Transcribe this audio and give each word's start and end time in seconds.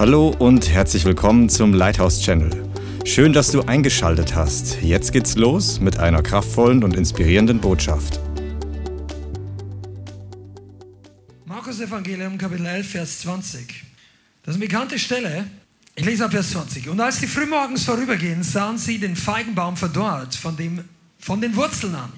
Hallo 0.00 0.34
und 0.38 0.70
herzlich 0.70 1.04
willkommen 1.04 1.50
zum 1.50 1.74
Lighthouse 1.74 2.22
Channel. 2.22 2.50
Schön, 3.04 3.34
dass 3.34 3.50
du 3.50 3.60
eingeschaltet 3.60 4.34
hast. 4.34 4.80
Jetzt 4.80 5.12
geht's 5.12 5.36
los 5.36 5.78
mit 5.78 5.98
einer 5.98 6.22
kraftvollen 6.22 6.82
und 6.82 6.96
inspirierenden 6.96 7.60
Botschaft. 7.60 8.18
Markus 11.44 11.80
Evangelium 11.80 12.38
Kapitel 12.38 12.64
11, 12.64 12.88
Vers 12.88 13.18
20. 13.20 13.84
Das 14.42 14.54
ist 14.54 14.62
eine 14.62 14.70
bekannte 14.70 14.98
Stelle. 14.98 15.46
Ich 15.94 16.06
lese 16.06 16.24
ab 16.24 16.30
Vers 16.30 16.52
20. 16.52 16.88
Und 16.88 16.98
als 16.98 17.20
die 17.20 17.26
frühmorgens 17.26 17.84
vorübergehen, 17.84 18.42
sahen 18.42 18.78
sie 18.78 18.98
den 18.98 19.16
Feigenbaum 19.16 19.76
verdorrt 19.76 20.34
von, 20.34 20.56
dem, 20.56 20.82
von 21.18 21.42
den 21.42 21.54
Wurzeln 21.56 21.94
an. 21.94 22.10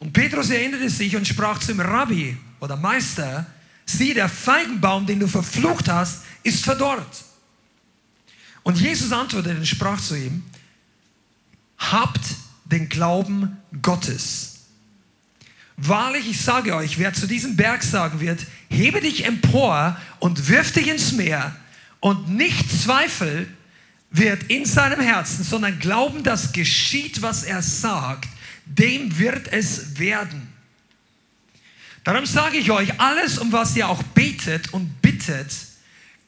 Und 0.00 0.12
Petrus 0.12 0.50
erinnerte 0.50 0.90
sich 0.90 1.14
und 1.14 1.24
sprach 1.24 1.60
zum 1.60 1.78
Rabbi 1.78 2.36
oder 2.58 2.76
Meister, 2.76 3.46
sieh, 3.86 4.12
der 4.12 4.28
Feigenbaum, 4.28 5.06
den 5.06 5.20
du 5.20 5.28
verflucht 5.28 5.88
hast, 5.88 6.22
ist 6.42 6.64
verdorrt. 6.64 7.24
Und 8.62 8.78
Jesus 8.78 9.12
antwortete 9.12 9.56
und 9.56 9.66
sprach 9.66 10.00
zu 10.00 10.14
ihm, 10.14 10.42
habt 11.78 12.20
den 12.64 12.88
Glauben 12.88 13.56
Gottes. 13.80 14.56
Wahrlich, 15.76 16.28
ich 16.28 16.40
sage 16.40 16.74
euch, 16.74 16.98
wer 16.98 17.14
zu 17.14 17.26
diesem 17.26 17.56
Berg 17.56 17.82
sagen 17.82 18.20
wird, 18.20 18.44
hebe 18.68 19.00
dich 19.00 19.24
empor 19.24 19.96
und 20.18 20.48
wirf 20.48 20.72
dich 20.72 20.88
ins 20.88 21.12
Meer 21.12 21.54
und 22.00 22.28
nicht 22.28 22.70
zweifelt, 22.70 23.48
wird 24.10 24.44
in 24.44 24.64
seinem 24.64 25.00
Herzen, 25.00 25.44
sondern 25.44 25.78
glauben, 25.78 26.22
dass 26.22 26.52
geschieht, 26.52 27.22
was 27.22 27.44
er 27.44 27.62
sagt, 27.62 28.28
dem 28.64 29.18
wird 29.18 29.52
es 29.52 29.98
werden. 29.98 30.52
Darum 32.04 32.26
sage 32.26 32.56
ich 32.56 32.70
euch, 32.70 33.00
alles, 33.00 33.38
um 33.38 33.52
was 33.52 33.76
ihr 33.76 33.88
auch 33.88 34.02
betet 34.02 34.72
und 34.72 35.00
bittet, 35.02 35.52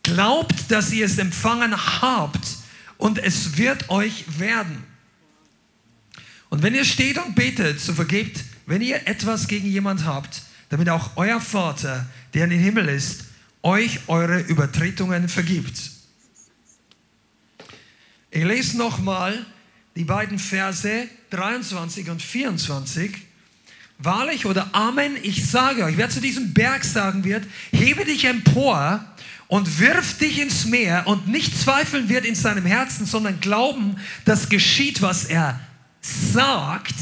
glaubt, 0.02 0.70
dass 0.70 0.92
ihr 0.92 1.06
es 1.06 1.18
empfangen 1.18 1.76
habt 2.02 2.56
und 2.98 3.18
es 3.18 3.56
wird 3.56 3.90
euch 3.90 4.38
werden. 4.38 4.84
Und 6.48 6.62
wenn 6.62 6.74
ihr 6.74 6.84
steht 6.84 7.18
und 7.18 7.34
betet, 7.34 7.80
so 7.80 7.92
vergebt, 7.92 8.44
wenn 8.66 8.82
ihr 8.82 9.06
etwas 9.06 9.46
gegen 9.46 9.68
jemand 9.68 10.04
habt, 10.04 10.42
damit 10.68 10.88
auch 10.88 11.16
euer 11.16 11.40
Vater, 11.40 12.06
der 12.34 12.44
in 12.44 12.50
den 12.50 12.60
Himmel 12.60 12.88
ist, 12.88 13.24
euch 13.62 14.08
eure 14.08 14.40
Übertretungen 14.40 15.28
vergibt. 15.28 15.78
Ich 18.30 18.44
lese 18.44 18.78
nochmal 18.78 19.44
die 19.96 20.04
beiden 20.04 20.38
Verse 20.38 21.08
23 21.30 22.10
und 22.10 22.22
24. 22.22 23.12
Wahrlich 23.98 24.46
oder 24.46 24.74
Amen, 24.74 25.16
ich 25.22 25.46
sage 25.50 25.84
euch, 25.84 25.96
wer 25.96 26.08
zu 26.08 26.20
diesem 26.20 26.54
Berg 26.54 26.84
sagen 26.84 27.24
wird, 27.24 27.44
hebe 27.70 28.04
dich 28.04 28.24
empor 28.24 29.04
und 29.50 29.80
wirf 29.80 30.16
dich 30.16 30.38
ins 30.38 30.64
Meer 30.64 31.08
und 31.08 31.26
nicht 31.26 31.60
zweifeln 31.60 32.08
wird 32.08 32.24
in 32.24 32.36
seinem 32.36 32.64
Herzen, 32.64 33.04
sondern 33.04 33.40
glauben, 33.40 33.96
dass 34.24 34.48
geschieht, 34.48 35.02
was 35.02 35.24
er 35.24 35.58
sagt, 36.00 36.94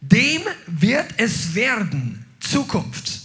dem 0.00 0.42
wird 0.68 1.14
es 1.16 1.56
werden. 1.56 2.24
Zukunft. 2.38 3.22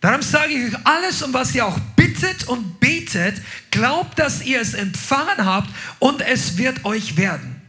Darum 0.00 0.22
sage 0.22 0.54
ich 0.54 0.74
euch, 0.74 0.86
alles, 0.86 1.22
um 1.22 1.34
was 1.34 1.54
ihr 1.54 1.66
auch 1.66 1.78
bittet 1.94 2.48
und 2.48 2.80
betet, 2.80 3.42
glaubt, 3.70 4.18
dass 4.18 4.42
ihr 4.42 4.62
es 4.62 4.72
empfangen 4.72 5.44
habt 5.44 5.68
und 5.98 6.22
es 6.22 6.56
wird 6.56 6.86
euch 6.86 7.18
werden. 7.18 7.60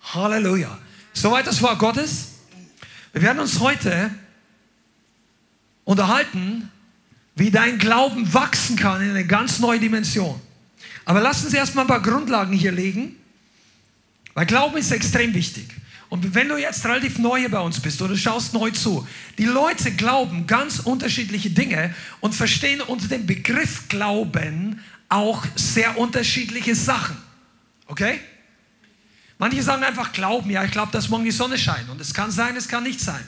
Halleluja. 0.00 0.78
Soweit 1.12 1.46
das 1.46 1.60
Wort 1.60 1.78
Gottes. 1.78 2.28
Wir 3.12 3.20
werden 3.20 3.40
uns 3.40 3.60
heute 3.60 4.10
unterhalten, 5.84 6.70
wie 7.36 7.50
dein 7.50 7.78
Glauben 7.78 8.32
wachsen 8.32 8.76
kann 8.76 9.02
in 9.02 9.10
eine 9.10 9.26
ganz 9.26 9.58
neue 9.58 9.80
Dimension. 9.80 10.40
Aber 11.04 11.20
lass 11.20 11.44
uns 11.44 11.52
erstmal 11.52 11.84
ein 11.84 11.88
paar 11.88 12.02
Grundlagen 12.02 12.52
hier 12.52 12.72
legen, 12.72 13.16
weil 14.34 14.46
Glauben 14.46 14.76
ist 14.76 14.90
extrem 14.90 15.34
wichtig. 15.34 15.68
Und 16.08 16.34
wenn 16.34 16.48
du 16.48 16.56
jetzt 16.56 16.84
relativ 16.84 17.18
neu 17.18 17.40
hier 17.40 17.50
bei 17.50 17.60
uns 17.60 17.80
bist 17.80 18.00
oder 18.00 18.16
schaust 18.16 18.54
neu 18.54 18.70
zu, 18.70 19.06
die 19.36 19.46
Leute 19.46 19.90
glauben 19.92 20.46
ganz 20.46 20.78
unterschiedliche 20.78 21.50
Dinge 21.50 21.94
und 22.20 22.34
verstehen 22.34 22.80
unter 22.80 23.08
dem 23.08 23.26
Begriff 23.26 23.88
Glauben 23.88 24.80
auch 25.08 25.44
sehr 25.56 25.98
unterschiedliche 25.98 26.74
Sachen. 26.74 27.16
Okay? 27.86 28.20
Manche 29.38 29.62
sagen 29.62 29.82
einfach 29.82 30.12
Glauben, 30.12 30.50
ja, 30.50 30.64
ich 30.64 30.70
glaube, 30.70 30.92
dass 30.92 31.08
morgen 31.08 31.24
die 31.24 31.32
Sonne 31.32 31.58
scheint. 31.58 31.88
Und 31.90 32.00
es 32.00 32.14
kann 32.14 32.30
sein, 32.30 32.56
es 32.56 32.68
kann 32.68 32.84
nicht 32.84 33.00
sein. 33.00 33.24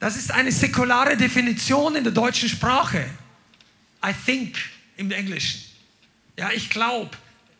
Das 0.00 0.16
ist 0.16 0.30
eine 0.32 0.52
säkulare 0.52 1.16
Definition 1.16 1.96
in 1.96 2.04
der 2.04 2.12
deutschen 2.12 2.48
Sprache. 2.48 3.04
I 4.04 4.12
think 4.26 4.56
im 4.96 5.10
Englischen. 5.10 5.60
Ja, 6.36 6.50
ich 6.52 6.70
glaube. 6.70 7.10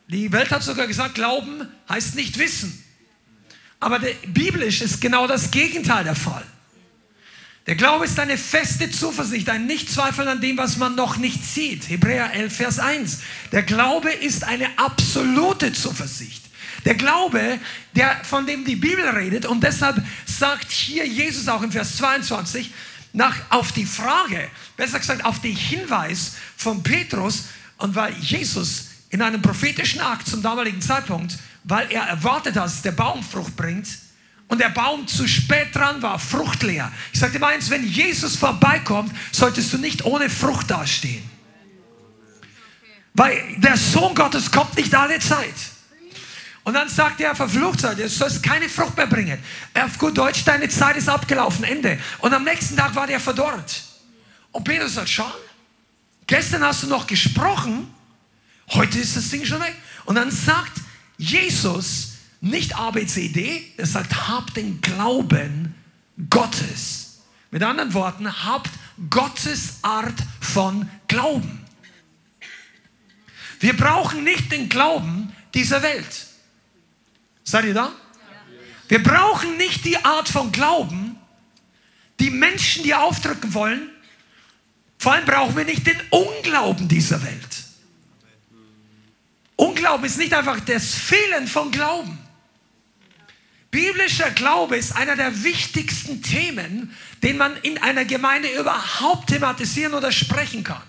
Die 0.06 0.32
Welt 0.32 0.50
hat 0.50 0.62
sogar 0.62 0.86
gesagt, 0.86 1.16
Glauben 1.16 1.68
heißt 1.88 2.14
nicht 2.14 2.38
wissen. 2.38 2.82
Aber 3.80 4.00
biblisch 4.26 4.80
ist 4.80 5.00
genau 5.00 5.26
das 5.26 5.50
Gegenteil 5.50 6.04
der 6.04 6.14
Fall. 6.14 6.44
Der 7.68 7.76
Glaube 7.76 8.06
ist 8.06 8.18
eine 8.18 8.38
feste 8.38 8.90
Zuversicht, 8.90 9.50
ein 9.50 9.66
Nichtzweifeln 9.66 10.26
an 10.26 10.40
dem, 10.40 10.56
was 10.56 10.78
man 10.78 10.94
noch 10.94 11.18
nicht 11.18 11.44
sieht. 11.44 11.90
Hebräer 11.90 12.32
11, 12.32 12.56
Vers 12.56 12.78
1. 12.78 13.18
Der 13.52 13.62
Glaube 13.62 14.10
ist 14.10 14.42
eine 14.42 14.78
absolute 14.78 15.74
Zuversicht. 15.74 16.44
Der 16.86 16.94
Glaube, 16.94 17.60
der, 17.94 18.24
von 18.24 18.46
dem 18.46 18.64
die 18.64 18.76
Bibel 18.76 19.06
redet, 19.06 19.44
und 19.44 19.62
deshalb 19.62 20.02
sagt 20.24 20.72
hier 20.72 21.06
Jesus 21.06 21.46
auch 21.46 21.62
in 21.62 21.70
Vers 21.70 21.98
22, 21.98 22.72
nach, 23.12 23.36
auf 23.50 23.72
die 23.72 23.84
Frage, 23.84 24.48
besser 24.78 24.98
gesagt 24.98 25.26
auf 25.26 25.42
den 25.42 25.54
Hinweis 25.54 26.36
von 26.56 26.82
Petrus, 26.82 27.48
und 27.76 27.94
weil 27.94 28.14
Jesus 28.14 28.86
in 29.10 29.20
einem 29.20 29.42
prophetischen 29.42 30.00
Akt 30.00 30.26
zum 30.26 30.40
damaligen 30.40 30.80
Zeitpunkt 30.80 31.38
weil 31.64 31.92
er 31.92 32.04
erwartet 32.04 32.56
hat, 32.56 32.64
dass 32.64 32.80
der 32.80 32.92
Baum 32.92 33.22
Frucht 33.22 33.54
bringt 33.54 33.86
und 34.48 34.58
der 34.58 34.70
Baum 34.70 35.06
zu 35.06 35.28
spät 35.28 35.74
dran 35.74 36.02
war, 36.02 36.18
fruchtleer. 36.18 36.90
Ich 37.12 37.20
sagte 37.20 37.38
mal 37.38 37.52
eins, 37.54 37.68
wenn 37.70 37.86
Jesus 37.86 38.36
vorbeikommt, 38.36 39.14
solltest 39.30 39.72
du 39.72 39.78
nicht 39.78 40.04
ohne 40.04 40.30
Frucht 40.30 40.70
dastehen. 40.70 41.22
Weil 43.12 43.56
der 43.58 43.76
Sohn 43.76 44.14
Gottes 44.14 44.50
kommt 44.50 44.76
nicht 44.76 44.94
alle 44.94 45.18
Zeit. 45.18 45.54
Und 46.64 46.74
dann 46.74 46.88
sagt 46.88 47.20
er, 47.20 47.34
verflucht 47.34 47.80
sei, 47.80 47.94
du 47.94 48.08
sollst 48.08 48.42
keine 48.42 48.68
Frucht 48.68 48.96
mehr 48.96 49.06
bringen. 49.06 49.38
Auf 49.74 49.98
gut 49.98 50.16
Deutsch, 50.16 50.44
deine 50.44 50.68
Zeit 50.68 50.96
ist 50.96 51.08
abgelaufen, 51.08 51.64
Ende. 51.64 51.98
Und 52.18 52.32
am 52.32 52.44
nächsten 52.44 52.76
Tag 52.76 52.94
war 52.94 53.06
der 53.06 53.20
verdorrt. 53.20 53.82
Und 54.52 54.64
Peter 54.64 54.88
sagt, 54.88 55.08
schau, 55.08 55.30
gestern 56.26 56.62
hast 56.62 56.82
du 56.82 56.86
noch 56.86 57.06
gesprochen, 57.06 57.92
heute 58.70 58.98
ist 58.98 59.16
das 59.16 59.28
Ding 59.28 59.44
schon 59.44 59.60
weg. 59.60 59.74
Und 60.04 60.14
dann 60.14 60.30
sagt 60.30 60.72
Jesus 61.16 62.07
nicht 62.40 62.76
ABCD, 62.76 63.72
er 63.76 63.86
sagt, 63.86 64.28
habt 64.28 64.56
den 64.56 64.80
Glauben 64.80 65.74
Gottes. 66.30 67.20
Mit 67.50 67.62
anderen 67.62 67.94
Worten, 67.94 68.44
habt 68.44 68.70
Gottes 69.10 69.78
Art 69.82 70.14
von 70.40 70.88
Glauben. 71.08 71.64
Wir 73.60 73.76
brauchen 73.76 74.22
nicht 74.24 74.52
den 74.52 74.68
Glauben 74.68 75.32
dieser 75.54 75.82
Welt. 75.82 76.26
Seid 77.42 77.64
ihr 77.64 77.74
da? 77.74 77.92
Wir 78.88 79.02
brauchen 79.02 79.56
nicht 79.56 79.84
die 79.84 79.96
Art 80.04 80.28
von 80.28 80.52
Glauben, 80.52 81.16
die 82.20 82.30
Menschen 82.30 82.84
dir 82.84 83.02
aufdrücken 83.02 83.52
wollen. 83.54 83.90
Vor 84.98 85.12
allem 85.12 85.24
brauchen 85.24 85.56
wir 85.56 85.64
nicht 85.64 85.86
den 85.86 86.00
Unglauben 86.10 86.88
dieser 86.88 87.22
Welt. 87.22 87.64
Unglauben 89.56 90.04
ist 90.04 90.18
nicht 90.18 90.32
einfach 90.32 90.60
das 90.60 90.94
Fehlen 90.94 91.46
von 91.48 91.70
Glauben. 91.70 92.18
Biblischer 93.70 94.30
Glaube 94.30 94.76
ist 94.76 94.96
einer 94.96 95.16
der 95.16 95.42
wichtigsten 95.44 96.22
Themen, 96.22 96.94
den 97.22 97.36
man 97.36 97.56
in 97.58 97.78
einer 97.78 98.04
Gemeinde 98.04 98.48
überhaupt 98.58 99.28
thematisieren 99.28 99.94
oder 99.94 100.10
sprechen 100.10 100.64
kann. 100.64 100.82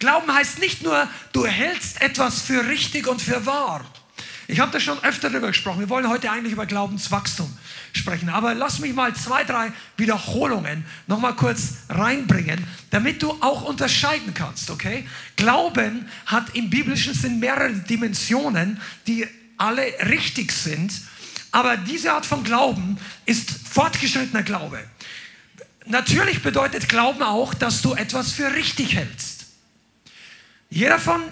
Glauben 0.00 0.32
heißt 0.32 0.58
nicht 0.58 0.82
nur, 0.82 1.08
du 1.32 1.46
hältst 1.46 2.02
etwas 2.02 2.42
für 2.42 2.66
richtig 2.68 3.06
und 3.06 3.22
für 3.22 3.46
wahr. 3.46 3.84
Ich 4.46 4.60
habe 4.60 4.72
da 4.72 4.80
schon 4.80 5.02
öfter 5.02 5.30
darüber 5.30 5.46
gesprochen. 5.48 5.80
Wir 5.80 5.88
wollen 5.88 6.08
heute 6.08 6.30
eigentlich 6.30 6.52
über 6.52 6.66
Glaubenswachstum 6.66 7.50
sprechen. 7.92 8.28
Aber 8.28 8.54
lass 8.54 8.80
mich 8.80 8.92
mal 8.92 9.14
zwei, 9.14 9.44
drei 9.44 9.72
Wiederholungen 9.96 10.84
noch 11.06 11.18
mal 11.18 11.32
kurz 11.32 11.74
reinbringen, 11.88 12.66
damit 12.90 13.22
du 13.22 13.30
auch 13.40 13.62
unterscheiden 13.62 14.34
kannst, 14.34 14.70
okay? 14.70 15.08
Glauben 15.36 16.06
hat 16.26 16.54
im 16.54 16.68
biblischen 16.68 17.14
Sinn 17.14 17.38
mehrere 17.38 17.72
Dimensionen, 17.72 18.80
die 19.06 19.26
alle 19.56 19.82
richtig 20.10 20.52
sind. 20.52 20.92
Aber 21.54 21.76
diese 21.76 22.12
Art 22.12 22.26
von 22.26 22.42
Glauben 22.42 22.98
ist 23.26 23.48
fortgeschrittener 23.48 24.42
Glaube. 24.42 24.82
Natürlich 25.86 26.42
bedeutet 26.42 26.88
Glauben 26.88 27.22
auch, 27.22 27.54
dass 27.54 27.80
du 27.80 27.94
etwas 27.94 28.32
für 28.32 28.52
richtig 28.52 28.96
hältst. 28.96 29.46
Jeder 30.68 30.98
von 30.98 31.22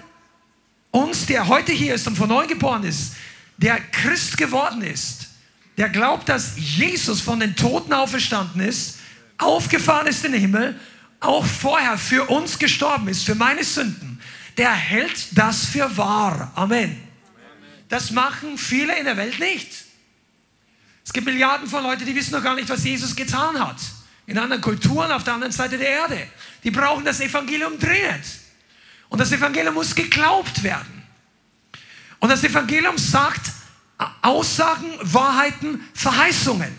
uns, 0.92 1.26
der 1.26 1.48
heute 1.48 1.72
hier 1.72 1.96
ist 1.96 2.06
und 2.06 2.14
von 2.14 2.28
neu 2.28 2.46
geboren 2.46 2.84
ist, 2.84 3.14
der 3.56 3.80
Christ 3.80 4.36
geworden 4.36 4.82
ist, 4.82 5.26
der 5.76 5.88
glaubt, 5.88 6.28
dass 6.28 6.52
Jesus 6.56 7.20
von 7.20 7.40
den 7.40 7.56
Toten 7.56 7.92
auferstanden 7.92 8.60
ist, 8.60 8.98
aufgefahren 9.38 10.06
ist 10.06 10.24
in 10.24 10.30
den 10.30 10.40
Himmel, 10.40 10.78
auch 11.18 11.44
vorher 11.44 11.98
für 11.98 12.30
uns 12.30 12.60
gestorben 12.60 13.08
ist, 13.08 13.24
für 13.24 13.34
meine 13.34 13.64
Sünden, 13.64 14.20
der 14.56 14.70
hält 14.70 15.36
das 15.36 15.64
für 15.64 15.96
wahr. 15.96 16.52
Amen. 16.54 16.96
Das 17.88 18.12
machen 18.12 18.56
viele 18.56 18.96
in 18.96 19.04
der 19.04 19.16
Welt 19.16 19.40
nicht. 19.40 19.81
Es 21.04 21.12
gibt 21.12 21.26
Milliarden 21.26 21.68
von 21.68 21.82
Leuten, 21.82 22.06
die 22.06 22.14
wissen 22.14 22.32
noch 22.32 22.42
gar 22.42 22.54
nicht, 22.54 22.68
was 22.68 22.84
Jesus 22.84 23.14
getan 23.16 23.58
hat. 23.58 23.76
In 24.26 24.38
anderen 24.38 24.62
Kulturen 24.62 25.10
auf 25.10 25.24
der 25.24 25.34
anderen 25.34 25.52
Seite 25.52 25.76
der 25.76 25.88
Erde. 25.88 26.26
Die 26.62 26.70
brauchen 26.70 27.04
das 27.04 27.20
Evangelium 27.20 27.78
dringend. 27.78 28.24
Und 29.08 29.18
das 29.18 29.32
Evangelium 29.32 29.74
muss 29.74 29.94
geglaubt 29.94 30.62
werden. 30.62 31.02
Und 32.20 32.28
das 32.28 32.44
Evangelium 32.44 32.96
sagt 32.96 33.50
Aussagen, 34.22 34.86
Wahrheiten, 35.02 35.80
Verheißungen. 35.92 36.72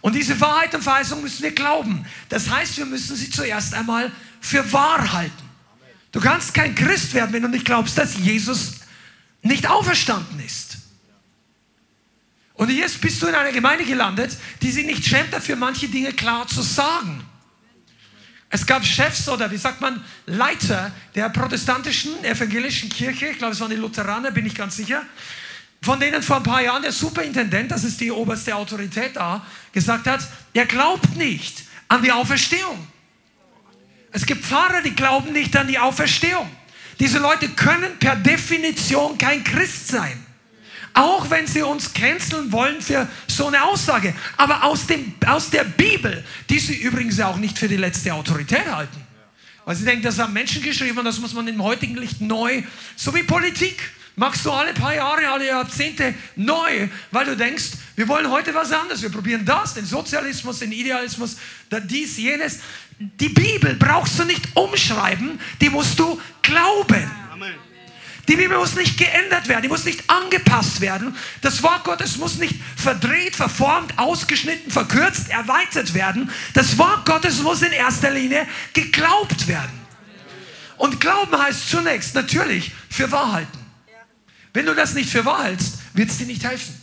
Und 0.00 0.14
diese 0.14 0.40
Wahrheit 0.40 0.74
und 0.74 0.82
Verheißung 0.82 1.20
müssen 1.20 1.42
wir 1.42 1.52
glauben. 1.52 2.06
Das 2.30 2.48
heißt, 2.48 2.78
wir 2.78 2.86
müssen 2.86 3.14
sie 3.14 3.30
zuerst 3.30 3.74
einmal 3.74 4.10
für 4.40 4.72
wahr 4.72 5.12
halten. 5.12 5.50
Du 6.12 6.20
kannst 6.20 6.54
kein 6.54 6.74
Christ 6.74 7.14
werden, 7.14 7.32
wenn 7.32 7.42
du 7.42 7.48
nicht 7.48 7.66
glaubst, 7.66 7.98
dass 7.98 8.16
Jesus 8.16 8.80
nicht 9.42 9.68
auferstanden 9.68 10.40
ist. 10.40 10.78
Und 12.60 12.68
jetzt 12.68 13.00
bist 13.00 13.22
du 13.22 13.26
in 13.26 13.34
einer 13.34 13.52
Gemeinde 13.52 13.86
gelandet, 13.86 14.36
die 14.60 14.70
sich 14.70 14.84
nicht 14.84 15.02
schämt 15.06 15.32
dafür, 15.32 15.56
manche 15.56 15.88
Dinge 15.88 16.12
klar 16.12 16.46
zu 16.46 16.60
sagen. 16.60 17.24
Es 18.50 18.66
gab 18.66 18.84
Chefs 18.84 19.30
oder 19.30 19.50
wie 19.50 19.56
sagt 19.56 19.80
man, 19.80 20.04
Leiter 20.26 20.92
der 21.14 21.30
protestantischen 21.30 22.22
evangelischen 22.22 22.90
Kirche, 22.90 23.28
ich 23.28 23.38
glaube 23.38 23.54
es 23.54 23.60
waren 23.60 23.70
die 23.70 23.76
Lutheraner, 23.76 24.30
bin 24.30 24.44
ich 24.44 24.54
ganz 24.54 24.76
sicher, 24.76 25.06
von 25.80 25.98
denen 25.98 26.22
vor 26.22 26.36
ein 26.36 26.42
paar 26.42 26.60
Jahren 26.60 26.82
der 26.82 26.92
Superintendent, 26.92 27.70
das 27.70 27.82
ist 27.82 27.98
die 27.98 28.10
oberste 28.10 28.54
Autorität 28.54 29.16
da, 29.16 29.42
gesagt 29.72 30.06
hat, 30.06 30.20
er 30.52 30.66
glaubt 30.66 31.16
nicht 31.16 31.62
an 31.88 32.02
die 32.02 32.12
Auferstehung. 32.12 32.86
Es 34.12 34.26
gibt 34.26 34.44
Pfarrer, 34.44 34.82
die 34.82 34.94
glauben 34.94 35.32
nicht 35.32 35.56
an 35.56 35.66
die 35.66 35.78
Auferstehung. 35.78 36.50
Diese 36.98 37.20
Leute 37.20 37.48
können 37.48 37.98
per 37.98 38.16
Definition 38.16 39.16
kein 39.16 39.42
Christ 39.44 39.88
sein. 39.88 40.26
Auch 40.94 41.30
wenn 41.30 41.46
sie 41.46 41.62
uns 41.62 41.92
canceln 41.92 42.50
wollen 42.52 42.80
für 42.80 43.08
so 43.26 43.46
eine 43.46 43.62
Aussage. 43.62 44.14
Aber 44.36 44.64
aus, 44.64 44.86
dem, 44.86 45.14
aus 45.26 45.50
der 45.50 45.64
Bibel, 45.64 46.24
die 46.48 46.58
sie 46.58 46.76
übrigens 46.76 47.20
auch 47.20 47.36
nicht 47.36 47.58
für 47.58 47.68
die 47.68 47.76
letzte 47.76 48.12
Autorität 48.12 48.66
halten. 48.70 49.00
Weil 49.64 49.76
sie 49.76 49.84
denken, 49.84 50.02
das 50.02 50.18
haben 50.18 50.32
Menschen 50.32 50.62
geschrieben 50.62 50.98
und 50.98 51.04
das 51.04 51.18
muss 51.18 51.32
man 51.32 51.46
im 51.46 51.62
heutigen 51.62 51.96
Licht 51.96 52.20
neu, 52.20 52.62
so 52.96 53.14
wie 53.14 53.22
Politik 53.22 53.80
machst 54.16 54.44
du 54.44 54.50
alle 54.50 54.74
paar 54.74 54.94
Jahre, 54.94 55.28
alle 55.28 55.46
Jahrzehnte 55.46 56.14
neu, 56.36 56.88
weil 57.10 57.24
du 57.24 57.36
denkst, 57.36 57.70
wir 57.96 58.08
wollen 58.08 58.30
heute 58.30 58.54
was 58.54 58.72
anderes. 58.72 59.02
Wir 59.02 59.10
probieren 59.10 59.44
das, 59.44 59.74
den 59.74 59.86
Sozialismus, 59.86 60.58
den 60.58 60.72
Idealismus, 60.72 61.36
dies, 61.84 62.18
jenes. 62.18 62.60
Die 62.98 63.28
Bibel 63.30 63.74
brauchst 63.76 64.18
du 64.18 64.24
nicht 64.24 64.44
umschreiben, 64.54 65.40
die 65.60 65.70
musst 65.70 65.98
du 65.98 66.20
glauben. 66.42 67.10
Die 68.30 68.36
Bibel 68.36 68.56
muss 68.58 68.76
nicht 68.76 68.96
geändert 68.96 69.48
werden, 69.48 69.62
die 69.62 69.68
muss 69.68 69.84
nicht 69.84 70.08
angepasst 70.08 70.80
werden. 70.80 71.16
Das 71.40 71.64
Wort 71.64 71.82
Gottes 71.82 72.16
muss 72.16 72.36
nicht 72.36 72.54
verdreht, 72.76 73.34
verformt, 73.34 73.98
ausgeschnitten, 73.98 74.70
verkürzt, 74.70 75.30
erweitert 75.30 75.94
werden. 75.94 76.30
Das 76.54 76.78
Wort 76.78 77.04
Gottes 77.06 77.42
muss 77.42 77.60
in 77.62 77.72
erster 77.72 78.12
Linie 78.12 78.46
geglaubt 78.72 79.48
werden. 79.48 79.72
Und 80.76 81.00
Glauben 81.00 81.36
heißt 81.36 81.70
zunächst 81.70 82.14
natürlich 82.14 82.70
für 82.88 83.10
Wahrheiten. 83.10 83.58
Wenn 84.52 84.66
du 84.66 84.76
das 84.76 84.94
nicht 84.94 85.10
für 85.10 85.24
wahr 85.24 85.42
hältst, 85.42 85.78
wird 85.94 86.10
es 86.10 86.18
dir 86.18 86.26
nicht 86.26 86.44
helfen. 86.44 86.80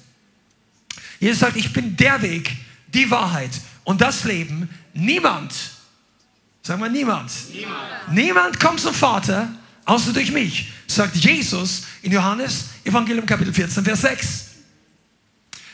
Jesus 1.22 1.40
sagt, 1.40 1.56
ich 1.56 1.72
bin 1.72 1.96
der 1.96 2.22
Weg, 2.24 2.58
die 2.88 3.10
Wahrheit 3.10 3.52
und 3.86 4.02
das 4.02 4.26
Leben. 4.26 4.70
Niemand, 4.94 5.54
sagen 6.62 6.82
wir 6.82 6.90
niemand, 6.90 7.32
niemand, 7.54 8.12
niemand 8.12 8.60
kommt 8.60 8.82
zum 8.82 8.94
Vater, 8.94 9.48
außer 9.88 10.14
durch 10.14 10.32
mich, 10.32 10.70
sagt 10.86 11.16
Jesus 11.16 11.84
in 12.04 12.12
Johannes 12.12 12.66
Evangelium 12.84 13.26
Kapitel 13.26 13.54
14, 13.54 13.84
Vers 13.84 14.02
6. 14.02 14.46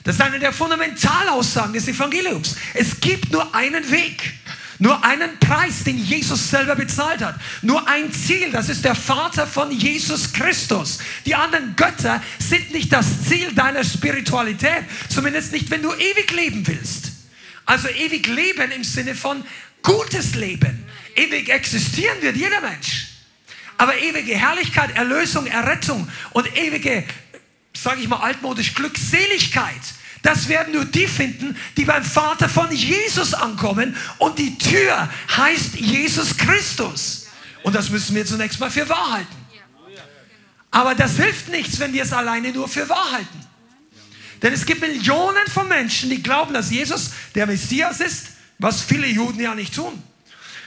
Das 0.03 0.15
ist 0.15 0.21
eine 0.21 0.39
der 0.39 0.53
Fundamentalaussagen 0.53 1.73
des 1.73 1.87
Evangeliums. 1.87 2.55
Es 2.73 2.99
gibt 3.01 3.31
nur 3.31 3.53
einen 3.55 3.89
Weg. 3.91 4.33
Nur 4.79 5.03
einen 5.03 5.39
Preis, 5.39 5.83
den 5.85 5.97
Jesus 5.97 6.49
selber 6.49 6.75
bezahlt 6.75 7.21
hat. 7.21 7.35
Nur 7.61 7.87
ein 7.87 8.11
Ziel, 8.11 8.51
das 8.51 8.69
ist 8.69 8.83
der 8.83 8.95
Vater 8.95 9.47
von 9.47 9.71
Jesus 9.71 10.33
Christus. 10.33 10.99
Die 11.25 11.35
anderen 11.35 11.75
Götter 11.75 12.21
sind 12.39 12.71
nicht 12.71 12.91
das 12.91 13.23
Ziel 13.23 13.53
deiner 13.53 13.83
Spiritualität, 13.83 14.83
zumindest 15.09 15.53
nicht, 15.53 15.69
wenn 15.69 15.83
du 15.83 15.93
ewig 15.93 16.31
leben 16.31 16.67
willst. 16.67 17.11
Also 17.65 17.87
ewig 17.87 18.27
leben 18.27 18.71
im 18.71 18.83
Sinne 18.83 19.15
von 19.15 19.43
gutes 19.83 20.35
Leben. 20.35 20.83
Ewig 21.15 21.49
existieren 21.49 22.21
wird 22.21 22.35
jeder 22.35 22.59
Mensch. 22.59 23.12
Aber 23.83 23.97
ewige 23.97 24.33
Herrlichkeit, 24.37 24.95
Erlösung, 24.95 25.45
Errettung 25.45 26.07
und 26.31 26.55
ewige, 26.55 27.03
sage 27.75 27.99
ich 27.99 28.07
mal 28.07 28.21
altmodisch, 28.21 28.73
Glückseligkeit 28.75 29.81
das 30.21 30.47
werden 30.47 30.73
nur 30.73 30.85
die 30.85 31.05
finden, 31.05 31.57
die 31.75 31.83
beim 31.83 32.01
Vater 32.01 32.47
von 32.47 32.71
Jesus 32.71 33.33
ankommen. 33.33 33.93
Und 34.19 34.39
die 34.39 34.57
Tür 34.57 35.09
heißt 35.35 35.75
Jesus 35.75 36.37
Christus. 36.37 37.27
Und 37.63 37.75
das 37.75 37.89
müssen 37.89 38.15
wir 38.15 38.25
zunächst 38.25 38.57
mal 38.61 38.71
für 38.71 38.87
wahr 38.87 39.11
halten. 39.11 39.35
Aber 40.71 40.95
das 40.95 41.17
hilft 41.17 41.49
nichts, 41.49 41.77
wenn 41.77 41.91
wir 41.91 42.03
es 42.03 42.13
alleine 42.13 42.53
nur 42.53 42.69
für 42.69 42.87
wahr 42.87 43.11
halten. 43.11 43.47
Denn 44.41 44.53
es 44.53 44.65
gibt 44.65 44.79
Millionen 44.79 45.45
von 45.47 45.67
Menschen, 45.67 46.09
die 46.09 46.23
glauben, 46.23 46.53
dass 46.53 46.71
Jesus 46.71 47.11
der 47.35 47.45
Messias 47.45 47.99
ist, 47.99 48.27
was 48.59 48.81
viele 48.81 49.07
Juden 49.07 49.41
ja 49.41 49.53
nicht 49.53 49.75
tun. 49.75 50.01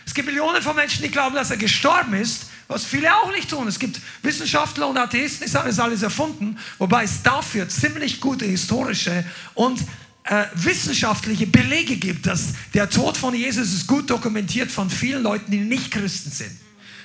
Es 0.04 0.12
gibt 0.12 0.26
Millionen 0.26 0.60
von 0.60 0.76
Menschen, 0.76 1.02
die 1.02 1.10
glauben, 1.10 1.34
dass 1.34 1.50
er 1.50 1.56
gestorben 1.56 2.12
ist, 2.12 2.50
was 2.68 2.84
viele 2.84 3.14
auch 3.14 3.30
nicht 3.32 3.50
tun. 3.50 3.68
Es 3.68 3.78
gibt 3.78 4.00
Wissenschaftler 4.22 4.88
und 4.88 4.98
Atheisten, 4.98 5.46
die 5.46 5.50
sagen, 5.50 5.68
es 5.68 5.74
ist 5.74 5.80
alles 5.80 6.02
erfunden, 6.02 6.58
wobei 6.78 7.04
es 7.04 7.22
dafür 7.22 7.68
ziemlich 7.68 8.20
gute 8.20 8.44
historische 8.44 9.24
und 9.54 9.80
äh, 10.24 10.44
wissenschaftliche 10.54 11.46
Belege 11.46 11.96
gibt, 11.96 12.26
dass 12.26 12.54
der 12.74 12.90
Tod 12.90 13.16
von 13.16 13.34
Jesus 13.34 13.72
ist 13.72 13.86
gut 13.86 14.10
dokumentiert 14.10 14.70
von 14.70 14.90
vielen 14.90 15.22
Leuten, 15.22 15.50
die 15.50 15.58
nicht 15.58 15.90
Christen 15.92 16.30
sind. 16.30 16.56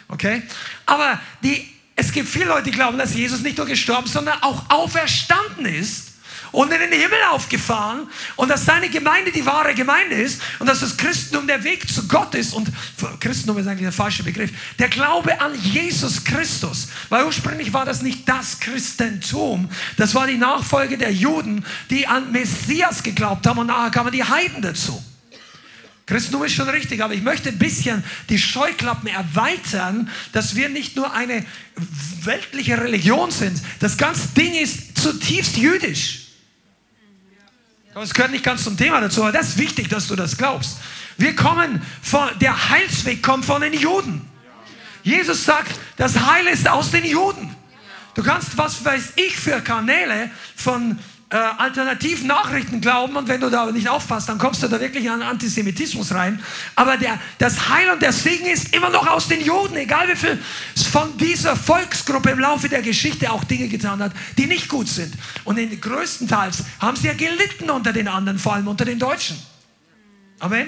Okay? 0.08 0.42
Aber 0.86 1.20
die, 1.44 1.68
es 1.96 2.12
gibt 2.12 2.28
viele 2.28 2.46
Leute, 2.46 2.64
die 2.64 2.72
glauben, 2.72 2.98
dass 2.98 3.14
Jesus 3.14 3.42
nicht 3.42 3.58
nur 3.58 3.68
gestorben, 3.68 4.08
sondern 4.08 4.42
auch 4.42 4.70
auferstanden 4.70 5.66
ist 5.66 6.11
und 6.52 6.72
in 6.72 6.80
den 6.80 6.92
Himmel 6.92 7.20
aufgefahren 7.32 8.08
und 8.36 8.50
dass 8.50 8.66
seine 8.66 8.90
Gemeinde 8.90 9.32
die 9.32 9.46
wahre 9.46 9.74
Gemeinde 9.74 10.16
ist 10.16 10.42
und 10.60 10.68
dass 10.68 10.82
das 10.82 10.98
Christentum 10.98 11.48
der 11.48 11.64
Weg 11.64 11.88
zu 11.90 12.08
Gott 12.08 12.36
ist 12.36 12.54
und 12.54 12.70
Christentum 13.20 13.58
ist 13.58 13.68
eigentlich 13.68 13.82
der 13.82 13.92
falsche 13.92 14.24
Begriff. 14.24 14.52
Der 14.80 14.90
Glaube 14.90 15.40
an 15.40 15.54
Jesus 15.62 16.24
Christus, 16.24 16.90
weil 17.10 17.26
ursprünglich 17.26 17.74
war 17.74 17.86
das 17.86 18.02
nicht 18.02 18.28
das 18.28 18.60
Christentum, 18.60 19.70
das 19.98 20.14
war 20.16 20.28
die 20.28 20.38
Nachfolge 20.38 20.98
der 20.98 21.12
Juden, 21.12 21.66
die 21.90 22.08
an 22.08 22.32
Messias 22.32 23.04
geglaubt 23.04 23.48
haben 23.48 23.60
und 23.60 23.68
nachher 23.68 23.92
kamen 23.92 24.12
die 24.12 24.24
Heiden 24.24 24.62
dazu. 24.62 25.04
Christentum 26.12 26.44
ist 26.44 26.54
schon 26.54 26.68
richtig, 26.68 27.02
aber 27.02 27.14
ich 27.14 27.22
möchte 27.22 27.48
ein 27.48 27.58
bisschen 27.58 28.04
die 28.28 28.38
Scheuklappen 28.38 29.08
erweitern, 29.08 30.10
dass 30.34 30.56
wir 30.56 30.68
nicht 30.68 30.98
nur 30.98 31.14
eine 31.14 31.46
weltliche 32.24 32.82
Religion 32.82 33.32
sind. 33.32 33.62
Das 33.80 33.98
ganze 33.98 34.28
Ding 34.30 34.54
ist 34.54 34.98
zutiefst 35.02 35.56
jüdisch. 35.56 36.21
Das 37.94 38.14
gehört 38.14 38.32
nicht 38.32 38.46
ganz 38.46 38.64
zum 38.64 38.78
Thema 38.78 39.02
dazu, 39.02 39.22
aber 39.22 39.34
das 39.34 39.50
ist 39.50 39.58
wichtig, 39.58 39.90
dass 39.90 40.08
du 40.08 40.16
das 40.16 40.38
glaubst. 40.38 40.78
Wir 41.18 41.36
kommen 41.36 41.82
von, 42.02 42.30
der 42.40 42.70
Heilsweg 42.70 43.22
kommt 43.22 43.44
von 43.44 43.62
den 43.62 43.74
Juden. 43.74 44.30
Jesus 45.04 45.44
sagt, 45.44 45.72
das 45.98 46.18
Heil 46.18 46.48
ist 46.48 46.70
aus 46.70 46.92
den 46.92 47.06
Juden. 47.06 47.54
Du 48.14 48.24
kannst, 48.24 48.58
was 48.58 48.84
weiß 48.86 49.14
ich, 49.18 49.36
für 49.36 49.60
Kanäle 49.62 50.32
von 50.56 51.00
äh, 51.32 51.38
alternativen 51.38 52.28
Nachrichten 52.28 52.82
glauben 52.82 53.16
und 53.16 53.28
wenn 53.30 53.40
du 53.40 53.50
da 53.50 53.72
nicht 53.72 53.88
aufpasst, 53.88 54.28
dann 54.28 54.38
kommst 54.38 54.62
du 54.64 54.68
da 54.68 54.80
wirklich 54.82 55.10
an 55.10 55.22
Antisemitismus 55.22 56.14
rein. 56.14 56.44
Aber 56.76 56.98
der, 56.98 57.18
das 57.38 57.70
Heil 57.70 57.90
und 57.90 58.02
der 58.02 58.12
Segen 58.12 58.48
ist 58.48 58.76
immer 58.76 58.90
noch 58.90 59.08
aus 59.08 59.30
den 59.30 59.42
Juden, 59.42 59.78
egal 59.78 60.10
wie 60.10 60.16
viel 60.18 60.40
von 60.92 61.18
dieser 61.18 61.56
Volksgruppe 61.56 62.32
im 62.32 62.40
Laufe 62.40 62.68
der 62.68 62.82
Geschichte 62.82 63.32
auch 63.32 63.46
Dinge 63.46 63.70
getan 63.70 64.02
hat, 64.04 64.12
die 64.38 64.46
nicht 64.46 64.68
gut 64.68 64.90
sind. 64.90 65.14
Und 65.46 65.58
in 65.58 65.80
größtenteils 65.80 66.64
haben 66.80 66.98
sie 66.98 67.08
ja 67.08 67.14
gelitten 67.14 67.70
unter 67.70 67.94
den 67.94 68.10
anderen, 68.10 68.38
vor 68.38 68.56
allem 68.56 68.68
unter 68.68 68.84
den 68.84 69.00
Deutschen. 69.00 69.38
Amen. 70.40 70.68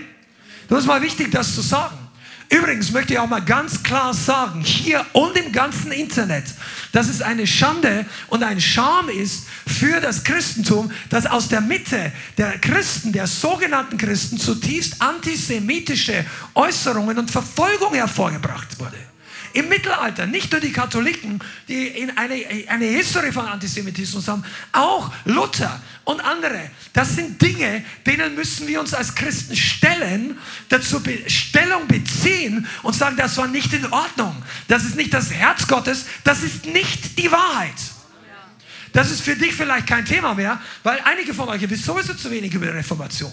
Das 0.70 0.80
ist 0.80 0.86
mal 0.86 1.02
wichtig, 1.02 1.30
das 1.32 1.54
zu 1.54 1.62
sagen. 1.62 2.03
Übrigens 2.50 2.92
möchte 2.92 3.14
ich 3.14 3.20
auch 3.20 3.30
mal 3.30 3.44
ganz 3.44 3.84
klar 3.84 4.14
sagen, 4.14 4.62
hier 4.62 5.06
und 5.14 5.36
im 5.38 5.52
ganzen 5.52 5.92
Internet, 5.92 6.46
dass 6.92 7.08
es 7.08 7.22
eine 7.22 7.48
Schande 7.48 8.06
und 8.28 8.44
ein 8.44 8.62
Scham 8.62 9.10
ist 9.10 9.46
für 9.66 10.00
das 10.00 10.24
Christentum, 10.24 10.92
dass 11.10 11.26
aus 11.26 11.50
der 11.50 11.62
Mitte 11.62 12.12
der 12.38 12.60
Christen, 12.60 13.12
der 13.12 13.28
sogenannten 13.28 13.98
Christen, 13.98 14.38
zutiefst 14.38 15.02
antisemitische 15.02 16.26
Äußerungen 16.54 17.18
und 17.18 17.32
Verfolgung 17.32 17.94
hervorgebracht 17.94 18.80
wurde. 18.80 19.13
Im 19.54 19.70
Mittelalter, 19.70 20.26
nicht 20.26 20.52
nur 20.52 20.60
die 20.60 20.72
Katholiken, 20.72 21.40
die 21.68 21.88
in 21.88 22.18
eine, 22.18 22.44
eine 22.68 22.86
Historie 22.86 23.32
von 23.32 23.46
Antisemitismus 23.46 24.28
haben, 24.28 24.44
auch 24.72 25.12
Luther 25.26 25.82
und 26.04 26.20
andere. 26.22 26.70
Das 26.92 27.16
sind 27.16 27.42
Dinge, 27.42 27.86
denen 28.06 28.36
müssen 28.36 28.68
wir 28.68 28.80
uns 28.80 28.94
als 28.94 29.16
Christen 29.16 29.56
stellen, 29.56 30.38
dazu 30.70 31.02
Be 31.02 31.30
Stellung 31.30 31.88
beziehen 31.88 32.68
und 32.82 32.96
sagen, 32.96 33.16
das 33.16 33.38
war 33.38 33.48
nicht 33.48 33.72
in 33.74 33.86
Ordnung. 33.92 34.36
Das 34.68 34.84
ist 34.84 34.96
nicht 34.96 35.14
das 35.14 35.32
Herz 35.32 35.68
Gottes, 35.68 36.06
das 36.24 36.42
ist 36.44 36.66
nicht 36.66 37.18
die 37.18 37.32
Wahrheit. 37.32 37.76
Das 38.92 39.10
ist 39.10 39.22
für 39.22 39.36
dich 39.36 39.54
vielleicht 39.54 39.88
kein 39.88 40.06
Thema 40.06 40.36
mehr, 40.36 40.62
weil 40.84 41.00
einige 41.04 41.34
von 41.34 41.50
euch 41.50 41.68
wissen 41.68 41.84
sowieso 41.84 42.14
zu 42.14 42.30
wenig 42.30 42.54
über 42.54 42.68
die 42.68 42.72
Reformation. 42.72 43.32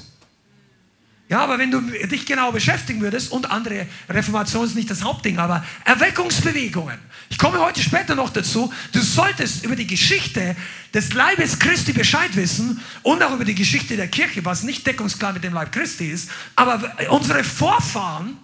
Ja, 1.31 1.45
aber 1.45 1.61
wenn 1.61 1.71
du 1.71 1.81
dich 1.81 2.27
genau 2.27 2.51
beschäftigen 2.51 3.01
würdest, 3.01 3.31
und 3.31 3.53
andere, 3.53 3.87
Reformation 4.09 4.67
ist 4.67 4.75
nicht 4.75 4.91
das 4.91 5.05
Hauptding, 5.05 5.39
aber 5.39 5.65
Erweckungsbewegungen. 5.85 6.99
Ich 7.29 7.39
komme 7.39 7.61
heute 7.61 7.81
später 7.81 8.17
noch 8.17 8.31
dazu. 8.31 8.73
Du 8.91 9.01
solltest 9.01 9.65
über 9.65 9.77
die 9.77 9.87
Geschichte 9.87 10.57
des 10.93 11.13
Leibes 11.13 11.61
Christi 11.61 11.93
Bescheid 11.93 12.35
wissen 12.35 12.83
und 13.05 13.23
auch 13.23 13.33
über 13.33 13.45
die 13.45 13.55
Geschichte 13.55 13.97
der 13.97 14.09
Kirche, 14.09 14.45
was 14.45 14.65
nicht 14.65 14.85
deckungsklar 14.85 15.33
mit 15.33 15.45
dem 15.45 15.55
Leib 15.55 15.71
Christi 15.71 16.11
ist. 16.11 16.33
Aber 16.57 16.97
unsere 17.11 17.45
Vorfahren, 17.45 18.37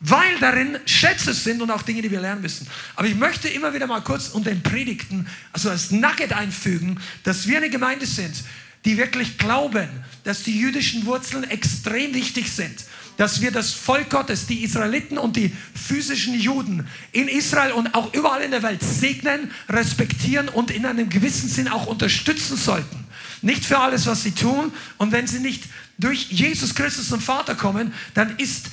weil 0.00 0.38
darin 0.38 0.78
Schätze 0.84 1.32
sind 1.32 1.62
und 1.62 1.70
auch 1.70 1.80
Dinge, 1.80 2.02
die 2.02 2.10
wir 2.10 2.20
lernen 2.20 2.42
müssen. 2.42 2.66
Aber 2.94 3.08
ich 3.08 3.14
möchte 3.14 3.48
immer 3.48 3.72
wieder 3.72 3.86
mal 3.86 4.02
kurz 4.02 4.28
unter 4.28 4.50
den 4.50 4.62
Predigten, 4.62 5.26
also 5.50 5.70
als 5.70 5.90
Nugget 5.90 6.34
einfügen, 6.34 7.00
dass 7.24 7.46
wir 7.46 7.56
eine 7.56 7.70
Gemeinde 7.70 8.04
sind, 8.04 8.44
die 8.86 8.96
wirklich 8.96 9.36
glauben, 9.36 9.88
dass 10.24 10.44
die 10.44 10.58
jüdischen 10.58 11.04
Wurzeln 11.06 11.44
extrem 11.44 12.14
wichtig 12.14 12.50
sind. 12.50 12.84
Dass 13.16 13.40
wir 13.40 13.50
das 13.50 13.72
Volk 13.72 14.10
Gottes, 14.10 14.46
die 14.46 14.62
Israeliten 14.62 15.18
und 15.18 15.36
die 15.36 15.52
physischen 15.74 16.38
Juden 16.38 16.86
in 17.12 17.28
Israel 17.28 17.72
und 17.72 17.94
auch 17.94 18.14
überall 18.14 18.42
in 18.42 18.52
der 18.52 18.62
Welt 18.62 18.82
segnen, 18.82 19.50
respektieren 19.68 20.48
und 20.48 20.70
in 20.70 20.86
einem 20.86 21.08
gewissen 21.08 21.48
Sinn 21.48 21.68
auch 21.68 21.86
unterstützen 21.86 22.56
sollten. 22.56 23.04
Nicht 23.42 23.64
für 23.64 23.78
alles, 23.78 24.06
was 24.06 24.22
sie 24.22 24.32
tun. 24.32 24.72
Und 24.98 25.12
wenn 25.12 25.26
sie 25.26 25.40
nicht 25.40 25.64
durch 25.98 26.30
Jesus 26.30 26.74
Christus 26.74 27.08
zum 27.08 27.20
Vater 27.20 27.54
kommen, 27.54 27.92
dann 28.14 28.36
ist 28.36 28.66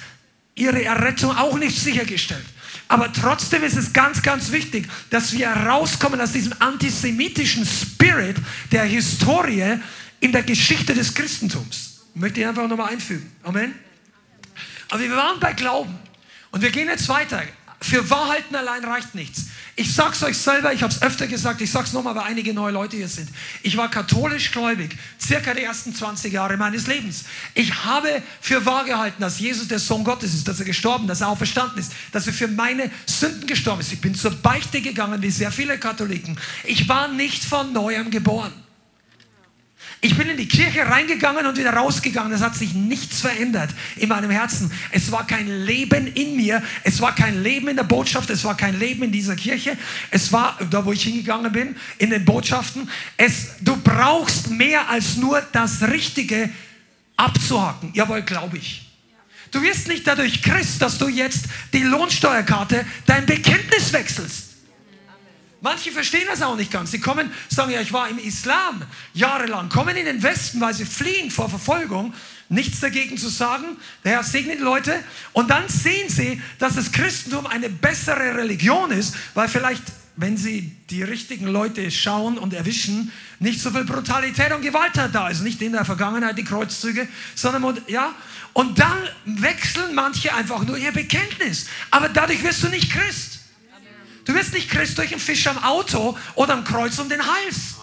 ihre 0.55 0.83
Errettung 0.83 1.35
auch 1.35 1.57
nicht 1.57 1.79
sichergestellt. 1.79 2.45
Aber 2.87 3.11
trotzdem 3.11 3.63
ist 3.63 3.77
es 3.77 3.93
ganz, 3.93 4.21
ganz 4.21 4.51
wichtig, 4.51 4.87
dass 5.09 5.33
wir 5.33 5.47
rauskommen 5.47 6.19
aus 6.21 6.33
diesem 6.33 6.53
antisemitischen 6.59 7.65
Spirit 7.65 8.35
der 8.71 8.83
Historie, 8.83 9.79
in 10.23 10.31
der 10.31 10.43
Geschichte 10.43 10.93
des 10.93 11.13
Christentums. 11.13 11.99
Möchte 12.15 12.39
ich 12.39 12.47
einfach 12.47 12.65
nochmal 12.65 12.93
einfügen. 12.93 13.29
Amen. 13.43 13.75
Aber 14.89 15.01
wir 15.01 15.11
waren 15.11 15.37
bei 15.41 15.51
Glauben. 15.51 15.99
Und 16.51 16.61
wir 16.61 16.71
gehen 16.71 16.87
jetzt 16.87 17.09
weiter. 17.09 17.43
Für 17.81 18.09
Wahrheiten 18.09 18.55
allein 18.55 18.85
reicht 18.85 19.15
nichts. 19.15 19.47
Ich 19.75 19.93
sag's 19.93 20.23
euch 20.23 20.37
selber, 20.37 20.71
ich 20.71 20.81
habe 20.81 20.93
es 20.93 21.01
öfter 21.01 21.27
gesagt, 21.27 21.59
ich 21.59 21.69
sag's 21.69 21.91
nochmal, 21.91 22.15
weil 22.15 22.23
einige 22.23 22.53
neue 22.53 22.71
Leute 22.71 22.95
hier 22.95 23.09
sind. 23.09 23.27
Ich 23.63 23.75
war 23.75 23.91
katholisch 23.91 24.51
gläubig, 24.51 24.95
circa 25.19 25.53
die 25.53 25.63
ersten 25.63 25.93
20 25.93 26.31
Jahre 26.31 26.55
meines 26.55 26.87
Lebens. 26.87 27.25
Ich 27.53 27.83
habe 27.83 28.23
für 28.39 28.65
wahr 28.65 28.85
gehalten, 28.85 29.19
dass 29.19 29.39
Jesus 29.39 29.67
der 29.67 29.79
Sohn 29.79 30.05
Gottes 30.05 30.33
ist, 30.33 30.47
dass 30.47 30.59
er 30.59 30.65
gestorben, 30.65 31.05
dass 31.05 31.19
er 31.19 31.27
auferstanden 31.27 31.79
ist, 31.79 31.91
dass 32.13 32.27
er 32.27 32.33
für 32.33 32.47
meine 32.47 32.89
Sünden 33.07 33.45
gestorben 33.45 33.81
ist. 33.81 33.91
Ich 33.91 33.99
bin 33.99 34.15
zur 34.15 34.31
Beichte 34.31 34.79
gegangen, 34.79 35.21
wie 35.21 35.31
sehr 35.31 35.51
viele 35.51 35.77
Katholiken. 35.77 36.39
Ich 36.63 36.87
war 36.87 37.09
nicht 37.09 37.43
von 37.43 37.73
neuem 37.73 38.09
geboren. 38.09 38.53
Ich 40.03 40.17
bin 40.17 40.27
in 40.27 40.35
die 40.35 40.49
Kirche 40.49 40.85
reingegangen 40.85 41.45
und 41.45 41.57
wieder 41.57 41.71
rausgegangen. 41.71 42.33
Es 42.33 42.41
hat 42.41 42.55
sich 42.55 42.73
nichts 42.73 43.21
verändert 43.21 43.69
in 43.95 44.09
meinem 44.09 44.31
Herzen. 44.31 44.69
Es 44.91 45.09
war 45.13 45.25
kein 45.25 45.47
Leben 45.47 46.07
in 46.07 46.35
mir. 46.35 46.61
Es 46.83 46.99
war 46.99 47.15
kein 47.15 47.41
Leben 47.41 47.69
in 47.69 47.77
der 47.77 47.85
Botschaft. 47.85 48.29
Es 48.29 48.43
war 48.43 48.57
kein 48.57 48.77
Leben 48.77 49.03
in 49.03 49.13
dieser 49.13 49.37
Kirche. 49.37 49.77
Es 50.11 50.33
war 50.33 50.59
da, 50.69 50.83
wo 50.83 50.91
ich 50.91 51.03
hingegangen 51.03 51.49
bin, 51.53 51.77
in 51.99 52.09
den 52.09 52.25
Botschaften. 52.25 52.89
Es, 53.15 53.51
du 53.61 53.77
brauchst 53.77 54.49
mehr 54.49 54.89
als 54.89 55.15
nur 55.15 55.41
das 55.53 55.81
Richtige 55.83 56.49
abzuhaken. 57.15 57.91
Jawohl, 57.93 58.23
glaube 58.23 58.57
ich. 58.57 58.91
Du 59.51 59.61
wirst 59.61 59.87
nicht 59.87 60.05
dadurch 60.05 60.41
Christ, 60.41 60.81
dass 60.81 60.97
du 60.97 61.07
jetzt 61.07 61.45
die 61.71 61.83
Lohnsteuerkarte 61.83 62.85
dein 63.05 63.25
Bekenntnis 63.25 63.93
wechselst. 63.93 64.42
Manche 65.63 65.93
verstehen 65.93 66.25
das 66.29 66.41
auch 66.41 66.57
nicht 66.57 66.71
ganz. 66.71 66.91
Sie 66.91 66.99
kommen, 66.99 67.31
sagen 67.47 67.71
ja, 67.71 67.79
ich 67.79 67.93
war 67.93 68.09
im 68.09 68.19
Islam 68.19 68.83
jahrelang, 69.13 69.69
kommen 69.69 69.95
in 69.95 70.05
den 70.05 70.21
Westen, 70.21 70.59
weil 70.59 70.73
sie 70.73 70.83
fliehen 70.83 71.31
vor 71.31 71.49
Verfolgung, 71.49 72.13
nichts 72.49 72.81
dagegen 72.81 73.17
zu 73.17 73.29
sagen. 73.29 73.77
Der 74.03 74.11
Herr 74.11 74.23
segnet 74.23 74.59
die 74.59 74.63
Leute. 74.63 74.93
Und 75.31 75.49
dann 75.51 75.69
sehen 75.69 76.09
sie, 76.09 76.41
dass 76.59 76.75
das 76.75 76.91
Christentum 76.91 77.47
eine 77.47 77.69
bessere 77.69 78.35
Religion 78.35 78.91
ist, 78.91 79.15
weil 79.35 79.47
vielleicht, 79.47 79.83
wenn 80.17 80.35
sie 80.35 80.75
die 80.89 81.01
richtigen 81.01 81.47
Leute 81.47 81.89
schauen 81.91 82.37
und 82.37 82.53
erwischen, 82.53 83.13
nicht 83.39 83.61
so 83.61 83.71
viel 83.71 83.85
Brutalität 83.85 84.51
und 84.51 84.63
Gewalt 84.63 84.97
hat 84.97 85.15
da. 85.15 85.23
Also 85.23 85.45
nicht 85.45 85.61
in 85.61 85.71
der 85.71 85.85
Vergangenheit 85.85 86.37
die 86.37 86.43
Kreuzzüge, 86.43 87.07
sondern, 87.35 87.77
ja. 87.87 88.13
Und 88.51 88.79
dann 88.79 88.97
wechseln 89.23 89.95
manche 89.95 90.35
einfach 90.35 90.65
nur 90.65 90.77
ihr 90.77 90.91
Bekenntnis. 90.91 91.67
Aber 91.89 92.09
dadurch 92.09 92.43
wirst 92.43 92.63
du 92.63 92.67
nicht 92.67 92.91
Christ. 92.91 93.42
Du 94.25 94.33
wirst 94.33 94.53
nicht 94.53 94.69
Christ 94.69 94.97
durch 94.97 95.11
einen 95.11 95.19
Fisch 95.19 95.47
am 95.47 95.57
Auto 95.57 96.17
oder 96.35 96.53
am 96.53 96.63
Kreuz 96.63 96.97
um 96.99 97.09
den 97.09 97.21
Hals. 97.21 97.75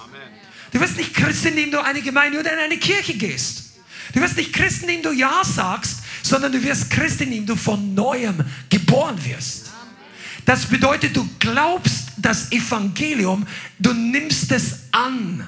Du 0.73 0.81
wirst 0.81 0.97
nicht 0.97 1.15
Christ, 1.15 1.45
indem 1.47 1.71
du 1.71 1.83
eine 1.83 2.01
Gemeinde 2.01 2.39
oder 2.39 2.53
in 2.53 2.59
eine 2.59 2.79
Kirche 2.79 3.15
gehst. 3.15 3.73
Du 4.13 4.21
wirst 4.21 4.37
nicht 4.37 4.53
Christ, 4.53 4.83
indem 4.83 5.03
du 5.03 5.13
Ja 5.13 5.43
sagst, 5.45 5.99
sondern 6.23 6.53
du 6.53 6.63
wirst 6.63 6.91
Christ, 6.91 7.21
indem 7.21 7.47
du 7.47 7.57
von 7.57 7.95
Neuem 7.95 8.45
geboren 8.69 9.23
wirst. 9.25 9.71
Das 10.45 10.67
bedeutet, 10.67 11.17
du 11.17 11.29
glaubst 11.39 12.09
das 12.17 12.51
Evangelium, 12.51 13.47
du 13.79 13.93
nimmst 13.93 14.51
es 14.53 14.81
an. 14.93 15.47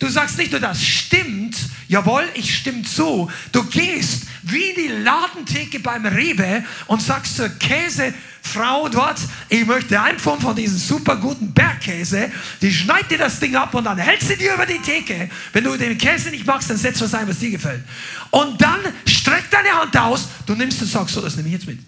Du 0.00 0.08
sagst 0.08 0.38
nicht 0.38 0.50
nur, 0.50 0.60
das 0.60 0.82
stimmt, 0.82 1.56
jawohl, 1.86 2.24
ich 2.32 2.56
stimme 2.56 2.82
zu. 2.82 3.30
Du 3.52 3.62
gehst 3.64 4.22
wie 4.42 4.72
die 4.74 4.88
Ladentheke 4.88 5.78
beim 5.78 6.06
Rewe 6.06 6.64
und 6.86 7.02
sagst 7.02 7.36
zur 7.36 7.50
Käsefrau 7.50 8.88
dort, 8.88 9.18
ich 9.50 9.66
möchte 9.66 10.00
ein 10.00 10.18
Pfund 10.18 10.40
von 10.40 10.56
diesem 10.56 10.78
super 10.78 11.16
guten 11.16 11.52
Bergkäse. 11.52 12.32
Die 12.62 12.72
schneidet 12.72 13.10
dir 13.10 13.18
das 13.18 13.40
Ding 13.40 13.54
ab 13.56 13.74
und 13.74 13.84
dann 13.84 13.98
hält 13.98 14.22
sie 14.22 14.36
dir 14.36 14.54
über 14.54 14.64
die 14.64 14.78
Theke. 14.78 15.28
Wenn 15.52 15.64
du 15.64 15.76
den 15.76 15.98
Käse 15.98 16.30
nicht 16.30 16.46
magst, 16.46 16.70
dann 16.70 16.78
setz 16.78 16.98
was 17.02 17.12
ein, 17.12 17.28
was 17.28 17.38
dir 17.38 17.50
gefällt. 17.50 17.84
Und 18.30 18.58
dann 18.58 18.80
streck 19.06 19.50
deine 19.50 19.68
Hand 19.68 19.94
aus, 19.98 20.28
du 20.46 20.54
nimmst 20.54 20.80
und 20.80 20.88
sagst, 20.88 21.14
so, 21.14 21.20
das 21.20 21.36
nehme 21.36 21.48
ich 21.48 21.54
jetzt 21.54 21.66
mit. 21.66 21.78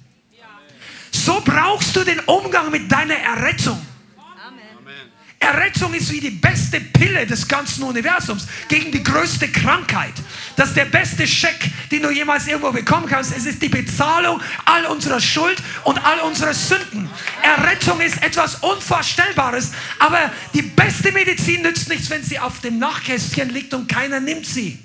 So 1.10 1.40
brauchst 1.42 1.96
du 1.96 2.04
den 2.04 2.20
Umgang 2.20 2.70
mit 2.70 2.92
deiner 2.92 3.14
Errettung. 3.14 3.80
Errettung 5.42 5.92
ist 5.92 6.12
wie 6.12 6.20
die 6.20 6.30
beste 6.30 6.80
Pille 6.80 7.26
des 7.26 7.48
ganzen 7.48 7.82
Universums 7.82 8.46
gegen 8.68 8.92
die 8.92 9.02
größte 9.02 9.48
Krankheit. 9.48 10.12
Das 10.56 10.68
ist 10.68 10.76
der 10.76 10.84
beste 10.84 11.26
Scheck, 11.26 11.68
den 11.90 12.02
du 12.02 12.10
jemals 12.10 12.46
irgendwo 12.46 12.70
bekommen 12.70 13.06
kannst. 13.06 13.36
Es 13.36 13.44
ist 13.44 13.60
die 13.60 13.68
Bezahlung 13.68 14.40
all 14.64 14.86
unserer 14.86 15.20
Schuld 15.20 15.60
und 15.82 15.98
all 16.04 16.20
unserer 16.20 16.54
Sünden. 16.54 17.10
Errettung 17.42 18.00
ist 18.00 18.22
etwas 18.22 18.56
Unvorstellbares, 18.56 19.72
aber 19.98 20.30
die 20.54 20.62
beste 20.62 21.10
Medizin 21.10 21.62
nützt 21.62 21.88
nichts, 21.88 22.08
wenn 22.08 22.22
sie 22.22 22.38
auf 22.38 22.60
dem 22.60 22.78
Nachkästchen 22.78 23.50
liegt 23.50 23.74
und 23.74 23.88
keiner 23.88 24.20
nimmt 24.20 24.46
sie. 24.46 24.78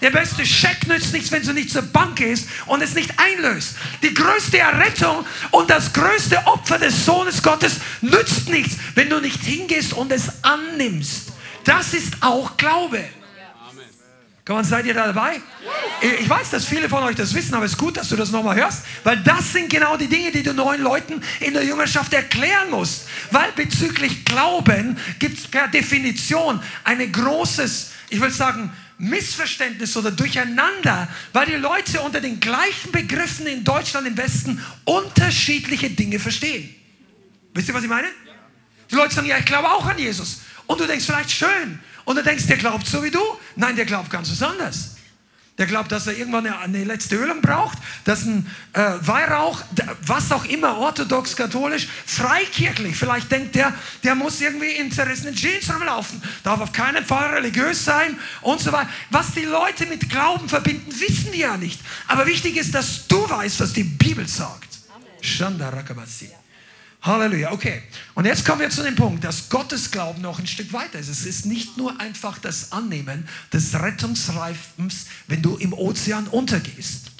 Der 0.00 0.10
beste 0.10 0.46
Scheck 0.46 0.86
nützt 0.86 1.12
nichts, 1.12 1.32
wenn 1.32 1.42
du 1.42 1.52
nicht 1.52 1.70
zur 1.70 1.82
Bank 1.82 2.16
gehst 2.16 2.48
und 2.66 2.82
es 2.82 2.94
nicht 2.94 3.12
einlöst. 3.18 3.74
Die 4.02 4.14
größte 4.14 4.58
Errettung 4.58 5.24
und 5.50 5.70
das 5.70 5.92
größte 5.92 6.46
Opfer 6.46 6.78
des 6.78 7.04
Sohnes 7.04 7.42
Gottes 7.42 7.76
nützt 8.00 8.48
nichts, 8.48 8.76
wenn 8.94 9.10
du 9.10 9.20
nicht 9.20 9.42
hingehst 9.42 9.92
und 9.92 10.12
es 10.12 10.44
annimmst. 10.44 11.32
Das 11.64 11.94
ist 11.94 12.14
auch 12.20 12.56
Glaube. 12.56 13.04
Komm, 14.48 14.64
seid 14.64 14.86
ihr 14.86 14.94
da 14.94 15.08
dabei? 15.08 15.42
Ich 16.18 16.26
weiß, 16.26 16.48
dass 16.48 16.64
viele 16.64 16.88
von 16.88 17.02
euch 17.02 17.16
das 17.16 17.34
wissen, 17.34 17.52
aber 17.52 17.66
es 17.66 17.72
ist 17.72 17.78
gut, 17.78 17.98
dass 17.98 18.08
du 18.08 18.16
das 18.16 18.30
nochmal 18.30 18.56
hörst, 18.56 18.82
weil 19.04 19.18
das 19.18 19.52
sind 19.52 19.68
genau 19.68 19.98
die 19.98 20.06
Dinge, 20.06 20.32
die 20.32 20.42
du 20.42 20.54
neuen 20.54 20.80
Leuten 20.80 21.22
in 21.40 21.52
der 21.52 21.64
Jüngerschaft 21.64 22.14
erklären 22.14 22.70
musst. 22.70 23.08
Weil 23.30 23.52
bezüglich 23.52 24.24
Glauben 24.24 24.96
gibt 25.18 25.38
es 25.38 25.46
per 25.46 25.68
Definition 25.68 26.62
ein 26.84 27.12
großes, 27.12 27.90
ich 28.08 28.22
will 28.22 28.30
sagen, 28.30 28.72
Missverständnis 28.98 29.96
oder 29.96 30.10
Durcheinander, 30.10 31.08
weil 31.32 31.46
die 31.46 31.54
Leute 31.54 32.00
unter 32.00 32.20
den 32.20 32.40
gleichen 32.40 32.92
Begriffen 32.92 33.46
in 33.46 33.64
Deutschland 33.64 34.06
im 34.06 34.16
Westen 34.16 34.62
unterschiedliche 34.84 35.90
Dinge 35.90 36.18
verstehen. 36.18 36.74
Wisst 37.54 37.68
ihr, 37.68 37.74
was 37.74 37.82
ich 37.82 37.88
meine? 37.88 38.08
Die 38.90 38.94
Leute 38.94 39.14
sagen, 39.14 39.26
ja, 39.26 39.38
ich 39.38 39.44
glaube 39.44 39.68
auch 39.70 39.86
an 39.86 39.98
Jesus. 39.98 40.40
Und 40.66 40.80
du 40.80 40.86
denkst 40.86 41.04
vielleicht 41.06 41.30
schön. 41.30 41.80
Und 42.04 42.16
du 42.16 42.22
denkst, 42.22 42.46
der 42.46 42.56
glaubt 42.56 42.86
so 42.86 43.02
wie 43.02 43.10
du. 43.10 43.20
Nein, 43.56 43.76
der 43.76 43.84
glaubt 43.84 44.10
ganz 44.10 44.30
was 44.30 44.42
anderes. 44.42 44.97
Der 45.58 45.66
glaubt, 45.66 45.90
dass 45.90 46.06
er 46.06 46.16
irgendwann 46.16 46.46
eine, 46.46 46.58
eine 46.58 46.84
letzte 46.84 47.16
Ölung 47.16 47.42
braucht, 47.42 47.78
dass 48.04 48.24
ein 48.24 48.46
äh, 48.74 48.92
Weihrauch, 49.00 49.60
was 50.06 50.30
auch 50.30 50.44
immer, 50.44 50.78
orthodox, 50.78 51.34
katholisch, 51.34 51.88
freikirchlich. 52.06 52.96
Vielleicht 52.96 53.30
denkt 53.30 53.56
der, 53.56 53.74
der 54.04 54.14
muss 54.14 54.40
irgendwie 54.40 54.70
in 54.70 54.92
zerrissenen 54.92 55.34
Jeans 55.34 55.72
rumlaufen, 55.74 56.22
darf 56.44 56.60
auf 56.60 56.72
keinen 56.72 57.04
Fall 57.04 57.34
religiös 57.34 57.84
sein 57.84 58.16
und 58.42 58.60
so 58.60 58.72
weiter. 58.72 58.88
Was 59.10 59.32
die 59.32 59.44
Leute 59.44 59.86
mit 59.86 60.08
Glauben 60.08 60.48
verbinden, 60.48 60.92
wissen 61.00 61.32
die 61.32 61.40
ja 61.40 61.56
nicht. 61.56 61.80
Aber 62.06 62.26
wichtig 62.26 62.56
ist, 62.56 62.74
dass 62.74 63.08
du 63.08 63.28
weißt, 63.28 63.60
was 63.60 63.72
die 63.72 63.84
Bibel 63.84 64.28
sagt. 64.28 64.68
Shandarakabasi. 65.20 66.30
Halleluja, 67.02 67.52
okay. 67.52 67.82
Und 68.14 68.24
jetzt 68.24 68.44
kommen 68.44 68.60
wir 68.60 68.70
zu 68.70 68.82
dem 68.82 68.96
Punkt, 68.96 69.22
dass 69.22 69.48
Gottes 69.48 69.90
Glauben 69.90 70.20
noch 70.20 70.38
ein 70.38 70.46
Stück 70.46 70.72
weiter 70.72 70.98
ist. 70.98 71.08
Es 71.08 71.24
ist 71.24 71.46
nicht 71.46 71.76
nur 71.76 71.98
einfach 72.00 72.38
das 72.38 72.72
Annehmen 72.72 73.28
des 73.52 73.74
Rettungsreifens, 73.74 75.06
wenn 75.28 75.40
du 75.40 75.56
im 75.56 75.72
Ozean 75.72 76.26
untergehst. 76.26 77.12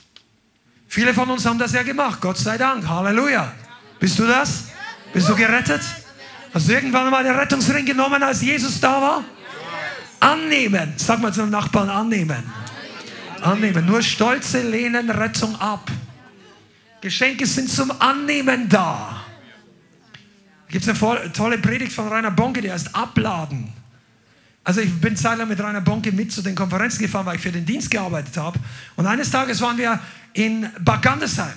Viele 0.88 1.14
von 1.14 1.30
uns 1.30 1.46
haben 1.46 1.58
das 1.58 1.72
ja 1.72 1.82
gemacht, 1.82 2.20
Gott 2.20 2.38
sei 2.38 2.58
Dank. 2.58 2.88
Halleluja. 2.88 3.52
Bist 4.00 4.18
du 4.18 4.26
das? 4.26 4.64
Bist 5.12 5.28
du 5.28 5.36
gerettet? 5.36 5.82
Hast 6.52 6.68
du 6.68 6.72
irgendwann 6.72 7.10
mal 7.10 7.22
den 7.22 7.34
Rettungsring 7.34 7.84
genommen, 7.84 8.22
als 8.22 8.42
Jesus 8.42 8.80
da 8.80 9.00
war? 9.00 9.24
Annehmen. 10.18 10.94
Sag 10.96 11.20
mal 11.20 11.32
zum 11.32 11.50
Nachbarn, 11.50 11.88
annehmen. 11.88 12.42
Annehmen. 13.42 13.86
Nur 13.86 14.02
Stolze 14.02 14.62
lehnen 14.62 15.10
Rettung 15.10 15.54
ab. 15.60 15.90
Geschenke 17.00 17.46
sind 17.46 17.70
zum 17.70 17.92
Annehmen 18.00 18.68
da. 18.68 19.17
Gibt 20.68 20.86
es 20.86 21.02
eine 21.02 21.32
tolle 21.32 21.58
Predigt 21.58 21.92
von 21.92 22.08
Rainer 22.08 22.30
Bonke, 22.30 22.60
die 22.60 22.70
heißt 22.70 22.94
Abladen. 22.94 23.72
Also 24.64 24.82
ich 24.82 24.92
bin 25.00 25.16
zeitlang 25.16 25.48
mit 25.48 25.58
Rainer 25.60 25.80
Bonke 25.80 26.12
mit 26.12 26.30
zu 26.30 26.42
den 26.42 26.54
Konferenzen 26.54 27.00
gefahren, 27.00 27.24
weil 27.24 27.36
ich 27.36 27.42
für 27.42 27.52
den 27.52 27.64
Dienst 27.64 27.90
gearbeitet 27.90 28.36
habe. 28.36 28.58
Und 28.96 29.06
eines 29.06 29.30
Tages 29.30 29.62
waren 29.62 29.78
wir 29.78 29.98
in 30.34 30.68
Bad 30.80 31.00
Gandesheim. 31.00 31.54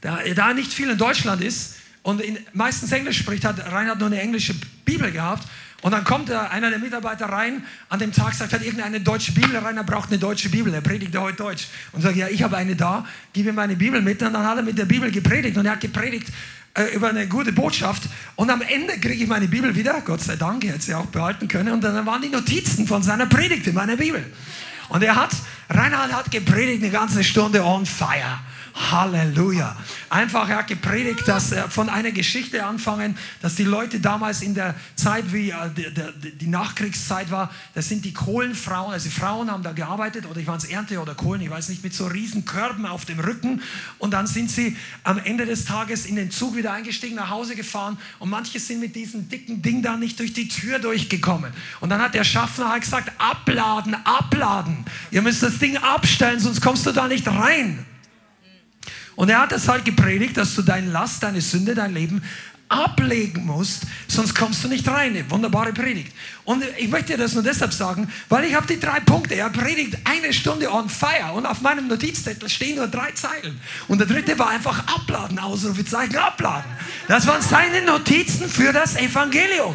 Da, 0.00 0.20
da 0.36 0.54
nicht 0.54 0.72
viel 0.72 0.90
in 0.90 0.96
Deutschland 0.96 1.42
ist 1.42 1.74
und 2.02 2.20
in, 2.20 2.38
meistens 2.52 2.92
Englisch 2.92 3.18
spricht, 3.18 3.44
hat 3.44 3.58
Reinhard 3.72 3.98
nur 3.98 4.06
eine 4.06 4.20
englische 4.20 4.54
Bibel 4.84 5.10
gehabt. 5.10 5.48
Und 5.82 5.90
dann 5.92 6.04
kommt 6.04 6.30
einer 6.30 6.70
der 6.70 6.78
Mitarbeiter 6.78 7.26
rein, 7.26 7.64
an 7.88 7.98
dem 7.98 8.12
Tag 8.12 8.34
sagt, 8.34 8.52
hat 8.52 8.62
irgendeine 8.62 9.00
deutsche 9.00 9.32
Bibel, 9.32 9.56
Rainer 9.56 9.84
braucht 9.84 10.10
eine 10.10 10.18
deutsche 10.18 10.50
Bibel, 10.50 10.72
er 10.72 10.80
predigt 10.80 11.16
heute 11.16 11.36
Deutsch. 11.36 11.66
Und 11.92 12.02
sagt, 12.02 12.16
ja, 12.16 12.28
ich 12.28 12.42
habe 12.44 12.56
eine 12.56 12.76
da, 12.76 13.04
gib 13.32 13.46
ihm 13.46 13.56
meine 13.56 13.74
Bibel 13.74 14.00
mit. 14.02 14.22
Und 14.22 14.32
dann 14.32 14.46
hat 14.46 14.56
er 14.56 14.62
mit 14.62 14.78
der 14.78 14.86
Bibel 14.86 15.10
gepredigt 15.10 15.56
und 15.56 15.66
er 15.66 15.72
hat 15.72 15.80
gepredigt 15.80 16.28
über 16.94 17.08
eine 17.08 17.26
gute 17.26 17.52
Botschaft. 17.52 18.04
Und 18.36 18.50
am 18.50 18.62
Ende 18.62 18.98
kriege 18.98 19.22
ich 19.22 19.28
meine 19.28 19.48
Bibel 19.48 19.74
wieder, 19.74 20.00
Gott 20.02 20.20
sei 20.20 20.36
Dank, 20.36 20.64
er 20.64 20.74
hätte 20.74 20.84
sie 20.84 20.94
auch 20.94 21.06
behalten 21.06 21.48
können. 21.48 21.72
Und 21.72 21.82
dann 21.82 22.06
waren 22.06 22.22
die 22.22 22.28
Notizen 22.28 22.86
von 22.86 23.02
seiner 23.02 23.26
Predigt 23.26 23.66
in 23.66 23.74
meiner 23.74 23.96
Bibel. 23.96 24.24
Und 24.88 25.02
er 25.02 25.16
hat, 25.16 25.30
Reinhard 25.68 26.12
hat 26.12 26.30
gepredigt 26.30 26.82
eine 26.82 26.90
ganze 26.90 27.22
Stunde 27.24 27.62
on 27.62 27.84
fire. 27.84 28.40
Halleluja. 28.78 29.76
Einfach, 30.10 30.48
er 30.48 30.58
hat 30.58 30.68
gepredigt, 30.68 31.26
dass 31.26 31.52
er 31.52 31.70
von 31.70 31.88
einer 31.88 32.10
Geschichte 32.12 32.64
anfangen, 32.64 33.16
dass 33.42 33.56
die 33.56 33.64
Leute 33.64 34.00
damals 34.00 34.42
in 34.42 34.54
der 34.54 34.74
Zeit, 34.94 35.32
wie 35.32 35.50
äh, 35.50 35.54
die, 35.76 36.32
die 36.38 36.46
Nachkriegszeit 36.46 37.30
war, 37.30 37.50
das 37.74 37.88
sind 37.88 38.04
die 38.04 38.12
Kohlenfrauen, 38.12 38.92
also 38.92 39.08
die 39.08 39.14
Frauen 39.14 39.50
haben 39.50 39.62
da 39.62 39.72
gearbeitet, 39.72 40.26
oder 40.26 40.40
ich 40.40 40.46
war 40.46 40.56
es 40.56 40.64
Ernte 40.64 41.00
oder 41.00 41.14
Kohlen, 41.14 41.42
ich 41.42 41.50
weiß 41.50 41.68
nicht, 41.68 41.82
mit 41.82 41.94
so 41.94 42.06
riesen 42.06 42.44
Körben 42.44 42.86
auf 42.86 43.04
dem 43.04 43.20
Rücken. 43.20 43.62
Und 43.98 44.12
dann 44.12 44.26
sind 44.26 44.50
sie 44.50 44.76
am 45.04 45.18
Ende 45.18 45.44
des 45.46 45.64
Tages 45.64 46.06
in 46.06 46.16
den 46.16 46.30
Zug 46.30 46.56
wieder 46.56 46.72
eingestiegen, 46.72 47.16
nach 47.16 47.30
Hause 47.30 47.56
gefahren. 47.56 47.98
Und 48.18 48.30
manche 48.30 48.60
sind 48.60 48.80
mit 48.80 48.96
diesem 48.96 49.28
dicken 49.28 49.62
Ding 49.62 49.82
da 49.82 49.96
nicht 49.96 50.18
durch 50.18 50.32
die 50.32 50.48
Tür 50.48 50.78
durchgekommen. 50.78 51.52
Und 51.80 51.90
dann 51.90 52.00
hat 52.00 52.14
der 52.14 52.24
Schaffner 52.24 52.70
halt 52.70 52.82
gesagt, 52.82 53.12
abladen, 53.18 53.96
abladen. 54.04 54.84
Ihr 55.10 55.22
müsst 55.22 55.42
das 55.42 55.58
Ding 55.58 55.76
abstellen, 55.76 56.40
sonst 56.40 56.60
kommst 56.60 56.86
du 56.86 56.92
da 56.92 57.08
nicht 57.08 57.26
rein. 57.26 57.84
Und 59.18 59.30
er 59.30 59.40
hat 59.40 59.50
es 59.50 59.66
halt 59.66 59.84
gepredigt, 59.84 60.36
dass 60.36 60.54
du 60.54 60.62
deine 60.62 60.92
Last, 60.92 61.24
deine 61.24 61.40
Sünde, 61.40 61.74
dein 61.74 61.92
Leben 61.92 62.22
ablegen 62.68 63.46
musst, 63.46 63.82
sonst 64.06 64.32
kommst 64.32 64.62
du 64.62 64.68
nicht 64.68 64.86
rein. 64.86 65.10
Eine 65.10 65.28
wunderbare 65.28 65.72
Predigt. 65.72 66.14
Und 66.44 66.62
ich 66.76 66.86
möchte 66.86 67.14
dir 67.14 67.18
das 67.18 67.34
nur 67.34 67.42
deshalb 67.42 67.72
sagen, 67.72 68.08
weil 68.28 68.44
ich 68.44 68.54
habe 68.54 68.68
die 68.68 68.78
drei 68.78 69.00
Punkte. 69.00 69.34
Er 69.34 69.50
predigt 69.50 69.98
eine 70.04 70.32
Stunde 70.32 70.72
on 70.72 70.88
fire 70.88 71.32
und 71.34 71.46
auf 71.46 71.62
meinem 71.62 71.88
Notizzettel 71.88 72.48
stehen 72.48 72.76
nur 72.76 72.86
drei 72.86 73.10
Zeilen. 73.10 73.60
Und 73.88 73.98
der 73.98 74.06
dritte 74.06 74.38
war 74.38 74.50
einfach 74.50 74.86
abladen, 74.86 75.40
Ausrufezeichen 75.40 76.16
abladen. 76.16 76.70
Das 77.08 77.26
waren 77.26 77.42
seine 77.42 77.82
Notizen 77.82 78.48
für 78.48 78.72
das 78.72 78.94
Evangelium. 78.94 79.74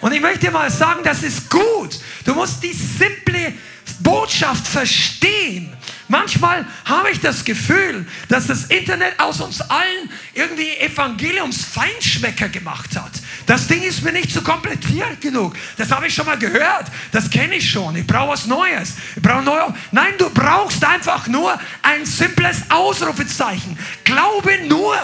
Und 0.00 0.12
ich 0.12 0.20
möchte 0.20 0.46
dir 0.46 0.52
mal 0.52 0.70
sagen, 0.70 1.00
das 1.02 1.24
ist 1.24 1.50
gut. 1.50 1.98
Du 2.24 2.34
musst 2.34 2.62
die 2.62 2.72
simple 2.72 3.52
Botschaft 4.00 4.66
verstehen. 4.66 5.72
Manchmal 6.08 6.66
habe 6.84 7.10
ich 7.10 7.20
das 7.20 7.44
Gefühl, 7.44 8.04
dass 8.28 8.48
das 8.48 8.64
Internet 8.64 9.20
aus 9.20 9.40
uns 9.40 9.60
allen 9.60 10.10
irgendwie 10.34 10.76
Evangeliumsfeinschmecker 10.78 12.48
gemacht 12.48 12.96
hat. 12.96 13.12
Das 13.46 13.68
Ding 13.68 13.82
ist 13.82 14.02
mir 14.02 14.12
nicht 14.12 14.32
so 14.32 14.42
kompliziert 14.42 15.20
genug. 15.20 15.54
Das 15.76 15.90
habe 15.92 16.08
ich 16.08 16.14
schon 16.14 16.26
mal 16.26 16.38
gehört. 16.38 16.86
Das 17.12 17.30
kenne 17.30 17.56
ich 17.56 17.70
schon. 17.70 17.94
Ich 17.96 18.06
brauche 18.06 18.30
was 18.30 18.46
Neues. 18.46 18.94
Ich 19.14 19.22
brauche 19.22 19.42
neue. 19.42 19.72
Nein, 19.92 20.14
du 20.18 20.30
brauchst 20.30 20.84
einfach 20.84 21.26
nur 21.28 21.58
ein 21.82 22.04
simples 22.04 22.62
Ausrufezeichen. 22.70 23.78
Glaube 24.04 24.66
nur. 24.68 24.96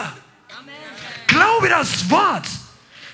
Glaube 1.28 1.68
das 1.68 2.10
Wort. 2.10 2.46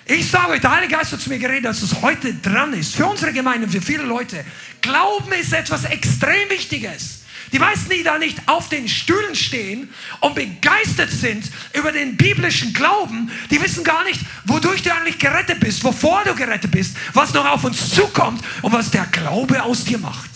Ich 0.04 0.30
sage 0.30 0.52
euch, 0.52 0.60
der 0.60 0.72
Heilige 0.72 0.96
Geist 0.96 1.12
hat 1.12 1.20
zu 1.20 1.28
mir 1.28 1.38
geredet, 1.38 1.64
dass 1.64 1.82
es 1.82 2.02
heute 2.02 2.34
dran 2.34 2.72
ist. 2.72 2.94
Für 2.94 3.06
unsere 3.06 3.32
Gemeinde, 3.32 3.68
für 3.68 3.80
viele 3.80 4.02
Leute. 4.02 4.44
Glauben 4.80 5.32
ist 5.32 5.52
etwas 5.52 5.84
extrem 5.84 6.50
Wichtiges. 6.50 7.20
Die 7.52 7.58
meisten, 7.58 7.90
die 7.90 8.02
da 8.02 8.18
nicht 8.18 8.38
auf 8.46 8.68
den 8.68 8.88
Stühlen 8.88 9.34
stehen 9.34 9.92
und 10.20 10.34
begeistert 10.34 11.10
sind 11.10 11.44
über 11.74 11.92
den 11.92 12.16
biblischen 12.16 12.72
Glauben, 12.72 13.30
die 13.50 13.60
wissen 13.62 13.84
gar 13.84 14.04
nicht, 14.04 14.20
wodurch 14.46 14.82
du 14.82 14.92
eigentlich 14.92 15.18
gerettet 15.18 15.60
bist, 15.60 15.84
wovor 15.84 16.24
du 16.24 16.34
gerettet 16.34 16.70
bist, 16.70 16.96
was 17.12 17.34
noch 17.34 17.44
auf 17.44 17.62
uns 17.62 17.90
zukommt 17.90 18.42
und 18.62 18.72
was 18.72 18.90
der 18.90 19.04
Glaube 19.06 19.62
aus 19.62 19.84
dir 19.84 19.98
macht. 19.98 20.30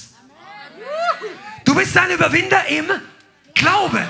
Du 1.64 1.74
bist 1.74 1.96
ein 1.96 2.10
Überwinder 2.10 2.66
im 2.68 2.84
Glauben. 3.54 4.06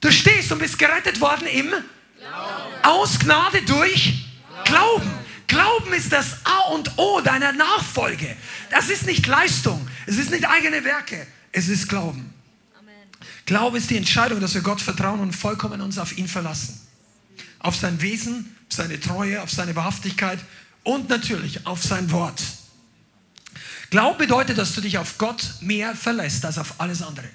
Du 0.00 0.10
stehst 0.10 0.50
und 0.50 0.58
bist 0.58 0.78
gerettet 0.78 1.20
worden 1.20 1.46
im 1.46 1.68
Glauben. 1.68 1.82
Aus 2.82 3.18
Gnade 3.18 3.62
durch 3.62 4.31
Glauben. 4.64 5.10
Glauben 5.46 5.92
ist 5.92 6.12
das 6.12 6.36
A 6.44 6.70
und 6.72 6.98
O 6.98 7.20
deiner 7.20 7.52
Nachfolge. 7.52 8.36
Das 8.70 8.88
ist 8.88 9.04
nicht 9.06 9.26
Leistung, 9.26 9.86
es 10.06 10.16
ist 10.16 10.30
nicht 10.30 10.48
eigene 10.48 10.82
Werke, 10.82 11.26
es 11.52 11.68
ist 11.68 11.88
Glauben. 11.88 12.32
Glaube 13.44 13.76
ist 13.76 13.90
die 13.90 13.96
Entscheidung, 13.96 14.40
dass 14.40 14.54
wir 14.54 14.62
Gott 14.62 14.80
vertrauen 14.80 15.20
und 15.20 15.32
vollkommen 15.34 15.80
uns 15.80 15.98
auf 15.98 16.16
ihn 16.16 16.28
verlassen. 16.28 16.80
Auf 17.58 17.76
sein 17.76 18.00
Wesen, 18.00 18.56
auf 18.68 18.76
seine 18.76 18.98
Treue, 18.98 19.42
auf 19.42 19.50
seine 19.50 19.76
Wahrhaftigkeit 19.76 20.38
und 20.84 21.08
natürlich 21.08 21.66
auf 21.66 21.82
sein 21.82 22.10
Wort. 22.12 22.42
Glaube 23.90 24.18
bedeutet, 24.18 24.56
dass 24.56 24.74
du 24.74 24.80
dich 24.80 24.96
auf 24.96 25.18
Gott 25.18 25.44
mehr 25.60 25.94
verlässt 25.94 26.46
als 26.46 26.56
auf 26.56 26.80
alles 26.80 27.02
andere. 27.02 27.28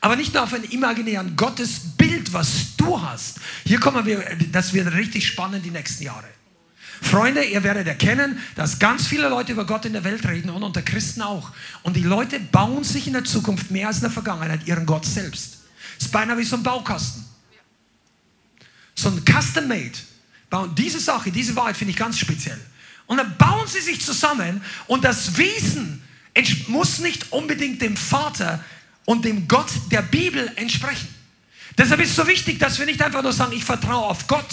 Aber 0.00 0.16
nicht 0.16 0.34
nur 0.34 0.42
auf 0.42 0.52
ein 0.52 0.64
imaginären 0.64 1.36
Gottesbild, 1.36 2.32
was 2.32 2.76
du 2.76 3.00
hast. 3.00 3.38
Hier 3.64 3.80
kommen 3.80 4.06
wir, 4.06 4.24
das 4.52 4.72
wird 4.72 4.92
richtig 4.92 5.26
spannend 5.26 5.64
die 5.64 5.70
nächsten 5.70 6.04
Jahre. 6.04 6.26
Freunde, 7.00 7.44
ihr 7.44 7.62
werdet 7.62 7.86
erkennen, 7.86 8.38
dass 8.56 8.78
ganz 8.78 9.06
viele 9.06 9.28
Leute 9.28 9.52
über 9.52 9.66
Gott 9.66 9.84
in 9.84 9.92
der 9.92 10.04
Welt 10.04 10.26
reden 10.26 10.50
und 10.50 10.62
unter 10.62 10.82
Christen 10.82 11.22
auch. 11.22 11.52
Und 11.82 11.96
die 11.96 12.02
Leute 12.02 12.40
bauen 12.40 12.84
sich 12.84 13.06
in 13.06 13.12
der 13.12 13.24
Zukunft 13.24 13.70
mehr 13.70 13.88
als 13.88 13.98
in 13.98 14.02
der 14.02 14.10
Vergangenheit 14.10 14.66
ihren 14.66 14.86
Gott 14.86 15.06
selbst. 15.06 15.58
Das 15.96 16.06
ist 16.06 16.12
beinahe 16.12 16.38
wie 16.38 16.44
so 16.44 16.56
ein 16.56 16.62
Baukasten. 16.62 17.24
So 18.94 19.08
ein 19.08 19.22
Custom-Made. 19.24 19.92
Diese 20.76 20.98
Sache, 20.98 21.30
diese 21.30 21.54
Wahrheit 21.56 21.76
finde 21.76 21.92
ich 21.92 21.96
ganz 21.96 22.18
speziell. 22.18 22.60
Und 23.06 23.18
dann 23.18 23.36
bauen 23.38 23.66
sie 23.66 23.80
sich 23.80 24.04
zusammen 24.04 24.62
und 24.86 25.04
das 25.04 25.36
Wesen 25.38 26.02
muss 26.68 27.00
nicht 27.00 27.32
unbedingt 27.32 27.82
dem 27.82 27.96
Vater 27.96 28.62
und 29.06 29.24
dem 29.24 29.48
Gott 29.48 29.70
der 29.90 30.02
Bibel 30.02 30.52
entsprechen. 30.56 31.08
Deshalb 31.76 32.00
ist 32.00 32.10
es 32.10 32.16
so 32.16 32.26
wichtig, 32.26 32.58
dass 32.58 32.78
wir 32.78 32.86
nicht 32.86 33.00
einfach 33.02 33.22
nur 33.22 33.32
sagen, 33.32 33.52
ich 33.52 33.64
vertraue 33.64 34.04
auf 34.04 34.26
Gott, 34.26 34.48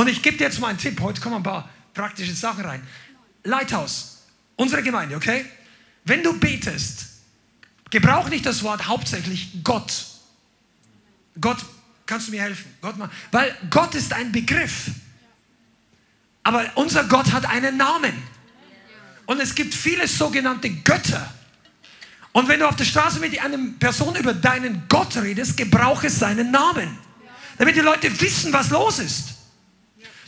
und 0.00 0.08
ich 0.08 0.22
gebe 0.22 0.38
dir 0.38 0.44
jetzt 0.44 0.58
mal 0.60 0.68
einen 0.68 0.78
Tipp. 0.78 0.98
Heute 0.98 1.20
kommen 1.20 1.36
ein 1.36 1.42
paar 1.42 1.68
praktische 1.92 2.34
Sachen 2.34 2.64
rein. 2.64 2.80
Lighthouse, 3.44 4.22
unsere 4.56 4.82
Gemeinde, 4.82 5.14
okay? 5.14 5.44
Wenn 6.06 6.22
du 6.22 6.40
betest, 6.40 7.04
gebrauch 7.90 8.30
nicht 8.30 8.46
das 8.46 8.62
Wort 8.62 8.88
hauptsächlich 8.88 9.62
Gott. 9.62 9.92
Gott, 11.38 11.58
kannst 12.06 12.28
du 12.28 12.30
mir 12.30 12.40
helfen? 12.40 12.72
Gott 12.80 12.94
weil 13.30 13.54
Gott 13.68 13.94
ist 13.94 14.14
ein 14.14 14.32
Begriff. 14.32 14.90
Aber 16.44 16.64
unser 16.76 17.04
Gott 17.04 17.30
hat 17.30 17.44
einen 17.44 17.76
Namen. 17.76 18.14
Und 19.26 19.38
es 19.38 19.54
gibt 19.54 19.74
viele 19.74 20.08
sogenannte 20.08 20.70
Götter. 20.70 21.30
Und 22.32 22.48
wenn 22.48 22.60
du 22.60 22.66
auf 22.66 22.76
der 22.76 22.84
Straße 22.84 23.20
mit 23.20 23.38
einer 23.38 23.58
Person 23.78 24.16
über 24.16 24.32
deinen 24.32 24.84
Gott 24.88 25.14
redest, 25.18 25.58
gebrauche 25.58 26.08
seinen 26.08 26.50
Namen. 26.50 26.96
Damit 27.58 27.76
die 27.76 27.80
Leute 27.80 28.18
wissen, 28.18 28.50
was 28.54 28.70
los 28.70 28.98
ist. 28.98 29.39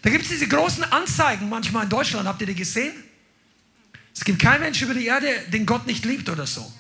Da 0.03 0.11
gibt 0.11 0.25
es 0.25 0.31
diese 0.31 0.49
großen 0.49 0.85
Anzeigen 0.85 1.49
manchmal 1.49 1.85
in 1.85 1.89
Deutschland. 1.89 2.29
Habt 2.29 2.41
ihr 2.41 2.47
die 2.49 2.55
gesehen? 2.55 2.93
Es 4.15 4.25
gibt 4.25 4.41
keinen 4.41 4.61
Menschen 4.61 4.85
über 4.85 4.95
die 4.99 5.07
Erde, 5.07 5.29
den 5.53 5.65
Gott 5.65 5.87
nicht 5.87 6.05
liebt 6.05 6.29
oder 6.29 6.47
so. 6.47 6.71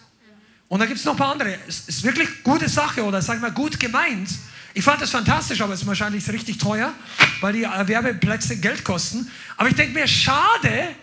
Und 0.68 0.80
da 0.80 0.86
gibt 0.86 0.98
es 0.98 1.04
noch 1.04 1.12
ein 1.14 1.18
paar 1.18 1.32
andere. 1.32 1.56
Es 1.68 1.88
ist 1.88 2.02
wirklich 2.02 2.42
gute 2.42 2.68
Sache 2.68 3.04
oder 3.04 3.22
sag 3.22 3.36
ich 3.36 3.42
mal 3.42 3.52
gut 3.52 3.78
gemeint. 3.78 4.28
Ich 4.74 4.82
fand 4.82 5.00
das 5.00 5.10
fantastisch, 5.10 5.60
aber 5.60 5.74
es 5.74 5.82
ist 5.82 5.86
wahrscheinlich 5.86 6.28
richtig 6.30 6.58
teuer, 6.58 6.92
weil 7.40 7.52
die 7.52 7.62
Werbeplätze 7.62 8.56
Geld 8.56 8.82
kosten. 8.82 9.30
Aber 9.56 9.68
ich 9.68 9.74
denke 9.74 9.92
mir, 9.92 10.08
schade, 10.08 10.94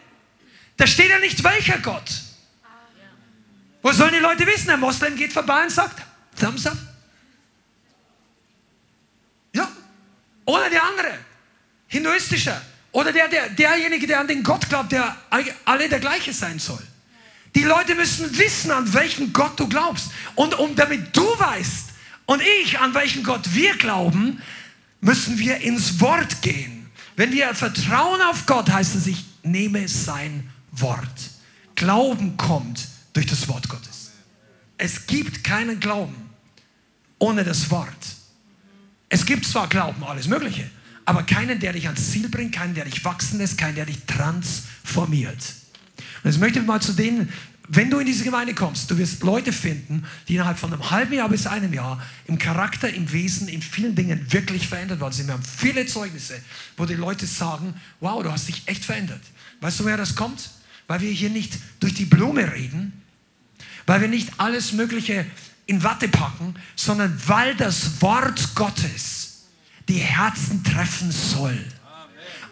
da 0.76 0.88
steht 0.88 1.10
ja 1.10 1.20
nicht 1.20 1.44
welcher 1.44 1.78
Gott. 1.78 2.10
Wo 3.82 3.92
sollen 3.92 4.14
die 4.14 4.20
Leute 4.20 4.46
wissen? 4.46 4.72
Ein 4.72 4.80
Moslem 4.80 5.16
geht 5.16 5.32
vorbei 5.32 5.64
und 5.64 5.72
sagt, 5.72 6.02
Thumbs 6.40 6.66
up. 6.66 6.78
Oder 10.46 10.68
der 10.72 10.84
andere, 10.84 11.14
hinduistischer. 11.90 12.62
Oder 12.92 13.12
der, 13.12 13.28
der, 13.28 13.50
derjenige, 13.50 14.08
der 14.08 14.22
an 14.22 14.28
den 14.28 14.42
Gott 14.42 14.68
glaubt, 14.70 14.92
der 14.92 15.16
alle 15.66 15.90
der 15.90 16.00
gleiche 16.00 16.34
sein 16.34 16.58
soll. 16.58 16.82
Die 17.56 17.64
Leute 17.64 17.96
müssen 17.96 18.38
wissen, 18.38 18.72
an 18.72 18.94
welchen 18.94 19.34
Gott 19.34 19.60
du 19.60 19.68
glaubst. 19.68 20.12
Und 20.36 20.58
um, 20.58 20.76
damit 20.76 21.16
du 21.16 21.24
weißt 21.24 21.90
und 22.26 22.42
ich, 22.62 22.80
an 22.80 22.94
welchen 22.94 23.24
Gott 23.24 23.54
wir 23.54 23.76
glauben, 23.76 24.42
müssen 25.02 25.38
wir 25.38 25.58
ins 25.58 26.00
Wort 26.00 26.42
gehen. 26.42 26.90
Wenn 27.16 27.32
wir 27.32 27.54
vertrauen 27.54 28.22
auf 28.22 28.46
Gott, 28.46 28.70
heißt 28.70 28.96
es, 28.96 29.08
ich 29.08 29.26
nehme 29.44 29.88
sein 29.88 30.50
Wort. 30.72 31.32
Glauben 31.76 32.38
kommt 32.38 32.88
durch 33.14 33.26
das 33.26 33.48
Wort 33.48 33.68
Gottes. 33.68 34.12
Es 34.78 35.08
gibt 35.08 35.44
keinen 35.44 35.80
Glauben 35.80 36.30
ohne 37.18 37.44
das 37.44 37.70
Wort. 37.70 37.88
Es 39.10 39.26
gibt 39.26 39.46
zwar 39.46 39.68
Glauben, 39.68 40.04
alles 40.04 40.28
Mögliche, 40.28 40.70
aber 41.10 41.24
keinen, 41.24 41.60
der 41.60 41.74
dich 41.74 41.88
ans 41.88 42.12
Ziel 42.12 42.30
bringt, 42.30 42.54
keinen, 42.54 42.76
der 42.76 42.86
dich 42.86 43.04
wachsen 43.04 43.40
lässt, 43.40 43.58
keinen, 43.58 43.74
der 43.74 43.88
dich 43.88 44.06
transformiert. 44.06 45.56
Und 46.24 46.30
jetzt 46.30 46.40
möchte 46.40 46.60
ich 46.60 46.66
mal 46.68 46.80
zu 46.80 46.94
denen, 46.94 47.34
wenn 47.68 47.90
du 47.90 47.98
in 47.98 48.06
diese 48.06 48.24
Gemeinde 48.24 48.54
kommst, 48.54 48.92
du 48.92 48.98
wirst 49.00 49.24
Leute 49.24 49.52
finden, 49.52 50.06
die 50.28 50.36
innerhalb 50.36 50.60
von 50.60 50.72
einem 50.72 50.92
halben 50.92 51.12
Jahr 51.16 51.28
bis 51.28 51.48
einem 51.48 51.74
Jahr 51.74 52.00
im 52.28 52.38
Charakter, 52.38 52.94
im 52.94 53.12
Wesen, 53.12 53.48
in 53.48 53.64
vielen 53.64 53.96
Dingen 53.96 54.24
wirklich 54.32 54.68
verändert 54.68 55.00
worden 55.00 55.14
sind. 55.14 55.26
Wir 55.26 55.34
haben 55.34 55.44
viele 55.44 55.88
Zeugnisse, 55.88 56.40
wo 56.78 56.86
die 56.86 56.94
Leute 56.94 57.26
sagen, 57.26 57.74
wow, 58.02 58.22
du 58.22 58.32
hast 58.32 58.48
dich 58.48 58.68
echt 58.68 58.86
verändert. 58.86 59.22
Weißt 59.62 59.80
du, 59.80 59.86
woher 59.86 59.98
das 59.98 60.16
kommt? 60.16 60.52
Weil 60.86 61.02
wir 61.02 61.12
hier 61.12 61.32
nicht 61.32 61.58
durch 61.80 61.96
die 61.96 62.06
Blume 62.06 62.54
reden, 62.54 62.94
weil 63.88 64.02
wir 64.02 64.10
nicht 64.10 64.30
alles 64.38 64.74
Mögliche 64.74 65.26
in 65.66 65.82
Watte 65.82 66.08
packen, 66.08 66.54
sondern 66.76 67.20
weil 67.26 67.56
das 67.56 68.00
Wort 68.00 68.54
Gottes 68.54 69.29
die 69.90 70.00
Herzen 70.00 70.64
treffen 70.64 71.12
soll 71.12 71.58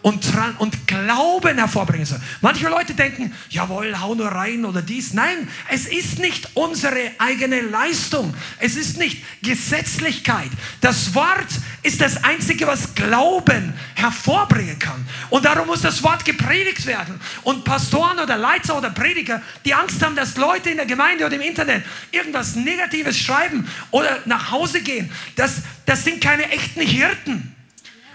und, 0.02 0.24
und 0.58 0.86
Glauben 0.86 1.58
hervorbringen 1.58 2.06
soll. 2.06 2.20
Manche 2.40 2.68
Leute 2.68 2.94
denken, 2.94 3.34
jawohl, 3.48 3.98
hau 4.00 4.14
nur 4.14 4.28
rein 4.28 4.64
oder 4.64 4.80
dies. 4.80 5.12
Nein, 5.12 5.48
es 5.70 5.86
ist 5.86 6.18
nicht 6.18 6.48
unsere 6.54 7.10
eigene 7.18 7.60
Leistung. 7.62 8.32
Es 8.58 8.76
ist 8.76 8.98
nicht 8.98 9.24
Gesetzlichkeit. 9.42 10.50
Das 10.80 11.14
Wort 11.14 11.48
ist 11.82 12.00
das 12.00 12.22
Einzige, 12.22 12.66
was 12.66 12.94
Glauben 12.94 13.74
hervorbringen 13.94 14.78
kann. 14.78 15.06
Und 15.30 15.44
darum 15.44 15.66
muss 15.66 15.82
das 15.82 16.02
Wort 16.02 16.24
gepredigt 16.24 16.86
werden. 16.86 17.20
Und 17.42 17.64
Pastoren 17.64 18.20
oder 18.20 18.36
Leiter 18.36 18.78
oder 18.78 18.90
Prediger, 18.90 19.42
die 19.64 19.74
Angst 19.74 20.02
haben, 20.02 20.14
dass 20.14 20.36
Leute 20.36 20.70
in 20.70 20.76
der 20.76 20.86
Gemeinde 20.86 21.26
oder 21.26 21.34
im 21.34 21.42
Internet 21.42 21.84
irgendwas 22.12 22.54
Negatives 22.54 23.18
schreiben 23.18 23.68
oder 23.90 24.20
nach 24.26 24.50
Hause 24.52 24.80
gehen, 24.80 25.10
das, 25.34 25.56
das 25.86 26.04
sind 26.04 26.20
keine 26.20 26.50
echten 26.50 26.80
Hirten. 26.80 27.57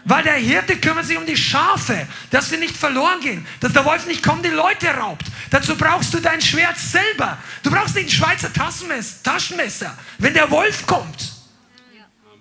Weil 0.05 0.23
der 0.23 0.33
Hirte 0.33 0.77
kümmert 0.77 1.05
sich 1.05 1.17
um 1.17 1.25
die 1.25 1.37
Schafe, 1.37 2.07
dass 2.29 2.49
sie 2.49 2.57
nicht 2.57 2.75
verloren 2.75 3.21
gehen, 3.21 3.45
dass 3.61 3.71
der 3.71 3.85
Wolf 3.85 4.05
nicht 4.05 4.21
kommt, 4.21 4.43
die 4.43 4.49
Leute 4.49 4.87
raubt. 4.87 5.25
Dazu 5.49 5.77
brauchst 5.77 6.13
du 6.13 6.19
dein 6.19 6.41
Schwert 6.41 6.77
selber. 6.77 7.37
Du 7.63 7.71
brauchst 7.71 7.95
nicht 7.95 8.07
ein 8.07 8.11
Schweizer 8.11 8.51
Taschenmesser, 8.51 9.97
wenn 10.17 10.33
der 10.33 10.51
Wolf 10.51 10.85
kommt. 10.85 11.31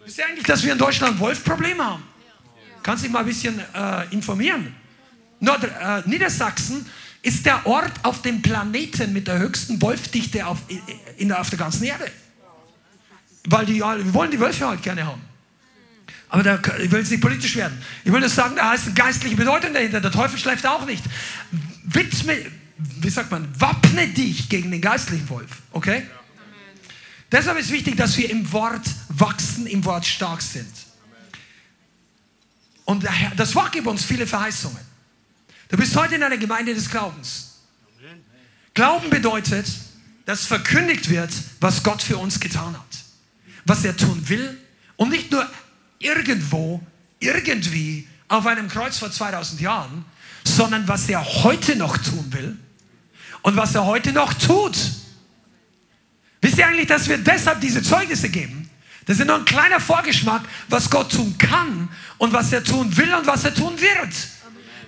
Wisst 0.04 0.18
ihr 0.18 0.26
eigentlich, 0.26 0.46
dass 0.46 0.64
wir 0.64 0.72
in 0.72 0.78
Deutschland 0.78 1.20
Wolfprobleme 1.20 1.84
haben? 1.84 2.02
Kannst 2.82 3.04
dich 3.04 3.12
mal 3.12 3.20
ein 3.20 3.26
bisschen 3.26 3.60
äh, 3.60 4.06
informieren. 4.10 4.74
Nord 5.38 5.62
äh, 5.64 6.02
Niedersachsen 6.06 6.84
ist 7.22 7.46
der 7.46 7.64
Ort 7.66 7.92
auf 8.02 8.22
dem 8.22 8.42
Planeten 8.42 9.12
mit 9.12 9.28
der 9.28 9.38
höchsten 9.38 9.80
Wolfdichte 9.80 10.44
auf, 10.44 10.58
in, 11.16 11.32
auf 11.32 11.50
der 11.50 11.58
ganzen 11.60 11.84
Erde. 11.84 12.10
Weil 13.44 13.66
die, 13.66 13.78
wir 13.78 14.14
wollen 14.14 14.32
die 14.32 14.40
Wölfe 14.40 14.66
halt 14.66 14.82
gerne 14.82 15.06
haben. 15.06 15.31
Aber 16.32 16.42
da, 16.42 16.58
ich 16.78 16.90
will 16.90 17.00
jetzt 17.00 17.10
nicht 17.10 17.20
politisch 17.20 17.56
werden. 17.56 17.76
Ich 18.04 18.10
will 18.10 18.20
nur 18.20 18.28
sagen, 18.30 18.56
da 18.56 18.70
heißt 18.70 18.86
eine 18.86 18.94
geistliche 18.94 19.36
Bedeutung 19.36 19.74
dahinter. 19.74 20.00
Der 20.00 20.10
Teufel 20.10 20.38
schläft 20.38 20.66
auch 20.66 20.86
nicht. 20.86 21.04
Widme, 21.84 22.38
wie 22.78 23.10
sagt 23.10 23.30
man, 23.30 23.46
wappne 23.60 24.08
dich 24.08 24.48
gegen 24.48 24.70
den 24.70 24.80
geistlichen 24.80 25.28
Wolf. 25.28 25.50
Okay? 25.72 25.96
Amen. 25.96 26.80
Deshalb 27.30 27.58
ist 27.58 27.70
wichtig, 27.70 27.98
dass 27.98 28.16
wir 28.16 28.30
im 28.30 28.50
Wort 28.50 28.80
wachsen, 29.10 29.66
im 29.66 29.84
Wort 29.84 30.06
stark 30.06 30.40
sind. 30.40 30.72
Und 32.86 33.06
das 33.36 33.54
Wort 33.54 33.72
gibt 33.72 33.86
uns 33.86 34.02
viele 34.02 34.26
Verheißungen. 34.26 34.80
Du 35.68 35.76
bist 35.76 35.94
heute 35.96 36.14
in 36.14 36.22
einer 36.22 36.38
Gemeinde 36.38 36.72
des 36.72 36.88
Glaubens. 36.88 37.58
Glauben 38.72 39.10
bedeutet, 39.10 39.66
dass 40.24 40.46
verkündigt 40.46 41.10
wird, 41.10 41.30
was 41.60 41.82
Gott 41.82 42.02
für 42.02 42.16
uns 42.16 42.40
getan 42.40 42.72
hat. 42.72 43.04
Was 43.66 43.84
er 43.84 43.94
tun 43.94 44.30
will. 44.30 44.56
Und 44.96 45.10
nicht 45.10 45.30
nur 45.30 45.46
irgendwo, 46.02 46.80
irgendwie 47.20 48.08
auf 48.28 48.46
einem 48.46 48.68
Kreuz 48.68 48.98
vor 48.98 49.10
2000 49.10 49.60
Jahren, 49.60 50.04
sondern 50.44 50.88
was 50.88 51.08
er 51.08 51.24
heute 51.44 51.76
noch 51.76 51.96
tun 51.98 52.26
will 52.30 52.56
und 53.42 53.56
was 53.56 53.74
er 53.74 53.84
heute 53.84 54.12
noch 54.12 54.34
tut. 54.34 54.76
Wisst 56.40 56.58
ihr 56.58 56.66
eigentlich, 56.66 56.88
dass 56.88 57.08
wir 57.08 57.18
deshalb 57.18 57.60
diese 57.60 57.82
Zeugnisse 57.82 58.28
geben? 58.28 58.68
Das 59.06 59.18
ist 59.18 59.26
nur 59.26 59.36
ein 59.36 59.44
kleiner 59.44 59.80
Vorgeschmack, 59.80 60.42
was 60.68 60.90
Gott 60.90 61.12
tun 61.12 61.36
kann 61.38 61.88
und 62.18 62.32
was 62.32 62.52
er 62.52 62.62
tun 62.62 62.96
will 62.96 63.12
und 63.14 63.26
was 63.26 63.44
er 63.44 63.54
tun 63.54 63.80
wird. 63.80 64.14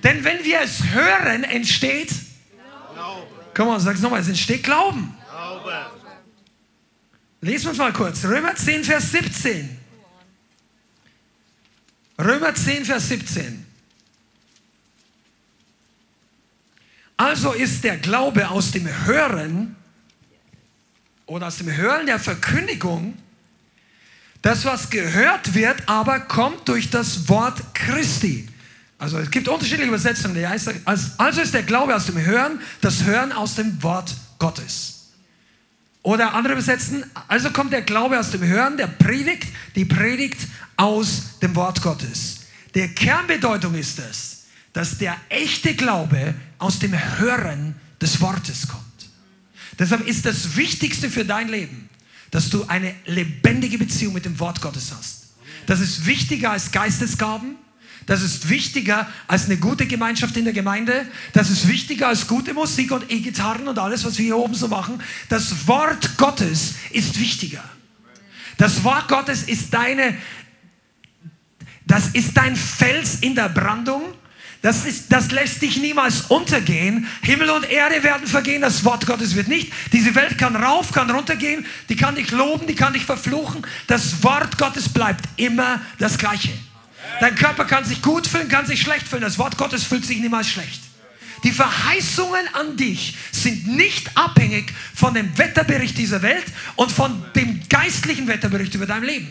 Denn 0.03 0.22
wenn 0.24 0.44
wir 0.44 0.61
es 0.61 0.85
hören, 0.92 1.44
entsteht 1.44 2.11
Glaube. 2.94 3.27
Komm 3.55 3.68
mal, 3.68 3.81
sag's 3.81 4.00
nochmal, 4.00 4.20
es 4.20 4.29
entsteht 4.29 4.62
Glauben. 4.62 5.16
Glaube. 5.31 5.87
Lesen 7.40 7.64
wir 7.64 7.70
uns 7.70 7.79
mal 7.79 7.92
kurz. 7.92 8.24
Römer 8.24 8.55
10, 8.55 8.85
Vers 8.85 9.12
17. 9.12 9.84
Römer 12.18 12.55
10, 12.55 12.85
Vers 12.85 13.09
17. 13.09 13.64
Also 17.16 17.53
ist 17.53 17.85
der 17.85 17.96
Glaube 17.96 18.48
aus 18.48 18.70
dem 18.72 18.88
Hören 19.07 19.77
oder 21.27 21.46
aus 21.46 21.59
dem 21.59 21.74
Hören 21.74 22.07
der 22.07 22.18
Verkündigung, 22.18 23.16
das, 24.42 24.64
was 24.64 24.90
gehört 24.90 25.55
wird, 25.55 25.88
aber 25.88 26.20
kommt 26.20 26.68
durch 26.68 26.90
das 26.90 27.29
Wort 27.29 27.74
Christi. 27.74 28.48
Also 28.98 29.18
es 29.18 29.31
gibt 29.31 29.48
unterschiedliche 29.48 29.88
Übersetzungen. 29.88 30.44
Also 30.85 31.40
ist 31.40 31.55
der 31.55 31.62
Glaube 31.62 31.96
aus 31.96 32.07
dem 32.07 32.20
Hören, 32.20 32.61
das 32.81 33.05
Hören 33.05 33.33
aus 33.33 33.55
dem 33.55 33.83
Wort 33.83 34.14
Gottes. 34.38 35.12
Oder 36.03 36.35
andere 36.35 36.53
übersetzen, 36.53 37.05
also 37.29 37.50
kommt 37.50 37.72
der 37.72 37.81
Glaube 37.83 38.20
aus 38.20 38.31
dem 38.31 38.42
Hören, 38.42 38.77
der 38.77 38.88
Predigt, 38.88 39.46
die 39.74 39.87
Predigt 39.87 40.46
aus 40.76 41.38
dem 41.40 41.54
Wort 41.54 41.82
Gottes. 41.82 42.40
Der 42.74 42.88
Kernbedeutung 42.88 43.74
ist 43.74 43.98
es, 43.98 44.44
dass 44.72 44.98
der 44.98 45.16
echte 45.28 45.74
Glaube 45.74 46.34
aus 46.58 46.78
dem 46.78 46.92
Hören 47.18 47.76
des 48.00 48.20
Wortes 48.20 48.68
kommt. 48.68 48.82
Deshalb 49.78 50.06
ist 50.06 50.26
das 50.26 50.56
Wichtigste 50.56 51.10
für 51.10 51.24
dein 51.24 51.48
Leben, 51.48 51.88
dass 52.30 52.50
du 52.50 52.64
eine 52.64 52.94
lebendige 53.06 53.78
Beziehung 53.78 54.14
mit 54.14 54.24
dem 54.24 54.38
Wort 54.40 54.60
Gottes 54.60 54.92
hast. 54.96 55.28
Das 55.66 55.80
ist 55.80 56.06
wichtiger 56.06 56.50
als 56.50 56.72
Geistesgaben, 56.72 57.56
das 58.06 58.22
ist 58.22 58.48
wichtiger 58.48 59.08
als 59.26 59.46
eine 59.46 59.56
gute 59.56 59.87
Gemeinschaft 59.87 60.37
in 60.37 60.44
der 60.44 60.52
Gemeinde. 60.52 61.06
Das 61.32 61.50
ist 61.50 61.68
wichtiger 61.68 62.08
als 62.08 62.26
gute 62.26 62.52
Musik 62.52 62.90
und 62.92 63.10
E-Gitarren 63.10 63.66
und 63.66 63.78
alles, 63.78 64.04
was 64.04 64.18
wir 64.18 64.24
hier 64.26 64.37
oben 64.37 64.54
so 64.54 64.68
machen. 64.68 65.02
Das 65.28 65.66
Wort 65.66 66.16
Gottes 66.18 66.74
ist 66.90 67.18
wichtiger. 67.18 67.64
Das 68.58 68.84
Wort 68.84 69.08
Gottes 69.08 69.44
ist 69.44 69.72
deine, 69.72 70.16
das 71.87 72.09
ist 72.09 72.37
dein 72.37 72.57
Fels 72.57 73.16
in 73.20 73.35
der 73.35 73.49
Brandung. 73.49 74.03
Das, 74.62 74.87
ist, 74.87 75.12
das 75.12 75.31
lässt 75.31 75.61
dich 75.61 75.77
niemals 75.77 76.23
untergehen. 76.23 77.07
Himmel 77.20 77.51
und 77.51 77.70
Erde 77.70 78.03
werden 78.03 78.27
vergehen, 78.27 78.62
das 78.62 78.83
Wort 78.83 79.07
Gottes 79.07 79.35
wird 79.35 79.47
nicht. 79.47 79.70
Diese 79.92 80.14
Welt 80.14 80.38
kann 80.38 80.57
rauf, 80.57 80.90
kann 80.90 81.11
runtergehen, 81.11 81.66
die 81.90 81.97
kann 81.97 82.14
dich 82.14 82.31
loben, 82.31 82.66
die 82.66 82.75
kann 82.75 82.94
dich 82.94 83.05
verfluchen. 83.05 83.66
Das 83.88 84.23
Wort 84.23 84.57
Gottes 84.57 84.88
bleibt 84.88 85.27
immer 85.37 85.83
das 85.99 86.16
Gleiche. 86.16 86.49
Dein 87.20 87.35
Körper 87.35 87.66
kann 87.66 87.85
sich 87.85 88.01
gut 88.01 88.27
fühlen, 88.27 88.49
kann 88.49 88.64
sich 88.64 88.81
schlecht 88.81 89.07
fühlen. 89.07 89.20
Das 89.20 89.38
Wort 89.38 89.59
Gottes 89.59 89.85
fühlt 89.85 90.07
sich 90.07 90.18
niemals 90.18 90.49
schlecht. 90.49 90.81
Die 91.44 91.53
Verheißungen 91.53 92.49
an 92.55 92.79
dich 92.79 93.18
sind 93.33 93.66
nicht 93.66 94.16
abhängig 94.16 94.73
von 94.94 95.12
dem 95.12 95.37
Wetterbericht 95.37 95.99
dieser 95.99 96.23
Welt 96.23 96.47
und 96.77 96.90
von 96.90 97.23
dem 97.35 97.61
geistlichen 97.68 98.27
Wetterbericht 98.29 98.75
über 98.75 98.87
dein 98.87 99.05
Leben. 99.05 99.29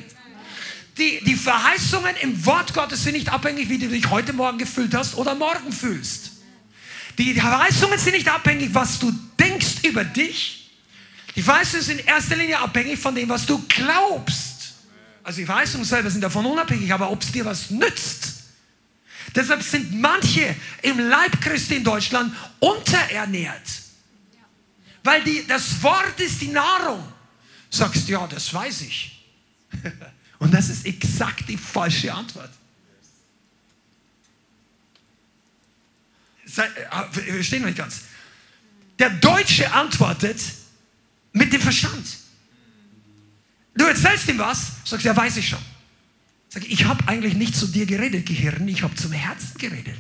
Die, 0.98 1.24
die 1.24 1.36
Verheißungen 1.36 2.16
im 2.18 2.46
Wort 2.46 2.74
Gottes 2.74 3.04
sind 3.04 3.14
nicht 3.14 3.30
abhängig, 3.30 3.70
wie 3.70 3.80
du 3.80 3.88
dich 3.88 4.10
heute 4.10 4.32
Morgen 4.32 4.60
gefühlt 4.60 4.94
hast 4.94 5.16
oder 5.16 5.34
morgen 5.34 5.72
fühlst. 5.72 6.32
Die 7.18 7.34
Verheißungen 7.34 7.98
sind 7.98 8.14
nicht 8.14 8.28
abhängig, 8.28 8.74
was 8.74 9.00
du 9.00 9.12
denkst 9.40 9.84
über 9.84 10.04
dich. 10.04 10.72
Die 11.36 11.42
Verheißungen 11.42 11.84
sind 11.84 12.00
in 12.02 12.06
erster 12.06 12.36
Linie 12.36 12.60
abhängig 12.60 13.00
von 13.00 13.16
dem, 13.16 13.30
was 13.30 13.46
du 13.46 13.64
glaubst. 13.68 14.76
Also 15.24 15.40
die 15.40 15.46
Verheißungen 15.46 15.86
selber 15.86 16.12
sind 16.12 16.22
davon 16.22 16.46
unabhängig, 16.46 16.94
aber 16.94 17.10
ob 17.10 17.24
es 17.24 17.32
dir 17.32 17.46
was 17.46 17.72
nützt. 17.72 18.44
Deshalb 19.36 19.64
sind 19.64 20.00
manche 20.00 20.56
im 20.84 21.00
Leib 21.00 21.42
Christi 21.42 21.76
in 21.78 21.84
Deutschland 21.84 22.36
unterernährt. 22.60 23.62
Weil 25.04 25.24
die, 25.24 25.46
das 25.48 25.82
Wort 25.82 26.20
ist 26.20 26.40
die 26.42 26.50
Nahrung. 26.50 27.04
Sagst 27.70 28.08
du, 28.08 28.12
ja, 28.12 28.28
das 28.28 28.54
weiß 28.54 28.82
ich. 28.82 29.26
Und 30.44 30.54
das 30.54 30.68
ist 30.68 30.86
exakt 30.86 31.48
die 31.48 31.56
falsche 31.56 32.14
Antwort. 32.14 32.50
Äh, 36.58 36.62
wir 37.14 37.34
verstehen 37.36 37.62
noch 37.62 37.70
nicht 37.70 37.78
ganz. 37.78 38.02
Der 39.00 39.10
Deutsche 39.10 39.72
antwortet 39.72 40.42
mit 41.32 41.54
dem 41.54 41.62
Verstand. 41.62 42.06
Du 43.74 43.86
erzählst 43.86 44.28
ihm 44.28 44.38
was, 44.38 44.74
sagst, 44.84 45.06
ja, 45.06 45.16
weiß 45.16 45.38
ich 45.38 45.48
schon. 45.48 45.64
Sag, 46.50 46.66
ich 46.70 46.84
habe 46.84 47.08
eigentlich 47.08 47.36
nicht 47.36 47.56
zu 47.56 47.66
dir 47.66 47.86
geredet, 47.86 48.26
Gehirn, 48.26 48.68
ich 48.68 48.84
habe 48.84 48.94
zum 48.96 49.14
Herzen 49.14 49.58
geredet. 49.58 49.96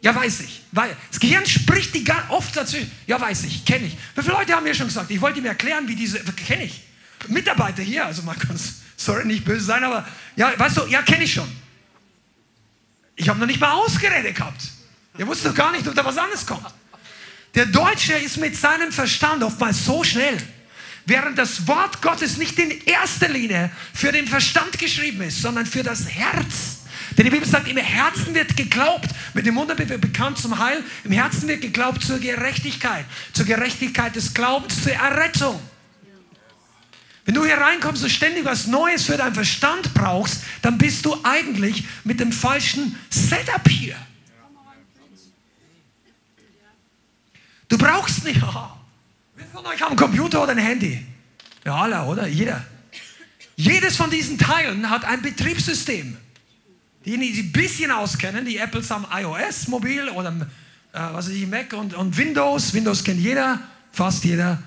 Ja, 0.00 0.16
weiß 0.16 0.40
ich. 0.40 0.62
Weil 0.72 0.96
das 1.12 1.20
Gehirn 1.20 1.46
spricht 1.46 1.94
die 1.94 2.02
gar 2.02 2.28
oft 2.28 2.56
dazwischen. 2.56 2.90
Ja, 3.06 3.20
weiß 3.20 3.44
ich, 3.44 3.64
kenne 3.64 3.86
ich. 3.86 3.96
Wie 4.16 4.22
viele 4.22 4.34
Leute 4.34 4.52
haben 4.54 4.64
mir 4.64 4.74
schon 4.74 4.88
gesagt, 4.88 5.12
ich 5.12 5.20
wollte 5.20 5.38
ihm 5.38 5.46
erklären, 5.46 5.86
wie 5.86 5.94
diese, 5.94 6.18
kenne 6.18 6.64
ich. 6.64 6.82
Mitarbeiter 7.28 7.82
hier, 7.82 8.06
also 8.06 8.22
man 8.22 8.38
kann, 8.38 8.58
sorry, 8.96 9.24
nicht 9.24 9.44
böse 9.44 9.64
sein, 9.64 9.84
aber 9.84 10.06
ja, 10.36 10.52
weißt 10.58 10.78
du, 10.78 10.86
ja, 10.86 11.02
kenne 11.02 11.24
ich 11.24 11.32
schon. 11.32 11.50
Ich 13.16 13.28
habe 13.28 13.38
noch 13.38 13.46
nicht 13.46 13.60
mal 13.60 13.72
ausgeredet 13.72 14.36
gehabt. 14.36 14.62
Ihr 15.18 15.26
wusste 15.26 15.48
doch 15.48 15.54
gar 15.54 15.72
nicht, 15.72 15.86
ob 15.86 15.94
da 15.94 16.04
was 16.04 16.16
anderes 16.16 16.46
kommt. 16.46 16.66
Der 17.54 17.66
Deutsche 17.66 18.14
ist 18.14 18.38
mit 18.38 18.56
seinem 18.56 18.92
Verstand 18.92 19.42
oftmals 19.42 19.84
so 19.84 20.02
schnell, 20.02 20.38
während 21.04 21.36
das 21.36 21.66
Wort 21.66 22.00
Gottes 22.00 22.38
nicht 22.38 22.58
in 22.58 22.70
erster 22.86 23.28
Linie 23.28 23.70
für 23.92 24.10
den 24.10 24.26
Verstand 24.26 24.78
geschrieben 24.78 25.20
ist, 25.22 25.42
sondern 25.42 25.66
für 25.66 25.82
das 25.82 26.08
Herz. 26.08 26.78
Denn 27.16 27.26
die 27.26 27.30
Bibel 27.30 27.46
sagt, 27.46 27.68
im 27.68 27.76
Herzen 27.76 28.34
wird 28.34 28.56
geglaubt, 28.56 29.08
mit 29.34 29.44
dem 29.44 29.54
Mund 29.54 29.74
bekannt 29.76 30.38
zum 30.38 30.58
Heil, 30.58 30.82
im 31.04 31.12
Herzen 31.12 31.46
wird 31.46 31.60
geglaubt 31.60 32.02
zur 32.02 32.18
Gerechtigkeit, 32.18 33.04
zur 33.34 33.44
Gerechtigkeit 33.44 34.16
des 34.16 34.32
Glaubens, 34.32 34.82
zur 34.82 34.92
Errettung. 34.92 35.60
Wenn 37.24 37.34
du 37.34 37.44
hier 37.44 37.56
reinkommst 37.56 38.02
und 38.02 38.10
ständig 38.10 38.44
was 38.44 38.66
Neues 38.66 39.04
für 39.04 39.16
deinen 39.16 39.34
Verstand 39.34 39.94
brauchst, 39.94 40.42
dann 40.60 40.76
bist 40.76 41.04
du 41.04 41.16
eigentlich 41.22 41.84
mit 42.04 42.18
dem 42.18 42.32
falschen 42.32 42.98
Setup 43.10 43.68
hier. 43.68 43.96
Du 47.68 47.78
brauchst 47.78 48.24
nicht. 48.24 48.40
Oh, 48.54 48.68
wer 49.36 49.46
von 49.46 49.64
euch 49.66 49.80
haben 49.80 49.90
einen 49.90 49.96
Computer 49.96 50.42
oder 50.42 50.52
ein 50.52 50.58
Handy? 50.58 51.04
Ja, 51.64 51.76
alle, 51.76 52.02
oder? 52.04 52.26
Jeder. 52.26 52.64
Jedes 53.56 53.96
von 53.96 54.10
diesen 54.10 54.36
Teilen 54.36 54.90
hat 54.90 55.04
ein 55.04 55.22
Betriebssystem. 55.22 56.16
Diejenigen, 57.04 57.32
die 57.32 57.36
sich 57.36 57.46
ein 57.46 57.52
bisschen 57.52 57.90
auskennen, 57.90 58.44
die 58.44 58.58
Apples 58.58 58.90
haben 58.90 59.06
iOS, 59.10 59.68
mobil 59.68 60.08
oder 60.10 60.30
äh, 60.92 60.98
was 60.98 61.26
weiß 61.26 61.34
ich, 61.34 61.46
Mac 61.46 61.72
und, 61.72 61.94
und 61.94 62.16
Windows. 62.16 62.74
Windows 62.74 63.02
kennt 63.02 63.20
jeder, 63.20 63.60
fast 63.92 64.24
jeder. 64.24 64.62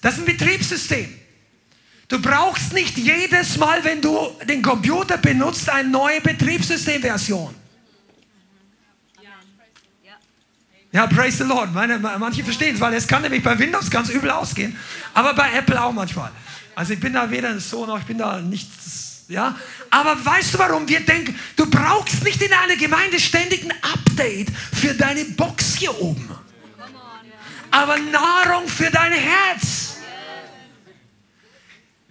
Das 0.00 0.14
ist 0.14 0.20
ein 0.20 0.26
Betriebssystem. 0.26 1.08
Du 2.08 2.20
brauchst 2.20 2.72
nicht 2.72 2.96
jedes 2.96 3.56
Mal, 3.56 3.82
wenn 3.84 4.00
du 4.00 4.16
den 4.48 4.62
Computer 4.62 5.16
benutzt, 5.18 5.68
eine 5.68 5.88
neue 5.88 6.20
Betriebssystemversion. 6.20 7.54
Ja, 10.92 11.06
praise 11.06 11.38
the 11.38 11.44
Lord. 11.44 11.74
Meine, 11.74 11.98
manche 11.98 12.42
verstehen 12.44 12.76
es, 12.76 12.80
weil 12.80 12.94
es 12.94 13.06
kann 13.06 13.22
nämlich 13.22 13.42
bei 13.42 13.58
Windows 13.58 13.90
ganz 13.90 14.08
übel 14.08 14.30
ausgehen, 14.30 14.76
aber 15.14 15.34
bei 15.34 15.52
Apple 15.52 15.82
auch 15.82 15.92
manchmal. 15.92 16.30
Also 16.74 16.92
ich 16.92 17.00
bin 17.00 17.12
da 17.12 17.30
weder 17.30 17.58
so 17.58 17.84
noch, 17.84 17.98
ich 17.98 18.06
bin 18.06 18.18
da 18.18 18.40
nichts 18.40 19.06
ja? 19.28 19.56
Aber 19.90 20.24
weißt 20.24 20.54
du 20.54 20.58
warum? 20.58 20.88
Wir 20.88 21.00
denken, 21.00 21.38
du 21.56 21.68
brauchst 21.68 22.22
nicht 22.22 22.40
in 22.42 22.52
einer 22.52 22.76
Gemeinde 22.76 23.18
ständig 23.18 23.64
ein 23.64 23.72
Update 23.82 24.50
für 24.50 24.94
deine 24.94 25.24
Box 25.24 25.76
hier 25.76 26.00
oben. 26.00 26.30
Aber 27.70 27.98
Nahrung 27.98 28.68
für 28.68 28.90
dein 28.90 29.12
Herz. 29.12 29.85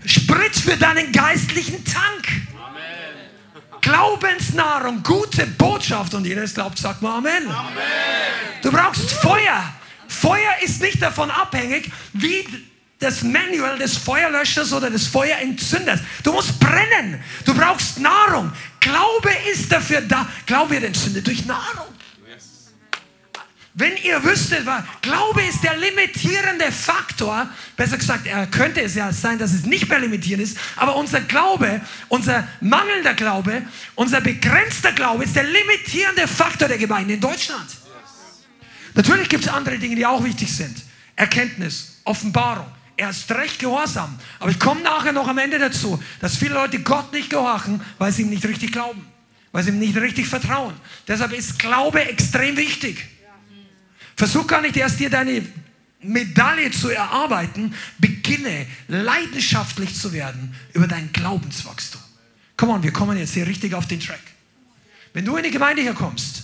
Sprit 0.06 0.56
für 0.56 0.78
deinen 0.78 1.12
geistlichen 1.12 1.84
Tank. 1.84 2.46
Glaubensnahrung, 3.82 5.04
gute 5.04 5.46
Botschaft 5.46 6.16
und 6.16 6.26
jeder 6.26 6.46
glaubt, 6.46 6.78
sagt 6.80 7.04
mal 7.04 7.18
Amen. 7.18 7.48
Amen. 7.48 7.84
Du 8.64 8.72
brauchst 8.72 9.12
Feuer. 9.12 9.64
Feuer 10.08 10.56
ist 10.64 10.82
nicht 10.82 11.02
davon 11.02 11.30
abhängig, 11.30 11.92
wie 12.14 12.48
das 13.00 13.22
Manual 13.22 13.78
des 13.78 13.98
Feuerlöschers 13.98 14.74
oder 14.74 14.90
des 14.90 15.08
Feuerentzünders. 15.08 16.00
Du 16.24 16.32
musst 16.32 16.60
brennen. 16.60 17.24
Du 17.46 17.54
brauchst 17.54 18.00
Nahrung. 18.00 18.52
Glaube 18.80 19.30
ist 19.52 19.72
dafür 19.72 20.02
da. 20.02 20.28
Glaube 20.46 20.72
wird 20.72 20.86
entzündet 20.86 21.28
durch 21.28 21.46
Nahrung. 21.46 21.95
Wenn 23.78 23.98
ihr 23.98 24.24
wüsstet, 24.24 24.66
Glaube 25.02 25.42
ist 25.44 25.62
der 25.62 25.76
limitierende 25.76 26.72
Faktor. 26.72 27.50
Besser 27.76 27.98
gesagt, 27.98 28.26
er 28.26 28.48
könnte 28.48 28.82
es 28.82 28.96
ja 28.96 29.12
sein, 29.12 29.38
dass 29.38 29.52
es 29.52 29.66
nicht 29.66 29.90
mehr 29.90 30.00
limitierend 30.00 30.46
ist. 30.46 30.58
Aber 30.78 30.96
unser 30.96 31.20
Glaube, 31.20 31.82
unser 32.08 32.48
mangelnder 32.62 33.14
Glaube, 33.14 33.64
unser 33.96 34.22
begrenzter 34.22 34.94
Glaube 34.94 35.26
ist 35.26 35.36
der 35.36 35.44
limitierende 35.44 36.26
Faktor 36.26 36.70
der 36.70 36.78
Gemeinde 36.78 37.16
in 37.16 37.20
Deutschland. 37.20 37.68
Natürlich 38.94 39.28
gibt 39.28 39.44
es 39.44 39.50
andere 39.52 39.78
Dinge, 39.78 39.98
die 39.98 40.06
auch 40.06 40.24
wichtig 40.24 40.56
sind. 40.56 40.82
Erkenntnis, 41.18 42.00
Offenbarung. 42.06 42.68
Erst 42.96 43.30
recht 43.32 43.60
Gehorsam. 43.60 44.18
Aber 44.40 44.52
ich 44.52 44.60
komme 44.60 44.84
nachher 44.84 45.12
noch 45.12 45.28
am 45.28 45.38
Ende 45.38 45.60
dazu, 45.60 46.02
dass 46.22 46.38
viele 46.38 46.54
Leute 46.54 46.80
Gott 46.80 47.12
nicht 47.12 47.30
gehorchen, 47.30 47.82
weil 47.98 48.14
sie 48.14 48.22
ihm 48.22 48.30
nicht 48.30 48.46
richtig 48.46 48.72
glauben, 48.72 49.06
weil 49.52 49.64
sie 49.64 49.72
ihm 49.72 49.80
nicht 49.80 49.98
richtig 49.98 50.28
vertrauen. 50.28 50.76
Deshalb 51.10 51.34
ist 51.34 51.60
Glaube 51.60 52.00
extrem 52.06 52.56
wichtig. 52.56 53.06
Versuch 54.16 54.48
gar 54.48 54.62
nicht 54.62 54.78
erst 54.78 55.00
dir 55.00 55.10
deine 55.10 55.46
Medaille 56.02 56.72
zu 56.72 56.90
erarbeiten, 56.90 57.74
beginne 57.98 58.68
leidenschaftlich 58.88 59.96
zu 59.96 60.14
werden 60.14 60.54
über 60.74 60.88
dein 60.88 61.12
Glaubenswachstum. 61.12 62.02
Komm 62.58 62.70
on, 62.70 62.84
wir 62.84 62.94
kommen 62.94 63.18
jetzt 63.18 63.34
hier 63.34 63.48
richtig 63.48 63.74
auf 63.74 63.88
den 63.88 64.00
Track. 64.00 64.22
Wenn 65.14 65.26
du 65.26 65.36
in 65.36 65.44
die 65.44 65.52
Gemeinde 65.52 65.82
hier 65.82 65.94
kommst, 65.94 66.44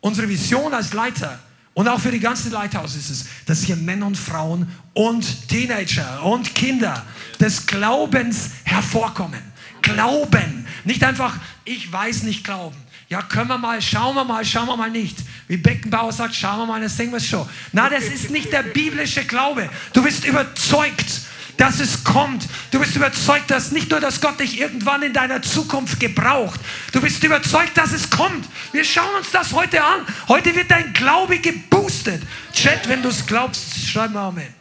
unsere 0.00 0.28
Vision 0.28 0.72
als 0.72 0.92
Leiter 0.92 1.38
und 1.74 1.88
auch 1.88 2.00
für 2.00 2.12
die 2.12 2.20
ganze 2.20 2.50
Leithaus 2.50 2.94
ist 2.94 3.10
es, 3.10 3.26
dass 3.46 3.62
hier 3.62 3.76
Männer 3.76 4.06
und 4.06 4.16
Frauen 4.16 4.70
und 4.92 5.48
Teenager 5.48 6.22
und 6.22 6.54
Kinder 6.54 7.04
des 7.40 7.66
Glaubens 7.66 8.50
hervorkommen. 8.64 9.42
Glauben. 9.82 10.66
Nicht 10.84 11.02
einfach, 11.02 11.36
ich 11.64 11.90
weiß 11.90 12.22
nicht 12.22 12.44
glauben. 12.44 12.76
Ja, 13.08 13.22
können 13.22 13.48
wir 13.48 13.58
mal, 13.58 13.80
schauen 13.82 14.14
wir 14.14 14.24
mal, 14.24 14.44
schauen 14.44 14.66
wir 14.66 14.76
mal 14.76 14.90
nicht. 14.90 15.18
Wie 15.46 15.56
Beckenbauer 15.56 16.12
sagt, 16.12 16.34
schauen 16.34 16.58
wir 16.60 16.66
mal, 16.66 16.80
das 16.80 16.96
singen 16.96 17.12
wir 17.12 17.20
schon. 17.20 17.48
Na, 17.72 17.88
das 17.88 18.04
ist 18.04 18.30
nicht 18.30 18.52
der 18.52 18.62
biblische 18.62 19.24
Glaube. 19.24 19.68
Du 19.92 20.02
bist 20.02 20.24
überzeugt 20.24 21.24
dass 21.56 21.80
es 21.80 22.04
kommt. 22.04 22.48
Du 22.70 22.80
bist 22.80 22.96
überzeugt, 22.96 23.50
dass 23.50 23.70
nicht 23.70 23.90
nur, 23.90 24.00
dass 24.00 24.20
Gott 24.20 24.40
dich 24.40 24.58
irgendwann 24.58 25.02
in 25.02 25.12
deiner 25.12 25.42
Zukunft 25.42 26.00
gebraucht. 26.00 26.60
Du 26.92 27.00
bist 27.00 27.22
überzeugt, 27.22 27.76
dass 27.76 27.92
es 27.92 28.10
kommt. 28.10 28.46
Wir 28.72 28.84
schauen 28.84 29.14
uns 29.16 29.30
das 29.30 29.52
heute 29.52 29.82
an. 29.82 30.06
Heute 30.28 30.54
wird 30.54 30.70
dein 30.70 30.92
Glaube 30.92 31.38
geboostet. 31.38 32.22
Chat, 32.52 32.88
wenn 32.88 33.02
du 33.02 33.08
es 33.08 33.24
glaubst, 33.26 33.78
schreib 33.88 34.12
mal 34.12 34.28
Amen. 34.28 34.54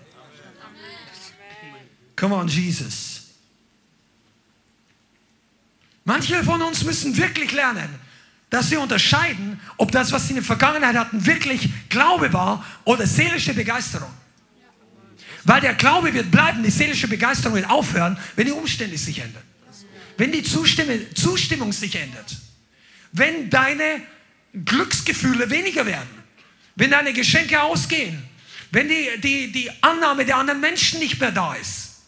Come 2.15 2.35
on, 2.35 2.47
Jesus. 2.47 3.21
Manche 6.05 6.43
von 6.43 6.61
uns 6.61 6.83
müssen 6.83 7.15
wirklich 7.17 7.51
lernen, 7.53 7.89
dass 8.53 8.69
sie 8.69 8.77
unterscheiden, 8.77 9.59
ob 9.77 9.91
das, 9.91 10.11
was 10.11 10.25
sie 10.25 10.29
in 10.29 10.35
der 10.35 10.43
Vergangenheit 10.43 10.95
hatten, 10.95 11.25
wirklich 11.25 11.69
Glaube 11.89 12.31
war 12.33 12.63
oder 12.83 13.07
seelische 13.07 13.51
Begeisterung. 13.51 14.11
Weil 15.43 15.59
der 15.59 15.73
Glaube 15.73 16.13
wird 16.13 16.29
bleiben, 16.29 16.61
die 16.61 16.69
seelische 16.69 17.07
Begeisterung 17.07 17.55
wird 17.55 17.67
aufhören, 17.67 18.15
wenn 18.35 18.45
die 18.45 18.51
Umstände 18.51 18.95
sich 18.95 19.17
ändern. 19.17 19.41
Wenn 20.17 20.31
die 20.31 20.43
Zustimmung 20.43 21.73
sich 21.73 21.95
ändert. 21.95 22.37
Wenn 23.11 23.49
deine 23.49 24.03
Glücksgefühle 24.53 25.49
weniger 25.49 25.87
werden. 25.87 26.23
Wenn 26.75 26.91
deine 26.91 27.11
Geschenke 27.11 27.59
ausgehen. 27.59 28.21
Wenn 28.69 28.87
die, 28.87 29.07
die, 29.19 29.51
die 29.51 29.71
Annahme 29.81 30.25
der 30.25 30.37
anderen 30.37 30.61
Menschen 30.61 30.99
nicht 30.99 31.19
mehr 31.19 31.31
da 31.31 31.55
ist. 31.55 32.03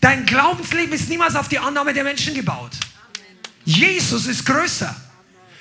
Dein 0.00 0.26
Glaubensleben 0.26 0.92
ist 0.92 1.08
niemals 1.08 1.34
auf 1.34 1.48
die 1.48 1.58
Annahme 1.58 1.92
der 1.92 2.04
Menschen 2.04 2.34
gebaut. 2.34 2.76
Jesus 3.64 4.26
ist 4.26 4.46
größer. 4.46 4.94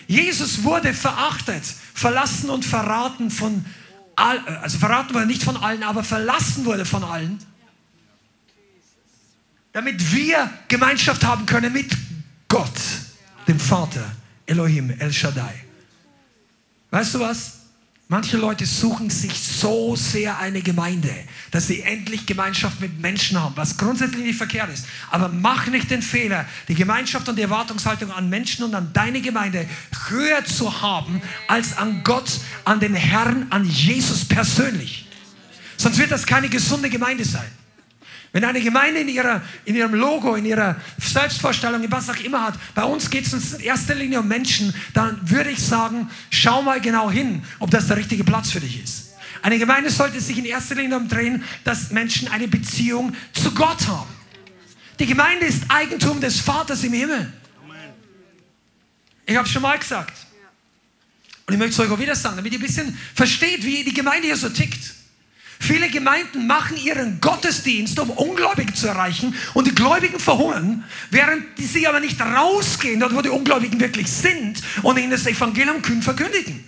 Jesus 0.07 0.63
wurde 0.63 0.93
verachtet, 0.93 1.63
verlassen 1.93 2.49
und 2.49 2.63
verraten 2.65 3.31
von 3.31 3.65
also 4.15 4.77
verraten 4.77 5.13
wurde 5.13 5.25
nicht 5.25 5.43
von 5.43 5.57
allen, 5.57 5.83
aber 5.83 6.03
verlassen 6.03 6.65
wurde 6.65 6.85
von 6.85 7.03
allen, 7.03 7.37
damit 9.73 10.13
wir 10.13 10.49
Gemeinschaft 10.67 11.23
haben 11.25 11.45
können 11.45 11.73
mit 11.73 11.91
Gott, 12.47 12.71
dem 13.47 13.59
Vater, 13.59 14.09
Elohim, 14.45 14.89
El 14.89 15.11
Shaddai. 15.11 15.65
Weißt 16.91 17.13
du 17.15 17.19
was? 17.19 17.54
Manche 18.07 18.37
Leute 18.37 18.67
suchen 18.67 19.09
sich 19.09 19.33
so 19.39 19.95
sehr 19.95 20.37
eine 20.37 20.61
Gemeinde, 20.61 21.11
dass 21.49 21.65
sie 21.65 21.81
endlich 21.81 22.27
Gemeinschaft 22.27 22.79
mit 22.79 22.99
Menschen 22.99 23.41
haben, 23.41 23.57
was 23.57 23.77
grundsätzlich 23.77 24.23
nicht 24.23 24.37
verkehrt 24.37 24.69
ist. 24.71 24.85
Aber 25.09 25.29
mach 25.29 25.65
nicht 25.67 25.89
den 25.89 26.03
Fehler, 26.03 26.45
die 26.67 26.75
Gemeinschaft 26.75 27.27
und 27.27 27.35
die 27.35 27.41
Erwartungshaltung 27.41 28.11
an 28.11 28.29
Menschen 28.29 28.63
und 28.63 28.75
an 28.75 28.93
deine 28.93 29.21
Gemeinde 29.21 29.67
höher 30.07 30.45
zu 30.45 30.83
haben 30.83 31.19
als 31.47 31.77
an 31.77 32.03
Gott, 32.03 32.29
an 32.63 32.79
den 32.79 32.93
Herrn, 32.93 33.47
an 33.49 33.65
Jesus 33.65 34.23
persönlich. 34.25 35.07
Sonst 35.75 35.97
wird 35.97 36.11
das 36.11 36.27
keine 36.27 36.47
gesunde 36.47 36.91
Gemeinde 36.91 37.25
sein. 37.25 37.49
Wenn 38.31 38.43
eine 38.43 38.61
Gemeinde 38.61 39.01
in, 39.01 39.07
ihrer, 39.07 39.41
in 39.63 39.75
ihrem 39.75 39.93
Logo, 39.93 40.35
in 40.35 40.45
ihrer 40.45 40.75
Selbstvorstellung, 40.99 41.83
in 41.83 41.91
was 41.91 42.09
auch 42.09 42.17
immer 42.17 42.43
hat, 42.43 42.55
bei 42.73 42.83
uns 42.83 43.09
geht 43.09 43.25
es 43.25 43.53
in 43.53 43.61
erster 43.61 43.95
Linie 43.95 44.19
um 44.19 44.27
Menschen, 44.27 44.73
dann 44.93 45.19
würde 45.29 45.51
ich 45.51 45.59
sagen, 45.59 46.09
schau 46.29 46.61
mal 46.61 46.81
genau 46.81 47.09
hin, 47.09 47.43
ob 47.59 47.71
das 47.71 47.87
der 47.87 47.97
richtige 47.97 48.23
Platz 48.23 48.51
für 48.51 48.59
dich 48.59 48.83
ist. 48.83 49.13
Eine 49.41 49.59
Gemeinde 49.59 49.89
sollte 49.89 50.19
sich 50.19 50.37
in 50.37 50.45
erster 50.45 50.75
Linie 50.75 50.97
umdrehen, 50.97 51.43
dass 51.63 51.91
Menschen 51.91 52.27
eine 52.29 52.47
Beziehung 52.47 53.15
zu 53.33 53.53
Gott 53.53 53.87
haben. 53.87 54.09
Die 54.99 55.05
Gemeinde 55.05 55.45
ist 55.45 55.63
Eigentum 55.69 56.19
des 56.19 56.39
Vaters 56.39 56.83
im 56.83 56.93
Himmel. 56.93 57.31
Ich 59.25 59.35
habe 59.35 59.45
es 59.45 59.53
schon 59.53 59.61
mal 59.61 59.77
gesagt. 59.77 60.13
Und 61.47 61.53
ich 61.53 61.59
möchte 61.59 61.73
es 61.73 61.79
euch 61.79 61.91
auch 61.91 61.99
wieder 61.99 62.15
sagen, 62.15 62.37
damit 62.37 62.53
ihr 62.53 62.59
ein 62.59 62.61
bisschen 62.61 62.97
versteht, 63.13 63.63
wie 63.63 63.83
die 63.83 63.93
Gemeinde 63.93 64.27
hier 64.27 64.37
so 64.37 64.49
tickt. 64.49 64.95
Viele 65.59 65.89
Gemeinden 65.89 66.47
machen 66.47 66.77
ihren 66.77 67.19
Gottesdienst, 67.21 67.97
um 67.99 68.09
Ungläubige 68.11 68.73
zu 68.73 68.87
erreichen 68.87 69.33
und 69.53 69.67
die 69.67 69.75
Gläubigen 69.75 70.19
verhungern, 70.19 70.83
während 71.09 71.43
sie 71.57 71.87
aber 71.87 71.99
nicht 71.99 72.19
rausgehen, 72.21 72.99
dort 72.99 73.15
wo 73.15 73.21
die 73.21 73.29
Ungläubigen 73.29 73.79
wirklich 73.79 74.11
sind 74.11 74.61
und 74.83 74.99
ihnen 74.99 75.11
das 75.11 75.25
Evangelium 75.25 75.81
kühn 75.81 76.01
verkündigen. 76.01 76.63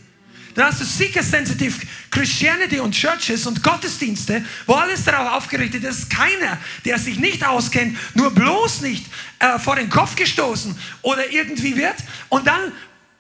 Dann 0.58 0.72
hast 0.72 0.82
du 0.82 0.86
Seeker-Sensitive 0.86 1.86
Christianity 2.10 2.80
und 2.80 2.92
Churches 2.92 3.46
und 3.46 3.62
Gottesdienste, 3.62 4.44
wo 4.66 4.74
alles 4.74 5.04
darauf 5.04 5.34
aufgerichtet 5.34 5.84
ist, 5.84 6.10
keiner, 6.10 6.58
der 6.84 6.98
sich 6.98 7.20
nicht 7.20 7.46
auskennt, 7.46 7.96
nur 8.16 8.32
bloß 8.32 8.82
nicht 8.82 9.06
äh, 9.38 9.60
vor 9.60 9.76
den 9.76 9.88
Kopf 9.88 10.16
gestoßen 10.16 10.76
oder 11.04 11.30
irgendwie 11.30 11.78
wird. 11.78 11.98
Und 12.30 12.48
dann 12.48 12.72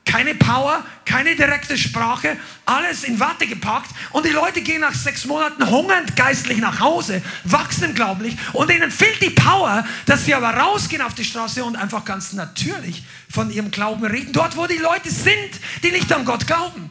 keine 0.07 0.33
Power, 0.33 0.83
keine 1.05 1.35
direkte 1.35 1.77
Sprache, 1.77 2.37
alles 2.65 3.03
in 3.03 3.19
Watte 3.19 3.45
gepackt. 3.45 3.91
Und 4.11 4.25
die 4.25 4.31
Leute 4.31 4.61
gehen 4.61 4.81
nach 4.81 4.93
sechs 4.93 5.25
Monaten 5.25 5.69
hungernd 5.69 6.15
geistlich 6.15 6.57
nach 6.57 6.79
Hause, 6.79 7.21
wachsen 7.43 7.93
glaublich. 7.93 8.35
Und 8.53 8.71
ihnen 8.71 8.89
fehlt 8.89 9.21
die 9.21 9.29
Power, 9.29 9.85
dass 10.05 10.25
sie 10.25 10.33
aber 10.33 10.49
rausgehen 10.51 11.01
auf 11.01 11.13
die 11.13 11.25
Straße 11.25 11.63
und 11.63 11.75
einfach 11.75 12.05
ganz 12.05 12.33
natürlich 12.33 13.03
von 13.29 13.51
ihrem 13.51 13.69
Glauben 13.69 14.05
reden, 14.05 14.33
dort 14.33 14.57
wo 14.57 14.65
die 14.65 14.77
Leute 14.77 15.11
sind, 15.11 15.51
die 15.83 15.91
nicht 15.91 16.11
an 16.11 16.25
Gott 16.25 16.47
glauben. 16.47 16.89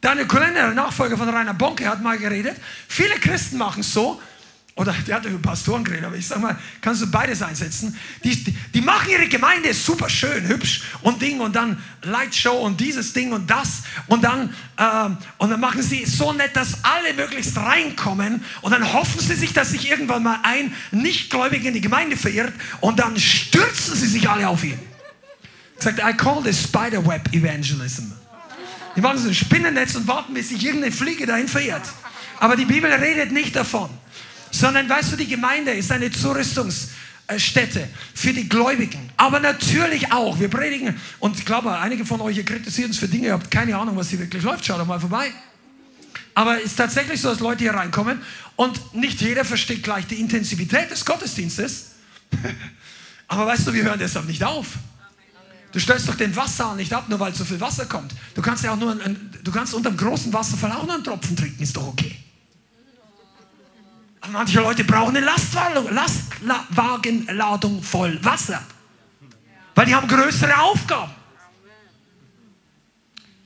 Daniel 0.00 0.26
Kolender, 0.26 0.72
Nachfolger 0.72 1.16
von 1.16 1.28
Rainer 1.28 1.54
Bonke, 1.54 1.88
hat 1.88 2.02
mal 2.02 2.18
geredet, 2.18 2.56
viele 2.88 3.14
Christen 3.16 3.58
machen 3.58 3.80
es 3.80 3.92
so, 3.92 4.20
oder 4.76 4.92
der 5.06 5.16
hat 5.16 5.24
über 5.24 5.38
Pastoren 5.38 5.82
geredet, 5.84 6.04
aber 6.04 6.16
ich 6.16 6.26
sag 6.26 6.38
mal, 6.38 6.56
kannst 6.82 7.00
du 7.00 7.10
beides 7.10 7.40
einsetzen. 7.40 7.98
Die, 8.22 8.44
die, 8.44 8.54
die, 8.74 8.82
machen 8.82 9.08
ihre 9.08 9.26
Gemeinde 9.26 9.72
super 9.72 10.10
schön, 10.10 10.46
hübsch 10.46 10.82
und 11.00 11.22
Ding 11.22 11.40
und 11.40 11.56
dann 11.56 11.82
Lightshow 12.02 12.58
und 12.58 12.78
dieses 12.78 13.14
Ding 13.14 13.32
und 13.32 13.50
das 13.50 13.84
und 14.06 14.22
dann, 14.22 14.54
ähm, 14.76 15.16
und 15.38 15.48
dann 15.48 15.60
machen 15.60 15.80
sie 15.80 16.04
so 16.04 16.30
nett, 16.34 16.54
dass 16.54 16.84
alle 16.84 17.14
möglichst 17.14 17.56
reinkommen 17.56 18.44
und 18.60 18.70
dann 18.70 18.92
hoffen 18.92 19.18
sie 19.18 19.34
sich, 19.34 19.54
dass 19.54 19.70
sich 19.70 19.88
irgendwann 19.90 20.22
mal 20.22 20.40
ein 20.42 20.74
Nichtgläubiger 20.90 21.68
in 21.68 21.74
die 21.74 21.80
Gemeinde 21.80 22.18
verirrt 22.18 22.52
und 22.82 22.98
dann 22.98 23.18
stürzen 23.18 23.96
sie 23.96 24.08
sich 24.08 24.28
alle 24.28 24.46
auf 24.46 24.62
ihn. 24.62 24.78
Sagt, 25.78 26.00
I 26.00 26.14
call 26.14 26.42
this 26.42 26.62
Spiderweb 26.62 27.32
Evangelism. 27.32 28.12
Die 28.94 29.00
machen 29.00 29.18
so 29.18 29.28
ein 29.28 29.34
Spinnennetz 29.34 29.94
und 29.94 30.06
warten, 30.06 30.34
bis 30.34 30.50
sich 30.50 30.62
irgendeine 30.62 30.92
Fliege 30.92 31.24
dahin 31.24 31.48
verirrt. 31.48 31.84
Aber 32.40 32.56
die 32.56 32.66
Bibel 32.66 32.92
redet 32.92 33.32
nicht 33.32 33.56
davon 33.56 33.88
sondern 34.58 34.88
weißt 34.88 35.12
du, 35.12 35.16
die 35.16 35.26
Gemeinde 35.26 35.72
ist 35.72 35.92
eine 35.92 36.10
Zurüstungsstätte 36.10 37.88
für 38.14 38.32
die 38.32 38.48
Gläubigen. 38.48 39.10
Aber 39.16 39.40
natürlich 39.40 40.12
auch, 40.12 40.38
wir 40.40 40.48
predigen, 40.48 40.94
und 41.18 41.38
ich 41.38 41.44
glaube, 41.44 41.76
einige 41.78 42.06
von 42.06 42.20
euch, 42.20 42.36
ihr 42.38 42.44
kritisiert 42.44 42.88
uns 42.88 42.98
für 42.98 43.08
Dinge, 43.08 43.26
ihr 43.26 43.32
habt 43.32 43.50
keine 43.50 43.76
Ahnung, 43.76 43.96
was 43.96 44.10
hier 44.10 44.18
wirklich 44.18 44.42
läuft, 44.42 44.64
schaut 44.64 44.80
doch 44.80 44.86
mal 44.86 45.00
vorbei. 45.00 45.30
Aber 46.34 46.58
es 46.58 46.66
ist 46.66 46.76
tatsächlich 46.76 47.20
so, 47.20 47.30
dass 47.30 47.40
Leute 47.40 47.64
hier 47.64 47.74
reinkommen 47.74 48.20
und 48.56 48.94
nicht 48.94 49.20
jeder 49.20 49.44
versteht 49.44 49.82
gleich 49.82 50.06
die 50.06 50.16
Intensivität 50.16 50.90
des 50.90 51.04
Gottesdienstes. 51.04 51.92
Aber 53.28 53.46
weißt 53.46 53.66
du, 53.66 53.72
wir 53.72 53.82
hören 53.82 53.98
deshalb 53.98 54.26
nicht 54.26 54.44
auf. 54.44 54.66
Du 55.72 55.80
stellst 55.80 56.08
doch 56.08 56.14
den 56.14 56.34
Wasserhahn 56.34 56.76
nicht 56.76 56.92
ab, 56.92 57.08
nur 57.08 57.20
weil 57.20 57.34
so 57.34 57.44
viel 57.44 57.60
Wasser 57.60 57.86
kommt. 57.86 58.12
Du 58.34 58.40
kannst 58.40 58.64
ja 58.64 58.72
auch 58.72 58.78
nur, 58.78 58.92
ein, 58.92 59.30
du 59.42 59.50
kannst 59.50 59.74
unter 59.74 59.88
einem 59.88 59.98
großen 59.98 60.32
Wasserfall 60.32 60.72
auch 60.72 60.86
noch 60.86 60.94
einen 60.94 61.04
Tropfen 61.04 61.36
trinken, 61.36 61.62
ist 61.62 61.76
doch 61.76 61.86
okay. 61.86 62.16
Manche 64.30 64.60
Leute 64.60 64.84
brauchen 64.84 65.16
eine 65.16 65.26
Lastwagenladung 65.26 67.82
voll 67.82 68.22
Wasser, 68.24 68.62
weil 69.74 69.86
die 69.86 69.94
haben 69.94 70.08
größere 70.08 70.58
Aufgaben. 70.58 71.12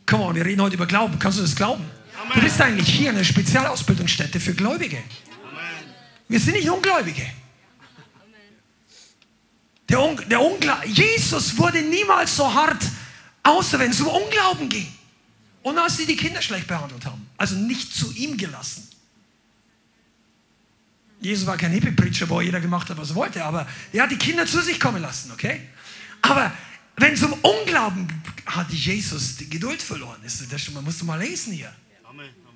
Komm 0.07 0.23
on, 0.23 0.35
wir 0.35 0.45
reden 0.45 0.61
heute 0.61 0.75
über 0.75 0.87
Glauben. 0.87 1.17
Kannst 1.19 1.39
du 1.39 1.43
das 1.43 1.55
glauben? 1.55 1.85
Amen. 2.21 2.33
Du 2.35 2.41
bist 2.41 2.61
eigentlich 2.61 2.89
hier 2.89 3.11
eine 3.11 3.25
Spezialausbildungsstätte 3.25 4.41
für 4.41 4.55
Gläubige. 4.55 4.97
Amen. 4.97 5.95
Wir 6.29 6.41
sind 6.41 6.55
nicht 6.55 6.69
Ungläubige. 6.69 7.27
Der, 9.89 10.01
Un 10.01 10.21
der 10.29 10.41
Ungla 10.41 10.85
Jesus 10.85 11.57
wurde 11.59 11.83
niemals 11.83 12.37
so 12.37 12.53
hart, 12.53 12.83
außer 13.43 13.79
wenn 13.79 13.91
es 13.91 14.01
um 14.01 14.09
Unglauben 14.09 14.69
ging. 14.69 14.89
Und 15.63 15.79
als 15.79 15.97
sie 15.97 16.07
die 16.07 16.17
Kinder 16.17 16.43
schlecht 16.43 16.67
behandelt 16.67 17.05
haben. 17.05 17.29
Also 17.37 17.55
nicht 17.55 17.95
zu 17.95 18.13
ihm 18.13 18.37
gelassen. 18.37 18.90
Jesus 21.21 21.47
war 21.47 21.57
kein 21.57 21.73
Hippie-Preacher, 21.73 22.29
wo 22.29 22.41
jeder 22.41 22.61
gemacht 22.61 22.89
hat, 22.89 22.97
was 22.97 23.11
er 23.11 23.17
wollte, 23.17 23.45
aber 23.45 23.67
er 23.93 24.05
hat 24.05 24.11
die 24.11 24.17
Kinder 24.17 24.47
zu 24.47 24.63
sich 24.63 24.81
kommen 24.81 25.03
lassen, 25.03 25.31
okay? 25.33 25.61
Aber 26.23 26.53
wenn 26.97 27.13
es 27.13 27.23
um 27.23 27.33
Unglauben 27.33 28.09
hat 28.47 28.71
Jesus 28.71 29.37
die 29.37 29.49
Geduld 29.49 29.81
verloren. 29.81 30.19
Das, 30.23 30.43
das, 30.49 30.71
man 30.71 30.85
muss 30.85 31.03
mal 31.03 31.19
lesen 31.19 31.53
hier. 31.53 31.73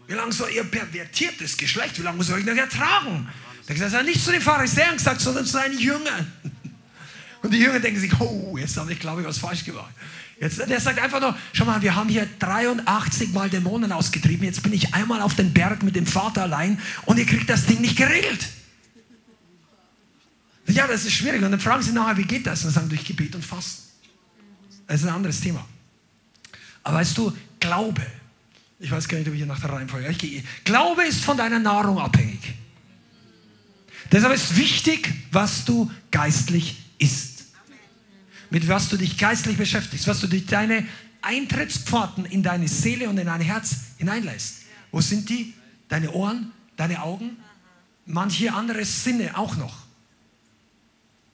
Wie 0.07 0.15
lange 0.15 0.33
soll 0.33 0.51
ihr 0.51 0.65
pervertiertes 0.65 1.57
Geschlecht, 1.57 1.99
wie 1.99 2.03
lange 2.03 2.19
muss 2.19 2.29
ihr 2.29 2.35
euch 2.35 2.45
noch 2.45 2.55
ertragen? 2.55 3.29
Da 3.67 3.73
gesagt, 3.73 3.93
er 3.93 4.01
hat 4.01 4.07
nicht 4.07 4.23
zu 4.23 4.33
den 4.33 4.43
Pharisäern 4.43 4.97
gesagt, 4.97 5.21
sondern 5.21 5.47
zu 5.47 5.53
seinen 5.53 5.79
Jüngern. 5.79 6.31
Und 7.43 7.53
die 7.53 7.59
Jünger 7.59 7.81
denken 7.81 8.01
sich, 8.01 8.21
oh, 8.21 8.57
jetzt 8.59 8.77
habe 8.77 8.93
ich, 8.93 9.01
glaube 9.01 9.23
ich, 9.23 9.27
was 9.27 9.39
falsch 9.39 9.65
gemacht. 9.65 9.93
Jetzt, 10.45 10.59
der 10.59 10.79
sagt 10.79 10.99
einfach 10.99 11.23
nur, 11.23 11.35
schau 11.55 11.65
mal, 11.65 11.81
wir 11.81 11.97
haben 11.97 12.11
hier 12.11 12.29
83 12.39 13.33
Mal 13.33 13.49
Dämonen 13.49 13.91
ausgetrieben, 13.93 14.45
jetzt 14.45 14.63
bin 14.63 14.75
ich 14.75 14.93
einmal 14.93 15.23
auf 15.23 15.35
den 15.35 15.55
Berg 15.55 15.83
mit 15.83 15.97
dem 15.97 16.07
Vater 16.07 16.43
allein 16.43 16.79
und 17.07 17.19
ihr 17.19 17.25
kriegt 17.25 17.49
das 17.49 17.65
Ding 17.65 17.81
nicht 17.81 17.97
geregelt. 17.97 18.47
Ja, 20.67 20.87
das 20.87 21.07
ist 21.07 21.13
schwierig. 21.13 21.43
Und 21.43 21.51
dann 21.51 21.61
fragen 21.61 21.83
sie 21.83 21.93
nachher, 21.93 22.19
wie 22.19 22.25
geht 22.25 22.47
das? 22.47 22.61
Und 22.61 22.67
dann 22.67 22.75
sagen, 22.75 22.89
durch 22.91 23.07
Gebet 23.07 23.35
und 23.35 23.43
Fasten. 23.43 23.85
Das 24.87 25.01
ist 25.01 25.07
ein 25.07 25.15
anderes 25.15 25.41
Thema. 25.41 25.65
Aber 26.83 26.99
weißt 26.99 27.17
du, 27.17 27.33
Glaube, 27.59 28.07
ich 28.79 28.91
weiß 28.91 29.09
gar 29.09 29.17
nicht, 29.17 29.27
ob 29.27 29.33
ich 29.33 29.39
hier 29.39 29.47
nach 29.47 29.61
der 29.61 29.71
Reihenfolge, 29.71 30.13
gehe. 30.13 30.45
Glaube 30.65 31.05
ist 31.05 31.25
von 31.25 31.39
deiner 31.39 31.59
Nahrung 31.59 31.99
abhängig. 31.99 32.53
Deshalb 34.13 34.35
ist 34.35 34.55
wichtig, 34.57 35.11
was 35.33 35.65
du 35.65 35.91
geistlich 36.11 36.85
isst 36.99 37.34
mit 38.55 38.69
was 38.69 38.89
du 38.89 38.97
dich 38.97 39.19
geistlich 39.19 39.57
beschäftigst, 39.57 40.07
was 40.07 40.21
du 40.21 40.29
durch 40.29 40.47
deine 40.47 40.87
Eintrittspforten 41.23 42.25
in 42.25 42.45
deine 42.45 42.69
Seele 42.69 43.09
und 43.09 43.19
in 43.19 43.27
dein 43.27 43.41
Herz 43.41 43.75
hineinlässt. 43.99 44.59
Wo 44.93 45.01
sind 45.01 45.29
die? 45.29 45.55
Deine 45.89 46.13
Ohren, 46.13 46.53
deine 46.77 47.03
Augen, 47.03 47.37
manche 48.07 48.53
andere 48.53 48.85
Sinne 48.85 49.37
auch 49.37 49.57
noch. 49.57 49.75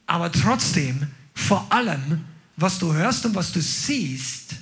Aber 0.07 0.33
trotzdem, 0.33 1.09
vor 1.35 1.71
allem, 1.71 2.25
was 2.57 2.79
du 2.79 2.91
hörst 2.95 3.27
und 3.27 3.35
was 3.35 3.53
du 3.53 3.61
siehst 3.61 4.55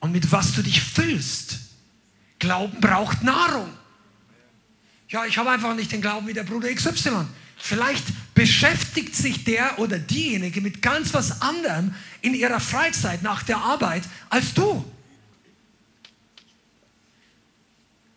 und 0.00 0.12
mit 0.12 0.30
was 0.30 0.52
du 0.52 0.60
dich 0.60 0.82
füllst. 0.82 1.58
Glauben 2.38 2.82
braucht 2.82 3.22
Nahrung. 3.22 3.70
Ja, 5.08 5.24
ich 5.24 5.38
habe 5.38 5.52
einfach 5.52 5.74
nicht 5.74 5.90
den 5.90 6.02
Glauben 6.02 6.26
wie 6.26 6.34
der 6.34 6.44
Bruder 6.44 6.68
XY. 6.70 7.24
Vielleicht 7.56 8.04
beschäftigt 8.44 9.16
sich 9.16 9.44
der 9.44 9.78
oder 9.78 9.98
diejenige 9.98 10.60
mit 10.60 10.82
ganz 10.82 11.14
was 11.14 11.40
anderem 11.40 11.94
in 12.20 12.34
ihrer 12.34 12.60
Freizeit 12.60 13.22
nach 13.22 13.42
der 13.42 13.56
Arbeit 13.56 14.02
als 14.28 14.52
du. 14.52 14.84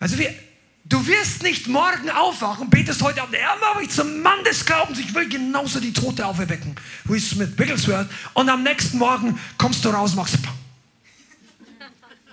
Also 0.02 0.18
wir, 0.18 0.36
du 0.84 1.08
wirst 1.08 1.44
nicht 1.44 1.70
morgen 1.70 2.10
aufwachen, 2.10 2.70
betest 2.70 3.02
heute 3.02 3.22
Abend, 3.22 3.36
ja, 3.36 3.56
mache 3.62 3.84
ich 3.84 3.90
zum 3.90 4.22
Mann 4.22 4.44
des 4.44 4.66
Glaubens, 4.66 5.00
ich 5.00 5.16
will 5.16 5.30
genauso 5.30 5.80
die 5.80 5.94
Tote 5.94 6.26
auferwecken, 6.26 6.76
wie 7.06 7.20
Smith 7.20 7.56
Bigglesworth, 7.56 8.10
und 8.34 8.50
am 8.50 8.64
nächsten 8.64 8.98
Morgen 8.98 9.40
kommst 9.58 9.86
du 9.86 9.90
raus, 9.92 10.14
machst 10.14 10.40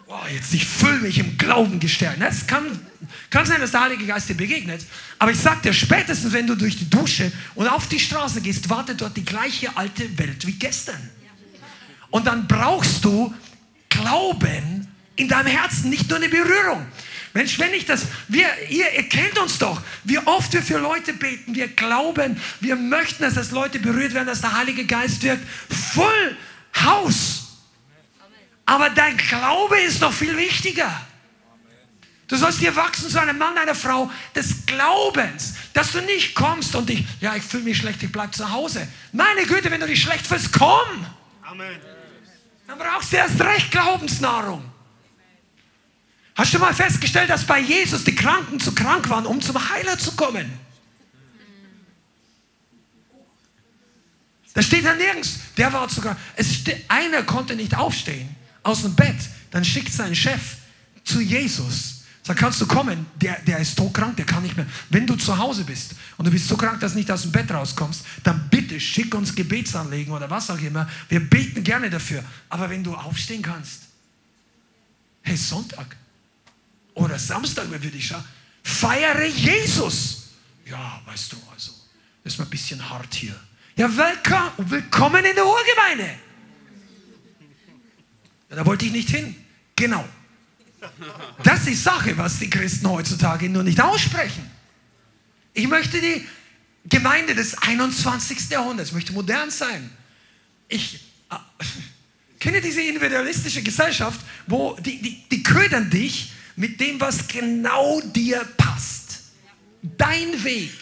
oh, 0.08 0.26
jetzt 0.32 0.52
ich 0.52 0.66
fühle 0.66 0.98
mich 0.98 1.20
im 1.20 1.38
Glauben 1.38 1.78
gestärkt. 1.78 2.20
Das 2.20 2.48
kann, 2.48 2.64
kann 3.30 3.46
sein, 3.46 3.60
dass 3.60 3.70
der 3.72 3.82
Heilige 3.82 4.06
Geist 4.06 4.28
dir 4.28 4.34
begegnet. 4.34 4.82
Aber 5.18 5.32
ich 5.32 5.38
sag 5.38 5.62
dir, 5.62 5.72
spätestens 5.72 6.32
wenn 6.32 6.46
du 6.46 6.54
durch 6.54 6.76
die 6.76 6.88
Dusche 6.88 7.32
und 7.54 7.68
auf 7.68 7.88
die 7.88 8.00
Straße 8.00 8.40
gehst, 8.40 8.68
wartet 8.70 9.00
dort 9.00 9.16
die 9.16 9.24
gleiche 9.24 9.76
alte 9.76 10.18
Welt 10.18 10.46
wie 10.46 10.52
gestern. 10.52 11.10
Und 12.10 12.26
dann 12.26 12.46
brauchst 12.46 13.04
du 13.04 13.34
Glauben 13.88 14.88
in 15.16 15.28
deinem 15.28 15.46
Herzen, 15.46 15.90
nicht 15.90 16.08
nur 16.08 16.18
eine 16.18 16.28
Berührung. 16.28 16.84
Mensch, 17.32 17.58
wenn 17.58 17.74
ich 17.74 17.84
das, 17.84 18.06
wir, 18.28 18.46
ihr, 18.68 18.92
ihr 18.92 19.08
kennt 19.08 19.38
uns 19.38 19.58
doch, 19.58 19.80
wie 20.04 20.18
oft 20.18 20.52
wir 20.52 20.62
für 20.62 20.78
Leute 20.78 21.12
beten, 21.12 21.54
wir 21.54 21.66
glauben, 21.68 22.40
wir 22.60 22.76
möchten, 22.76 23.24
dass 23.24 23.34
das 23.34 23.50
Leute 23.50 23.80
berührt 23.80 24.14
werden, 24.14 24.28
dass 24.28 24.40
der 24.40 24.56
Heilige 24.56 24.84
Geist 24.84 25.22
wirkt. 25.24 25.44
Full 25.68 26.36
House. 26.80 27.44
Aber 28.66 28.90
dein 28.90 29.16
Glaube 29.16 29.80
ist 29.80 30.00
noch 30.00 30.12
viel 30.12 30.36
wichtiger. 30.36 31.04
Du 32.34 32.40
sollst 32.40 32.60
dir 32.60 32.74
wachsen 32.74 33.08
zu 33.08 33.20
einem 33.20 33.38
Mann, 33.38 33.56
einer 33.56 33.76
Frau 33.76 34.10
des 34.34 34.66
Glaubens, 34.66 35.54
dass 35.72 35.92
du 35.92 36.00
nicht 36.00 36.34
kommst 36.34 36.74
und 36.74 36.88
dich, 36.88 37.06
ja, 37.20 37.36
ich 37.36 37.44
fühle 37.44 37.62
mich 37.62 37.76
schlecht, 37.76 38.02
ich 38.02 38.10
bleib 38.10 38.34
zu 38.34 38.50
Hause. 38.50 38.88
Meine 39.12 39.46
Güte, 39.46 39.70
wenn 39.70 39.78
du 39.78 39.86
dich 39.86 40.02
schlecht 40.02 40.26
fühlst, 40.26 40.52
komm. 40.52 41.06
Amen. 41.44 41.78
Dann 42.66 42.76
brauchst 42.76 43.12
du 43.12 43.18
erst 43.18 43.40
recht 43.40 43.70
Glaubensnahrung. 43.70 44.64
Hast 46.34 46.52
du 46.52 46.58
mal 46.58 46.74
festgestellt, 46.74 47.30
dass 47.30 47.46
bei 47.46 47.60
Jesus 47.60 48.02
die 48.02 48.16
Kranken 48.16 48.58
zu 48.58 48.74
krank 48.74 49.08
waren, 49.08 49.26
um 49.26 49.40
zum 49.40 49.70
Heiler 49.70 49.96
zu 49.96 50.10
kommen? 50.16 50.58
Da 54.54 54.60
steht 54.60 54.84
da 54.84 54.94
nirgends. 54.94 55.38
Der 55.56 55.72
war 55.72 55.88
sogar. 55.88 56.16
Es 56.34 56.64
einer 56.88 57.22
konnte 57.22 57.54
nicht 57.54 57.76
aufstehen 57.76 58.34
aus 58.64 58.82
dem 58.82 58.96
Bett. 58.96 59.18
Dann 59.52 59.64
schickt 59.64 59.92
sein 59.92 60.16
Chef 60.16 60.56
zu 61.04 61.20
Jesus. 61.20 61.93
Sagt, 62.26 62.40
kannst 62.40 62.58
du 62.60 62.66
kommen? 62.66 63.06
Der, 63.16 63.38
der 63.40 63.58
ist 63.58 63.76
so 63.76 63.90
krank, 63.90 64.16
der 64.16 64.24
kann 64.24 64.42
nicht 64.42 64.56
mehr. 64.56 64.66
Wenn 64.88 65.06
du 65.06 65.14
zu 65.14 65.36
Hause 65.36 65.62
bist 65.62 65.94
und 66.16 66.24
du 66.24 66.30
bist 66.30 66.48
so 66.48 66.56
krank, 66.56 66.80
dass 66.80 66.92
du 66.92 66.98
nicht 66.98 67.10
aus 67.10 67.22
dem 67.22 67.32
Bett 67.32 67.50
rauskommst, 67.50 68.04
dann 68.22 68.48
bitte 68.48 68.80
schick 68.80 69.14
uns 69.14 69.34
Gebetsanliegen 69.34 70.12
oder 70.12 70.30
was 70.30 70.48
auch 70.48 70.58
immer. 70.58 70.88
Wir 71.10 71.20
beten 71.20 71.62
gerne 71.62 71.90
dafür. 71.90 72.24
Aber 72.48 72.70
wenn 72.70 72.82
du 72.82 72.94
aufstehen 72.94 73.42
kannst, 73.42 73.82
hey, 75.20 75.36
Sonntag, 75.36 75.96
oder 76.94 77.18
Samstag, 77.18 77.66
wenn 77.70 77.82
wir 77.82 77.90
dich 77.90 78.06
schauen, 78.06 78.24
feiere 78.62 79.26
Jesus. 79.26 80.30
Ja, 80.64 81.02
weißt 81.04 81.32
du, 81.32 81.36
also, 81.52 81.72
das 82.22 82.32
ist 82.32 82.38
mal 82.38 82.46
ein 82.46 82.50
bisschen 82.50 82.88
hart 82.88 83.12
hier. 83.14 83.38
Ja, 83.76 83.90
willkommen 84.56 85.24
in 85.24 85.34
der 85.34 85.44
Urgemeinde. 85.44 86.14
Da 88.48 88.64
wollte 88.64 88.86
ich 88.86 88.92
nicht 88.92 89.10
hin. 89.10 89.36
Genau. 89.76 90.08
Das 91.42 91.60
ist 91.60 91.68
die 91.68 91.74
Sache, 91.74 92.16
was 92.16 92.38
die 92.38 92.50
Christen 92.50 92.88
heutzutage 92.88 93.48
nur 93.48 93.62
nicht 93.62 93.80
aussprechen. 93.80 94.50
Ich 95.52 95.68
möchte 95.68 96.00
die 96.00 96.26
Gemeinde 96.88 97.34
des 97.34 97.56
21. 97.58 98.50
Jahrhunderts, 98.50 98.92
möchte 98.92 99.12
modern 99.12 99.50
sein. 99.50 99.90
Ich 100.68 101.00
äh, 101.30 101.36
kenne 102.40 102.60
diese 102.60 102.82
individualistische 102.82 103.62
Gesellschaft, 103.62 104.20
wo 104.46 104.76
die, 104.80 105.00
die, 105.00 105.24
die 105.30 105.42
ködern 105.42 105.88
dich 105.90 106.32
mit 106.56 106.80
dem, 106.80 107.00
was 107.00 107.26
genau 107.28 108.00
dir 108.00 108.44
passt. 108.56 109.20
Dein 109.82 110.44
Weg, 110.44 110.72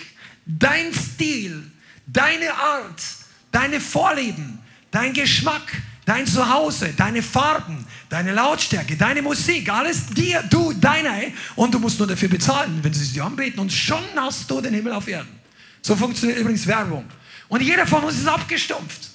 dein 0.47 0.93
Stil, 0.93 1.71
deine 2.07 2.55
Art, 2.55 3.03
deine 3.51 3.81
Vorlieben, 3.81 4.59
dein 4.91 5.13
Geschmack, 5.13 5.83
dein 6.05 6.27
Zuhause, 6.27 6.93
deine 6.97 7.23
Farben, 7.23 7.87
deine 8.13 8.35
Lautstärke, 8.35 8.95
deine 8.95 9.23
Musik, 9.23 9.71
alles 9.71 10.05
dir, 10.09 10.43
du, 10.51 10.75
deine. 10.75 11.33
Und 11.57 11.73
du 11.73 11.79
musst 11.79 11.99
nur 11.99 12.07
dafür 12.07 12.29
bezahlen, 12.29 12.79
wenn 12.83 12.93
sie 12.93 13.07
sie 13.07 13.23
anbeten. 13.23 13.59
Und 13.59 13.73
schon 13.73 14.05
hast 14.15 14.51
du 14.51 14.61
den 14.61 14.75
Himmel 14.75 14.93
auf 14.93 15.09
Erden. 15.09 15.41
So 15.81 15.97
funktioniert 15.97 16.39
übrigens 16.39 16.67
Werbung. 16.67 17.07
Und 17.49 17.63
jeder 17.63 17.87
von 17.87 18.05
uns 18.05 18.19
ist 18.19 18.29
abgestumpft. 18.29 19.09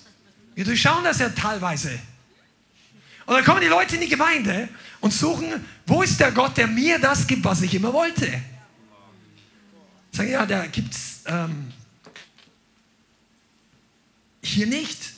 Wir 0.55 0.65
durchschauen 0.65 1.03
das 1.03 1.19
ja 1.19 1.29
teilweise. 1.29 1.91
Und 3.27 3.35
dann 3.35 3.43
kommen 3.43 3.61
die 3.61 3.67
Leute 3.67 3.95
in 3.95 4.01
die 4.01 4.09
Gemeinde 4.09 4.67
und 4.99 5.13
suchen, 5.13 5.63
wo 5.85 6.01
ist 6.01 6.19
der 6.19 6.31
Gott, 6.31 6.57
der 6.57 6.65
mir 6.65 6.97
das 6.97 7.27
gibt, 7.27 7.43
was 7.43 7.61
ich 7.61 7.75
immer 7.75 7.93
wollte. 7.93 8.41
Sagen, 10.11 10.31
ja, 10.31 10.43
da 10.43 10.65
gibt 10.65 10.95
es 10.95 11.21
ähm, 11.27 11.71
hier 14.41 14.65
nicht. 14.65 15.13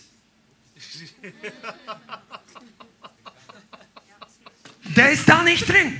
Der 4.96 5.12
ist 5.12 5.28
da 5.28 5.44
nicht 5.44 5.68
drin. 5.68 6.00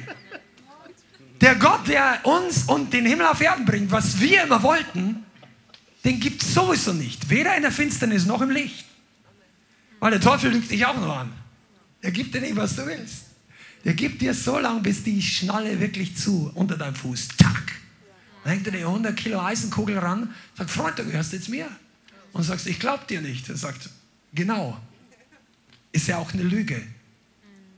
Der 1.42 1.56
Gott, 1.56 1.88
der 1.88 2.20
uns 2.24 2.64
und 2.64 2.92
den 2.92 3.06
Himmel 3.06 3.28
auf 3.28 3.40
Erden 3.40 3.66
bringt, 3.66 3.92
was 3.92 4.20
wir 4.20 4.44
immer 4.44 4.62
wollten, 4.62 5.24
den 6.04 6.20
gibt 6.20 6.42
es 6.42 6.54
sowieso 6.54 6.94
nicht. 6.94 7.30
Weder 7.30 7.56
in 7.56 7.62
der 7.62 7.72
Finsternis 7.72 8.26
noch 8.26 8.42
im 8.42 8.50
Licht. 8.50 8.86
Weil 10.00 10.12
der 10.12 10.22
Teufel 10.22 10.52
lügt 10.52 10.72
dich 10.72 10.86
auch 10.86 10.96
noch 10.96 11.18
an. 11.18 11.34
Der 12.04 12.12
gibt 12.12 12.34
dir 12.34 12.42
nicht, 12.42 12.56
was 12.56 12.76
du 12.76 12.86
willst. 12.86 13.26
Der 13.86 13.94
gibt 13.94 14.22
dir 14.22 14.34
so 14.34 14.60
lange, 14.60 14.82
bis 14.82 15.04
die 15.04 15.22
Schnalle 15.22 15.80
wirklich 15.80 16.16
zu 16.18 16.52
unter 16.54 16.78
deinem 16.78 16.96
Fuß. 16.96 17.30
Tack. 17.38 17.74
Dann 18.44 18.54
hängt 18.54 18.68
er 18.68 18.74
eine 18.74 18.86
100 18.86 19.16
Kilo 19.16 19.42
Eisenkugel 19.42 19.98
ran, 19.98 20.34
sagt, 20.58 20.70
Freund, 20.70 20.98
du 21.00 21.06
gehörst 21.06 21.34
jetzt 21.34 21.50
mir. 21.50 21.68
Und 22.32 22.44
sagst, 22.44 22.68
ich 22.68 22.80
glaub 22.80 23.08
dir 23.08 23.22
nicht. 23.22 23.50
Er 23.50 23.58
sagt, 23.58 23.90
genau. 24.34 24.80
Ist 25.92 26.08
ja 26.08 26.18
auch 26.18 26.34
eine 26.34 26.44
Lüge. 26.44 26.82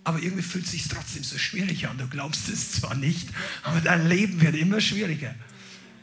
Aber 0.03 0.19
irgendwie 0.19 0.41
fühlt 0.41 0.65
es 0.65 0.71
sich 0.71 0.87
trotzdem 0.87 1.23
so 1.23 1.37
schwierig 1.37 1.87
an. 1.87 1.97
Du 1.97 2.07
glaubst 2.07 2.49
es 2.49 2.71
zwar 2.71 2.95
nicht, 2.95 3.29
aber 3.63 3.81
dein 3.81 4.07
Leben 4.07 4.41
wird 4.41 4.55
immer 4.55 4.81
schwieriger. 4.81 5.35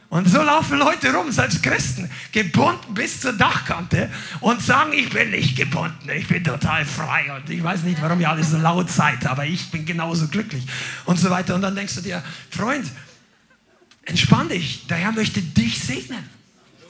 Und 0.09 0.27
so 0.27 0.41
laufen 0.41 0.79
Leute 0.79 1.13
rum, 1.13 1.31
selbst 1.31 1.61
Christen, 1.61 2.09
gebunden 2.31 2.95
bis 2.95 3.21
zur 3.21 3.33
Dachkante 3.33 4.09
und 4.39 4.59
sagen, 4.59 4.91
ich 4.93 5.11
bin 5.11 5.29
nicht 5.29 5.55
gebunden, 5.55 6.09
ich 6.09 6.27
bin 6.27 6.43
total 6.43 6.83
frei 6.83 7.31
und 7.35 7.47
ich 7.47 7.63
weiß 7.63 7.83
nicht, 7.83 8.01
warum 8.01 8.19
ihr 8.19 8.29
alle 8.29 8.43
so 8.43 8.57
laut 8.57 8.89
seid, 8.89 9.27
aber 9.27 9.45
ich 9.45 9.69
bin 9.69 9.85
genauso 9.85 10.27
glücklich 10.27 10.65
und 11.05 11.19
so 11.19 11.29
weiter. 11.29 11.53
Und 11.53 11.61
dann 11.61 11.75
denkst 11.75 11.93
du 11.95 12.01
dir, 12.01 12.23
Freund, 12.49 12.87
entspann 14.05 14.49
dich, 14.49 14.87
der 14.87 14.97
Herr 14.97 15.11
möchte 15.11 15.41
dich 15.41 15.79
segnen. 15.79 16.27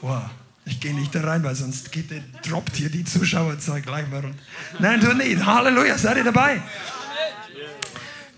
Wow. 0.00 0.22
Ich 0.64 0.80
gehe 0.80 0.94
nicht 0.94 1.14
da 1.14 1.20
rein, 1.22 1.42
weil 1.42 1.54
sonst 1.54 1.92
geht, 1.92 2.10
droppt 2.46 2.76
hier 2.76 2.90
die 2.90 3.04
Zuschauerzahl 3.04 3.82
gleich 3.82 4.08
mal 4.08 4.20
runter. 4.20 4.38
Nein, 4.78 5.00
du 5.00 5.12
nicht. 5.14 5.44
Halleluja, 5.44 5.98
seid 5.98 6.18
ihr 6.18 6.24
dabei? 6.24 6.62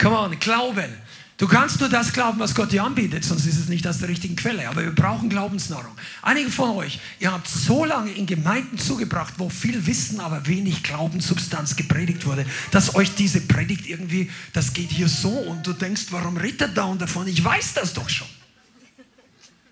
Come 0.02 0.18
on, 0.18 0.38
Glauben. 0.40 0.92
Du 1.38 1.48
kannst 1.48 1.80
nur 1.80 1.88
das 1.88 2.12
glauben, 2.12 2.38
was 2.38 2.54
Gott 2.54 2.70
dir 2.72 2.84
anbietet, 2.84 3.24
sonst 3.24 3.46
ist 3.46 3.58
es 3.58 3.68
nicht 3.68 3.86
aus 3.86 3.98
der 3.98 4.08
richtigen 4.08 4.36
Quelle. 4.36 4.68
Aber 4.68 4.82
wir 4.82 4.94
brauchen 4.94 5.28
Glaubensnahrung. 5.28 5.92
Einige 6.22 6.50
von 6.50 6.70
euch, 6.70 7.00
ihr 7.20 7.32
habt 7.32 7.48
so 7.48 7.84
lange 7.84 8.12
in 8.12 8.26
Gemeinden 8.26 8.78
zugebracht, 8.78 9.34
wo 9.38 9.48
viel 9.48 9.86
Wissen, 9.86 10.20
aber 10.20 10.46
wenig 10.46 10.82
Glaubenssubstanz 10.82 11.74
gepredigt 11.74 12.26
wurde, 12.26 12.46
dass 12.70 12.94
euch 12.94 13.14
diese 13.14 13.40
Predigt 13.40 13.86
irgendwie, 13.86 14.30
das 14.52 14.72
geht 14.72 14.90
hier 14.90 15.08
so 15.08 15.30
und 15.30 15.66
du 15.66 15.72
denkst, 15.72 16.06
warum 16.10 16.36
redet 16.36 16.76
da 16.76 16.84
und 16.84 17.00
davon? 17.00 17.26
Ich 17.26 17.42
weiß 17.42 17.74
das 17.74 17.92
doch 17.92 18.08
schon. 18.08 18.28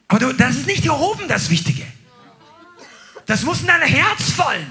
Aber 0.09 0.19
du, 0.19 0.33
das 0.33 0.57
ist 0.57 0.67
nicht 0.67 0.83
hier 0.83 0.95
oben 0.95 1.29
das 1.29 1.51
Wichtige. 1.51 1.85
Das 3.27 3.43
muss 3.43 3.61
in 3.61 3.69
dein 3.69 3.83
Herz 3.83 4.31
fallen. 4.31 4.67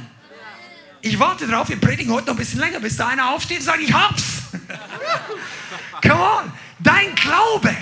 Ich 1.02 1.18
warte 1.18 1.48
drauf, 1.48 1.70
wir 1.70 1.80
predigen 1.80 2.12
heute 2.12 2.28
noch 2.28 2.34
ein 2.34 2.40
bisschen 2.40 2.60
länger, 2.60 2.80
bis 2.80 2.98
da 2.98 3.08
einer 3.08 3.30
aufsteht 3.30 3.60
und 3.60 3.66
sagt, 3.66 3.80
ich 3.80 3.94
hab's. 3.94 4.39
Come 6.02 6.22
on. 6.22 6.52
Dein 6.80 7.14
Glaube, 7.16 7.76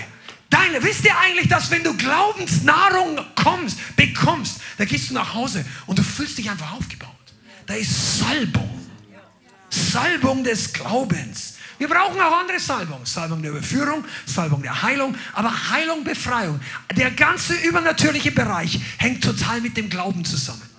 deine, 0.49 0.81
wisst 0.83 1.05
ihr 1.05 1.17
eigentlich, 1.17 1.47
dass 1.47 1.69
wenn 1.71 1.83
du 1.83 1.95
Glaubensnahrung 1.95 3.19
kommst, 3.35 3.95
bekommst, 3.95 4.59
da 4.77 4.85
gehst 4.85 5.09
du 5.09 5.13
nach 5.13 5.33
Hause 5.33 5.65
und 5.85 5.99
du 5.99 6.03
fühlst 6.03 6.37
dich 6.37 6.49
einfach 6.49 6.73
aufgebaut. 6.73 7.11
Da 7.65 7.75
ist 7.75 8.19
Salbung. 8.19 8.69
Salbung 9.69 10.43
des 10.43 10.73
Glaubens. 10.73 11.55
Wir 11.77 11.87
brauchen 11.87 12.19
auch 12.19 12.39
andere 12.39 12.59
Salbung. 12.59 13.05
Salbung 13.05 13.41
der 13.41 13.51
Überführung, 13.51 14.03
Salbung 14.25 14.63
der 14.63 14.81
Heilung, 14.81 15.15
aber 15.33 15.69
Heilung, 15.69 16.03
Befreiung. 16.03 16.59
Der 16.95 17.11
ganze 17.11 17.53
übernatürliche 17.55 18.31
Bereich 18.31 18.79
hängt 18.97 19.23
total 19.23 19.61
mit 19.61 19.77
dem 19.77 19.89
Glauben 19.89 20.25
zusammen. 20.25 20.76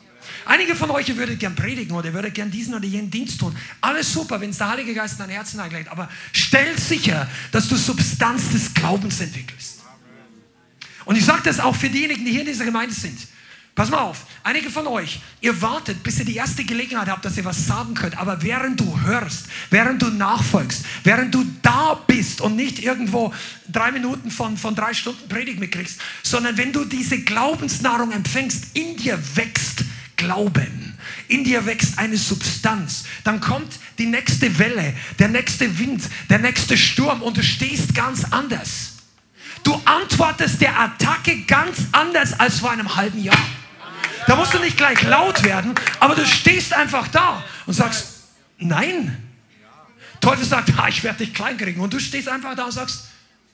Einige 0.49 0.74
von 0.74 0.90
euch 0.90 1.14
würdet 1.14 1.38
gern 1.38 1.55
predigen 1.55 1.94
oder 1.94 2.11
würdet 2.14 2.34
gern 2.34 2.51
diesen 2.51 2.74
oder 2.74 2.86
jenen 2.86 3.11
Dienst 3.11 3.38
tun. 3.38 3.55
Alles 3.82 4.11
super, 4.11 4.40
wenn 4.40 4.49
es 4.49 4.57
der 4.57 4.70
Heilige 4.70 4.94
Geist 4.94 5.20
in 5.20 5.26
dein 5.26 5.28
Herzen 5.28 5.61
einlegt. 5.61 5.90
Aber 5.90 6.09
stell 6.32 6.78
sicher, 6.78 7.28
dass 7.53 7.68
du 7.68 7.76
Substanz 7.76 8.51
des 8.53 8.72
Glaubens 8.72 9.20
entwickelst. 9.20 9.80
Und 11.05 11.16
ich 11.16 11.24
sage 11.26 11.42
das 11.44 11.61
auch 11.61 11.76
für 11.76 11.90
diejenigen, 11.90 12.24
die 12.24 12.30
hier 12.30 12.40
in 12.40 12.46
dieser 12.46 12.64
Gemeinde 12.64 12.94
sind. 12.94 13.18
Pass 13.74 13.90
mal 13.90 13.99
auf, 13.99 14.24
einige 14.42 14.70
von 14.70 14.86
euch, 14.86 15.20
ihr 15.42 15.61
wartet, 15.61 16.03
bis 16.03 16.18
ihr 16.18 16.24
die 16.24 16.36
erste 16.36 16.64
Gelegenheit 16.64 17.09
habt, 17.09 17.26
dass 17.26 17.36
ihr 17.36 17.44
was 17.44 17.66
sagen 17.66 17.92
könnt. 17.92 18.16
Aber 18.16 18.42
während 18.42 18.80
du 18.80 19.01
hörst, 19.03 19.49
während 19.68 20.01
du 20.01 20.07
nachfolgst, 20.09 20.82
während 21.05 21.34
du 21.34 21.44
da 21.61 21.92
bist 22.07 22.40
und 22.40 22.57
nicht 22.57 22.78
irgendwo 22.78 23.34
drei 23.70 23.92
Minuten 23.92 24.30
von, 24.30 24.57
von 24.57 24.74
drei 24.74 24.94
Stunden 24.94 25.28
Predigt 25.28 25.61
mitkriegst, 25.61 26.01
sondern 26.22 26.57
wenn 26.57 26.72
du 26.72 26.86
diese 26.86 27.20
Glaubensnahrung 27.20 28.12
empfängst, 28.12 28.74
in 28.74 28.96
dir 28.96 29.18
wächst 29.34 29.84
Glauben. 30.18 30.98
In 31.28 31.44
dir 31.44 31.64
wächst 31.64 31.98
eine 31.98 32.18
Substanz. 32.18 33.04
Dann 33.24 33.40
kommt 33.40 33.72
die 33.98 34.06
nächste 34.06 34.58
Welle, 34.58 34.94
der 35.18 35.28
nächste 35.28 35.78
Wind, 35.78 36.02
der 36.28 36.38
nächste 36.38 36.76
Sturm 36.76 37.22
und 37.22 37.36
du 37.38 37.42
stehst 37.42 37.94
ganz 37.94 38.24
anders. 38.24 38.96
Du 39.62 39.80
antwortest 39.84 40.60
der 40.60 40.78
Attacke 40.78 41.42
ganz 41.42 41.78
anders 41.92 42.38
als 42.38 42.60
vor 42.60 42.70
einem 42.70 42.96
halben 42.96 43.22
Jahr. 43.22 43.38
Da 44.26 44.36
musst 44.36 44.52
du 44.52 44.58
nicht 44.58 44.76
gleich 44.76 45.02
laut 45.02 45.42
werden, 45.44 45.74
aber 46.00 46.14
du 46.14 46.26
stehst 46.26 46.74
einfach 46.74 47.08
da 47.08 47.42
und 47.66 47.74
sagst, 47.74 48.24
nein. 48.58 49.16
Teufel 50.20 50.44
sagt, 50.44 50.72
ah, 50.76 50.88
ich 50.88 51.02
werde 51.04 51.24
dich 51.24 51.32
klein 51.32 51.56
kriegen. 51.56 51.80
Und 51.80 51.92
du 51.94 52.00
stehst 52.00 52.28
einfach 52.28 52.54
da 52.54 52.64
und 52.64 52.72
sagst, 52.72 53.08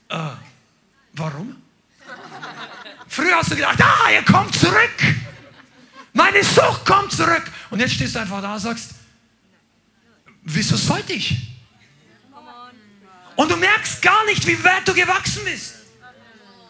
äh, 0.09 0.17
warum? 1.13 1.55
Früher 3.07 3.35
hast 3.35 3.51
du 3.51 3.55
gedacht, 3.55 3.79
ah, 3.81 4.09
er 4.11 4.23
kommt 4.23 4.55
zurück. 4.55 5.15
Meine 6.15 6.41
Sucht 6.45 6.85
kommt 6.85 7.11
zurück. 7.11 7.43
Und 7.69 7.81
jetzt 7.81 7.93
stehst 7.93 8.15
du 8.15 8.19
einfach 8.19 8.41
da 8.41 8.53
und 8.53 8.59
sagst, 8.59 8.91
wieso 10.43 10.77
sollte 10.77 11.11
ich? 11.11 11.35
Und 13.35 13.51
du 13.51 13.57
merkst 13.57 14.01
gar 14.01 14.23
nicht, 14.25 14.47
wie 14.47 14.63
weit 14.63 14.87
du 14.87 14.93
gewachsen 14.93 15.43
bist. 15.43 15.75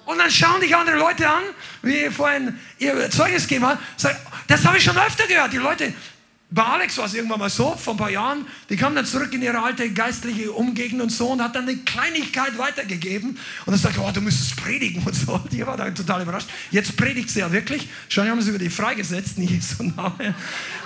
Und 0.05 0.17
dann 0.17 0.31
schauen 0.31 0.61
dich 0.61 0.75
andere 0.75 0.97
Leute 0.97 1.29
an, 1.29 1.43
wie 1.83 2.09
vorhin 2.09 2.59
ihr 2.79 3.09
Zeugnis 3.11 3.43
gegeben 3.43 3.67
hat. 3.67 3.79
Das 4.47 4.65
habe 4.65 4.79
ich 4.79 4.83
schon 4.83 4.97
öfter 4.97 5.27
gehört. 5.27 5.53
Die 5.53 5.57
Leute, 5.57 5.93
bei 6.55 6.63
Alex 6.63 6.97
war 6.97 7.05
es 7.05 7.13
irgendwann 7.13 7.39
mal 7.39 7.49
so, 7.49 7.75
vor 7.75 7.95
ein 7.95 7.97
paar 7.97 8.09
Jahren, 8.09 8.47
die 8.69 8.77
kam 8.77 8.95
dann 8.95 9.05
zurück 9.05 9.33
in 9.33 9.41
ihre 9.41 9.61
alte 9.61 9.91
geistliche 9.91 10.53
Umgegend 10.53 11.01
und 11.01 11.11
so 11.11 11.27
und 11.27 11.43
hat 11.43 11.53
dann 11.53 11.67
eine 11.67 11.75
Kleinigkeit 11.79 12.57
weitergegeben. 12.57 13.31
Und 13.31 13.71
dann 13.73 13.77
sagte, 13.77 13.99
oh, 13.99 14.09
du 14.09 14.21
müsstest 14.21 14.55
predigen 14.55 15.03
und 15.03 15.13
so. 15.13 15.37
Die 15.51 15.67
war 15.67 15.75
dann 15.75 15.93
total 15.93 16.21
überrascht. 16.21 16.47
Jetzt 16.71 16.95
predigt 16.95 17.29
sie 17.29 17.41
ja 17.41 17.51
wirklich. 17.51 17.89
Schon 18.07 18.29
haben 18.29 18.41
sie 18.41 18.51
über 18.51 18.59
die 18.59 18.69
freigesetzt, 18.69 19.37
in 19.37 19.49
Jesu 19.49 19.83
Namen. 19.83 20.33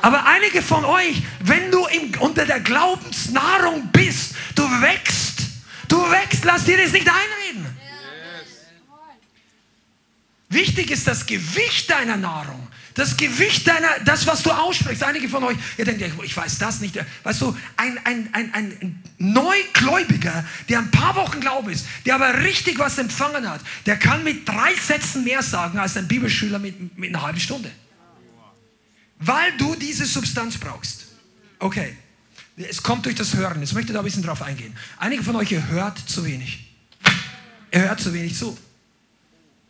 Aber 0.01 0.25
einige 0.25 0.63
von 0.63 0.83
euch, 0.85 1.21
wenn 1.41 1.69
du 1.69 1.85
im, 1.85 2.19
unter 2.19 2.47
der 2.47 2.61
Glaubensnahrung 2.61 3.89
bist, 3.91 4.33
du 4.55 4.63
wächst. 4.63 5.43
Du 5.87 5.97
wächst, 6.09 6.45
lass 6.45 6.65
dir 6.65 6.77
das 6.77 6.93
nicht 6.93 7.07
einreden. 7.07 7.67
Wichtig 10.49 10.89
ist 10.89 11.05
das 11.05 11.27
Gewicht 11.27 11.91
deiner 11.91 12.17
Nahrung. 12.17 12.68
Das 12.99 13.15
Gewicht 13.15 13.65
deiner, 13.65 13.87
das, 14.03 14.27
was 14.27 14.43
du 14.43 14.51
aussprichst. 14.51 15.03
Einige 15.03 15.29
von 15.29 15.41
euch, 15.45 15.55
ihr 15.77 15.85
denkt, 15.85 16.03
ich 16.21 16.35
weiß 16.35 16.57
das 16.57 16.81
nicht. 16.81 16.99
Weißt 17.23 17.39
du, 17.39 17.55
ein, 17.77 17.97
ein, 18.03 18.27
ein, 18.33 18.53
ein 18.53 19.03
Neugläubiger, 19.17 20.43
der 20.67 20.79
ein 20.79 20.91
paar 20.91 21.15
Wochen 21.15 21.39
Glaube 21.39 21.71
ist, 21.71 21.85
der 22.05 22.15
aber 22.15 22.43
richtig 22.43 22.77
was 22.77 22.97
empfangen 22.97 23.49
hat, 23.49 23.61
der 23.85 23.95
kann 23.95 24.25
mit 24.25 24.45
drei 24.45 24.75
Sätzen 24.75 25.23
mehr 25.23 25.41
sagen 25.41 25.79
als 25.79 25.95
ein 25.95 26.09
Bibelschüler 26.09 26.59
mit, 26.59 26.97
mit 26.97 27.15
einer 27.15 27.21
halben 27.21 27.39
Stunde. 27.39 27.71
Weil 29.19 29.55
du 29.57 29.75
diese 29.75 30.05
Substanz 30.05 30.57
brauchst. 30.57 31.07
Okay, 31.59 31.95
es 32.57 32.83
kommt 32.83 33.05
durch 33.05 33.15
das 33.15 33.33
Hören. 33.33 33.61
Jetzt 33.61 33.71
möchte 33.71 33.91
ich 33.91 33.93
da 33.93 33.99
ein 33.99 34.05
bisschen 34.05 34.23
drauf 34.23 34.41
eingehen. 34.41 34.75
Einige 34.97 35.23
von 35.23 35.37
euch, 35.37 35.53
ihr 35.53 35.65
hört 35.69 35.97
zu 35.97 36.25
wenig. 36.25 36.75
Ihr 37.71 37.79
hört 37.79 38.01
zu 38.01 38.13
wenig 38.13 38.35
zu. 38.35 38.57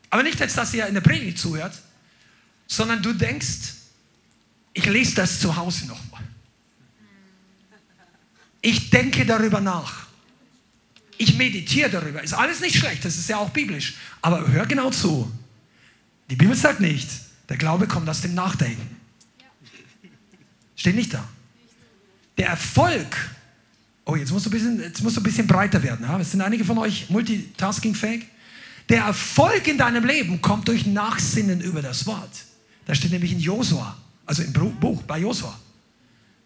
Aber 0.10 0.24
nicht 0.24 0.40
jetzt, 0.40 0.58
dass 0.58 0.74
ihr 0.74 0.88
in 0.88 0.96
der 0.96 1.02
Predigt 1.02 1.38
zuhört, 1.38 1.74
sondern 2.70 3.02
du 3.02 3.12
denkst, 3.12 3.74
ich 4.74 4.86
lese 4.86 5.16
das 5.16 5.42
zu 5.42 5.58
Hause 5.58 5.88
nochmal. 5.88 6.22
Ich 8.62 8.90
denke 8.90 9.26
darüber 9.26 9.60
nach. 9.60 10.08
Ich 11.18 11.36
meditiere 11.36 11.90
darüber. 11.90 12.24
Ist 12.24 12.34
alles 12.34 12.62
nicht 12.62 12.78
schlecht, 12.78 13.04
das 13.04 13.18
ist 13.18 13.28
ja 13.28 13.38
auch 13.38 13.50
biblisch. 13.50 13.96
Aber 14.22 14.48
hör 14.48 14.66
genau 14.66 14.92
zu. 14.92 15.30
Die 16.30 16.36
Bibel 16.36 16.56
sagt 16.56 16.80
nicht, 16.80 17.10
der 17.50 17.58
Glaube 17.58 17.88
kommt 17.88 18.08
aus 18.08 18.22
dem 18.22 18.36
Nachdenken. 18.36 18.96
Steht 20.76 20.96
nicht 20.96 21.14
da. 21.14 21.28
Der 22.38 22.50
Erfolg, 22.50 23.18
oh, 24.06 24.16
jetzt 24.16 24.32
musst 24.32 24.46
du 24.46 24.50
ein 24.50 24.54
bisschen, 24.54 24.80
jetzt 24.80 25.02
musst 25.02 25.18
du 25.18 25.22
ein 25.22 25.24
bisschen 25.24 25.48
breiter 25.48 25.82
werden. 25.82 26.06
Ja? 26.08 26.20
Es 26.20 26.32
sind 26.32 26.42
einige 26.42 26.64
von 26.64 26.78
euch 26.78 27.10
multitaskingfähig. 27.10 28.28
Der 28.88 29.04
Erfolg 29.06 29.68
in 29.68 29.78
deinem 29.78 30.06
Leben 30.06 30.42
kommt 30.42 30.68
durch 30.68 30.86
Nachsinnen 30.86 31.62
über 31.62 31.82
das 31.82 32.06
Wort. 32.06 32.46
Da 32.90 32.96
steht 32.96 33.12
nämlich 33.12 33.32
in 33.32 33.40
Josua, 33.40 33.96
also 34.26 34.42
im 34.42 34.52
Buch 34.52 35.04
bei 35.04 35.20
Josua. 35.20 35.56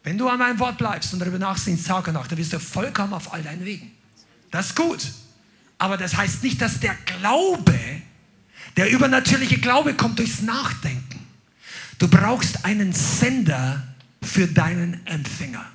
Wenn 0.04 0.18
du 0.18 0.28
an 0.28 0.38
meinem 0.38 0.60
Wort 0.60 0.78
bleibst 0.78 1.14
und 1.14 1.20
darüber 1.20 1.40
nachsinnst 1.40 1.88
Tag 1.88 2.06
und 2.10 2.16
Nacht, 2.16 2.30
dann 2.30 2.38
wirst 2.38 2.52
du 2.52 2.60
vollkommen 2.60 3.14
auf 3.14 3.34
all 3.34 3.42
deinen 3.42 3.64
Wegen. 3.64 3.94
Das 4.52 4.66
ist 4.66 4.76
gut. 4.76 5.10
Aber 5.78 5.96
das 5.96 6.18
heißt 6.18 6.44
nicht, 6.44 6.62
dass 6.62 6.82
der 6.82 6.96
Glaube, 7.06 7.80
der 8.76 8.92
übernatürliche 8.92 9.58
Glaube 9.58 9.94
kommt 9.94 10.20
durchs 10.20 10.42
Nachdenken. 10.42 11.26
Du 11.98 12.10
brauchst 12.10 12.66
einen 12.66 12.92
Sender 12.92 13.82
für 14.22 14.46
deinen 14.46 15.00
Empfänger. 15.08 15.66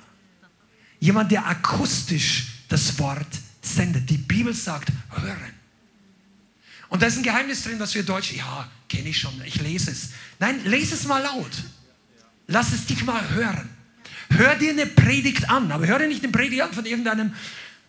Jemand, 0.99 1.31
der 1.31 1.47
akustisch 1.47 2.65
das 2.67 2.99
Wort 2.99 3.25
sendet. 3.63 4.07
Die 4.07 4.19
Bibel 4.19 4.53
sagt, 4.53 4.91
hören. 5.19 5.58
Und 6.89 7.01
da 7.01 7.07
ist 7.07 7.17
ein 7.17 7.23
Geheimnis 7.23 7.63
drin, 7.63 7.79
was 7.79 7.93
wir 7.93 8.03
Deutsche, 8.03 8.35
ja, 8.35 8.67
kenne 8.87 9.09
ich 9.09 9.19
schon, 9.19 9.33
ich 9.45 9.61
lese 9.61 9.91
es. 9.91 10.09
Nein, 10.39 10.59
lese 10.65 10.95
es 10.95 11.05
mal 11.05 11.21
laut. 11.21 11.51
Lass 12.47 12.73
es 12.73 12.87
dich 12.87 13.03
mal 13.05 13.29
hören. 13.29 13.69
Hör 14.31 14.55
dir 14.55 14.71
eine 14.71 14.85
Predigt 14.85 15.49
an, 15.49 15.71
aber 15.71 15.87
hör 15.87 15.99
dir 15.99 16.07
nicht 16.07 16.23
eine 16.23 16.31
Predigt 16.31 16.61
an 16.61 16.73
von 16.73 16.85
irgendeinem 16.85 17.33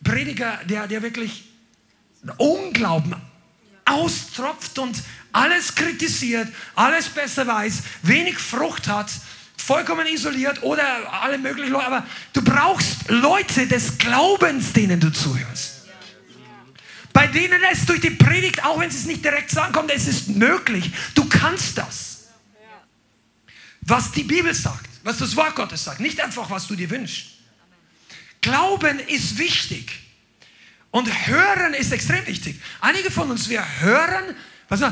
Prediger, 0.05 0.61
der, 0.69 0.87
der 0.87 1.03
wirklich 1.03 1.45
Unglauben 2.37 3.15
austropft 3.85 4.79
und 4.79 4.97
alles 5.33 5.75
kritisiert, 5.75 6.49
alles 6.75 7.09
besser 7.09 7.47
weiß, 7.47 7.83
wenig 8.03 8.39
Frucht 8.39 8.89
hat, 8.89 9.11
vollkommen 9.57 10.07
isoliert 10.07 10.63
oder 10.63 10.85
alle 11.23 11.39
möglichen 11.39 11.73
Leute. 11.73 11.87
Aber 11.87 12.07
du 12.33 12.43
brauchst 12.43 13.09
Leute 13.09 13.67
des 13.67 13.99
Glaubens, 13.99 14.73
denen 14.73 15.01
du 15.01 15.11
zuhörst. 15.11 15.80
Bei 17.13 17.27
denen 17.27 17.61
es 17.73 17.87
durch 17.87 18.01
die 18.01 18.11
Predigt, 18.11 18.65
auch 18.65 18.79
wenn 18.79 18.91
sie 18.91 18.99
es 18.99 19.07
nicht 19.07 19.25
direkt 19.25 19.51
sagen 19.51 19.73
kommt, 19.73 19.91
es 19.91 20.07
ist 20.07 20.29
möglich. 20.29 20.91
Du 21.15 21.29
kannst 21.29 21.77
das. 21.79 22.29
Was 23.83 24.13
die 24.13 24.23
Bibel 24.23 24.55
sagt, 24.55 24.89
was 25.03 25.19
das 25.19 25.35
Wort 25.37 25.57
Gottes 25.57 25.85
sagt, 25.85 26.01
nicht 26.01 26.21
einfach, 26.21 26.51
was 26.51 26.67
du 26.67 26.77
dir 26.77 26.91
wünschst. 26.91 27.27
Glauben 28.41 29.01
ist 29.01 29.39
wichtig. 29.39 30.01
Und 30.91 31.09
hören 31.27 31.75
ist 31.75 31.93
extrem 31.93 32.27
wichtig. 32.27 32.61
Einige 32.81 33.11
von 33.11 33.31
uns, 33.31 33.49
wir 33.49 33.65
hören, 33.81 34.37
was 34.69 34.83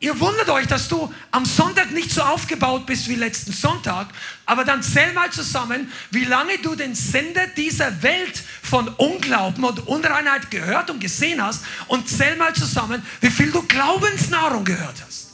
Ihr 0.00 0.20
wundert 0.20 0.48
euch, 0.48 0.68
dass 0.68 0.86
du 0.86 1.12
am 1.32 1.44
Sonntag 1.44 1.90
nicht 1.90 2.12
so 2.12 2.22
aufgebaut 2.22 2.86
bist 2.86 3.08
wie 3.08 3.16
letzten 3.16 3.52
Sonntag, 3.52 4.06
aber 4.46 4.64
dann 4.64 4.80
zähl 4.80 5.12
mal 5.12 5.30
zusammen, 5.32 5.92
wie 6.12 6.24
lange 6.24 6.56
du 6.58 6.76
den 6.76 6.94
Sender 6.94 7.48
dieser 7.48 8.00
Welt 8.02 8.40
von 8.62 8.86
Unglauben 8.88 9.64
und 9.64 9.88
Unreinheit 9.88 10.52
gehört 10.52 10.90
und 10.90 11.00
gesehen 11.00 11.42
hast 11.42 11.64
und 11.88 12.08
zähl 12.08 12.36
mal 12.36 12.54
zusammen, 12.54 13.04
wie 13.20 13.30
viel 13.30 13.50
du 13.50 13.62
Glaubensnahrung 13.62 14.64
gehört 14.64 15.02
hast. 15.04 15.27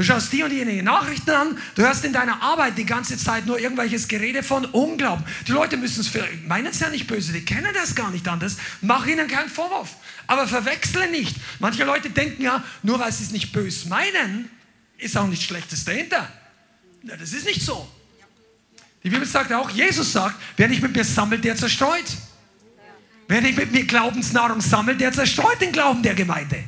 Du 0.00 0.06
schaust 0.06 0.32
die 0.32 0.42
und 0.42 0.50
jene 0.50 0.82
Nachrichten 0.82 1.28
an, 1.28 1.58
du 1.74 1.82
hörst 1.82 2.06
in 2.06 2.14
deiner 2.14 2.40
Arbeit 2.40 2.78
die 2.78 2.86
ganze 2.86 3.18
Zeit 3.18 3.44
nur 3.44 3.58
irgendwelches 3.58 4.08
Gerede 4.08 4.42
von 4.42 4.64
Unglauben. 4.64 5.22
Die 5.46 5.52
Leute 5.52 5.76
müssen 5.76 6.00
es, 6.00 6.10
meinen 6.46 6.68
es 6.68 6.80
ja 6.80 6.88
nicht 6.88 7.06
böse, 7.06 7.34
die 7.34 7.44
kennen 7.44 7.68
das 7.74 7.94
gar 7.94 8.10
nicht 8.10 8.26
anders. 8.26 8.56
Mach 8.80 9.04
ihnen 9.06 9.28
keinen 9.28 9.50
Vorwurf. 9.50 9.96
Aber 10.26 10.48
verwechsle 10.48 11.10
nicht. 11.10 11.36
Manche 11.58 11.84
Leute 11.84 12.08
denken 12.08 12.40
ja, 12.40 12.64
nur 12.82 12.98
weil 12.98 13.12
sie 13.12 13.24
es 13.24 13.30
nicht 13.30 13.52
böse 13.52 13.90
meinen, 13.90 14.48
ist 14.96 15.18
auch 15.18 15.26
nichts 15.26 15.44
Schlechtes 15.44 15.84
dahinter. 15.84 16.32
Ja, 17.02 17.18
das 17.18 17.34
ist 17.34 17.44
nicht 17.44 17.60
so. 17.60 17.86
Die 19.04 19.10
Bibel 19.10 19.26
sagt 19.26 19.52
auch, 19.52 19.68
Jesus 19.68 20.14
sagt, 20.14 20.36
wer 20.56 20.68
nicht 20.68 20.80
mit 20.80 20.96
mir 20.96 21.04
sammelt, 21.04 21.44
der 21.44 21.56
zerstreut. 21.56 22.16
Wer 23.28 23.42
nicht 23.42 23.58
mit 23.58 23.70
mir 23.70 23.84
Glaubensnahrung 23.84 24.62
sammelt, 24.62 24.98
der 24.98 25.12
zerstreut 25.12 25.60
den 25.60 25.72
Glauben 25.72 26.02
der 26.02 26.14
Gemeinde. 26.14 26.64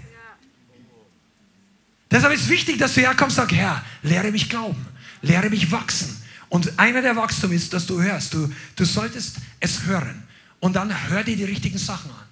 Deshalb 2.13 2.35
ist 2.35 2.51
wichtig, 2.51 2.79
dass 2.79 2.93
du 2.93 3.01
herkommst 3.01 3.39
und 3.39 3.45
sagst, 3.45 3.57
Herr, 3.57 3.83
lehre 4.03 4.31
mich 4.31 4.51
glauben, 4.51 4.87
lehre 5.23 5.49
mich 5.49 5.73
wachsen. 5.73 6.23
Und 6.51 6.79
einer 6.79 7.01
der 7.01 7.17
Wachstum 7.17 7.53
ist, 7.53 7.73
dass 7.73 7.87
du 7.87 8.03
hörst. 8.03 8.35
Du, 8.35 8.53
du 8.77 8.85
solltest 8.85 9.37
es 9.61 9.85
hören. 9.85 10.23
Und 10.61 10.77
dann 10.77 11.09
hör 11.09 11.25
dir 11.25 11.35
die 11.35 11.45
richtigen 11.45 11.79
Sachen 11.79 12.11
an. 12.11 12.27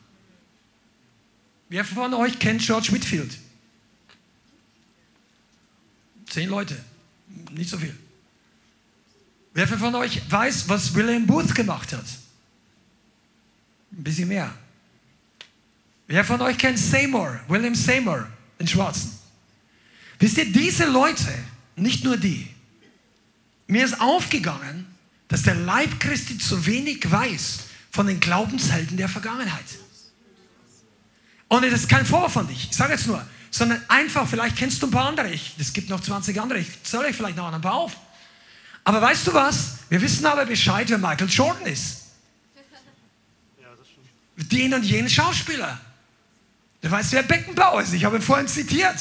Wer 1.70 1.86
von 1.86 2.12
euch 2.12 2.38
kennt 2.38 2.60
George 2.60 2.88
Whitfield? 2.92 3.38
Zehn 6.28 6.50
Leute, 6.50 6.76
nicht 7.52 7.70
so 7.70 7.78
viel. 7.78 7.96
Wer 9.54 9.66
von 9.66 9.94
euch 9.94 10.20
weiß, 10.30 10.68
was 10.68 10.94
William 10.94 11.26
Booth 11.26 11.54
gemacht 11.54 11.94
hat? 11.94 12.04
Ein 13.92 14.04
bisschen 14.04 14.28
mehr. 14.28 14.52
Wer 16.06 16.24
von 16.24 16.42
euch 16.42 16.58
kennt 16.58 16.78
Seymour, 16.78 17.40
William 17.48 17.74
Seymour, 17.74 18.28
den 18.58 18.68
Schwarzen? 18.68 19.19
Wisst 20.20 20.36
ihr, 20.36 20.52
diese 20.52 20.84
Leute, 20.84 21.26
nicht 21.76 22.04
nur 22.04 22.18
die, 22.18 22.46
mir 23.66 23.84
ist 23.84 24.00
aufgegangen, 24.00 24.86
dass 25.28 25.42
der 25.42 25.54
Leib 25.54 25.98
Christi 25.98 26.38
zu 26.38 26.66
wenig 26.66 27.10
weiß 27.10 27.60
von 27.90 28.06
den 28.06 28.20
Glaubenshelden 28.20 28.96
der 28.96 29.08
Vergangenheit. 29.08 29.64
Und 31.48 31.64
das 31.64 31.72
ist 31.72 31.88
kein 31.88 32.04
Vorwurf 32.04 32.34
von 32.34 32.46
dich, 32.46 32.68
ich 32.70 32.76
sage 32.76 32.92
jetzt 32.92 33.06
nur, 33.06 33.26
sondern 33.50 33.82
einfach, 33.88 34.28
vielleicht 34.28 34.56
kennst 34.56 34.80
du 34.82 34.86
ein 34.86 34.90
paar 34.90 35.08
andere. 35.08 35.32
Es 35.58 35.72
gibt 35.72 35.88
noch 35.88 36.00
20 36.00 36.40
andere, 36.40 36.60
ich 36.60 36.82
zähle 36.84 37.06
euch 37.06 37.16
vielleicht 37.16 37.36
noch 37.36 37.52
ein 37.52 37.60
paar 37.60 37.74
auf. 37.74 37.96
Aber 38.84 39.00
weißt 39.00 39.26
du 39.26 39.34
was? 39.34 39.78
Wir 39.88 40.00
wissen 40.00 40.26
aber 40.26 40.46
Bescheid, 40.46 40.88
wer 40.90 40.98
Michael 40.98 41.28
Jordan 41.28 41.66
ist. 41.66 41.96
Den 44.36 44.74
und 44.74 44.84
jenen 44.84 45.08
Schauspieler. 45.08 45.80
Du 46.80 46.90
weißt, 46.90 47.12
wer 47.12 47.22
Beckenbauer 47.22 47.82
ist. 47.82 47.92
Ich 47.92 48.04
habe 48.04 48.16
ihn 48.16 48.22
vorhin 48.22 48.48
zitiert. 48.48 48.96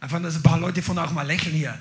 Einfach, 0.00 0.22
dass 0.22 0.36
ein 0.36 0.42
paar 0.42 0.58
Leute 0.58 0.82
von 0.82 0.98
euch 0.98 1.10
mal 1.10 1.26
lächeln 1.26 1.54
hier. 1.54 1.78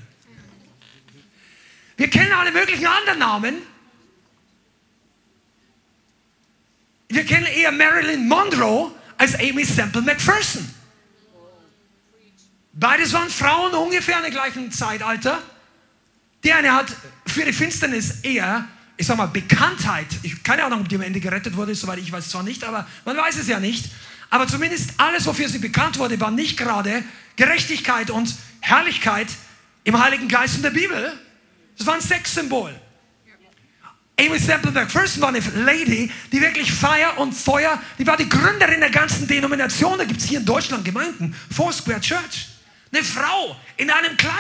Wir 1.97 2.09
kennen 2.09 2.32
alle 2.32 2.51
möglichen 2.51 2.86
anderen 2.86 3.20
Namen. 3.20 3.55
Wir 7.09 7.26
kennen 7.26 7.45
eher 7.45 7.72
Marilyn 7.72 8.28
Monroe 8.28 8.91
als 9.18 9.36
Amy 9.39 9.63
Semple 9.63 10.01
McPherson. 10.01 10.68
Beides 12.74 13.13
waren 13.13 13.30
Frauen 13.30 13.74
ungefähr 13.74 14.18
in 14.18 14.24
der 14.24 14.32
gleichen 14.32 14.72
Zeitalter. 14.72 15.41
Die 16.43 16.51
eine 16.51 16.74
hat 16.74 16.93
für 17.26 17.45
die 17.45 17.53
Finsternis 17.53 18.22
eher 18.22 18.68
ich 18.97 19.07
sag 19.07 19.18
mal, 19.18 19.28
Bekanntheit, 19.28 20.07
ich, 20.24 20.41
keine 20.43 20.63
Ahnung, 20.63 20.82
ob 20.82 20.89
die 20.89 20.95
am 20.95 21.01
Ende 21.01 21.20
gerettet 21.20 21.55
wurde, 21.55 21.76
soweit 21.76 21.99
ich 21.99 22.11
weiß 22.11 22.30
zwar 22.30 22.43
nicht, 22.43 22.63
aber 22.63 22.88
man 23.03 23.18
weiß 23.18 23.38
es 23.38 23.47
ja 23.47 23.59
nicht. 23.59 23.91
Aber 24.30 24.47
zumindest 24.47 24.91
alles, 24.97 25.26
wofür 25.26 25.49
sie 25.49 25.59
bekannt 25.59 25.97
wurde, 25.99 26.20
war 26.20 26.32
nicht 26.32 26.57
gerade 26.57 27.03
Gerechtigkeit 27.36 28.10
und 28.10 28.34
Herrlichkeit 28.62 29.28
im 29.84 30.02
Heiligen 30.02 30.28
Geist 30.28 30.58
in 30.58 30.64
der 30.64 30.72
Bibel. 30.72 31.14
Das 31.78 31.86
war 31.86 31.96
ein 31.96 32.02
Sexsymbol. 32.02 32.74
Amy 34.18 34.40
Semple 34.40 34.72
McPherson 34.72 35.22
war 35.22 35.30
eine 35.30 35.40
Lady, 35.56 36.10
die 36.32 36.40
wirklich 36.40 36.72
Feuer 36.72 37.18
und 37.18 37.34
Feuer, 37.34 37.82
die 38.00 38.08
war 38.08 38.16
die 38.16 38.30
Gründerin 38.30 38.80
der 38.80 38.90
ganzen 38.90 39.28
Denomination. 39.28 39.98
Da 39.98 40.06
gibt 40.06 40.22
es 40.22 40.28
hier 40.28 40.40
in 40.40 40.46
Deutschland 40.46 40.86
Gemeinden, 40.86 41.36
Foursquare 41.54 42.00
Church. 42.00 42.48
Eine 42.94 43.04
Frau 43.04 43.58
in 43.76 43.90
einem 43.90 44.16
Kleid. 44.16 44.34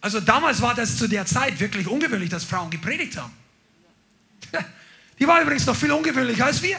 Also 0.00 0.20
damals 0.20 0.62
war 0.62 0.74
das 0.74 0.96
zu 0.96 1.06
der 1.06 1.26
Zeit 1.26 1.60
wirklich 1.60 1.86
ungewöhnlich, 1.86 2.30
dass 2.30 2.44
Frauen 2.44 2.70
gepredigt 2.70 3.18
haben. 3.18 3.32
Die 5.18 5.26
war 5.26 5.42
übrigens 5.42 5.66
noch 5.66 5.76
viel 5.76 5.92
ungewöhnlicher 5.92 6.46
als 6.46 6.62
wir. 6.62 6.78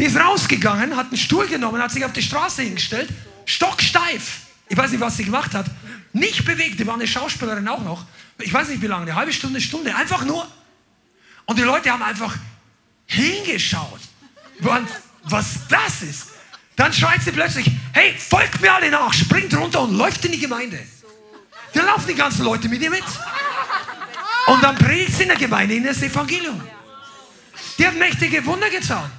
Die 0.00 0.06
ist 0.06 0.16
rausgegangen, 0.16 0.96
hat 0.96 1.08
einen 1.08 1.18
Stuhl 1.18 1.46
genommen, 1.46 1.82
hat 1.82 1.90
sich 1.90 2.02
auf 2.06 2.14
die 2.14 2.22
Straße 2.22 2.62
hingestellt, 2.62 3.10
stocksteif. 3.44 4.40
Ich 4.70 4.76
weiß 4.76 4.92
nicht, 4.92 5.00
was 5.00 5.18
sie 5.18 5.24
gemacht 5.24 5.52
hat. 5.52 5.66
Nicht 6.14 6.42
bewegt, 6.46 6.80
die 6.80 6.86
war 6.86 6.94
eine 6.94 7.06
Schauspielerin 7.06 7.68
auch 7.68 7.84
noch. 7.84 8.06
Ich 8.38 8.50
weiß 8.50 8.68
nicht 8.68 8.80
wie 8.80 8.86
lange, 8.86 9.02
eine 9.02 9.14
halbe 9.14 9.30
Stunde, 9.30 9.60
Stunde, 9.60 9.94
einfach 9.94 10.24
nur. 10.24 10.48
Und 11.44 11.58
die 11.58 11.64
Leute 11.64 11.90
haben 11.90 12.02
einfach 12.02 12.34
hingeschaut, 13.04 14.00
was 15.24 15.68
das 15.68 16.00
ist. 16.00 16.28
Dann 16.76 16.94
schreit 16.94 17.20
sie 17.22 17.32
plötzlich, 17.32 17.70
hey, 17.92 18.14
folgt 18.16 18.58
mir 18.62 18.72
alle 18.72 18.90
nach, 18.90 19.12
springt 19.12 19.54
runter 19.54 19.82
und 19.82 19.98
läuft 19.98 20.24
in 20.24 20.32
die 20.32 20.40
Gemeinde. 20.40 20.78
Da 21.74 21.82
laufen 21.82 22.06
die 22.08 22.14
ganzen 22.14 22.46
Leute 22.46 22.70
mit 22.70 22.80
ihr 22.80 22.90
mit. 22.90 23.04
Und 24.46 24.64
dann 24.64 24.76
predigt 24.76 25.14
sie 25.14 25.24
in 25.24 25.28
der 25.28 25.36
Gemeinde 25.36 25.74
in 25.74 25.84
das 25.84 26.00
Evangelium. 26.00 26.58
Die 27.76 27.86
hat 27.86 27.96
mächtige 27.96 28.46
Wunder 28.46 28.70
getan. 28.70 29.10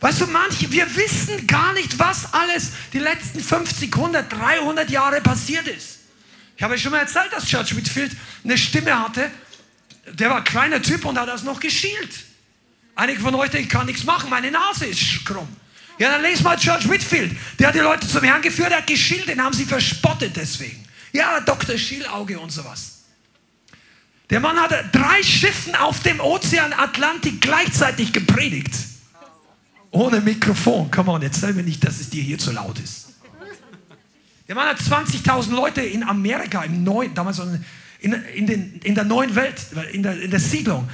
Weißt 0.00 0.20
du, 0.20 0.26
manche, 0.26 0.70
wir 0.70 0.94
wissen 0.94 1.46
gar 1.46 1.72
nicht, 1.72 1.98
was 1.98 2.32
alles 2.32 2.72
die 2.92 2.98
letzten 2.98 3.40
50, 3.40 3.94
100, 3.94 4.30
300 4.30 4.90
Jahre 4.90 5.20
passiert 5.20 5.66
ist. 5.68 6.00
Ich 6.56 6.62
habe 6.62 6.78
schon 6.78 6.92
mal 6.92 6.98
erzählt, 6.98 7.32
dass 7.32 7.46
Church 7.46 7.76
Whitfield 7.76 8.12
eine 8.44 8.56
Stimme 8.56 8.98
hatte. 8.98 9.30
Der 10.12 10.30
war 10.30 10.38
ein 10.38 10.44
kleiner 10.44 10.80
Typ 10.80 11.04
und 11.04 11.18
hat 11.18 11.28
das 11.28 11.42
noch 11.42 11.60
geschielt. 11.60 12.10
Einige 12.94 13.20
von 13.20 13.34
euch 13.34 13.50
denken, 13.50 13.66
ich 13.66 13.72
kann 13.72 13.86
nichts 13.86 14.04
machen, 14.04 14.30
meine 14.30 14.50
Nase 14.50 14.86
ist 14.86 15.24
krumm. 15.24 15.48
Ja, 15.98 16.10
dann 16.10 16.22
lest 16.22 16.42
mal 16.42 16.56
Church 16.56 16.88
Whitfield. 16.88 17.36
Der 17.58 17.68
hat 17.68 17.74
die 17.74 17.80
Leute 17.80 18.06
zum 18.06 18.22
Herrn 18.22 18.42
geführt, 18.42 18.70
der 18.70 18.78
hat 18.78 18.86
geschielt, 18.86 19.28
den 19.28 19.42
haben 19.42 19.54
sie 19.54 19.64
verspottet 19.64 20.36
deswegen. 20.36 20.86
Ja, 21.12 21.40
Dr. 21.40 21.78
Schielauge 21.78 22.38
und 22.38 22.50
sowas. 22.50 23.04
Der 24.28 24.40
Mann 24.40 24.58
hat 24.58 24.72
drei 24.92 25.22
Schiffen 25.22 25.74
auf 25.76 26.00
dem 26.00 26.20
Ozean 26.20 26.72
Atlantik 26.72 27.40
gleichzeitig 27.40 28.12
gepredigt. 28.12 28.74
Ohne 29.96 30.20
Mikrofon. 30.20 30.90
Come 30.90 31.10
on, 31.10 31.22
jetzt 31.22 31.40
sag 31.40 31.54
mir 31.54 31.62
nicht, 31.62 31.82
dass 31.82 32.00
es 32.00 32.10
dir 32.10 32.22
hier 32.22 32.38
zu 32.38 32.52
laut 32.52 32.78
ist. 32.78 33.14
Der 34.46 34.54
Mann 34.54 34.68
hat 34.68 34.78
20.000 34.78 35.54
Leute 35.54 35.80
in 35.80 36.02
Amerika, 36.02 36.62
im 36.64 36.84
neuen, 36.84 37.14
damals 37.14 37.40
in, 38.00 38.12
in, 38.12 38.46
den, 38.46 38.80
in 38.84 38.94
der 38.94 39.04
neuen 39.04 39.34
Welt, 39.34 39.54
in 39.92 40.02
der, 40.02 40.20
in 40.20 40.30
der 40.30 40.38
Siedlung. 40.38 40.86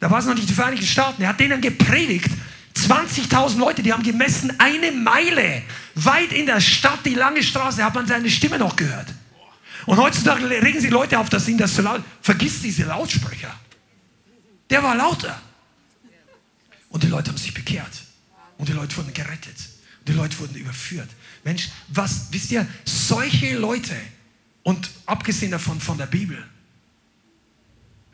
Da 0.00 0.10
war 0.10 0.18
es 0.18 0.26
noch 0.26 0.34
nicht 0.34 0.50
die 0.50 0.54
Vereinigten 0.54 0.86
Staaten. 0.86 1.22
Er 1.22 1.30
hat 1.30 1.40
denen 1.40 1.62
gepredigt. 1.62 2.30
20.000 2.76 3.58
Leute, 3.58 3.82
die 3.82 3.92
haben 3.92 4.02
gemessen, 4.02 4.52
eine 4.58 4.92
Meile 4.92 5.62
weit 5.94 6.32
in 6.32 6.44
der 6.44 6.60
Stadt, 6.60 7.00
die 7.06 7.14
lange 7.14 7.42
Straße, 7.42 7.82
hat 7.82 7.94
man 7.94 8.06
seine 8.06 8.28
Stimme 8.28 8.58
noch 8.58 8.76
gehört. 8.76 9.08
Und 9.86 9.96
heutzutage 9.96 10.46
regen 10.50 10.80
sie 10.80 10.90
Leute 10.90 11.18
auf, 11.18 11.30
dass 11.30 11.48
ihnen 11.48 11.58
das 11.58 11.74
so 11.74 11.80
laut. 11.80 12.02
Vergiss 12.20 12.60
diese 12.60 12.84
Lautsprecher. 12.84 13.52
Der 14.68 14.82
war 14.82 14.94
lauter. 14.94 15.40
Und 16.88 17.02
die 17.02 17.08
Leute 17.08 17.30
haben 17.30 17.38
sich 17.38 17.54
bekehrt. 17.54 18.02
Und 18.56 18.68
die 18.68 18.72
Leute 18.72 18.96
wurden 18.96 19.12
gerettet. 19.12 19.56
Und 20.00 20.08
die 20.08 20.12
Leute 20.12 20.38
wurden 20.38 20.56
überführt. 20.56 21.08
Mensch, 21.44 21.68
was, 21.88 22.28
wisst 22.30 22.50
ihr, 22.50 22.66
solche 22.84 23.56
Leute, 23.56 23.94
und 24.62 24.90
abgesehen 25.06 25.50
davon 25.50 25.80
von 25.80 25.98
der 25.98 26.06
Bibel, 26.06 26.42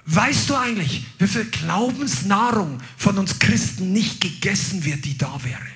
weißt 0.06 0.50
du 0.50 0.56
eigentlich, 0.56 1.06
wie 1.18 1.26
viel 1.26 1.46
Glaubensnahrung 1.46 2.80
von 2.96 3.18
uns 3.18 3.38
Christen 3.38 3.92
nicht 3.92 4.20
gegessen 4.20 4.84
wird, 4.84 5.04
die 5.04 5.16
da 5.16 5.42
wäre? 5.42 5.66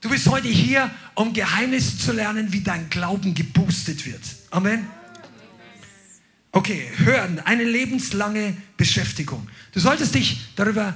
Du 0.00 0.08
bist 0.08 0.26
heute 0.26 0.48
hier, 0.48 0.90
um 1.14 1.32
Geheimnisse 1.32 1.96
zu 1.96 2.12
lernen, 2.12 2.52
wie 2.52 2.60
dein 2.60 2.90
Glauben 2.90 3.34
geboostet 3.34 4.04
wird. 4.04 4.22
Amen. 4.50 4.86
Okay, 6.54 6.90
hören, 6.96 7.40
eine 7.40 7.64
lebenslange 7.64 8.54
Beschäftigung. 8.76 9.48
Du 9.72 9.80
solltest 9.80 10.14
dich 10.14 10.42
darüber 10.54 10.94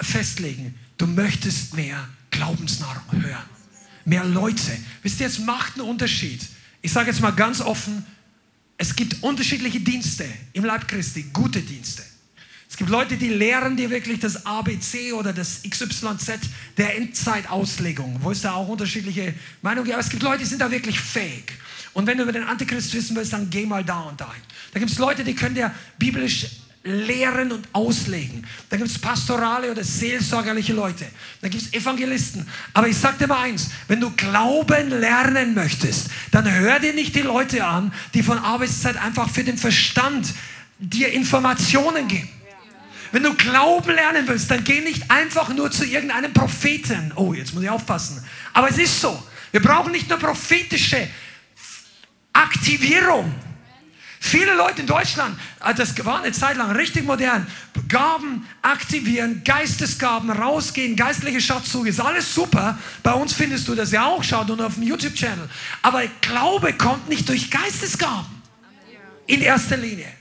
festlegen, 0.00 0.74
du 0.96 1.06
möchtest 1.06 1.74
mehr 1.74 2.08
Glaubensnahrung 2.32 3.22
hören. 3.22 3.48
Mehr 4.04 4.24
Leute. 4.24 4.76
Wisst 5.02 5.20
ihr, 5.20 5.28
es 5.28 5.38
macht 5.38 5.74
einen 5.74 5.88
Unterschied. 5.88 6.40
Ich 6.82 6.92
sage 6.92 7.10
jetzt 7.10 7.20
mal 7.20 7.30
ganz 7.30 7.60
offen, 7.60 8.04
es 8.76 8.96
gibt 8.96 9.22
unterschiedliche 9.22 9.80
Dienste 9.80 10.24
im 10.52 10.64
Leib 10.64 10.88
Christi, 10.88 11.26
gute 11.32 11.60
Dienste. 11.60 12.02
Es 12.68 12.76
gibt 12.76 12.90
Leute, 12.90 13.16
die 13.16 13.28
lehren 13.28 13.76
dir 13.76 13.90
wirklich 13.90 14.18
das 14.20 14.46
ABC 14.46 15.12
oder 15.12 15.32
das 15.32 15.62
XYZ 15.62 16.40
der 16.76 16.96
Endzeitauslegung, 16.96 18.18
wo 18.22 18.30
es 18.30 18.42
da 18.42 18.54
auch 18.54 18.68
unterschiedliche 18.68 19.34
Meinungen 19.62 19.84
gibt. 19.84 19.94
Aber 19.94 20.04
es 20.04 20.10
gibt 20.10 20.22
Leute, 20.22 20.38
die 20.40 20.44
sind 20.44 20.60
da 20.60 20.70
wirklich 20.70 20.98
fähig. 21.00 21.52
Und 21.92 22.06
wenn 22.06 22.18
du 22.18 22.24
über 22.24 22.32
den 22.32 22.44
Antichrist 22.44 22.92
wissen 22.94 23.16
willst, 23.16 23.32
dann 23.32 23.50
geh 23.50 23.66
mal 23.66 23.84
da 23.84 24.00
und 24.00 24.20
dahin. 24.20 24.42
Da 24.72 24.78
gibt 24.78 24.90
es 24.90 24.98
Leute, 24.98 25.24
die 25.24 25.34
können 25.34 25.54
dir 25.54 25.72
biblisch 25.98 26.46
lehren 26.84 27.52
und 27.52 27.68
auslegen. 27.72 28.46
Da 28.70 28.76
gibt 28.76 28.88
es 28.88 28.98
pastorale 28.98 29.70
oder 29.70 29.84
seelsorgerliche 29.84 30.72
Leute. 30.72 31.06
Da 31.40 31.48
gibt 31.48 31.62
es 31.62 31.72
Evangelisten. 31.72 32.46
Aber 32.72 32.88
ich 32.88 32.96
sage 32.96 33.18
dir 33.18 33.26
mal 33.26 33.42
eins, 33.42 33.70
wenn 33.88 34.00
du 34.00 34.10
Glauben 34.10 34.90
lernen 34.90 35.54
möchtest, 35.54 36.08
dann 36.30 36.50
hör 36.50 36.78
dir 36.78 36.94
nicht 36.94 37.14
die 37.14 37.22
Leute 37.22 37.64
an, 37.64 37.92
die 38.14 38.22
von 38.22 38.38
Arbeitszeit 38.38 38.96
einfach 38.96 39.28
für 39.28 39.44
den 39.44 39.58
Verstand 39.58 40.28
dir 40.78 41.12
Informationen 41.12 42.08
geben. 42.08 42.28
Wenn 43.10 43.22
du 43.22 43.34
Glauben 43.34 43.94
lernen 43.94 44.28
willst, 44.28 44.50
dann 44.50 44.64
geh 44.64 44.80
nicht 44.80 45.10
einfach 45.10 45.48
nur 45.54 45.70
zu 45.70 45.84
irgendeinem 45.84 46.32
Propheten. 46.32 47.12
Oh, 47.16 47.32
jetzt 47.32 47.54
muss 47.54 47.62
ich 47.62 47.70
aufpassen. 47.70 48.22
Aber 48.52 48.68
es 48.68 48.78
ist 48.78 49.00
so. 49.00 49.22
Wir 49.50 49.62
brauchen 49.62 49.92
nicht 49.92 50.08
nur 50.10 50.18
prophetische 50.18 51.08
Aktivierung. 52.38 53.34
Viele 54.20 54.54
Leute 54.54 54.80
in 54.80 54.86
Deutschland, 54.86 55.38
äh, 55.64 55.74
das 55.74 56.04
war 56.04 56.22
eine 56.22 56.32
Zeit 56.32 56.56
lang 56.56 56.72
richtig 56.72 57.04
modern, 57.04 57.46
Gaben 57.88 58.46
aktivieren, 58.62 59.42
Geistesgaben 59.44 60.30
rausgehen, 60.30 60.96
geistliche 60.96 61.40
Schatzsuche, 61.40 61.88
ist 61.88 62.00
alles 62.00 62.34
super. 62.34 62.78
Bei 63.02 63.12
uns 63.12 63.32
findest 63.32 63.68
du 63.68 63.74
das 63.74 63.92
ja 63.92 64.06
auch, 64.06 64.22
schau 64.24 64.44
nur 64.44 64.66
auf 64.66 64.74
dem 64.74 64.82
YouTube-Channel. 64.82 65.48
Aber 65.82 66.02
Glaube 66.20 66.72
kommt 66.74 67.08
nicht 67.08 67.28
durch 67.28 67.50
Geistesgaben 67.50 68.26
in 69.26 69.40
erster 69.40 69.76
Linie. 69.76 70.12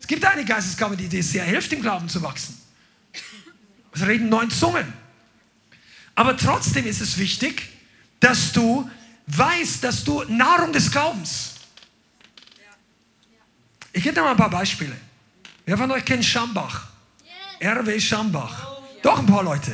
Es 0.00 0.06
gibt 0.06 0.24
eine 0.24 0.44
Geistesgabe, 0.44 0.96
die 0.96 1.08
dir 1.08 1.22
sehr 1.22 1.44
hilft, 1.44 1.72
im 1.72 1.82
Glauben 1.82 2.08
zu 2.08 2.22
wachsen. 2.22 2.56
Es 3.92 4.06
reden 4.06 4.28
neun 4.28 4.50
Zungen. 4.50 4.92
Aber 6.14 6.36
trotzdem 6.36 6.86
ist 6.86 7.00
es 7.00 7.18
wichtig, 7.18 7.68
dass 8.20 8.52
du 8.52 8.88
weißt, 9.28 9.84
dass 9.84 10.04
du 10.04 10.24
Nahrung 10.24 10.72
des 10.72 10.90
Glaubens 10.90 11.58
ich 13.98 14.04
gebe 14.04 14.14
dir 14.14 14.22
mal 14.22 14.30
ein 14.30 14.36
paar 14.36 14.50
Beispiele. 14.50 14.96
Wer 15.66 15.76
von 15.76 15.90
euch 15.90 16.04
kennt 16.04 16.24
Schambach? 16.24 16.86
RW 17.60 17.98
Schambach. 17.98 18.68
Doch 19.02 19.18
ein 19.18 19.26
paar 19.26 19.42
Leute. 19.42 19.72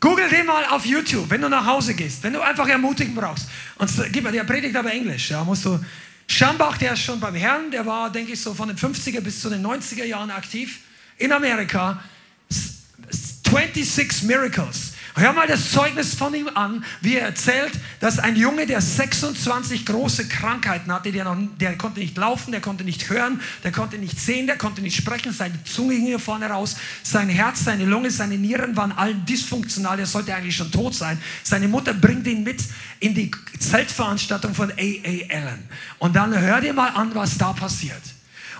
Google 0.00 0.28
den 0.28 0.46
mal 0.46 0.64
auf 0.66 0.84
YouTube, 0.84 1.30
wenn 1.30 1.40
du 1.40 1.48
nach 1.48 1.64
Hause 1.64 1.94
gehst, 1.94 2.24
wenn 2.24 2.32
du 2.32 2.40
einfach 2.40 2.66
Ermutigen 2.68 3.14
brauchst. 3.14 3.48
Und 3.76 3.90
gib 4.12 4.24
mal, 4.24 4.32
der 4.32 4.42
predigt 4.42 4.74
aber 4.74 4.92
Englisch. 4.92 5.30
Ja, 5.30 5.44
musst 5.44 5.64
du. 5.64 5.78
Schambach, 6.26 6.76
der 6.76 6.94
ist 6.94 7.02
schon 7.02 7.20
beim 7.20 7.36
Herrn, 7.36 7.70
der 7.70 7.86
war, 7.86 8.10
denke 8.10 8.32
ich, 8.32 8.40
so 8.40 8.52
von 8.52 8.66
den 8.66 8.76
50er 8.76 9.20
bis 9.20 9.40
zu 9.40 9.48
den 9.48 9.64
90er 9.64 10.04
Jahren 10.04 10.32
aktiv 10.32 10.80
in 11.18 11.30
Amerika. 11.30 12.02
26 12.48 14.24
Miracles. 14.24 14.94
Hör 15.18 15.32
mal 15.32 15.46
das 15.46 15.70
Zeugnis 15.70 16.12
von 16.14 16.34
ihm 16.34 16.50
an, 16.54 16.84
wie 17.00 17.16
er 17.16 17.24
erzählt, 17.24 17.72
dass 18.00 18.18
ein 18.18 18.36
Junge, 18.36 18.66
der 18.66 18.82
26 18.82 19.86
große 19.86 20.28
Krankheiten 20.28 20.92
hatte, 20.92 21.10
der, 21.10 21.24
noch, 21.24 21.38
der 21.58 21.78
konnte 21.78 22.00
nicht 22.00 22.18
laufen, 22.18 22.52
der 22.52 22.60
konnte 22.60 22.84
nicht 22.84 23.08
hören, 23.08 23.40
der 23.64 23.72
konnte 23.72 23.96
nicht 23.96 24.20
sehen, 24.20 24.46
der 24.46 24.58
konnte 24.58 24.82
nicht 24.82 24.94
sprechen, 24.94 25.32
seine 25.32 25.64
Zunge 25.64 25.94
hing 25.94 26.04
hier 26.04 26.18
vorne 26.18 26.50
raus, 26.50 26.76
sein 27.02 27.30
Herz, 27.30 27.64
seine 27.64 27.86
Lunge, 27.86 28.10
seine 28.10 28.36
Nieren 28.36 28.76
waren 28.76 28.92
allen 28.92 29.24
dysfunktional, 29.24 29.98
er 29.98 30.04
sollte 30.04 30.34
eigentlich 30.34 30.56
schon 30.56 30.70
tot 30.70 30.94
sein. 30.94 31.18
Seine 31.42 31.66
Mutter 31.66 31.94
bringt 31.94 32.26
ihn 32.26 32.42
mit 32.42 32.62
in 33.00 33.14
die 33.14 33.30
Zeltveranstaltung 33.58 34.54
von 34.54 34.70
A.A. 34.70 35.34
Allen. 35.34 35.66
Und 35.98 36.14
dann 36.14 36.38
hör 36.38 36.60
dir 36.60 36.74
mal 36.74 36.90
an, 36.90 37.14
was 37.14 37.38
da 37.38 37.54
passiert. 37.54 38.02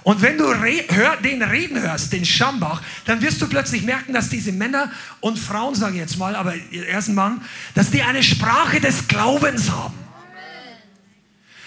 Und 0.07 0.23
wenn 0.23 0.39
du 0.39 0.45
hör, 0.55 1.17
den 1.17 1.43
reden 1.43 1.83
hörst, 1.83 2.13
den 2.13 2.25
Schambach, 2.25 2.81
dann 3.07 3.21
wirst 3.23 3.43
du 3.43 3.49
plötzlich 3.49 3.83
merken, 3.83 4.13
dass 4.13 4.29
diese 4.29 4.53
Männer 4.53 4.93
und 5.19 5.37
Frauen, 5.37 5.75
sage 5.75 5.95
ich 5.95 5.99
jetzt 5.99 6.17
mal, 6.17 6.37
aber 6.37 6.55
er 6.55 7.01
ist 7.01 7.09
ein 7.09 7.17
Mann, 7.17 7.45
dass 7.75 7.91
die 7.91 8.05
eine 8.05 8.23
Sprache 8.23 8.81
des 8.81 9.09
Glaubens 9.09 9.69
haben. 9.69 9.99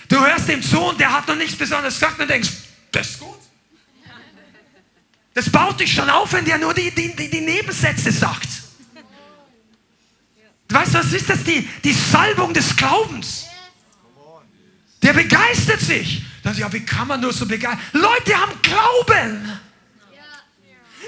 Du 0.08 0.26
hörst 0.26 0.48
ihm 0.48 0.64
zu 0.64 0.80
und 0.80 1.02
der 1.02 1.12
hat 1.12 1.28
noch 1.28 1.36
nichts 1.36 1.58
Besonderes 1.58 1.96
gesagt 1.96 2.18
und 2.18 2.30
denkst, 2.30 2.50
das 2.94 3.10
ist 3.10 3.20
gut. 3.20 3.40
Das 5.34 5.50
baut 5.50 5.78
dich 5.78 5.94
schon 5.94 6.10
auf, 6.10 6.32
wenn 6.32 6.46
der 6.46 6.60
nur 6.60 6.74
die, 6.74 6.92
die, 6.92 7.14
die, 7.14 7.30
die 7.30 7.42
Nebensätze 7.42 8.10
sagt. 8.10 8.48
Du 10.70 10.76
weißt, 10.76 10.94
was 10.94 11.12
ist 11.12 11.30
das? 11.30 11.44
Die, 11.44 11.68
die 11.84 11.94
Salbung 11.94 12.54
des 12.54 12.74
Glaubens. 12.74 13.48
Der 15.04 15.12
begeistert 15.12 15.82
sich. 15.82 16.24
Dann 16.50 16.58
ja, 16.58 16.74
wie 16.74 16.80
kann 16.80 17.08
man 17.08 17.22
nur 17.22 17.32
so 17.32 17.46
begeistern? 17.46 17.80
Leute 17.94 18.36
haben 18.36 18.54
Glauben. 18.64 19.52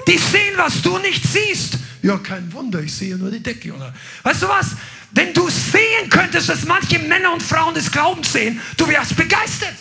Die 0.07 0.17
sehen, 0.19 0.53
was 0.55 0.83
du 0.83 0.99
nicht 0.99 1.23
siehst. 1.23 1.79
Ja, 2.03 2.19
kein 2.19 2.53
Wunder, 2.53 2.79
ich 2.79 2.93
sehe 2.93 3.17
nur 3.17 3.31
die 3.31 3.41
Decke. 3.41 3.73
Oder? 3.73 3.91
Weißt 4.21 4.43
du 4.43 4.47
was? 4.47 4.75
Wenn 5.09 5.33
du 5.33 5.49
sehen 5.49 6.09
könntest, 6.11 6.47
dass 6.47 6.63
manche 6.65 6.99
Männer 6.99 7.33
und 7.33 7.41
Frauen 7.41 7.73
des 7.73 7.91
Glaubens 7.91 8.31
sehen, 8.31 8.61
du 8.77 8.87
wärst 8.87 9.15
begeistert. 9.15 9.73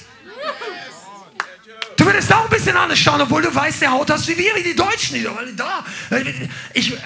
Du 1.95 2.07
würdest 2.07 2.33
auch 2.33 2.45
ein 2.45 2.51
bisschen 2.51 2.79
anders 2.79 2.99
schauen, 2.99 3.21
obwohl 3.21 3.43
du 3.43 3.55
weißt, 3.55 3.83
der 3.83 3.91
Haut 3.91 4.09
hast 4.09 4.29
wie 4.29 4.39
wir, 4.39 4.55
wie 4.57 4.63
die 4.63 4.75
Deutschen. 4.75 5.23
Da. 5.59 5.85
Ich, 6.73 6.91
äh, 6.95 6.97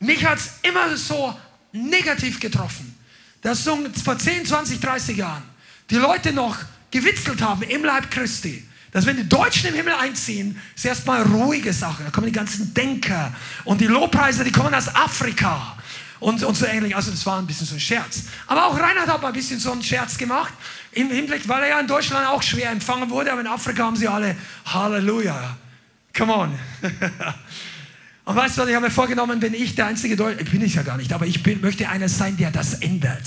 mich 0.00 0.24
hat 0.24 0.38
es 0.38 0.52
immer 0.62 0.96
so 0.96 1.38
negativ 1.72 2.40
getroffen, 2.40 2.98
dass 3.42 3.62
so 3.62 3.78
vor 4.02 4.18
10, 4.18 4.46
20, 4.46 4.80
30 4.80 5.18
Jahren 5.18 5.55
die 5.90 5.96
Leute 5.96 6.32
noch 6.32 6.56
gewitzelt 6.90 7.42
haben 7.42 7.62
im 7.62 7.84
Leib 7.84 8.10
Christi. 8.10 8.66
Dass 8.92 9.04
wenn 9.04 9.16
die 9.16 9.28
Deutschen 9.28 9.68
im 9.68 9.74
Himmel 9.74 9.94
einziehen, 9.94 10.58
ist 10.74 10.84
erstmal 10.84 11.22
ruhige 11.22 11.72
Sache. 11.72 12.04
Da 12.04 12.10
kommen 12.10 12.26
die 12.26 12.32
ganzen 12.32 12.72
Denker 12.72 13.34
und 13.64 13.80
die 13.80 13.86
Lobpreiser, 13.86 14.42
die 14.42 14.52
kommen 14.52 14.74
aus 14.74 14.94
Afrika 14.94 15.76
und, 16.20 16.42
und 16.42 16.54
so 16.54 16.64
ähnlich. 16.66 16.96
Also 16.96 17.10
das 17.10 17.26
war 17.26 17.38
ein 17.38 17.46
bisschen 17.46 17.66
so 17.66 17.74
ein 17.74 17.80
Scherz. 17.80 18.22
Aber 18.46 18.66
auch 18.66 18.78
Reinhard 18.78 19.08
hat 19.08 19.20
mal 19.20 19.28
ein 19.28 19.34
bisschen 19.34 19.58
so 19.58 19.72
einen 19.72 19.82
Scherz 19.82 20.16
gemacht 20.16 20.54
im 20.92 21.10
Hinblick, 21.10 21.46
weil 21.46 21.64
er 21.64 21.68
ja 21.68 21.80
in 21.80 21.86
Deutschland 21.86 22.26
auch 22.26 22.42
schwer 22.42 22.70
empfangen 22.70 23.10
wurde, 23.10 23.32
aber 23.32 23.42
in 23.42 23.46
Afrika 23.46 23.84
haben 23.84 23.96
sie 23.96 24.08
alle 24.08 24.34
Halleluja. 24.64 25.56
Come 26.16 26.34
on. 26.34 26.58
Und 28.24 28.34
weißt 28.34 28.56
du 28.56 28.62
was, 28.62 28.68
ich 28.68 28.74
habe 28.74 28.86
mir 28.86 28.90
vorgenommen, 28.90 29.40
wenn 29.40 29.54
ich 29.54 29.74
der 29.74 29.86
einzige 29.86 30.16
Deutsche, 30.16 30.44
bin 30.44 30.62
ich 30.62 30.74
ja 30.74 30.82
gar 30.82 30.96
nicht, 30.96 31.12
aber 31.12 31.26
ich 31.26 31.42
bin, 31.42 31.60
möchte 31.60 31.88
einer 31.88 32.08
sein, 32.08 32.36
der 32.36 32.50
das 32.50 32.74
ändert. 32.74 33.22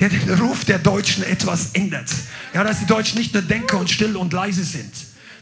Der 0.00 0.08
den 0.08 0.30
Ruf 0.40 0.64
der 0.64 0.78
Deutschen 0.78 1.24
etwas 1.24 1.70
ändert. 1.72 2.08
Ja, 2.54 2.62
dass 2.62 2.78
die 2.78 2.86
Deutschen 2.86 3.18
nicht 3.18 3.34
nur 3.34 3.42
Denker 3.42 3.78
und 3.78 3.90
still 3.90 4.16
und 4.16 4.32
leise 4.32 4.62
sind. 4.62 4.92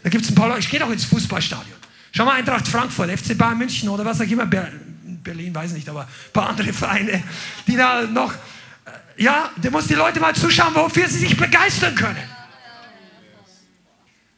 Da 0.02 0.08
gibt 0.08 0.24
es 0.24 0.30
ein 0.30 0.34
paar 0.34 0.48
Leute, 0.48 0.60
ich 0.60 0.70
gehe 0.70 0.80
doch 0.80 0.90
ins 0.90 1.04
Fußballstadion. 1.04 1.76
Schau 2.12 2.24
mal, 2.24 2.36
Eintracht 2.36 2.66
Frankfurt, 2.66 3.10
FC 3.10 3.36
Bayern 3.36 3.58
München 3.58 3.88
oder 3.88 4.04
was 4.04 4.20
auch 4.20 4.26
immer, 4.26 4.46
Berlin, 4.46 5.54
weiß 5.54 5.72
nicht, 5.72 5.88
aber 5.88 6.02
ein 6.02 6.32
paar 6.32 6.48
andere 6.48 6.72
Vereine, 6.72 7.22
die 7.66 7.76
da 7.76 8.02
noch, 8.02 8.32
äh, 8.32 9.22
ja, 9.22 9.50
da 9.60 9.70
muss 9.70 9.86
die 9.86 9.94
Leute 9.94 10.20
mal 10.20 10.34
zuschauen, 10.34 10.74
wofür 10.74 11.08
sie 11.08 11.18
sich 11.18 11.36
begeistern 11.36 11.94
können. 11.94 12.22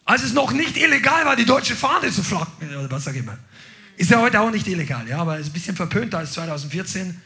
Als 0.04 0.24
es 0.24 0.32
noch 0.32 0.52
nicht 0.52 0.76
illegal 0.76 1.26
war, 1.26 1.36
die 1.36 1.44
deutsche 1.44 1.76
Fahne 1.76 2.10
zu 2.10 2.24
flacken 2.24 2.68
oder 2.76 2.90
was 2.90 3.06
auch 3.06 3.12
immer. 3.12 3.36
Ist 3.98 4.10
ja 4.10 4.20
heute 4.20 4.40
auch 4.40 4.50
nicht 4.50 4.66
illegal, 4.66 5.06
ja, 5.06 5.18
aber 5.18 5.38
ist 5.38 5.48
ein 5.48 5.52
bisschen 5.52 5.76
verpönter 5.76 6.18
als 6.18 6.32
2014. 6.32 7.20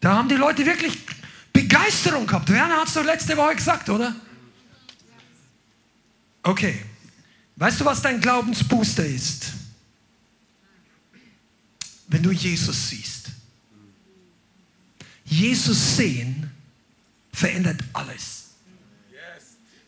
Da 0.00 0.14
haben 0.14 0.28
die 0.28 0.34
Leute 0.34 0.66
wirklich 0.66 0.98
Begeisterung 1.62 2.24
gehabt. 2.24 2.48
Werner 2.50 2.76
hat 2.76 2.86
es 2.86 2.94
doch 2.94 3.04
letzte 3.04 3.36
Woche 3.36 3.56
gesagt, 3.56 3.88
oder? 3.88 4.14
Okay. 6.44 6.80
Weißt 7.56 7.80
du, 7.80 7.84
was 7.84 8.00
dein 8.00 8.20
Glaubensbooster 8.20 9.04
ist? 9.04 9.52
Wenn 12.06 12.22
du 12.22 12.30
Jesus 12.30 12.90
siehst. 12.90 13.30
Jesus 15.24 15.96
sehen 15.96 16.48
verändert 17.32 17.82
alles. 17.92 18.50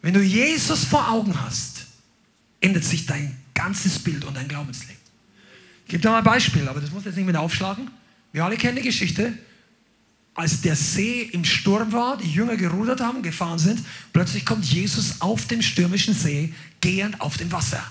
Wenn 0.03 0.15
du 0.15 0.21
Jesus 0.21 0.85
vor 0.85 1.09
Augen 1.09 1.41
hast, 1.41 1.87
ändert 2.61 2.85
sich 2.85 3.07
dein 3.07 3.37
ganzes 3.55 3.99
Bild 4.01 4.25
und 4.25 4.37
dein 4.37 4.49
Glaubensleben. 4.49 4.97
Ich 5.85 5.91
gebe 5.93 6.03
da 6.03 6.11
mal 6.11 6.19
ein 6.19 6.25
Beispiel, 6.25 6.69
aber 6.69 6.81
das 6.81 6.91
muss 6.91 7.05
jetzt 7.05 7.17
nicht 7.17 7.27
mehr 7.27 7.41
aufschlagen. 7.41 7.91
Wir 8.33 8.45
alle 8.45 8.57
kennen 8.57 8.77
die 8.77 8.83
Geschichte. 8.83 9.39
Als 10.35 10.61
der 10.61 10.77
See 10.77 11.23
im 11.23 11.45
Sturm 11.45 11.93
war, 11.93 12.17
die 12.17 12.31
Jünger 12.31 12.57
gerudert 12.57 13.01
haben, 13.01 13.23
gefahren 13.23 13.59
sind, 13.59 13.85
plötzlich 14.13 14.47
kommt 14.47 14.65
Jesus 14.65 15.21
auf 15.21 15.47
dem 15.47 15.61
stürmischen 15.61 16.15
See, 16.15 16.55
gehend 16.81 17.21
auf 17.21 17.37
dem 17.37 17.51
Wasser. 17.53 17.83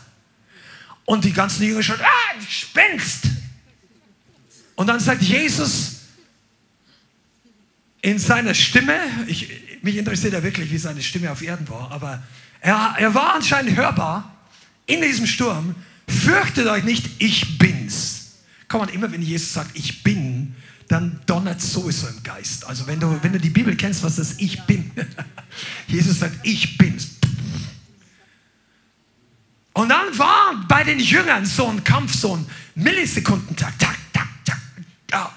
Und 1.06 1.26
die 1.26 1.34
ganzen 1.34 1.64
Jünger 1.64 1.84
schauen, 1.84 2.02
ah, 2.02 2.42
Spenst! 2.48 3.26
Und 4.76 4.88
dann 4.88 5.00
sagt 5.00 5.22
Jesus 5.22 6.00
in 8.02 8.18
seiner 8.18 8.54
Stimme, 8.54 8.98
ich, 9.28 9.50
mich 9.82 9.98
interessiert 9.98 10.34
ja 10.34 10.42
wirklich, 10.42 10.72
wie 10.72 10.78
seine 10.78 11.02
Stimme 11.02 11.32
auf 11.32 11.42
Erden 11.42 11.68
war, 11.68 11.92
aber 11.92 12.24
er, 12.62 12.96
er 12.98 13.14
war 13.14 13.36
anscheinend 13.36 13.76
hörbar 13.76 14.34
in 14.86 15.02
diesem 15.02 15.26
Sturm. 15.26 15.76
Fürchtet 16.08 16.68
euch 16.68 16.84
nicht, 16.84 17.06
ich 17.20 17.58
bin's. 17.58 18.38
Komm 18.68 18.82
man, 18.82 18.90
immer 18.90 19.12
wenn 19.12 19.22
Jesus 19.22 19.54
sagt, 19.54 19.72
ich 19.74 20.04
bin, 20.04 20.56
dann 20.90 21.22
donnert 21.28 21.62
sowieso 21.62 22.08
im 22.08 22.22
Geist. 22.24 22.66
Also 22.66 22.88
wenn 22.88 23.00
du, 23.00 23.18
wenn 23.22 23.32
du 23.32 23.40
die 23.40 23.52
Bibel 23.52 23.76
kennst, 23.78 24.04
was 24.04 24.18
das 24.18 24.36
Ich 24.40 24.62
bin. 24.64 24.92
Jesus 25.88 26.20
sagt, 26.20 26.36
ich 26.44 26.78
bin's. 26.78 27.12
Und 29.74 29.90
dann 29.90 30.18
war 30.18 30.66
bei 30.68 30.84
den 30.84 31.00
Jüngern 31.00 31.46
so 31.46 31.68
ein 31.68 31.84
Kampf, 31.84 32.14
so 32.16 32.36
ein 32.36 32.46
Millisekundentag. 32.74 33.78
Tak, 33.78 33.98
tak, 34.12 34.28
tak. 34.44 34.60
Ja. 35.12 35.32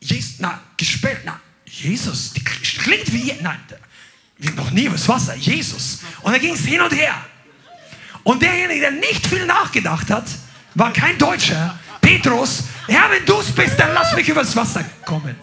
Jesus, 0.00 0.36
na, 0.38 0.58
gespielt, 0.76 1.20
na, 1.24 1.38
Jesus, 1.66 2.32
die 2.32 2.42
klingt 2.42 3.12
wie, 3.12 3.34
nein, 3.42 3.60
noch 4.56 4.70
nie 4.70 4.90
was 4.90 5.06
Wasser, 5.06 5.36
Jesus. 5.36 6.00
Und 6.22 6.32
da 6.32 6.38
ging 6.38 6.54
es 6.54 6.64
hin 6.64 6.80
und 6.80 6.94
her. 6.94 7.14
Und 8.24 8.40
derjenige, 8.40 8.80
der 8.80 8.90
nicht 8.92 9.26
viel 9.26 9.44
nachgedacht 9.44 10.10
hat, 10.10 10.26
war 10.74 10.92
kein 10.94 11.18
Deutscher, 11.18 11.78
Petrus. 12.00 12.64
Herr, 12.88 13.10
wenn 13.10 13.24
du 13.24 13.38
es 13.40 13.52
bist, 13.52 13.78
dann 13.78 13.92
lass 13.94 14.14
mich 14.14 14.28
übers 14.28 14.56
Wasser 14.56 14.84
kommen. 15.04 15.36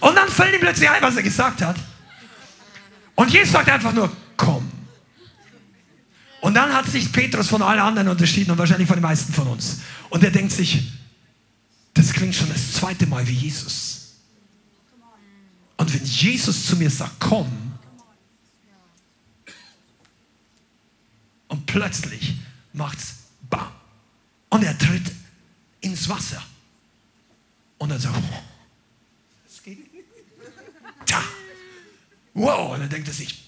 Und 0.00 0.14
dann 0.14 0.28
fällt 0.28 0.54
ihm 0.54 0.60
plötzlich 0.60 0.88
ein, 0.88 1.02
was 1.02 1.16
er 1.16 1.22
gesagt 1.22 1.62
hat. 1.62 1.76
Und 3.14 3.30
Jesus 3.30 3.52
sagt 3.52 3.68
einfach 3.68 3.92
nur, 3.92 4.10
komm. 4.36 4.70
Und 6.40 6.54
dann 6.54 6.72
hat 6.72 6.86
sich 6.86 7.12
Petrus 7.12 7.48
von 7.48 7.62
allen 7.62 7.80
anderen 7.80 8.08
unterschieden 8.08 8.50
und 8.50 8.58
wahrscheinlich 8.58 8.88
von 8.88 8.96
den 8.96 9.02
meisten 9.02 9.32
von 9.32 9.46
uns. 9.46 9.80
Und 10.10 10.24
er 10.24 10.30
denkt 10.30 10.52
sich, 10.52 10.92
das 11.94 12.12
klingt 12.12 12.34
schon 12.34 12.48
das 12.48 12.72
zweite 12.72 13.06
Mal 13.06 13.26
wie 13.26 13.32
Jesus. 13.32 14.16
Und 15.76 15.92
wenn 15.92 16.04
Jesus 16.04 16.66
zu 16.66 16.76
mir 16.76 16.90
sagt, 16.90 17.14
komm, 17.20 17.72
Und 21.52 21.66
plötzlich 21.66 22.36
macht's 22.72 23.16
bam. 23.50 23.68
Und 24.48 24.64
er 24.64 24.76
tritt 24.78 25.12
ins 25.82 26.08
Wasser. 26.08 26.42
Und 27.78 27.90
dann 27.90 27.98
so, 27.98 28.08
das 29.44 29.62
geht 29.62 29.92
nicht. 29.92 30.04
Tja. 31.04 31.22
Wow, 32.34 32.72
und 32.72 32.80
dann 32.80 32.88
denkt 32.88 33.08
er 33.08 33.14
sich, 33.14 33.44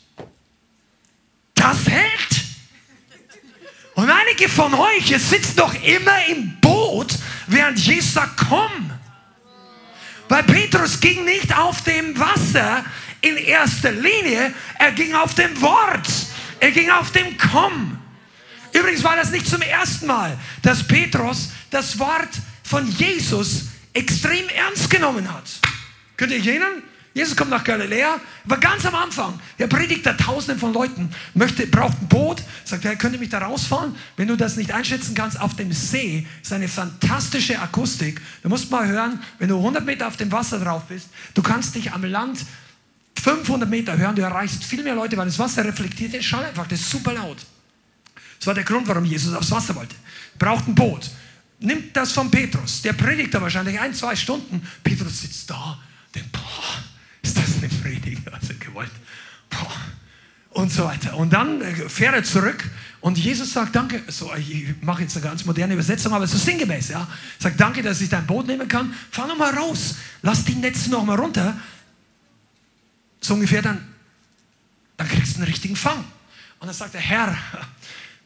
das 1.55 1.89
hält. 1.89 2.45
Und 3.95 4.11
einige 4.11 4.49
von 4.49 4.74
euch, 4.74 5.11
ihr 5.11 5.20
sitzt 5.20 5.59
doch 5.59 5.72
immer 5.82 6.26
im 6.26 6.61
Boot, 6.61 7.16
während 7.47 7.78
Jesus 7.78 8.14
sagt, 8.14 8.37
komm. 8.49 8.91
Weil 10.28 10.43
Petrus 10.43 11.01
ging 11.01 11.24
nicht 11.24 11.57
auf 11.57 11.82
dem 11.82 12.18
Wasser 12.18 12.85
in 13.20 13.37
erster 13.37 13.93
Linie, 13.93 14.53
er 14.78 14.93
ging 14.93 15.14
auf 15.14 15.35
dem 15.35 15.61
Wort. 15.61 16.09
Er 16.61 16.70
ging 16.70 16.91
auf 16.91 17.12
dem 17.12 17.37
Komm. 17.37 17.99
Übrigens 18.75 19.05
war 19.05 19.16
das 19.16 19.31
nicht 19.31 19.47
zum 19.47 19.62
ersten 19.62 20.07
Mal, 20.07 20.37
dass 20.62 20.87
Petrus 20.87 21.51
das 21.70 21.99
Wort 21.99 22.29
von 22.64 22.91
Jesus 22.91 23.66
extrem 23.93 24.49
ernst 24.49 24.91
genommen 24.91 25.33
hat. 25.33 25.45
Könnt 26.16 26.33
ihr 26.33 26.39
euch 26.39 26.47
erinnern? 26.47 26.83
Jesus 27.14 27.37
kommt 27.37 27.51
nach 27.51 27.62
Galiläa, 27.62 28.20
war 28.43 28.59
ganz 28.59 28.85
am 28.85 28.97
Anfang. 28.97 29.39
Er 29.57 29.68
predigt 29.68 30.05
da 30.05 30.14
Tausenden 30.14 30.59
von 30.59 30.72
Leuten, 30.72 31.11
möchte, 31.35 31.64
braucht 31.68 32.03
ein 32.03 32.09
Boot, 32.09 32.43
sagt 32.64 32.85
er, 32.85 32.97
könnt 32.97 33.14
ihr 33.14 33.20
mich 33.20 33.29
da 33.29 33.39
rausfahren? 33.39 33.95
Wenn 34.16 34.27
du 34.27 34.37
das 34.37 34.57
nicht 34.57 34.72
einschätzen 34.72 35.14
kannst, 35.14 35.41
auf 35.41 35.55
dem 35.55 35.70
See 35.70 36.27
ist 36.43 36.53
eine 36.53 36.66
fantastische 36.66 37.61
Akustik. 37.61 38.20
Du 38.43 38.49
musst 38.49 38.68
mal 38.72 38.89
hören, 38.89 39.22
wenn 39.39 39.49
du 39.49 39.57
100 39.57 39.85
Meter 39.85 40.09
auf 40.09 40.16
dem 40.16 40.33
Wasser 40.33 40.59
drauf 40.59 40.83
bist, 40.89 41.07
du 41.35 41.43
kannst 41.43 41.77
dich 41.77 41.93
am 41.93 42.03
Land 42.03 42.41
500 43.22 43.70
Meter 43.70 43.97
hören, 43.97 44.16
du 44.16 44.22
erreichst 44.22 44.64
viel 44.64 44.83
mehr 44.83 44.97
Leute, 44.97 45.16
weil 45.16 45.27
das 45.27 45.39
Wasser 45.39 45.64
reflektiert 45.64 46.12
den 46.12 46.22
Schall 46.22 46.45
einfach, 46.45 46.66
das 46.66 46.81
ist 46.81 46.91
super 46.91 47.12
laut. 47.12 47.39
Das 48.39 48.47
war 48.47 48.55
der 48.55 48.64
Grund, 48.64 48.87
warum 48.89 49.05
Jesus 49.05 49.35
aufs 49.35 49.51
Wasser 49.51 49.74
wollte. 49.74 49.95
Braucht 50.39 50.68
ein 50.68 50.74
Boot. 50.74 51.11
Nimmt 51.61 51.97
das 51.97 52.12
von 52.12 52.30
Petrus. 52.30 52.82
Der 52.82 52.93
predigt 52.93 53.32
da 53.32 53.41
wahrscheinlich 53.41 53.78
ein, 53.78 53.95
zwei 53.95 54.16
Stunden. 54.16 54.66
Petrus 54.82 55.22
sitzt 55.22 55.49
da, 55.51 55.78
denkt, 56.14 56.32
boah, 56.32 56.43
ist 57.22 57.37
das 57.37 57.59
eine 57.59 57.68
Predigt, 57.68 58.22
was 58.30 58.49
er 58.49 58.57
gewollt. 58.57 58.91
Boah. 59.49 59.72
Und 60.51 60.72
so 60.72 60.85
weiter. 60.85 61.16
Und 61.16 61.32
dann 61.32 61.62
äh, 61.62 61.89
fährt 61.89 62.14
er 62.14 62.22
zurück 62.22 62.64
und 63.01 63.18
Jesus 63.18 63.53
sagt, 63.53 63.74
danke, 63.74 64.03
so, 64.09 64.32
ich 64.37 64.74
mache 64.82 65.03
jetzt 65.03 65.16
eine 65.16 65.24
ganz 65.26 65.45
moderne 65.45 65.74
Übersetzung, 65.74 66.12
aber 66.12 66.26
so 66.26 66.39
sinngemäß, 66.39 66.91
ja. 66.91 67.09
Sagt, 67.39 67.61
danke, 67.61 67.82
dass 67.82 68.01
ich 68.01 68.09
dein 68.09 68.26
Boot 68.26 68.47
nehmen 68.47 68.68
kann. 68.68 68.95
Fahr 69.11 69.26
nochmal 69.26 69.53
raus. 69.55 69.97
Lass 70.22 70.45
die 70.45 70.55
Netze 70.55 70.91
nochmal 70.91 71.18
runter 71.18 71.57
so 73.24 73.35
ungefähr, 73.35 73.62
dann, 73.62 73.87
dann 74.97 75.09
kriegst 75.09 75.35
du 75.35 75.37
einen 75.39 75.47
richtigen 75.47 75.76
Fang. 75.76 76.05
Und 76.59 76.66
dann 76.66 76.74
sagt 76.74 76.95
der 76.95 77.01
Herr, 77.01 77.37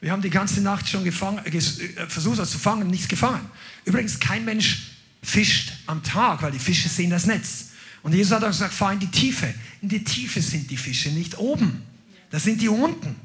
Wir 0.01 0.11
haben 0.11 0.21
die 0.21 0.29
ganze 0.29 0.61
Nacht 0.61 0.87
schon 0.87 1.03
gefangen, 1.03 1.45
äh, 1.45 1.61
versucht, 2.07 2.39
das 2.39 2.51
zu 2.51 2.59
fangen, 2.59 2.87
nichts 2.87 3.07
gefangen. 3.07 3.49
Übrigens, 3.85 4.19
kein 4.19 4.45
Mensch 4.45 4.91
fischt 5.21 5.73
am 5.87 6.03
Tag, 6.03 6.41
weil 6.41 6.51
die 6.51 6.59
Fische 6.59 6.87
sehen 6.87 7.09
das 7.09 7.25
Netz. 7.25 7.69
Und 8.01 8.13
Jesus 8.13 8.31
hat 8.31 8.43
auch 8.43 8.47
gesagt, 8.47 8.73
fahr 8.73 8.93
in 8.93 8.99
die 8.99 9.11
Tiefe. 9.11 9.53
In 9.81 9.89
die 9.89 10.03
Tiefe 10.03 10.41
sind 10.41 10.71
die 10.71 10.77
Fische, 10.77 11.09
nicht 11.09 11.37
oben. 11.37 11.83
Das 12.29 12.43
sind 12.43 12.61
die 12.61 12.69
unten. 12.69 13.15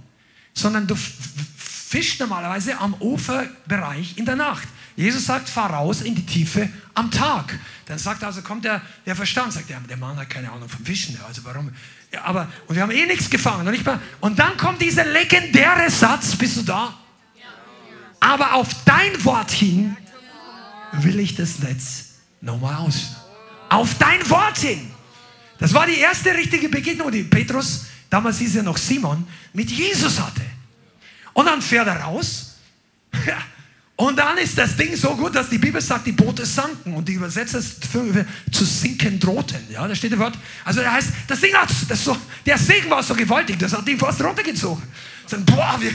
Sondern 0.53 0.87
du 0.87 0.97
fischst 0.97 2.19
normalerweise 2.19 2.79
am 2.79 2.95
Uferbereich 2.95 4.19
in 4.19 4.25
der 4.25 4.37
Nacht. 4.37 4.67
Jesus 4.97 5.27
sagt, 5.27 5.49
fahr 5.49 5.71
raus 5.71 6.03
in 6.03 6.15
die 6.15 6.27
Tiefe 6.27 6.69
am 6.95 7.11
Tag. 7.11 7.59
Dann 7.87 7.99
sagt 7.99 8.23
also, 8.23 8.43
kommt 8.43 8.65
der, 8.65 8.81
der 9.07 9.17
Verstand, 9.17 9.53
sagt, 9.53 9.69
der, 9.69 9.81
der 9.81 9.97
Mann 9.97 10.17
hat 10.17 10.31
keine 10.31 10.51
Ahnung 10.51 10.69
vom 10.69 10.85
Fischen. 10.85 11.19
Also 11.27 11.45
warum? 11.45 11.71
Aber, 12.23 12.49
und 12.67 12.75
wir 12.75 12.83
haben 12.83 12.91
eh 12.91 13.07
nichts 13.07 13.29
gefangen. 13.31 13.67
Und, 13.67 13.85
mehr, 13.85 14.01
und 14.21 14.39
dann 14.39 14.57
kommt 14.57 14.81
dieser 14.81 15.05
legendäre 15.05 15.91
Satz, 15.91 16.37
bist 16.37 16.57
du 16.59 16.63
da? 16.63 16.95
Aber 18.21 18.55
auf 18.55 18.69
dein 18.85 19.23
Wort 19.25 19.51
hin 19.51 19.97
will 20.93 21.19
ich 21.19 21.35
das 21.35 21.59
Netz 21.59 22.15
nochmal 22.41 22.77
aus. 22.77 23.17
Auf 23.69 23.97
dein 23.99 24.29
Wort 24.31 24.59
hin. 24.59 24.91
Das 25.59 25.73
war 25.75 25.87
die 25.87 25.99
erste 25.99 26.35
richtige 26.35 26.69
Begegnung, 26.69 27.11
die 27.11 27.23
Petrus, 27.23 27.87
damals 28.11 28.39
hieß 28.39 28.57
er 28.57 28.63
noch 28.63 28.77
Simon, 28.77 29.27
mit 29.53 29.71
Jesus 29.71 30.21
hatte. 30.21 30.43
Und 31.33 31.47
dann 31.47 31.61
fährt 31.63 31.87
er 31.87 32.01
raus. 32.01 32.57
Und 33.97 34.17
dann 34.19 34.39
ist 34.39 34.59
das 34.59 34.77
Ding 34.77 34.97
so 34.97 35.15
gut, 35.15 35.37
dass 35.37 35.49
die 35.49 35.59
Bibel 35.59 35.81
sagt, 35.81 36.07
die 36.07 36.13
Boote 36.13 36.45
sanken. 36.45 36.95
Und 36.95 37.09
die 37.09 37.13
übersetzt 37.13 37.55
es 37.55 37.77
zu 38.51 38.65
sinken 38.65 39.21
drohten. 39.21 39.61
Ja, 39.71 39.87
da 39.87 39.95
steht 39.95 40.13
das 40.13 40.19
Wort. 40.19 40.37
Also 40.65 40.81
das 40.81 40.93
heißt, 40.93 41.09
das 41.29 41.41
Ding 41.41 41.55
hat, 41.55 41.69
das 41.89 42.05
so, 42.05 42.17
der 42.45 42.59
Segen 42.59 42.91
war 42.91 43.03
so 43.03 43.15
gewaltig, 43.15 43.59
das 43.59 43.73
hat 43.73 43.89
ihn 43.89 43.99
fast 43.99 44.21
runtergezogen. 44.23 44.83
Sagen, 45.27 45.45
boah, 45.45 45.77
wir, 45.79 45.93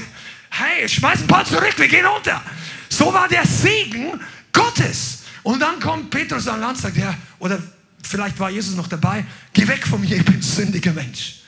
hey, 0.49 0.87
schmeiß 0.87 1.21
ein 1.21 1.27
paar 1.27 1.43
zurück, 1.43 1.73
wir 1.75 1.87
gehen 1.89 2.05
unter. 2.05 2.41
So 2.87 3.13
war 3.13 3.27
der 3.27 3.45
Segen 3.45 4.19
Gottes. 4.53 5.19
Und 5.43 5.61
dann 5.61 5.79
kommt 5.79 6.09
Petrus 6.09 6.47
an 6.47 6.61
Land 6.61 6.77
sagt, 6.77 6.95
ja, 6.95 7.13
oder 7.39 7.59
vielleicht 8.01 8.39
war 8.39 8.49
Jesus 8.49 8.75
noch 8.75 8.87
dabei, 8.87 9.25
geh 9.51 9.67
weg 9.67 9.85
von 9.85 9.99
mir, 9.99 10.15
ich 10.15 10.25
bin 10.25 10.41
sündiger 10.41 10.93
Mensch. 10.93 11.41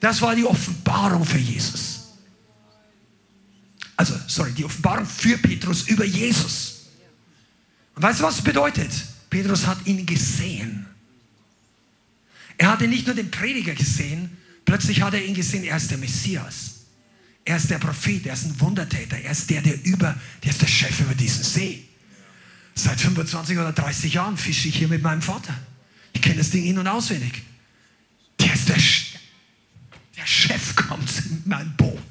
Das 0.00 0.20
war 0.20 0.34
die 0.34 0.44
Offenbarung 0.44 1.24
für 1.24 1.38
Jesus. 1.38 1.91
Also, 4.02 4.18
sorry, 4.26 4.50
die 4.50 4.64
Offenbarung 4.64 5.06
für 5.06 5.38
Petrus 5.38 5.82
über 5.82 6.04
Jesus. 6.04 6.86
Und 7.94 8.02
weißt 8.02 8.18
du, 8.18 8.24
was 8.24 8.34
das 8.34 8.44
bedeutet? 8.44 8.90
Petrus 9.30 9.64
hat 9.64 9.78
ihn 9.86 10.04
gesehen. 10.04 10.86
Er 12.58 12.72
hatte 12.72 12.88
nicht 12.88 13.06
nur 13.06 13.14
den 13.14 13.30
Prediger 13.30 13.76
gesehen, 13.76 14.36
plötzlich 14.64 15.02
hat 15.02 15.14
er 15.14 15.24
ihn 15.24 15.34
gesehen, 15.34 15.62
er 15.62 15.76
ist 15.76 15.88
der 15.88 15.98
Messias. 15.98 16.80
Er 17.44 17.58
ist 17.58 17.70
der 17.70 17.78
Prophet, 17.78 18.26
er 18.26 18.34
ist 18.34 18.46
ein 18.46 18.60
Wundertäter, 18.60 19.18
er 19.18 19.30
ist 19.30 19.48
der, 19.48 19.62
der 19.62 19.80
über, 19.84 20.16
der 20.42 20.50
ist 20.50 20.62
der 20.62 20.66
Chef 20.66 20.98
über 20.98 21.14
diesen 21.14 21.44
See. 21.44 21.84
Seit 22.74 23.00
25 23.00 23.56
oder 23.56 23.72
30 23.72 24.14
Jahren 24.14 24.36
fische 24.36 24.66
ich 24.66 24.78
hier 24.78 24.88
mit 24.88 25.02
meinem 25.02 25.22
Vater. 25.22 25.54
Ich 26.12 26.22
kenne 26.22 26.38
das 26.38 26.50
Ding 26.50 26.64
in- 26.64 26.78
und 26.78 26.88
auswendig. 26.88 27.42
Der 28.40 28.52
ist 28.52 28.68
der, 28.68 28.78
der 30.16 30.26
Chef 30.26 30.74
kommt 30.74 31.08
in 31.24 31.42
mein 31.44 31.76
Boot. 31.76 32.01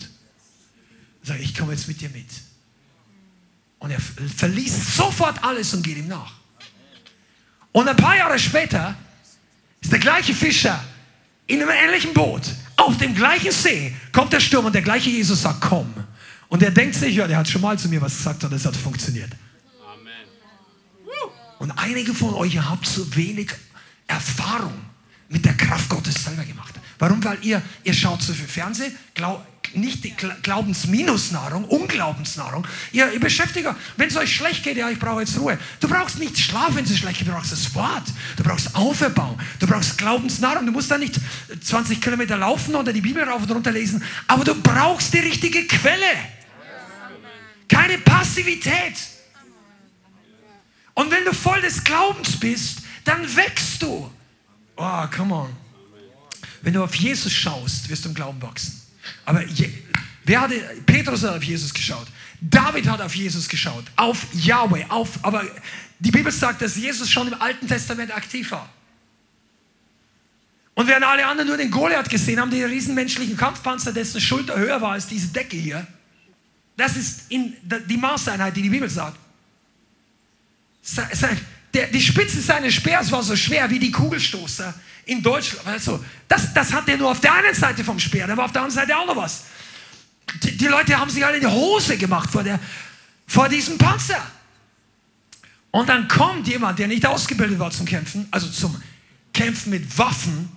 Sag 1.23 1.39
ich 1.39 1.55
komme 1.55 1.73
jetzt 1.73 1.87
mit 1.87 2.01
dir 2.01 2.09
mit. 2.09 2.27
Und 3.79 3.91
er 3.91 3.99
verließ 3.99 4.95
sofort 4.95 5.43
alles 5.43 5.73
und 5.73 5.83
geht 5.83 5.97
ihm 5.97 6.07
nach. 6.07 6.33
Und 7.71 7.87
ein 7.87 7.95
paar 7.95 8.15
Jahre 8.17 8.37
später 8.37 8.95
ist 9.79 9.91
der 9.91 9.99
gleiche 9.99 10.33
Fischer 10.33 10.83
in 11.47 11.61
einem 11.61 11.71
ähnlichen 11.71 12.13
Boot 12.13 12.43
auf 12.75 12.97
dem 12.97 13.15
gleichen 13.15 13.51
See. 13.51 13.95
Kommt 14.11 14.33
der 14.33 14.39
Sturm 14.39 14.65
und 14.65 14.75
der 14.75 14.81
gleiche 14.81 15.09
Jesus 15.09 15.41
sagt, 15.41 15.61
komm. 15.61 15.93
Und 16.49 16.61
er 16.63 16.71
denkt 16.71 16.95
sich, 16.95 17.15
ja, 17.15 17.27
der 17.27 17.37
hat 17.37 17.47
schon 17.47 17.61
mal 17.61 17.77
zu 17.79 17.89
mir 17.89 18.01
was 18.01 18.17
gesagt 18.17 18.43
und 18.43 18.53
es 18.53 18.65
hat 18.65 18.75
funktioniert. 18.75 19.31
Und 21.59 21.71
einige 21.71 22.13
von 22.13 22.33
euch 22.33 22.57
habt 22.59 22.87
zu 22.87 23.15
wenig 23.15 23.51
Erfahrung 24.07 24.73
mit 25.29 25.45
der 25.45 25.53
Kraft 25.53 25.89
Gottes 25.89 26.23
selber 26.23 26.43
gemacht. 26.43 26.73
Warum? 26.99 27.23
Weil 27.23 27.37
ihr, 27.43 27.61
ihr 27.83 27.93
schaut 27.93 28.21
zu 28.21 28.33
viel 28.33 28.47
Fernsehen, 28.47 28.95
glaub, 29.13 29.45
nicht 29.73 30.03
die 30.03 30.13
Glaubensminusnahrung, 30.13 31.65
Unglaubensnahrung. 31.65 32.67
Ihr, 32.91 33.11
ihr 33.11 33.19
beschäftigt 33.19 33.67
wenn 33.97 34.07
es 34.07 34.15
euch 34.15 34.35
schlecht 34.35 34.63
geht, 34.63 34.77
ja, 34.77 34.89
ich 34.89 34.99
brauche 34.99 35.21
jetzt 35.21 35.37
Ruhe. 35.39 35.57
Du 35.79 35.87
brauchst 35.87 36.19
nicht 36.19 36.37
Schlaf, 36.37 36.75
wenn 36.75 36.83
es 36.83 36.97
schlecht 36.97 37.19
geht, 37.19 37.27
du 37.27 37.31
brauchst 37.31 37.51
das 37.51 37.73
Wort. 37.75 38.03
Du 38.37 38.43
brauchst 38.43 38.75
Auferbau. 38.75 39.37
Du 39.59 39.67
brauchst 39.67 39.97
Glaubensnahrung. 39.97 40.65
Du 40.65 40.71
musst 40.71 40.91
da 40.91 40.97
nicht 40.97 41.19
20 41.61 42.01
Kilometer 42.01 42.37
laufen 42.37 42.75
oder 42.75 42.91
die 42.91 43.01
Bibel 43.01 43.23
rauf 43.23 43.43
und 43.43 43.51
runter 43.51 43.71
lesen, 43.71 44.03
aber 44.27 44.43
du 44.43 44.55
brauchst 44.55 45.13
die 45.13 45.19
richtige 45.19 45.65
Quelle. 45.67 46.05
Keine 47.67 47.97
Passivität. 47.99 48.95
Und 50.93 51.09
wenn 51.11 51.23
du 51.23 51.33
voll 51.33 51.61
des 51.61 51.83
Glaubens 51.83 52.37
bist, 52.37 52.79
dann 53.05 53.23
wächst 53.35 53.81
du. 53.81 54.11
Oh, 54.75 55.07
come 55.15 55.33
on. 55.33 55.55
Wenn 56.61 56.73
du 56.73 56.83
auf 56.83 56.95
Jesus 56.95 57.31
schaust, 57.31 57.89
wirst 57.89 58.05
du 58.05 58.09
im 58.09 58.15
Glauben 58.15 58.41
wachsen. 58.41 58.80
Aber 59.25 59.45
je, 59.45 59.69
wer 60.23 60.41
hatte, 60.41 60.55
Petrus 60.85 61.23
hat 61.23 61.37
auf 61.37 61.43
Jesus 61.43 61.73
geschaut. 61.73 62.07
David 62.41 62.87
hat 62.87 63.01
auf 63.01 63.15
Jesus 63.15 63.47
geschaut. 63.47 63.85
Auf 63.95 64.25
Yahweh. 64.33 64.85
Auf, 64.89 65.23
aber 65.23 65.43
die 65.99 66.11
Bibel 66.11 66.31
sagt, 66.31 66.61
dass 66.61 66.75
Jesus 66.75 67.09
schon 67.09 67.27
im 67.27 67.39
Alten 67.39 67.67
Testament 67.67 68.15
aktiv 68.15 68.51
war. 68.51 68.67
Und 70.73 70.87
während 70.87 71.05
alle 71.05 71.27
anderen 71.27 71.47
nur 71.47 71.57
den 71.57 71.69
Goliath 71.69 72.09
gesehen 72.09 72.39
haben, 72.39 72.49
den 72.49 72.63
riesenmenschlichen 72.63 73.37
Kampfpanzer, 73.37 73.93
dessen 73.93 74.19
Schulter 74.19 74.57
höher 74.57 74.81
war 74.81 74.93
als 74.93 75.05
diese 75.05 75.27
Decke 75.27 75.57
hier. 75.57 75.85
Das 76.77 76.95
ist 76.95 77.29
in, 77.29 77.53
die 77.61 77.97
Maßeinheit, 77.97 78.55
die 78.55 78.63
die 78.63 78.69
Bibel 78.69 78.89
sagt. 78.89 79.17
Der, 81.73 81.87
die 81.87 82.01
Spitze 82.01 82.41
seines 82.41 82.73
Speers 82.73 83.11
war 83.11 83.23
so 83.23 83.35
schwer 83.35 83.69
wie 83.69 83.79
die 83.79 83.91
Kugelstoßer 83.91 84.73
in 85.05 85.21
Deutschland. 85.21 85.65
Also, 85.67 86.03
das, 86.27 86.53
das 86.53 86.73
hat 86.73 86.87
er 86.89 86.97
nur 86.97 87.11
auf 87.11 87.21
der 87.21 87.33
einen 87.33 87.55
Seite 87.55 87.83
vom 87.83 87.99
Speer, 87.99 88.27
da 88.27 88.35
war 88.35 88.45
auf 88.45 88.51
der 88.51 88.63
anderen 88.63 88.87
Seite 88.87 88.97
auch 88.97 89.05
noch 89.05 89.15
was. 89.15 89.43
Die, 90.43 90.57
die 90.57 90.67
Leute 90.67 90.97
haben 90.97 91.09
sich 91.09 91.25
alle 91.25 91.37
in 91.37 91.41
die 91.41 91.47
Hose 91.47 91.97
gemacht 91.97 92.29
vor, 92.29 92.43
der, 92.43 92.59
vor 93.27 93.49
diesem 93.49 93.77
Panzer. 93.77 94.21
Und 95.71 95.87
dann 95.87 96.07
kommt 96.07 96.47
jemand, 96.47 96.79
der 96.79 96.87
nicht 96.87 97.05
ausgebildet 97.05 97.57
war 97.59 97.71
zum 97.71 97.85
Kämpfen, 97.85 98.27
also 98.31 98.47
zum 98.49 98.81
Kämpfen 99.33 99.69
mit 99.69 99.97
Waffen 99.97 100.49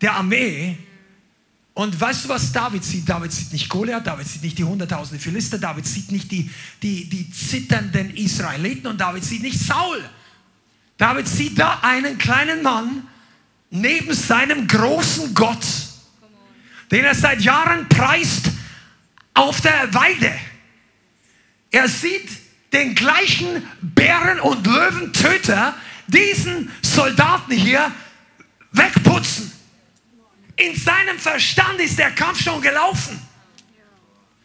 der 0.00 0.14
Armee. 0.14 0.76
Und 1.74 2.00
weißt 2.00 2.24
du, 2.24 2.28
was 2.30 2.52
David 2.52 2.84
sieht? 2.84 3.08
David 3.08 3.32
sieht 3.32 3.52
nicht 3.52 3.68
Goliath, 3.68 4.06
David 4.06 4.26
sieht 4.26 4.42
nicht 4.42 4.58
die 4.58 4.64
hunderttausende 4.64 5.22
Philister, 5.22 5.58
David 5.58 5.86
sieht 5.86 6.10
nicht 6.10 6.30
die, 6.32 6.50
die, 6.82 7.08
die 7.08 7.30
zitternden 7.30 8.16
Israeliten 8.16 8.86
und 8.88 9.00
David 9.00 9.22
sieht 9.22 9.42
nicht 9.42 9.58
Saul. 9.58 10.02
David 10.98 11.28
sieht 11.28 11.58
da 11.58 11.80
einen 11.82 12.18
kleinen 12.18 12.62
Mann 12.62 13.06
neben 13.70 14.14
seinem 14.14 14.66
großen 14.66 15.34
Gott, 15.34 15.64
den 16.90 17.04
er 17.04 17.14
seit 17.14 17.40
Jahren 17.40 17.88
preist 17.88 18.50
auf 19.34 19.60
der 19.60 19.92
Weide. 19.92 20.32
Er 21.70 21.88
sieht 21.88 22.28
den 22.72 22.94
gleichen 22.94 23.66
Bären- 23.80 24.40
und 24.40 24.66
Löwentöter 24.66 25.74
diesen 26.06 26.70
Soldaten 26.82 27.52
hier 27.52 27.92
wegputzen. 28.72 29.52
In 30.56 30.74
seinem 30.74 31.18
Verstand 31.18 31.80
ist 31.80 31.98
der 31.98 32.12
Kampf 32.12 32.42
schon 32.42 32.62
gelaufen. 32.62 33.20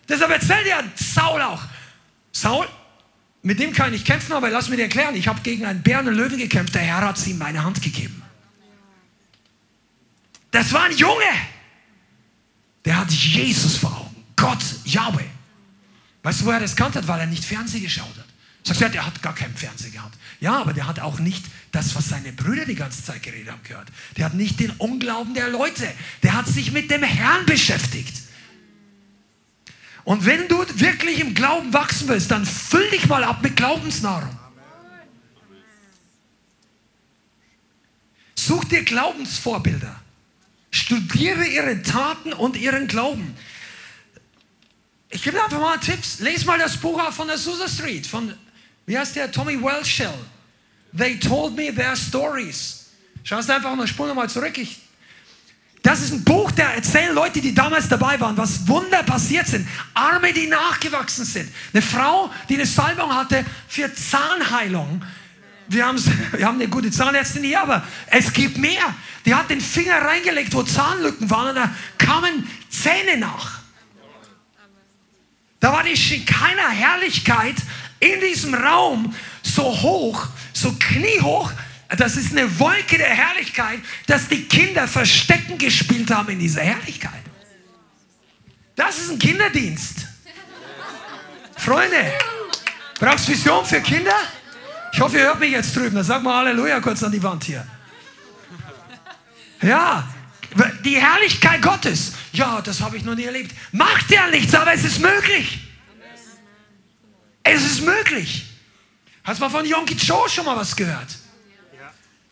Deshalb 0.10 0.32
erzählt 0.32 0.68
ja 0.68 0.84
Saul 0.96 1.42
auch. 1.42 1.62
Saul, 2.34 2.68
mit 3.44 3.60
dem 3.60 3.74
kann 3.74 3.94
ich 3.94 4.06
kämpfen, 4.06 4.34
aber 4.34 4.50
lass 4.50 4.70
mir 4.70 4.76
dir 4.76 4.84
erklären, 4.84 5.16
ich 5.16 5.28
habe 5.28 5.42
gegen 5.42 5.66
einen 5.66 5.82
Bären 5.82 6.08
und 6.08 6.16
Löwen 6.16 6.38
gekämpft, 6.38 6.76
der 6.76 6.82
Herr 6.82 7.02
hat 7.02 7.18
sie 7.18 7.32
in 7.32 7.38
meine 7.38 7.64
Hand 7.64 7.82
gegeben. 7.82 8.22
Das 10.52 10.72
war 10.74 10.84
ein 10.84 10.96
Junge, 10.96 11.24
der 12.86 12.98
hat 12.98 13.12
Jesus 13.12 13.78
vor 13.78 13.96
Augen. 13.96 14.24
Gott, 14.36 14.64
Yahweh. 14.86 15.26
Weißt 16.24 16.42
du, 16.42 16.46
wo 16.46 16.52
er 16.52 16.60
das 16.60 16.76
kannte? 16.76 17.08
Weil 17.08 17.22
er 17.22 17.26
nicht 17.26 17.46
Fernsehen 17.46 17.84
geschaut 17.84 18.18
hat. 18.18 18.26
Sagst 18.64 18.82
du, 18.82 18.86
ja, 18.86 18.92
der 18.92 19.06
hat 19.06 19.22
gar 19.22 19.34
keinen 19.34 19.56
Fernsehen 19.56 19.92
gehabt. 19.92 20.18
Ja, 20.40 20.60
aber 20.60 20.74
der 20.74 20.88
hat 20.88 21.00
auch 21.00 21.20
nicht 21.20 21.44
das, 21.72 21.96
was 21.96 22.10
seine 22.10 22.32
Brüder 22.32 22.66
die 22.66 22.76
ganze 22.76 23.04
Zeit 23.04 23.24
geredet 23.24 23.52
haben, 23.52 23.64
gehört. 23.64 23.88
Der 24.18 24.26
hat 24.26 24.34
nicht 24.34 24.60
den 24.60 24.72
Unglauben 24.72 25.34
der 25.34 25.50
Leute. 25.50 25.88
Der 26.22 26.34
hat 26.34 26.48
sich 26.48 26.72
mit 26.72 26.92
dem 26.92 27.04
Herrn 27.04 27.46
beschäftigt. 27.46 28.22
Und 30.04 30.26
wenn 30.26 30.48
du 30.48 30.66
wirklich 30.80 31.20
im 31.20 31.34
Glauben 31.34 31.74
wachsen 31.74 32.08
willst, 32.08 32.32
dann 32.32 32.46
füll 32.46 32.90
dich 32.90 33.08
mal 33.08 33.24
ab 33.24 33.42
mit 33.42 33.56
Glaubensnahrung. 33.56 34.38
Such 38.36 38.66
dir 38.66 38.84
Glaubensvorbilder. 38.84 39.96
Studiere 40.72 41.46
ihre 41.46 41.84
Taten 41.84 42.34
und 42.34 42.58
ihren 42.58 42.88
Glauben. 42.88 43.36
Ich 45.10 45.22
gebe 45.22 45.38
dir 45.38 45.44
einfach 45.44 45.60
mal 45.60 45.78
Tipps. 45.78 46.20
Lies 46.20 46.46
mal 46.46 46.58
das 46.58 46.78
Buch 46.78 47.00
von 47.12 47.28
der 47.28 47.38
Susa 47.38 47.68
Street, 47.68 48.08
von, 48.08 48.34
wie 48.86 48.98
heißt 48.98 49.16
der, 49.16 49.32
Tommy 49.32 49.62
Welshell. 49.62 50.14
They 50.98 51.20
told 51.20 51.56
me 51.56 51.74
their 51.74 51.96
stories. 51.96 52.90
Schau 53.24 53.38
es 53.38 53.50
einfach 53.50 53.72
eine 53.72 53.88
Spur 53.88 54.08
nochmal 54.08 54.30
zurück. 54.30 54.58
Ich, 54.58 54.80
Das 55.84 56.02
ist 56.02 56.14
ein 56.14 56.24
Buch, 56.24 56.52
der 56.52 56.76
erzählen 56.76 57.14
Leute, 57.16 57.42
die 57.42 57.56
damals 57.56 57.90
dabei 57.90 58.20
waren, 58.20 58.38
was 58.38 58.68
Wunder 58.68 59.02
passiert 59.02 59.48
sind. 59.48 59.68
Arme, 59.96 60.32
die 60.32 60.46
nachgewachsen 60.46 61.26
sind. 61.26 61.52
Eine 61.74 61.82
Frau, 61.82 62.30
die 62.50 62.56
eine 62.56 62.68
Salbung 62.68 63.14
hatte 63.14 63.44
für 63.68 63.92
Zahnheilung. 63.94 65.04
Wir, 65.68 65.86
wir 66.34 66.46
haben 66.46 66.60
eine 66.60 66.68
gute 66.68 66.92
Zahnärztin 66.92 67.44
hier, 67.44 67.62
aber 67.62 67.84
es 68.08 68.32
gibt 68.32 68.58
mehr. 68.58 68.94
Die 69.26 69.34
hat 69.34 69.50
den 69.50 69.62
Finger 69.62 70.02
reingelegt, 70.02 70.54
wo 70.54 70.62
Zahnlücken 70.62 71.30
waren, 71.30 71.50
und 71.50 71.56
da 71.56 71.70
kamen 71.98 72.48
Zähne 72.70 73.18
nach. 73.18 73.62
Da 75.60 75.74
war 75.74 75.84
die 75.84 75.98
Schikaner 75.98 76.70
Herrlichkeit 76.70 77.56
in 78.00 78.20
diesem 78.20 78.54
Raum 78.54 79.14
so 79.44 79.64
hoch, 79.64 80.28
so 80.54 80.74
kniehoch, 80.80 81.52
das 81.98 82.16
ist 82.16 82.32
eine 82.32 82.60
Wolke 82.60 82.98
der 82.98 83.10
Herrlichkeit, 83.10 83.80
dass 84.08 84.28
die 84.28 84.44
Kinder 84.44 84.88
Verstecken 84.88 85.58
gespielt 85.58 86.10
haben 86.12 86.30
in 86.30 86.40
dieser 86.40 86.62
Herrlichkeit. 86.62 87.12
Das 88.76 88.98
ist 88.98 89.12
ein 89.12 89.20
Kinderdienst. 89.20 90.08
Freunde, 91.58 92.14
brauchst 93.00 93.28
du 93.28 93.34
Vision 93.34 93.66
für 93.66 93.82
Kinder? 93.82 94.16
Ich 94.94 95.00
hoffe, 95.00 95.18
ihr 95.18 95.24
hört 95.24 95.40
mich 95.40 95.52
jetzt 95.52 95.76
drüben. 95.76 95.96
Dann 95.96 96.04
sag 96.04 96.24
mal 96.24 96.38
Halleluja 96.38 96.80
kurz 96.80 97.04
an 97.04 97.12
die 97.12 97.22
Wand 97.22 97.44
hier. 97.44 97.66
Ja, 99.62 100.08
die 100.84 100.98
Herrlichkeit 100.98 101.62
Gottes. 101.62 102.14
Ja, 102.34 102.62
das 102.62 102.82
habe 102.82 102.98
ich 102.98 103.04
noch 103.04 103.16
nie 103.16 103.26
erlebt. 103.26 103.54
Macht 103.72 104.10
ja 104.10 104.28
nichts, 104.28 104.56
aber 104.56 104.74
es 104.74 104.84
ist 104.84 105.00
möglich. 105.00 105.60
Es 107.44 107.64
ist 107.64 107.82
möglich. 107.82 108.46
Hast 109.24 109.40
du 109.40 109.46
mal 109.46 109.50
von 109.50 109.66
Yonki 109.66 109.96
Cho 109.96 110.28
schon 110.28 110.46
mal 110.46 110.56
was 110.56 110.76
gehört? 110.76 111.21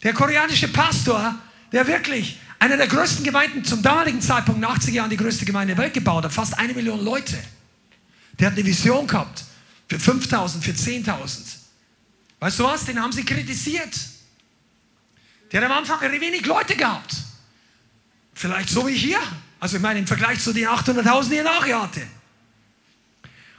Der 0.04 0.14
koreanische 0.14 0.68
Pastor, 0.70 1.36
der 1.72 1.88
wirklich 1.88 2.40
einer 2.60 2.78
der 2.78 2.88
größten 2.88 3.24
Gemeinden 3.24 3.64
zum 3.64 3.82
damaligen 3.82 4.22
Zeitpunkt, 4.22 4.60
in 4.60 4.66
80 4.66 4.94
Jahren 4.94 5.10
die 5.10 5.18
größte 5.18 5.46
Gemeinde 5.46 5.76
der 5.76 5.84
Welt 5.84 5.94
gebaut 5.94 6.24
hat, 6.24 6.34
fast 6.34 6.58
eine 6.58 6.74
Million 6.74 7.04
Leute. 7.04 7.38
Der 8.40 8.48
hat 8.48 8.54
eine 8.54 8.66
Vision 8.66 9.08
gehabt 9.08 9.44
für 9.88 10.00
5000, 10.00 10.64
für 10.64 10.72
10.000. 10.72 11.58
Weißt 12.40 12.60
du 12.60 12.64
was? 12.64 12.86
Den 12.86 13.02
haben 13.02 13.12
sie 13.12 13.26
kritisiert. 13.26 13.98
Der 15.52 15.62
hat 15.62 15.70
am 15.70 15.78
Anfang 15.78 16.00
wenig 16.02 16.46
Leute 16.46 16.76
gehabt. 16.76 17.16
Vielleicht 18.34 18.70
so 18.70 18.88
wie 18.88 18.96
hier. 18.96 19.20
Also 19.60 19.78
ich 19.78 19.82
meine 19.82 20.00
im 20.00 20.08
Vergleich 20.08 20.40
zu 20.40 20.54
den 20.54 20.68
800.000, 20.68 21.30
die 21.30 21.38
er 21.38 21.44
nachher 21.44 21.82
hatte. 21.82 22.02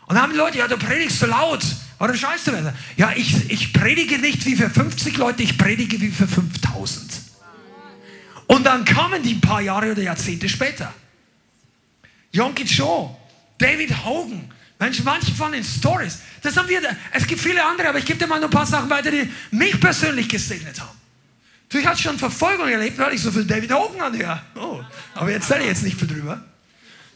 Und 0.07 0.15
dann 0.15 0.23
haben 0.23 0.33
die 0.33 0.39
Leute, 0.39 0.59
ja, 0.59 0.69
du 0.69 0.79
predigst 0.79 1.19
so 1.19 1.27
laut. 1.27 1.63
Warum 2.01 2.17
scheißt 2.17 2.47
du 2.47 2.53
besser? 2.53 2.73
Ja, 2.97 3.13
ich, 3.15 3.51
ich 3.51 3.75
predige 3.75 4.19
nicht 4.19 4.47
wie 4.47 4.57
für 4.57 4.71
50 4.71 5.19
Leute, 5.19 5.43
ich 5.43 5.59
predige 5.59 6.01
wie 6.01 6.11
für 6.11 6.27
5000. 6.27 7.13
Und 8.47 8.65
dann 8.65 8.87
kamen 8.87 9.23
die 9.23 9.35
ein 9.35 9.41
paar 9.43 9.61
Jahre 9.61 9.93
oder 9.93 10.01
Jahrzehnte 10.01 10.49
später. 10.49 10.95
Yonki 12.33 12.65
Cho, 12.65 13.15
David 13.59 14.03
Hogan, 14.03 14.51
Mensch, 14.79 15.05
manche 15.05 15.35
von 15.35 15.53
den 15.53 15.63
Stories, 15.63 16.21
das 16.41 16.57
haben 16.57 16.71
wir, 16.71 16.81
es 17.13 17.27
gibt 17.27 17.43
viele 17.43 17.63
andere, 17.63 17.91
aber 17.91 17.99
ich 17.99 18.07
gebe 18.07 18.19
dir 18.19 18.27
mal 18.27 18.41
nur 18.41 18.49
ein 18.49 18.51
paar 18.51 18.65
Sachen 18.65 18.89
weiter, 18.89 19.11
die 19.11 19.31
mich 19.51 19.79
persönlich 19.79 20.27
gesegnet 20.27 20.81
haben. 20.81 20.99
Du, 21.69 21.77
ich 21.77 21.87
hatte 21.87 22.01
schon 22.01 22.19
Verfolgung 22.19 22.67
erlebt, 22.67 22.97
weil 22.97 23.13
ich 23.13 23.21
so 23.21 23.31
viel 23.31 23.45
David 23.45 23.75
Hogan 23.75 24.01
anhöre. 24.01 24.41
Oh, 24.55 24.81
aber 25.15 25.31
jetzt 25.33 25.51
erzähle 25.51 25.65
ich 25.65 25.69
jetzt 25.69 25.83
nicht 25.83 25.99
viel 25.99 26.09
drüber. 26.09 26.43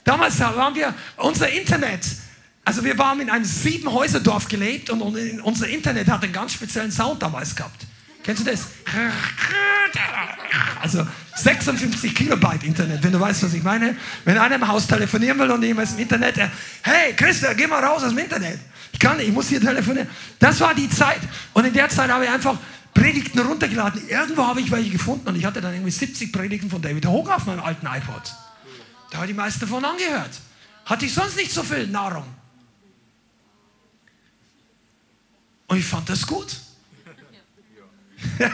Damals 0.04 0.38
waren 0.40 0.74
wir, 0.74 0.92
unser 1.16 1.48
Internet, 1.48 2.04
also 2.64 2.84
wir 2.84 2.96
waren 2.98 3.20
in 3.20 3.30
einem 3.30 3.44
sieben 3.44 3.92
Häuserdorf 3.92 4.48
gelebt 4.48 4.90
und 4.90 5.02
unser 5.42 5.68
Internet 5.68 6.08
hat 6.08 6.22
einen 6.22 6.32
ganz 6.32 6.54
speziellen 6.54 6.90
Sound 6.90 7.22
damals 7.22 7.54
gehabt. 7.54 7.86
Kennst 8.22 8.46
du 8.46 8.50
das? 8.50 8.66
Also 10.80 11.06
56 11.36 12.14
Kilobyte 12.14 12.64
Internet, 12.64 13.02
wenn 13.02 13.12
du 13.12 13.20
weißt, 13.20 13.42
was 13.42 13.52
ich 13.52 13.62
meine. 13.62 13.96
Wenn 14.24 14.38
einer 14.38 14.54
im 14.54 14.66
Haus 14.66 14.86
telefonieren 14.86 15.38
will 15.38 15.50
und 15.50 15.62
jemand 15.62 15.88
ist 15.88 15.94
im 15.94 16.00
Internet, 16.00 16.36
der, 16.36 16.50
hey 16.82 17.12
Christa, 17.14 17.52
geh 17.52 17.66
mal 17.66 17.84
raus 17.84 18.02
aus 18.02 18.10
dem 18.10 18.18
Internet. 18.18 18.58
Ich 18.92 18.98
kann 18.98 19.18
nicht, 19.18 19.28
ich 19.28 19.34
muss 19.34 19.48
hier 19.48 19.60
telefonieren. 19.60 20.08
Das 20.38 20.60
war 20.60 20.74
die 20.74 20.88
Zeit. 20.88 21.20
Und 21.52 21.66
in 21.66 21.74
der 21.74 21.88
Zeit 21.90 22.10
habe 22.10 22.24
ich 22.24 22.30
einfach 22.30 22.56
Predigten 22.94 23.40
runtergeladen. 23.40 24.08
Irgendwo 24.08 24.46
habe 24.46 24.60
ich 24.60 24.70
welche 24.70 24.90
gefunden 24.90 25.28
und 25.28 25.36
ich 25.36 25.44
hatte 25.44 25.60
dann 25.60 25.74
irgendwie 25.74 25.90
70 25.90 26.32
Predigten 26.32 26.70
von 26.70 26.80
David 26.80 27.04
Hogan 27.06 27.34
auf 27.34 27.44
meinem 27.44 27.60
alten 27.60 27.86
iPod. 27.86 28.22
Da 29.10 29.18
habe 29.18 29.26
ich 29.26 29.32
die 29.32 29.36
meisten 29.36 29.60
davon 29.60 29.84
angehört. 29.84 30.30
Hatte 30.86 31.04
ich 31.04 31.12
sonst 31.12 31.36
nicht 31.36 31.52
so 31.52 31.62
viel 31.62 31.88
Nahrung. 31.88 32.24
Und 35.66 35.78
ich 35.78 35.84
fand 35.84 36.08
das 36.08 36.26
gut. 36.26 36.56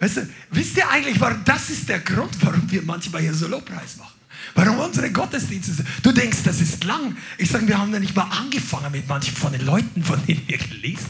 weißt 0.00 0.16
du, 0.18 0.28
wisst 0.50 0.76
ihr 0.76 0.88
eigentlich, 0.88 1.20
warum, 1.20 1.44
das 1.44 1.70
ist 1.70 1.88
der 1.88 2.00
Grund, 2.00 2.36
warum 2.44 2.70
wir 2.70 2.82
manchmal 2.82 3.22
hier 3.22 3.34
so 3.34 3.48
Lobpreis 3.48 3.96
machen. 3.96 4.18
Warum 4.54 4.78
unsere 4.78 5.10
Gottesdienste 5.10 5.72
sind. 5.72 5.88
Du 6.02 6.12
denkst, 6.12 6.38
das 6.44 6.60
ist 6.60 6.84
lang. 6.84 7.16
Ich 7.36 7.50
sage, 7.50 7.66
wir 7.68 7.78
haben 7.78 7.92
ja 7.92 8.00
nicht 8.00 8.16
mal 8.16 8.28
angefangen 8.30 8.90
mit 8.90 9.06
manchen 9.08 9.36
von 9.36 9.52
den 9.52 9.64
Leuten, 9.64 10.02
von 10.02 10.24
denen 10.26 10.46
wir 10.48 10.58
gelesen. 10.58 11.08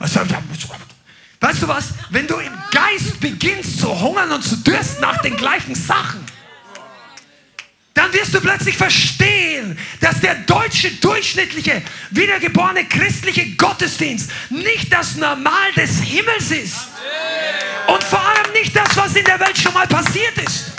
Also, 0.00 0.20
weißt 1.40 1.62
du 1.62 1.68
was? 1.68 1.94
Wenn 2.10 2.26
du 2.26 2.36
im 2.36 2.52
Geist 2.70 3.20
beginnst 3.20 3.80
zu 3.80 4.00
hungern 4.00 4.30
und 4.30 4.42
zu 4.42 4.56
dürsten 4.56 5.00
nach 5.00 5.20
den 5.22 5.36
gleichen 5.36 5.74
Sachen, 5.74 6.20
dann 7.98 8.12
wirst 8.12 8.32
du 8.32 8.40
plötzlich 8.40 8.76
verstehen, 8.76 9.76
dass 10.00 10.20
der 10.20 10.36
deutsche 10.36 10.88
durchschnittliche, 10.92 11.82
wiedergeborene 12.12 12.84
christliche 12.84 13.56
Gottesdienst 13.56 14.30
nicht 14.50 14.92
das 14.92 15.16
Normal 15.16 15.72
des 15.76 16.00
Himmels 16.02 16.52
ist. 16.52 16.76
Und 17.88 18.04
vor 18.04 18.20
allem 18.20 18.52
nicht 18.52 18.76
das, 18.76 18.96
was 18.96 19.16
in 19.16 19.24
der 19.24 19.40
Welt 19.40 19.58
schon 19.58 19.74
mal 19.74 19.88
passiert 19.88 20.38
ist. 20.38 20.72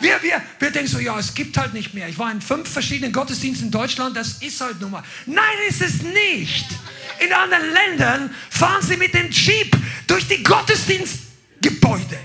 Wir, 0.00 0.22
wir, 0.22 0.42
wir 0.58 0.70
denken 0.70 0.88
so, 0.88 0.98
ja, 0.98 1.18
es 1.18 1.32
gibt 1.32 1.56
halt 1.56 1.72
nicht 1.72 1.94
mehr. 1.94 2.08
Ich 2.08 2.18
war 2.18 2.30
in 2.30 2.42
fünf 2.42 2.68
verschiedenen 2.70 3.12
Gottesdiensten 3.12 3.68
in 3.68 3.72
Deutschland, 3.72 4.14
das 4.14 4.42
ist 4.42 4.60
halt 4.60 4.80
nun 4.82 4.90
mal. 4.90 5.02
Nein, 5.24 5.56
ist 5.66 5.80
es 5.80 6.02
nicht. 6.02 6.66
In 7.20 7.32
anderen 7.32 7.72
Ländern 7.72 8.34
fahren 8.50 8.82
sie 8.82 8.98
mit 8.98 9.14
dem 9.14 9.30
Jeep 9.30 9.74
durch 10.06 10.28
die 10.28 10.42
Gottesdienstgebäude. 10.42 12.18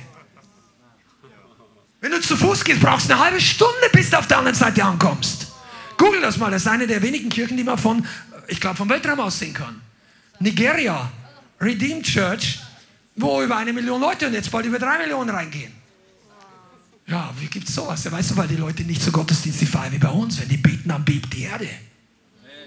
Wenn 2.06 2.12
du 2.12 2.22
zu 2.22 2.38
Fuß 2.38 2.64
gehst, 2.64 2.82
brauchst 2.82 3.10
du 3.10 3.14
eine 3.14 3.24
halbe 3.24 3.41
Stunde, 3.41 3.89
bis 3.91 4.12
du 4.12 4.20
auf 4.20 4.28
der 4.28 4.38
anderen 4.38 4.56
Seite 4.56 4.84
ankommst. 4.84 5.47
Google 5.97 6.22
das 6.22 6.38
mal, 6.38 6.51
das 6.51 6.62
ist 6.62 6.68
eine 6.68 6.86
der 6.86 7.01
wenigen 7.01 7.30
Kirchen, 7.30 7.58
die 7.58 7.64
man 7.64 7.80
von, 7.80 8.06
ich 8.47 8.62
glaube, 8.62 8.76
vom 8.76 8.88
Weltraum 8.89 9.20
aus 9.22 9.39
sehen 9.39 9.56
kann. 9.56 9.82
Nigeria, 10.39 11.12
Redeemed 11.60 12.06
Church, 12.06 12.60
wo 13.16 13.41
über 13.41 13.58
eine 13.58 13.74
Million 13.74 13.99
Leute 13.99 14.28
und 14.28 14.34
jetzt 14.34 14.51
bald 14.51 14.68
über 14.68 14.78
drei 14.78 14.99
Millionen 14.99 15.32
reingehen. 15.32 15.74
Ja, 17.08 17.34
wie 17.39 17.47
gibt 17.47 17.68
es 17.68 17.74
sowas? 17.74 18.03
Ja, 18.03 18.12
weißt 18.12 18.30
du, 18.30 18.38
weil 18.38 18.49
die 18.49 18.58
Leute 18.58 18.84
nicht 18.84 19.01
so 19.01 19.10
Gottesdienst 19.10 19.64
feiern 19.64 19.91
wie 19.91 19.97
bei 19.97 20.10
uns. 20.10 20.39
Wenn 20.39 20.49
die 20.49 20.58
beten, 20.58 20.89
dann 20.89 21.03
bebt 21.03 21.34
die 21.34 21.41
Erde. 21.41 21.70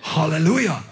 Halleluja. 0.02 0.82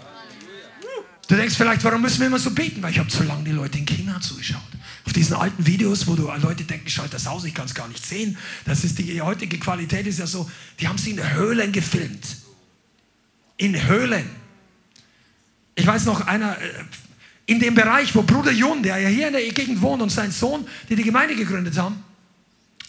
Du 1.27 1.35
denkst 1.35 1.55
vielleicht, 1.57 1.83
warum 1.83 2.01
müssen 2.01 2.21
wir 2.21 2.27
immer 2.27 2.39
so 2.39 2.51
beten? 2.51 2.81
Weil 2.81 2.91
ich 2.91 2.99
habe 2.99 3.09
zu 3.09 3.23
lange 3.23 3.43
die 3.43 3.51
Leute 3.51 3.77
in 3.77 3.85
China 3.85 4.21
zugeschaut. 4.21 4.61
Auf 5.07 5.13
diesen 5.13 5.37
alten 5.37 5.65
Videos, 5.65 6.05
wo 6.05 6.15
du 6.15 6.29
Leute 6.41 6.65
denken, 6.65 6.89
schaut 6.89 7.13
das 7.13 7.27
aus, 7.27 7.45
ich 7.45 7.53
kann 7.53 7.65
es 7.65 7.73
gar 7.73 7.87
nicht 7.87 8.05
sehen. 8.05 8.37
Das 8.65 8.83
ist 8.83 8.99
die 8.99 9.21
heutige 9.21 9.57
Qualität 9.57 10.05
ist 10.05 10.19
ja 10.19 10.27
so, 10.27 10.51
die 10.81 10.87
haben 10.89 10.97
sie 10.97 11.11
in 11.11 11.33
Höhlen 11.33 11.71
gefilmt. 11.71 12.25
In 13.55 13.87
Höhlen. 13.87 14.29
Ich 15.75 15.87
weiß 15.87 16.03
noch, 16.03 16.27
einer 16.27 16.61
äh, 16.61 16.83
in 17.45 17.61
dem 17.61 17.73
Bereich, 17.73 18.13
wo 18.15 18.21
Bruder 18.21 18.51
Jun, 18.51 18.83
der 18.83 18.97
ja 18.97 19.07
hier 19.07 19.27
in 19.27 19.33
der 19.33 19.49
Gegend 19.53 19.81
wohnt 19.81 20.01
und 20.01 20.09
sein 20.09 20.29
Sohn, 20.29 20.67
die 20.89 20.97
die 20.97 21.03
Gemeinde 21.03 21.37
gegründet 21.37 21.77
haben, 21.77 22.03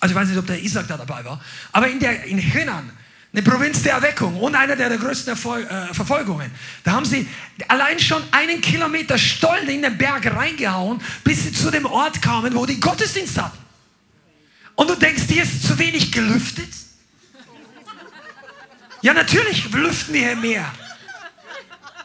also 0.01 0.13
ich 0.13 0.17
weiß 0.21 0.29
nicht, 0.29 0.39
ob 0.39 0.47
der 0.49 0.61
Isaac 0.61 0.89
da 0.89 0.97
dabei 0.97 1.25
war, 1.25 1.41
aber 1.71 1.89
in, 1.89 2.01
der, 2.01 2.25
in 2.25 2.39
Henan, 2.39 2.91
eine 3.33 3.43
Provinz 3.43 3.83
der 3.83 3.93
Erweckung 3.93 4.37
und 4.41 4.55
einer 4.55 4.75
der, 4.75 4.97
größten 4.97 5.31
Erfol 5.31 5.63
äh, 5.63 5.93
Verfolgungen. 5.93 6.51
Da 6.83 6.93
haben 6.93 7.05
sie 7.05 7.29
allein 7.69 7.99
schon 7.99 8.23
einen 8.31 8.61
Kilometer 8.61 9.19
Stollen 9.19 9.69
in 9.69 9.83
den 9.83 9.99
Berg 9.99 10.27
reingehauen, 10.35 11.01
bis 11.25 11.45
sie 11.45 11.53
zu 11.53 11.71
dem 11.71 11.85
Ort 11.85 12.23
kamen, 12.23 12.55
wo 12.55 12.65
die 12.65 12.81
Gottesdienst 12.81 13.37
hatten. 13.41 13.59
Und 14.75 14.89
du 14.89 14.95
denkst, 14.95 15.25
hier 15.29 15.43
ist 15.43 15.67
zu 15.67 15.79
wenig 15.79 16.11
gelüftet? 16.13 16.69
Ja, 19.03 19.13
natürlich 19.13 19.71
lüften 19.73 20.15
wir 20.15 20.27
hier 20.27 20.37
mehr. 20.37 20.73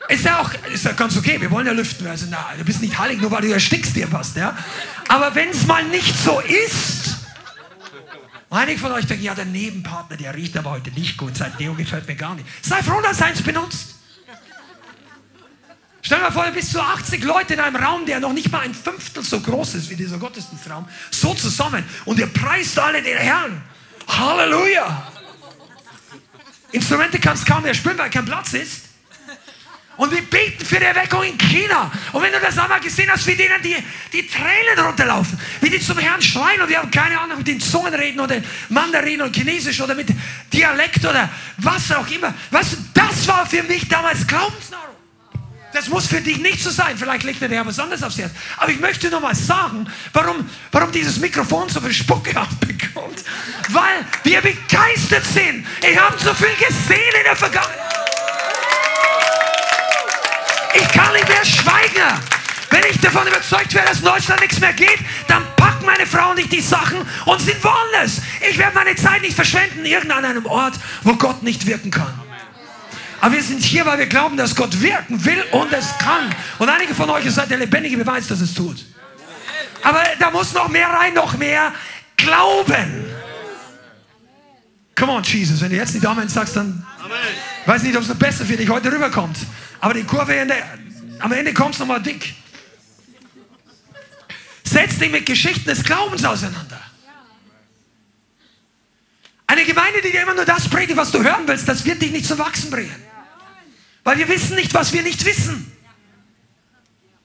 Ist 0.10 0.26
ja 0.26 0.42
auch 0.42 0.52
ist 0.72 0.84
ja 0.84 0.92
ganz 0.92 1.16
okay, 1.16 1.40
wir 1.40 1.50
wollen 1.50 1.66
ja 1.66 1.72
lüften. 1.72 2.06
Also, 2.06 2.26
na, 2.30 2.50
du 2.58 2.66
bist 2.66 2.82
nicht 2.82 2.98
heilig, 3.00 3.22
nur 3.22 3.32
weil 3.32 3.42
du 3.42 3.52
erstickst 3.52 3.96
dir 3.96 4.12
was. 4.12 4.36
Ja? 4.36 4.58
Aber 5.08 5.34
wenn 5.34 5.50
es 5.50 5.66
mal 5.66 5.84
nicht 5.86 6.16
so 6.18 6.42
ist, 6.42 7.03
Einige 8.54 8.78
von 8.78 8.92
euch 8.92 9.08
denken, 9.08 9.24
ja, 9.24 9.34
der 9.34 9.46
Nebenpartner, 9.46 10.16
der 10.16 10.36
riecht 10.36 10.56
aber 10.56 10.70
heute 10.70 10.92
nicht 10.92 11.18
gut. 11.18 11.36
Sein 11.36 11.52
Deo 11.58 11.74
gefällt 11.74 12.08
mir 12.08 12.16
gar 12.16 12.36
nicht. 12.36 12.48
Sei 12.62 12.84
froh, 12.84 13.02
dass 13.02 13.20
er 13.20 13.28
eins 13.28 13.42
benutzt. 13.42 13.96
Stell 16.04 16.20
dir 16.20 16.26
mal 16.26 16.32
vor, 16.32 16.46
bis 16.52 16.72
zu 16.72 16.80
80 16.80 17.24
Leute 17.24 17.56
in 17.56 17.60
einem 17.60 17.78
Raum, 17.78 18.06
der 18.06 18.20
noch 18.20 18.32
nicht 18.32 18.52
mal 18.52 18.60
ein 18.60 18.76
Fünftel 18.76 19.24
so 19.24 19.40
groß 19.40 19.74
ist 19.76 19.90
wie 19.90 19.96
dieser 19.96 20.20
Gottesdienstraum, 20.20 20.88
so 21.10 21.34
zusammen 21.34 21.84
und 22.06 22.20
ihr 22.20 22.28
preist 22.28 22.78
alle 22.78 23.02
den 23.02 23.18
Herrn. 23.18 23.60
Halleluja! 24.08 25.12
Instrumente 26.74 27.20
kannst 27.20 27.48
kaum 27.48 27.64
mehr 27.64 27.74
spielen, 27.74 27.98
weil 27.98 28.12
kein 28.12 28.26
Platz 28.26 28.54
ist. 28.54 28.82
Und 29.96 30.12
wir 30.12 30.22
beten 30.24 30.66
für 30.66 30.80
die 30.80 30.86
Erweckung 30.86 31.24
in 31.24 31.38
China. 31.38 31.92
Und 32.12 32.24
wenn 32.24 32.32
du 32.32 32.40
das 32.40 32.58
einmal 32.58 32.80
gesehen 32.80 33.10
hast, 33.12 33.28
wie 33.28 33.36
denen 33.36 33.62
die, 33.62 33.76
die 34.12 34.28
Tränen 34.28 34.84
runterlaufen, 34.84 35.40
wie 35.62 35.70
die 35.70 35.80
zum 35.80 36.00
Herrn 36.00 36.22
schreien 36.22 36.62
und 36.62 36.70
wir 36.70 36.80
haben 36.80 36.90
keine 36.90 37.20
Ahnung, 37.20 37.38
mit 37.38 37.48
den 37.48 37.60
Zungen 37.60 37.94
reden 37.94 38.20
oder 38.20 38.42
Mandarin 38.70 39.22
oder 39.22 39.32
Chinesisch 39.32 39.80
oder 39.82 39.94
mit 39.94 40.08
Dialekt 40.52 41.06
oder 41.06 41.30
was 41.58 41.92
auch 41.92 42.08
immer. 42.10 42.34
Weißt 42.50 42.74
du, 42.74 42.78
das 42.94 43.28
war 43.28 43.46
für 43.46 43.62
mich 43.64 43.88
damals 43.88 44.26
Glaubensnahrung. 44.26 44.84
Das 45.74 45.90
muss 45.90 46.08
für 46.08 46.22
dich 46.22 46.38
nicht 46.38 46.64
so 46.64 46.70
sein. 46.70 46.98
Vielleicht 46.98 47.24
legt 47.24 47.42
dir 47.42 47.66
was 47.66 47.80
anderes 47.80 48.04
aufs 48.04 48.20
Herz. 48.20 48.32
Aber 48.58 48.72
ich 48.72 48.80
möchte 48.80 49.10
noch 49.10 49.22
mal 49.22 49.34
sagen, 49.34 49.88
warum, 50.14 50.48
warum 50.72 50.92
dieses 50.92 51.18
Mikrofon 51.18 51.68
so 51.70 51.82
viel 51.82 51.94
Spucke 51.94 52.30
abbekommt. 52.40 53.24
Weil 53.70 54.06
wir 54.24 54.42
begeistert 54.42 55.26
sind. 55.26 55.66
Ich 55.82 56.00
habe 56.00 56.18
so 56.20 56.34
viel 56.36 56.56
gesehen 56.60 57.14
in 57.18 57.24
der 57.26 57.36
Vergangenheit. 57.36 58.03
Ich 60.74 60.88
kann 60.90 61.14
nicht 61.14 61.28
mehr 61.28 61.46
schweigen. 61.46 62.20
Wenn 62.70 62.84
ich 62.90 63.00
davon 63.00 63.28
überzeugt 63.28 63.74
wäre, 63.74 63.86
dass 63.86 64.00
in 64.00 64.06
Deutschland 64.06 64.42
nichts 64.42 64.60
mehr 64.60 64.74
geht, 64.74 65.00
dann 65.28 65.44
packen 65.56 65.86
meine 65.86 66.08
Frau 66.08 66.32
und 66.32 66.40
ich 66.40 66.50
die 66.50 66.62
Sachen 66.62 66.98
und 67.26 67.40
sind 67.40 67.64
woanders. 67.64 68.22
Ich 68.50 68.58
werde 68.58 68.74
meine 68.74 68.96
Zeit 68.96 69.22
nicht 69.22 69.36
verschwenden 69.36 69.80
in 69.80 69.86
irgendeinem 69.86 70.46
Ort, 70.48 70.74
wo 71.04 71.14
Gott 71.16 71.44
nicht 71.44 71.68
wirken 71.68 71.92
kann. 71.92 72.20
Aber 73.22 73.36
wir 73.36 73.44
sind 73.44 73.62
hier, 73.62 73.86
weil 73.86 74.00
wir 74.00 74.08
glauben, 74.08 74.36
dass 74.36 74.56
Gott 74.56 74.82
wirken 74.82 75.24
will 75.24 75.42
und 75.52 75.72
es 75.72 75.98
kann. 76.00 76.34
Und 76.58 76.68
einige 76.68 76.96
von 76.96 77.10
euch 77.10 77.30
seid 77.32 77.52
der 77.52 77.60
lebendige 77.60 77.96
Beweis, 77.96 78.28
dass 78.28 78.42
es 78.42 78.54
tut. 78.54 78.84
Aber 79.84 80.04
da 80.20 80.32
muss 80.32 80.54
noch 80.54 80.68
mehr 80.70 80.90
rein, 80.90 81.14
noch 81.14 81.38
mehr 81.38 81.72
Glauben. 82.18 83.06
Come 84.98 85.12
on, 85.12 85.24
Jesus. 85.24 85.62
Wenn 85.62 85.70
du 85.70 85.76
jetzt 85.76 85.94
nicht 85.94 86.06
Amen 86.06 86.28
sagst, 86.28 86.56
dann 86.56 86.86
Amen. 87.04 87.18
weiß 87.66 87.84
nicht, 87.84 87.96
ob 87.96 88.02
es 88.02 88.10
noch 88.10 88.16
besser 88.16 88.46
für 88.46 88.58
dich 88.58 88.70
heute 88.70 88.92
rüberkommt. 88.92 89.38
Aber 89.84 89.94
die 89.94 90.06
Kurve 90.06 90.34
der, 90.46 90.80
am 91.20 91.34
Ende 91.34 91.54
kommt 91.54 91.74
es 91.74 91.80
nochmal 91.80 92.02
dick. 92.02 92.34
Setz 94.64 94.98
dich 94.98 95.12
mit 95.12 95.26
Geschichten 95.26 95.66
des 95.66 95.84
Glaubens 95.84 96.24
auseinander. 96.24 96.80
Eine 99.46 99.66
Gemeinde, 99.66 100.02
die 100.02 100.12
dir 100.12 100.22
immer 100.22 100.36
nur 100.36 100.46
das 100.46 100.70
predigt, 100.70 100.96
was 100.96 101.12
du 101.12 101.22
hören 101.22 101.46
willst, 101.48 101.68
das 101.68 101.84
wird 101.84 102.02
dich 102.02 102.14
nicht 102.14 102.26
zum 102.26 102.40
Wachsen 102.40 102.72
bringen. 102.72 102.96
Weil 104.06 104.20
wir 104.20 104.30
wissen 104.30 104.56
nicht, 104.56 104.74
was 104.74 104.94
wir 104.94 105.04
nicht 105.04 105.26
wissen. 105.26 105.70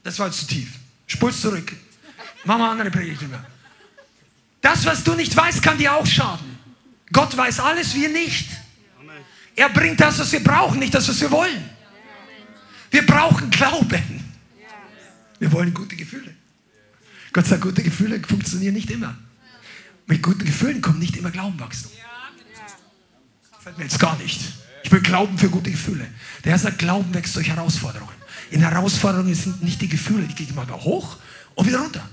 Das 0.03 0.19
war 0.19 0.33
zu 0.33 0.45
tief. 0.45 0.71
Spul's 1.07 1.41
zurück. 1.41 1.73
Mach 2.43 2.59
mal 2.59 2.73
andere 2.73 2.91
Predigt 2.91 3.21
drüber. 3.21 3.47
Das, 4.63 4.85
was 4.85 5.05
du 5.05 5.15
nicht 5.15 5.37
weißt, 5.37 5.63
kann 5.63 5.79
dir 5.79 5.95
auch 5.95 6.07
schaden. 6.07 6.59
Gott 7.13 7.37
weiß 7.37 7.61
alles, 7.61 7.95
wir 7.95 8.09
nicht. 8.09 8.51
Er 9.55 9.69
bringt 9.69 10.01
das, 10.01 10.19
was 10.19 10.33
wir 10.33 10.43
brauchen, 10.43 10.81
nicht 10.81 10.93
das, 10.93 11.09
was 11.09 11.21
wir 11.21 11.31
wollen. 11.31 11.68
Wir 12.91 13.05
brauchen 13.07 13.51
Glauben. 13.51 14.25
Wir 15.39 15.53
wollen 15.53 15.73
gute 15.75 15.97
Gefühle. 15.97 16.35
Gott 17.33 17.47
sagt, 17.47 17.63
gute 17.63 17.83
Gefühle 17.83 18.21
funktionieren 18.27 18.75
nicht 18.75 18.91
immer. 18.91 19.17
Mit 20.07 20.23
guten 20.23 20.45
Gefühlen 20.45 20.81
kommt 20.81 20.99
nicht 20.99 21.17
immer 21.17 21.31
Glaubenwachstum. 21.31 21.93
Fällt 23.61 23.79
mir 23.79 23.85
jetzt 23.85 24.01
gar 24.01 24.17
nicht. 24.19 24.41
Ich 24.83 24.91
will 24.91 25.01
Glauben 25.01 25.37
für 25.37 25.51
gute 25.51 25.71
Gefühle. 25.71 26.07
Der 26.45 26.53
Herr 26.53 26.59
sagt, 26.59 26.79
Glauben 26.79 27.13
wächst 27.13 27.37
durch 27.37 27.49
Herausforderungen. 27.49 28.15
In 28.51 28.61
Herausforderungen 28.63 29.35
sind 29.35 29.63
nicht 29.63 29.81
die 29.83 29.89
Gefühle, 29.89 30.27
die 30.27 30.35
gehen 30.35 30.49
immer 30.49 30.67
hoch 30.83 31.19
und 31.55 31.67
wieder 31.67 31.81
runter. 31.81 32.09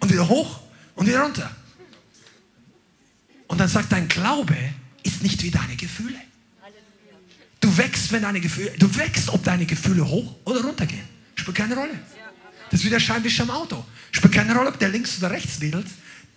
Und 0.00 0.12
wieder 0.12 0.28
hoch 0.28 0.60
und 0.96 1.06
wieder 1.06 1.20
runter. 1.20 1.50
Und 3.46 3.60
dann 3.60 3.68
sagt 3.68 3.92
dein 3.92 4.08
Glaube 4.08 4.56
ist 5.04 5.22
nicht 5.22 5.42
wie 5.44 5.50
deine 5.50 5.76
Gefühle. 5.76 6.18
Du 7.76 7.82
wächst, 7.82 8.10
wenn 8.10 8.22
deine 8.22 8.40
Gefühle, 8.40 8.70
du 8.78 8.96
wächst, 8.96 9.28
ob 9.28 9.44
deine 9.44 9.66
Gefühle 9.66 10.08
hoch 10.08 10.34
oder 10.44 10.62
runter 10.62 10.86
gehen. 10.86 11.06
Spielt 11.34 11.58
keine 11.58 11.74
Rolle. 11.74 11.92
Das 12.70 12.80
ist 12.80 12.86
wie 12.86 12.90
der 12.90 13.00
Scheinwischer 13.00 13.42
im 13.42 13.50
Auto. 13.50 13.84
Spielt 14.12 14.32
keine 14.32 14.54
Rolle, 14.54 14.70
ob 14.70 14.78
der 14.78 14.88
links 14.88 15.18
oder 15.18 15.30
rechts 15.30 15.60
wedelt. 15.60 15.86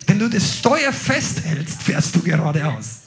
Wenn 0.05 0.19
du 0.19 0.29
das 0.29 0.57
Steuer 0.57 0.91
festhältst, 0.91 1.81
fährst 1.81 2.13
du 2.13 2.21
geradeaus. 2.21 3.03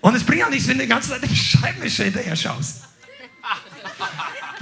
Und 0.00 0.14
es 0.14 0.24
bringt 0.24 0.44
auch 0.44 0.48
nichts, 0.48 0.66
wenn 0.66 0.78
du 0.78 0.84
die 0.84 0.88
ganze 0.88 1.10
Zeit 1.10 1.22
dem 1.22 1.34
Scheibenwischer 1.34 2.04
hinterher 2.04 2.36
schaust. 2.36 2.84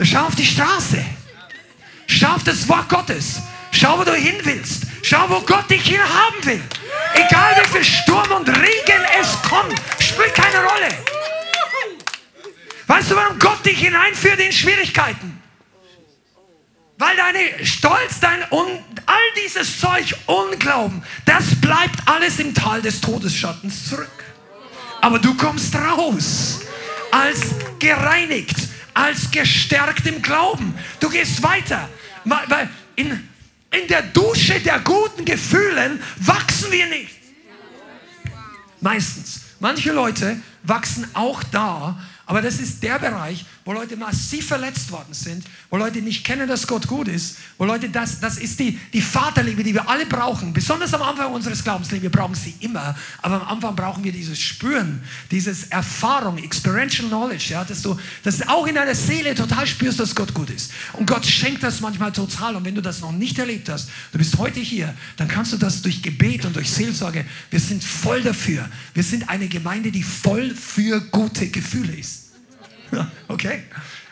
Schau 0.02 0.26
auf 0.26 0.34
die 0.34 0.46
Straße. 0.46 1.04
Schau 2.08 2.34
auf 2.34 2.42
das 2.42 2.68
Wort 2.68 2.88
Gottes. 2.88 3.40
Schau, 3.70 4.00
wo 4.00 4.02
du 4.02 4.14
hin 4.14 4.34
willst. 4.42 4.82
Schau, 5.02 5.30
wo 5.30 5.40
Gott 5.42 5.70
dich 5.70 5.82
hin 5.82 6.00
haben 6.00 6.44
will. 6.44 6.62
Egal 7.14 7.54
wie 7.62 7.68
viel 7.68 7.84
Sturm 7.84 8.32
und 8.32 8.48
Regen 8.48 9.02
es 9.20 9.40
kommt, 9.48 9.80
spielt 10.00 10.34
keine 10.34 10.56
Rolle. 10.56 11.22
Weißt 12.87 13.11
du, 13.11 13.16
warum 13.16 13.39
Gott 13.39 13.64
dich 13.64 13.78
hineinführt 13.78 14.41
in 14.41 14.53
Schwierigkeiten? 14.53 15.41
Weil 16.99 17.16
deine 17.16 17.66
Stolz, 17.66 18.20
dein 18.20 18.43
und 18.51 18.80
all 19.07 19.43
dieses 19.45 19.80
Zeug, 19.80 20.14
Unglauben, 20.26 21.03
das 21.24 21.61
bleibt 21.61 22.07
alles 22.07 22.39
im 22.39 22.55
Tal 22.55 22.83
des 22.83 23.01
Todesschattens 23.01 23.89
zurück. 23.89 24.09
Aber 25.01 25.18
du 25.18 25.35
kommst 25.35 25.74
raus 25.74 26.61
als 27.11 27.41
gereinigt, 27.78 28.57
als 28.95 29.30
gestärkt 29.30 30.07
im 30.07 30.22
Glauben. 30.22 30.74
Du 31.01 31.09
gehst 31.09 31.43
weiter. 31.43 31.89
Weil 32.24 32.70
in, 32.95 33.28
in 33.72 33.89
der 33.89 34.03
Dusche 34.03 34.61
der 34.61 34.78
guten 34.80 35.24
Gefühlen 35.24 36.01
wachsen 36.18 36.70
wir 36.70 36.87
nicht. 36.87 37.18
Meistens. 38.80 39.41
Manche 39.59 39.93
Leute 39.93 40.41
wachsen 40.64 41.09
auch 41.14 41.43
da, 41.45 42.01
aber 42.33 42.41
das 42.41 42.61
ist 42.61 42.83
der 42.83 42.99
Bereich, 42.99 43.45
wo 43.62 43.74
Leute 43.74 43.95
massiv 43.95 44.47
verletzt 44.47 44.91
worden 44.91 45.12
sind, 45.12 45.45
wo 45.68 45.76
Leute 45.76 46.01
nicht 46.01 46.24
kennen, 46.24 46.49
dass 46.49 46.66
Gott 46.66 46.87
gut 46.87 47.07
ist, 47.07 47.37
wo 47.59 47.66
Leute, 47.66 47.91
das, 47.91 48.20
das 48.20 48.39
ist 48.39 48.59
die, 48.59 48.80
die 48.95 49.03
Vaterliebe, 49.03 49.62
die 49.62 49.74
wir 49.74 49.87
alle 49.87 50.07
brauchen, 50.07 50.55
besonders 50.55 50.95
am 50.95 51.03
Anfang 51.03 51.30
unseres 51.30 51.62
Glaubenslebens, 51.62 52.05
wir 52.05 52.11
brauchen 52.11 52.35
sie 52.35 52.55
immer, 52.61 52.97
aber 53.20 53.43
am 53.43 53.49
Anfang 53.49 53.76
brauchen 53.76 54.03
wir 54.03 54.12
dieses 54.12 54.41
Spüren, 54.41 55.03
dieses 55.30 55.64
Erfahrung, 55.64 56.39
experiential 56.39 57.07
knowledge, 57.09 57.51
ja, 57.51 57.64
dass 57.64 57.83
du 57.83 57.99
das 58.22 58.49
auch 58.49 58.66
in 58.66 58.76
deiner 58.76 58.95
Seele 58.95 59.35
total 59.35 59.66
spürst, 59.66 60.01
dass 60.01 60.14
Gott 60.14 60.33
gut 60.33 60.49
ist. 60.49 60.72
Und 60.95 61.07
Gott 61.07 61.26
schenkt 61.26 61.62
das 61.62 61.83
manchmal 61.83 62.12
total 62.12 62.57
und 62.57 62.64
wenn 62.64 62.74
du 62.74 62.80
das 62.80 63.03
noch 63.03 63.12
nicht 63.12 63.39
erlebt 63.39 63.68
hast, 63.68 63.91
du 64.11 64.16
bist 64.16 64.39
heute 64.39 64.61
hier, 64.61 64.95
dann 65.18 65.28
kannst 65.28 65.53
du 65.53 65.59
das 65.59 65.83
durch 65.83 66.03
Gebet 66.03 66.47
und 66.47 66.57
durch 66.57 66.70
Seelsorge, 66.70 67.26
wir 67.51 67.61
sind 67.61 67.85
voll 67.85 68.22
dafür. 68.22 68.66
Wir 68.95 69.03
sind 69.03 69.28
eine 69.28 69.49
Gemeinde, 69.49 69.93
die 69.93 70.03
voll 70.03 70.55
für 70.55 70.99
gute 71.11 71.49
Gefühle 71.49 71.93
ist. 71.93 72.22
Okay? 73.28 73.64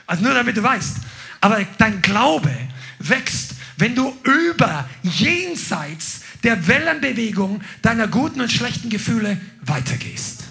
Also 0.07 0.25
nur 0.25 0.35
damit 0.35 0.57
du 0.57 0.63
weißt. 0.63 0.97
Aber 1.41 1.65
dein 1.79 2.03
Glaube 2.03 2.51
wächst, 2.99 3.55
wenn 3.77 3.95
du 3.95 4.15
über 4.25 4.89
jenseits 5.03 6.21
der 6.43 6.67
Wellenbewegung 6.67 7.63
deiner 7.83 8.09
guten 8.09 8.41
und 8.41 8.51
schlechten 8.51 8.91
Gefühle 8.91 9.41
weitergehst. 9.63 10.45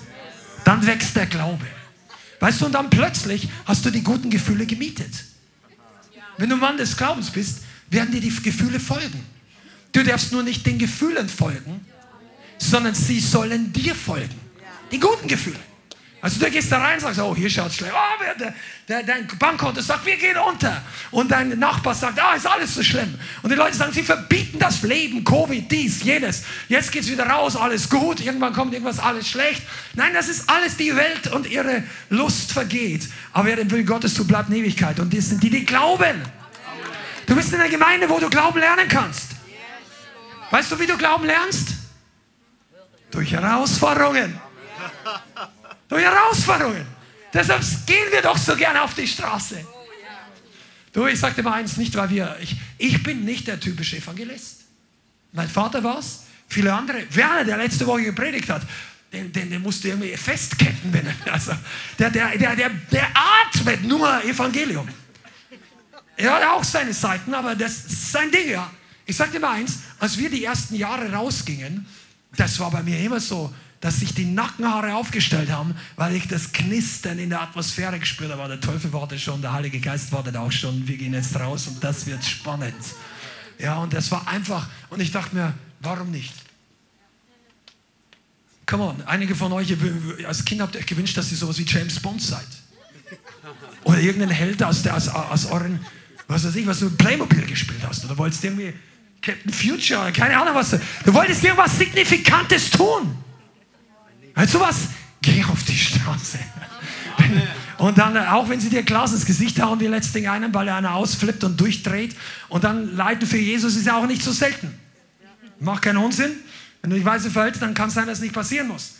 Dann 0.63 0.85
wächst 0.85 1.15
der 1.15 1.25
Glaube. 1.25 1.65
Weißt 2.39 2.61
du, 2.61 2.67
und 2.67 2.71
dann 2.73 2.89
plötzlich 2.89 3.49
hast 3.65 3.85
du 3.85 3.89
die 3.89 4.03
guten 4.03 4.29
Gefühle 4.29 4.65
gemietet. 4.65 5.11
Wenn 6.37 6.49
du 6.49 6.55
Mann 6.55 6.77
des 6.77 6.95
Glaubens 6.95 7.29
bist, 7.31 7.63
werden 7.89 8.11
dir 8.11 8.21
die 8.21 8.33
Gefühle 8.33 8.79
folgen. 8.79 9.23
Du 9.91 10.03
darfst 10.03 10.31
nur 10.31 10.43
nicht 10.43 10.65
den 10.65 10.77
Gefühlen 10.77 11.27
folgen, 11.27 11.85
sondern 12.57 12.95
sie 12.95 13.19
sollen 13.19 13.73
dir 13.73 13.95
folgen. 13.95 14.35
Die 14.91 14.99
guten 14.99 15.27
Gefühle. 15.27 15.59
Also 16.21 16.39
du 16.39 16.51
gehst 16.51 16.69
da 16.69 16.79
rein 16.79 16.95
und 16.95 16.99
sagst, 16.99 17.19
oh, 17.19 17.33
hier 17.33 17.49
schaut 17.49 17.67
es 17.67 17.77
schlecht. 17.77 17.93
Oh, 17.95 18.23
der, 18.39 18.53
der, 18.89 19.03
dein 19.03 19.27
Bankkonto 19.39 19.79
sagt, 19.79 20.05
wir 20.05 20.17
gehen 20.17 20.37
unter. 20.37 20.81
Und 21.11 21.31
dein 21.31 21.57
Nachbar 21.57 21.95
sagt, 21.95 22.21
ah, 22.21 22.33
ist 22.35 22.45
alles 22.45 22.75
so 22.75 22.83
schlimm. 22.83 23.17
Und 23.41 23.51
die 23.51 23.55
Leute 23.55 23.77
sagen, 23.77 23.93
sie 23.93 24.03
verbieten 24.03 24.59
das 24.59 24.81
Leben, 24.81 25.23
Covid, 25.23 25.71
dies, 25.71 26.03
jenes. 26.03 26.43
Jetzt 26.67 26.91
geht 26.91 27.03
es 27.03 27.11
wieder 27.11 27.25
raus, 27.25 27.55
alles 27.55 27.89
gut. 27.89 28.19
Irgendwann 28.19 28.51
kommt 28.51 28.73
irgendwas, 28.73 28.99
alles 28.99 29.29
schlecht. 29.29 29.63
Nein, 29.93 30.13
das 30.13 30.27
ist 30.27 30.49
alles 30.49 30.75
die 30.75 30.93
Welt 30.93 31.27
und 31.31 31.49
ihre 31.49 31.83
Lust 32.09 32.51
vergeht. 32.51 33.07
Aber 33.31 33.45
wer 33.47 33.55
den 33.55 33.71
Willen 33.71 33.85
Gottes 33.85 34.13
tut, 34.13 34.27
bleibt 34.27 34.49
in 34.49 34.55
Ewigkeit. 34.55 34.99
Und 34.99 35.15
das 35.15 35.29
sind 35.29 35.41
die, 35.41 35.49
die 35.49 35.65
glauben. 35.65 36.21
Du 37.27 37.35
bist 37.35 37.53
in 37.53 37.61
einer 37.61 37.69
Gemeinde, 37.69 38.09
wo 38.09 38.19
du 38.19 38.29
Glauben 38.29 38.59
lernen 38.59 38.89
kannst. 38.89 39.31
Weißt 40.51 40.71
du, 40.71 40.79
wie 40.79 40.87
du 40.87 40.97
Glauben 40.97 41.25
lernst? 41.25 41.69
Durch 43.11 43.31
Herausforderungen. 43.31 44.39
Durch 45.89 46.03
Herausforderungen. 46.03 46.85
Deshalb 47.33 47.61
gehen 47.85 48.05
wir 48.11 48.21
doch 48.21 48.37
so 48.37 48.55
gerne 48.55 48.81
auf 48.81 48.93
die 48.93 49.07
Straße. 49.07 49.65
Du, 50.93 51.05
ich 51.05 51.19
sagte 51.19 51.43
mal 51.43 51.53
eins, 51.53 51.77
nicht 51.77 51.95
weil 51.95 52.09
wir, 52.09 52.37
ich, 52.41 52.55
ich 52.77 53.03
bin 53.03 53.25
nicht 53.25 53.47
der 53.47 53.59
typische 53.59 53.97
Evangelist. 53.97 54.61
Mein 55.31 55.47
Vater 55.47 55.83
war 55.83 55.99
es, 55.99 56.23
viele 56.47 56.73
andere. 56.73 57.03
Werner, 57.13 57.43
der 57.43 57.57
letzte 57.57 57.85
Woche 57.85 58.03
gepredigt 58.03 58.49
hat, 58.49 58.61
den, 59.11 59.31
den, 59.31 59.49
den 59.49 59.61
musst 59.61 59.83
du 59.83 59.89
irgendwie 59.89 60.15
festketten. 60.15 60.93
Wenn, 60.93 61.07
also, 61.31 61.53
der, 61.97 62.09
der, 62.09 62.37
der, 62.37 62.55
der, 62.55 62.69
der 62.91 63.07
atmet 63.13 63.83
nur 63.83 64.23
Evangelium. 64.23 64.87
Er 66.15 66.33
hat 66.33 66.43
auch 66.43 66.63
seine 66.63 66.93
Seiten, 66.93 67.33
aber 67.33 67.55
das 67.55 67.85
ist 67.85 68.11
sein 68.11 68.31
Ding, 68.31 68.49
ja. 68.49 68.69
Ich 69.05 69.15
sagte 69.15 69.39
mal 69.39 69.53
eins, 69.53 69.79
als 69.99 70.17
wir 70.17 70.29
die 70.29 70.43
ersten 70.43 70.75
Jahre 70.75 71.11
rausgingen, 71.11 71.85
das 72.35 72.59
war 72.59 72.69
bei 72.69 72.83
mir 72.83 72.99
immer 72.99 73.19
so, 73.19 73.53
dass 73.81 73.99
sich 73.99 74.13
die 74.13 74.25
Nackenhaare 74.25 74.95
aufgestellt 74.95 75.51
haben, 75.51 75.73
weil 75.95 76.15
ich 76.15 76.27
das 76.27 76.51
Knistern 76.51 77.17
in 77.17 77.29
der 77.29 77.41
Atmosphäre 77.41 77.97
gespürt 77.99 78.31
habe. 78.31 78.47
Der 78.47 78.59
Teufel 78.59 78.91
wartet 78.91 79.21
schon, 79.21 79.41
der 79.41 79.53
Heilige 79.53 79.79
Geist 79.79 80.11
wartet 80.11 80.35
auch 80.35 80.51
schon. 80.51 80.87
Wir 80.87 80.97
gehen 80.97 81.13
jetzt 81.13 81.39
raus 81.39 81.67
und 81.67 81.83
das 81.83 82.05
wird 82.05 82.23
spannend. 82.23 82.75
Ja, 83.57 83.77
und 83.77 83.93
das 83.93 84.11
war 84.11 84.27
einfach, 84.27 84.67
und 84.89 85.01
ich 85.01 85.11
dachte 85.11 85.35
mir, 85.35 85.53
warum 85.79 86.11
nicht? 86.11 86.33
Come 88.65 88.83
on, 88.83 89.01
einige 89.05 89.33
von 89.33 89.51
euch, 89.53 89.75
als 90.27 90.45
Kind 90.45 90.61
habt 90.61 90.75
ihr 90.75 90.81
euch 90.81 90.85
gewünscht, 90.85 91.17
dass 91.17 91.31
ihr 91.31 91.37
sowas 91.37 91.57
wie 91.57 91.65
James 91.65 91.99
Bond 91.99 92.21
seid. 92.21 92.47
Oder 93.83 93.99
irgendein 93.99 94.29
Held 94.29 94.61
aus, 94.61 94.83
der, 94.83 94.95
aus, 94.95 95.07
aus 95.07 95.45
euren, 95.47 95.79
was 96.27 96.45
weiß 96.45 96.55
ich, 96.55 96.67
was 96.67 96.79
du 96.79 96.89
Playmobil 96.91 97.45
gespielt 97.47 97.81
hast. 97.87 98.05
Oder 98.05 98.17
wolltest 98.17 98.43
irgendwie 98.43 98.73
Captain 99.21 99.51
Future, 99.51 100.11
keine 100.11 100.39
Ahnung 100.39 100.53
was. 100.53 100.71
Du, 100.71 100.79
du 101.05 101.13
wolltest 101.13 101.43
irgendwas 101.43 101.77
Signifikantes 101.77 102.69
tun. 102.69 103.17
Weißt 104.39 104.53
du 104.53 104.61
was? 104.61 104.87
Geh 105.21 105.43
auf 105.43 105.61
die 105.65 105.77
Straße. 105.77 106.39
Und 107.77 107.97
dann, 107.97 108.17
auch 108.17 108.47
wenn 108.47 108.61
sie 108.61 108.69
dir 108.69 108.83
Glas 108.83 109.11
ins 109.11 109.25
Gesicht 109.25 109.61
hauen, 109.61 109.79
die 109.79 109.87
letzten 109.87 110.13
Ding 110.13 110.29
einen, 110.29 110.53
weil 110.53 110.69
er 110.69 110.77
einer 110.77 110.93
ausflippt 110.93 111.43
und 111.43 111.59
durchdreht. 111.59 112.15
Und 112.47 112.63
dann 112.63 112.95
leiden 112.95 113.27
für 113.27 113.37
Jesus 113.37 113.75
ist 113.75 113.85
ja 113.85 113.97
auch 113.97 114.07
nicht 114.07 114.23
so 114.23 114.31
selten. 114.31 114.73
Macht 115.59 115.81
keinen 115.81 115.97
Unsinn. 115.97 116.31
Wenn 116.81 116.89
du 116.89 116.95
dich 116.95 117.03
weise 117.03 117.29
verhältst, 117.29 117.61
dann 117.61 117.73
kann 117.73 117.89
es 117.89 117.95
sein, 117.95 118.07
dass 118.07 118.19
es 118.19 118.23
nicht 118.23 118.33
passieren 118.33 118.69
muss. 118.69 118.93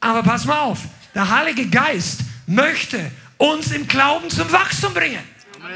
Aber 0.00 0.22
pass 0.22 0.44
mal 0.44 0.58
auf. 0.58 0.80
Der 1.14 1.30
Heilige 1.30 1.66
Geist 1.66 2.20
möchte 2.46 3.10
uns 3.38 3.72
im 3.72 3.88
Glauben 3.88 4.28
zum 4.28 4.52
Wachstum 4.52 4.92
bringen. 4.92 5.24
Amen. 5.60 5.72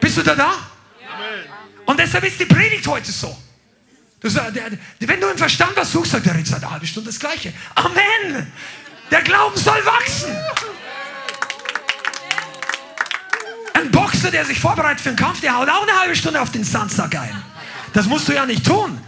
Bist 0.00 0.16
du 0.16 0.22
da 0.22 0.34
da? 0.34 0.50
Amen. 0.50 1.44
Und 1.86 1.96
deshalb 1.96 2.24
ist 2.24 2.40
die 2.40 2.46
Predigt 2.46 2.88
heute 2.88 3.12
so. 3.12 3.36
Du, 4.22 4.28
wenn 5.08 5.20
du 5.20 5.28
im 5.28 5.38
Verstand 5.38 5.72
was 5.76 5.92
suchst, 5.92 6.12
sagt 6.12 6.26
der 6.26 6.36
Ritter 6.36 6.56
eine 6.56 6.70
halbe 6.70 6.86
Stunde 6.86 7.10
das 7.10 7.18
Gleiche. 7.18 7.52
Amen. 7.74 8.46
Der 9.10 9.22
Glauben 9.22 9.56
soll 9.56 9.84
wachsen. 9.84 10.30
Ein 13.74 13.90
Boxer, 13.90 14.30
der 14.30 14.44
sich 14.44 14.60
vorbereitet 14.60 15.00
für 15.00 15.08
einen 15.08 15.18
Kampf, 15.18 15.40
der 15.40 15.56
haut 15.56 15.68
auch 15.68 15.82
eine 15.82 15.98
halbe 15.98 16.14
Stunde 16.14 16.40
auf 16.40 16.52
den 16.52 16.62
Sandsack 16.62 17.16
ein. 17.16 17.42
Das 17.92 18.06
musst 18.06 18.28
du 18.28 18.32
ja 18.32 18.46
nicht 18.46 18.64
tun. 18.64 18.98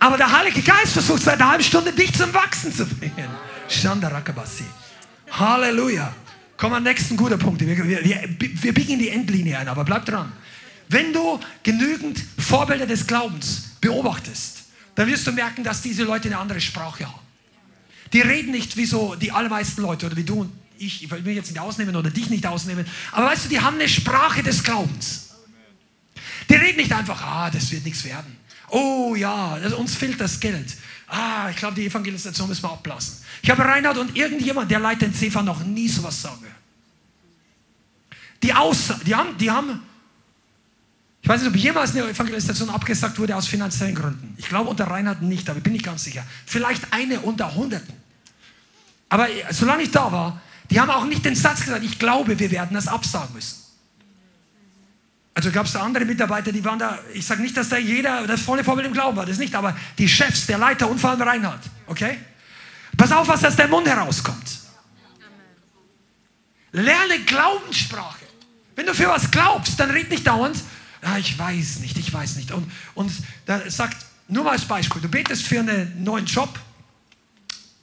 Aber 0.00 0.16
der 0.16 0.30
Heilige 0.36 0.60
Geist 0.62 0.92
versucht 0.92 1.22
seit 1.22 1.40
einer 1.40 1.50
halben 1.50 1.64
Stunde, 1.64 1.92
dich 1.92 2.12
zum 2.12 2.34
Wachsen 2.34 2.74
zu 2.74 2.86
bringen. 2.86 3.28
Shandarakabasi. 3.68 4.64
Halleluja. 5.30 6.12
Komm 6.56 6.72
am 6.72 6.82
nächsten 6.82 7.16
guter 7.16 7.38
Punkt. 7.38 7.60
Wir, 7.60 7.86
wir, 7.86 8.28
wir 8.38 8.74
biegen 8.74 8.98
die 8.98 9.10
Endlinie 9.10 9.58
ein, 9.58 9.68
aber 9.68 9.84
bleib 9.84 10.04
dran. 10.06 10.32
Wenn 10.88 11.12
du 11.12 11.38
genügend 11.62 12.20
Vorbilder 12.38 12.86
des 12.86 13.06
Glaubens 13.06 13.75
beobachtest, 13.86 14.64
dann 14.94 15.08
wirst 15.08 15.26
du 15.26 15.32
merken, 15.32 15.62
dass 15.62 15.82
diese 15.82 16.04
Leute 16.04 16.28
eine 16.28 16.38
andere 16.38 16.60
Sprache 16.60 17.06
haben. 17.06 17.26
Die 18.12 18.20
reden 18.20 18.52
nicht 18.52 18.76
wie 18.76 18.86
so 18.86 19.14
die 19.14 19.32
allermeisten 19.32 19.82
Leute 19.82 20.06
oder 20.06 20.16
wie 20.16 20.24
du 20.24 20.40
und 20.40 20.52
ich. 20.78 21.02
Ich 21.02 21.10
will 21.10 21.22
mich 21.22 21.36
jetzt 21.36 21.50
nicht 21.50 21.60
ausnehmen 21.60 21.96
oder 21.96 22.10
dich 22.10 22.30
nicht 22.30 22.46
ausnehmen. 22.46 22.86
Aber 23.12 23.26
weißt 23.26 23.46
du, 23.46 23.48
die 23.48 23.60
haben 23.60 23.76
eine 23.76 23.88
Sprache 23.88 24.42
des 24.42 24.62
Glaubens. 24.62 25.30
Die 26.48 26.54
reden 26.54 26.78
nicht 26.78 26.92
einfach, 26.92 27.20
ah, 27.22 27.50
das 27.50 27.70
wird 27.72 27.84
nichts 27.84 28.04
werden. 28.04 28.36
Oh 28.68 29.14
ja, 29.16 29.54
uns 29.76 29.94
fehlt 29.94 30.20
das 30.20 30.38
Geld. 30.40 30.76
Ah, 31.08 31.48
ich 31.50 31.56
glaube, 31.56 31.74
die 31.74 31.86
Evangelisation 31.86 32.48
müssen 32.48 32.62
wir 32.62 32.72
abblasen. 32.72 33.18
Ich 33.42 33.50
habe 33.50 33.64
Reinhard 33.64 33.98
und 33.98 34.16
irgendjemand, 34.16 34.70
der 34.70 34.80
leitet 34.80 35.02
den 35.02 35.14
CEFA, 35.14 35.42
noch 35.42 35.64
nie 35.64 35.88
sowas 35.88 36.20
sagen. 36.20 36.46
Die, 38.42 38.52
Aussa 38.52 38.98
die, 39.04 39.14
haben, 39.14 39.36
die 39.38 39.50
haben 39.50 39.82
ich 41.26 41.28
weiß 41.28 41.40
nicht, 41.40 41.50
ob 41.50 41.56
jemals 41.56 41.90
eine 41.90 42.08
Evangelisation 42.08 42.70
abgesagt 42.70 43.18
wurde 43.18 43.34
aus 43.34 43.48
finanziellen 43.48 43.96
Gründen. 43.96 44.32
Ich 44.36 44.48
glaube 44.48 44.70
unter 44.70 44.84
Reinhard 44.84 45.22
nicht, 45.22 45.50
aber 45.50 45.58
ich 45.58 45.64
bin 45.64 45.72
nicht 45.72 45.84
ganz 45.84 46.04
sicher. 46.04 46.24
Vielleicht 46.46 46.92
eine 46.92 47.18
unter 47.18 47.52
Hunderten. 47.52 47.92
Aber 49.08 49.26
solange 49.50 49.82
ich 49.82 49.90
da 49.90 50.12
war, 50.12 50.40
die 50.70 50.78
haben 50.78 50.88
auch 50.88 51.04
nicht 51.04 51.24
den 51.24 51.34
Satz 51.34 51.64
gesagt, 51.64 51.82
ich 51.82 51.98
glaube, 51.98 52.38
wir 52.38 52.48
werden 52.52 52.74
das 52.74 52.86
absagen 52.86 53.34
müssen. 53.34 53.56
Also 55.34 55.50
gab 55.50 55.66
es 55.66 55.72
da 55.72 55.80
andere 55.80 56.04
Mitarbeiter, 56.04 56.52
die 56.52 56.64
waren 56.64 56.78
da, 56.78 56.96
ich 57.12 57.26
sage 57.26 57.42
nicht, 57.42 57.56
dass 57.56 57.70
da 57.70 57.76
jeder 57.76 58.24
das 58.28 58.42
volle 58.42 58.62
Vorbild 58.62 58.86
im 58.86 58.92
Glauben 58.92 59.16
war, 59.16 59.26
das 59.26 59.38
nicht, 59.38 59.56
aber 59.56 59.76
die 59.98 60.08
Chefs, 60.08 60.46
der 60.46 60.58
Leiter 60.58 60.88
und 60.88 61.00
vor 61.00 61.10
allem 61.10 61.22
Reinhard, 61.22 61.60
okay? 61.88 62.18
Pass 62.96 63.10
auf, 63.10 63.26
was 63.26 63.44
aus 63.44 63.56
dem 63.56 63.70
Mund 63.70 63.88
herauskommt. 63.88 64.60
Lerne 66.70 67.18
Glaubenssprache. 67.26 68.26
Wenn 68.76 68.86
du 68.86 68.94
für 68.94 69.08
was 69.08 69.28
glaubst, 69.28 69.80
dann 69.80 69.90
red 69.90 70.08
nicht 70.08 70.24
dauernd, 70.24 70.56
ah, 71.06 71.18
ich 71.18 71.38
weiß 71.38 71.78
nicht, 71.78 71.96
ich 71.96 72.12
weiß 72.12 72.36
nicht. 72.36 72.50
Und, 72.50 72.70
und 72.94 73.12
da 73.46 73.70
sagt, 73.70 74.04
nur 74.28 74.44
mal 74.44 74.52
als 74.52 74.64
Beispiel, 74.64 75.00
du 75.00 75.08
betest 75.08 75.42
für 75.44 75.60
einen 75.60 76.02
neuen 76.02 76.26
Job. 76.26 76.58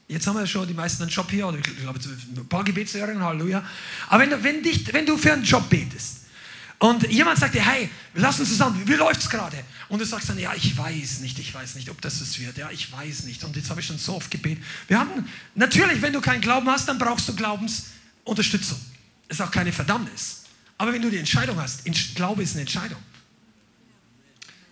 Jetzt 0.07 0.27
haben 0.27 0.37
wir 0.37 0.45
schon 0.45 0.67
die 0.67 0.73
meisten 0.73 1.03
einen 1.03 1.11
Job 1.11 1.31
hier, 1.31 1.47
oder 1.47 1.57
ich 1.57 1.77
glaube, 1.77 1.99
ein 1.99 2.47
paar 2.47 2.63
Gebetshörerinnen, 2.63 3.23
Halleluja. 3.23 3.63
Aber 4.09 4.23
wenn 4.23 4.29
du, 4.29 4.43
wenn, 4.43 4.61
dich, 4.61 4.93
wenn 4.93 5.05
du 5.05 5.17
für 5.17 5.33
einen 5.33 5.43
Job 5.43 5.69
betest 5.69 6.23
und 6.79 7.09
jemand 7.09 7.39
sagt 7.39 7.55
dir, 7.55 7.65
hey, 7.65 7.89
lass 8.13 8.39
uns 8.39 8.49
zusammen, 8.49 8.85
wie 8.85 8.93
läuft 8.93 9.21
es 9.21 9.29
gerade? 9.29 9.57
Und 9.87 9.99
du 9.99 10.05
sagst 10.05 10.27
dann, 10.27 10.37
ja, 10.37 10.53
ich 10.53 10.77
weiß 10.77 11.21
nicht, 11.21 11.39
ich 11.39 11.53
weiß 11.53 11.75
nicht, 11.75 11.89
ob 11.89 12.01
das 12.01 12.19
es 12.19 12.37
wird, 12.39 12.57
ja, 12.57 12.69
ich 12.71 12.91
weiß 12.91 13.23
nicht. 13.23 13.43
Und 13.45 13.55
jetzt 13.55 13.69
habe 13.69 13.79
ich 13.79 13.87
schon 13.87 13.97
so 13.97 14.15
oft 14.15 14.29
gebetet. 14.29 14.63
Wir 14.89 14.99
haben, 14.99 15.29
natürlich, 15.55 16.01
wenn 16.01 16.11
du 16.11 16.19
keinen 16.19 16.41
Glauben 16.41 16.69
hast, 16.69 16.89
dann 16.89 16.97
brauchst 16.97 17.29
du 17.29 17.35
Glaubensunterstützung. 17.35 18.79
Ist 19.29 19.41
auch 19.41 19.51
keine 19.51 19.71
Verdammnis. 19.71 20.43
Aber 20.77 20.91
wenn 20.91 21.01
du 21.01 21.09
die 21.09 21.17
Entscheidung 21.17 21.59
hast, 21.61 21.85
Glaube 22.15 22.43
ist 22.43 22.53
eine 22.53 22.61
Entscheidung. 22.61 22.99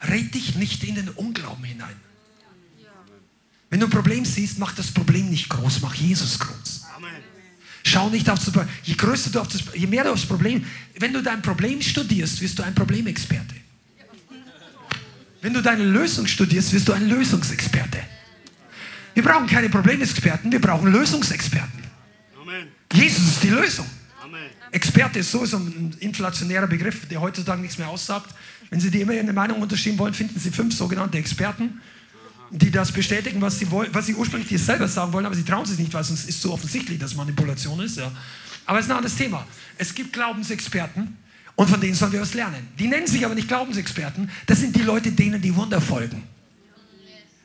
Red 0.08 0.34
dich 0.34 0.56
nicht 0.56 0.84
in 0.84 0.96
den 0.96 1.10
Unglauben 1.10 1.64
hinein. 1.64 1.96
Wenn 3.70 3.80
du 3.80 3.88
ein 3.88 3.92
Problem 3.92 4.26
siehst, 4.26 4.60
mach 4.60 4.74
das 4.74 4.92
Problem 4.92 5.30
nicht 5.30 5.50
groß, 5.50 5.82
mach 5.82 5.96
Jesus 5.96 6.40
groß. 6.40 6.86
Schau 7.84 8.10
nicht 8.10 8.30
auf 8.30 8.40
das 8.40 8.52
Problem. 8.52 8.70
Je 8.84 8.94
größer 8.94 9.32
du 9.32 9.40
auf 9.40 9.48
das, 9.48 9.64
je 9.74 9.88
mehr 9.88 10.04
du 10.04 10.12
aufs 10.12 10.26
Problem, 10.26 10.66
wenn 11.00 11.14
du 11.14 11.22
dein 11.22 11.42
Problem 11.42 11.82
studierst, 11.82 12.42
wirst 12.42 12.60
du 12.60 12.64
ein 12.64 12.76
Problemexperte. 12.76 13.56
Wenn 15.42 15.54
du 15.54 15.62
deine 15.62 15.84
Lösung 15.84 16.28
studierst, 16.28 16.72
wirst 16.74 16.88
du 16.88 16.94
ein 16.94 17.10
Lösungsexperte. 17.10 18.00
Wir 19.14 19.24
brauchen 19.24 19.48
keine 19.48 19.70
Problemexperten, 19.70 20.52
wir 20.52 20.62
brauchen 20.62 20.92
Lösungsexperten. 20.92 21.84
Amen. 22.40 22.68
Jesus 22.94 23.28
ist 23.28 23.44
die 23.44 23.50
Lösung. 23.50 23.86
Experte 24.72 25.20
ist 25.20 25.32
sowieso 25.32 25.58
ein 25.58 25.96
inflationärer 26.00 26.68
Begriff, 26.68 27.08
der 27.08 27.20
heutzutage 27.20 27.62
nichts 27.62 27.78
mehr 27.78 27.90
aussagt. 27.90 28.34
Wenn 28.70 28.80
Sie 28.80 28.90
dir 28.90 29.02
immer 29.02 29.14
eine 29.14 29.34
Meinung 29.34 29.62
unterschieben 29.62 30.00
wollen, 30.00 30.14
finden 30.14 30.40
Sie 30.40 30.52
fünf 30.52 30.74
sogenannte 30.74 31.18
Experten, 31.18 31.82
die 32.52 32.72
das 32.72 32.92
bestätigen, 32.92 33.42
was 33.42 33.60
sie, 33.60 33.72
wollen, 33.72 33.94
was 33.94 34.08
sie 34.08 34.14
ursprünglich 34.14 34.62
selber 34.62 34.88
sagen 34.88 35.14
wollen, 35.14 35.26
aber 35.26 35.36
sie 35.36 35.44
trauen 35.44 35.66
sich 35.66 35.80
nicht, 35.80 35.94
weil 35.94 36.04
sonst 36.04 36.28
ist 36.28 36.42
so 36.42 36.52
offensichtlich, 36.52 37.00
dass 37.00 37.16
Manipulation 37.16 37.80
ist. 37.80 37.98
Ja. 37.98 38.12
Aber 38.66 38.80
es 38.80 38.86
ist 38.86 38.92
ein 38.92 38.98
anderes 38.98 39.16
Thema. 39.16 39.46
Es 39.78 39.96
gibt 39.96 40.12
Glaubensexperten 40.12 41.18
und 41.56 41.70
von 41.70 41.80
denen 41.80 41.96
sollen 41.96 42.12
wir 42.12 42.22
was 42.22 42.34
lernen. 42.34 42.68
Die 42.78 42.88
nennen 42.88 43.08
sich 43.08 43.24
aber 43.24 43.36
nicht 43.36 43.48
Glaubensexperten, 43.48 44.30
das 44.48 44.60
sind 44.60 44.76
die 44.76 44.82
Leute, 44.82 45.12
denen 45.12 45.42
die 45.42 45.56
Wunder 45.56 45.80
folgen. 45.80 46.24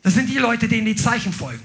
Das 0.03 0.15
sind 0.15 0.29
die 0.29 0.39
Leute, 0.39 0.69
denen 0.69 0.87
die 0.87 0.97
Zeichen 0.97 1.33
folgen. 1.33 1.63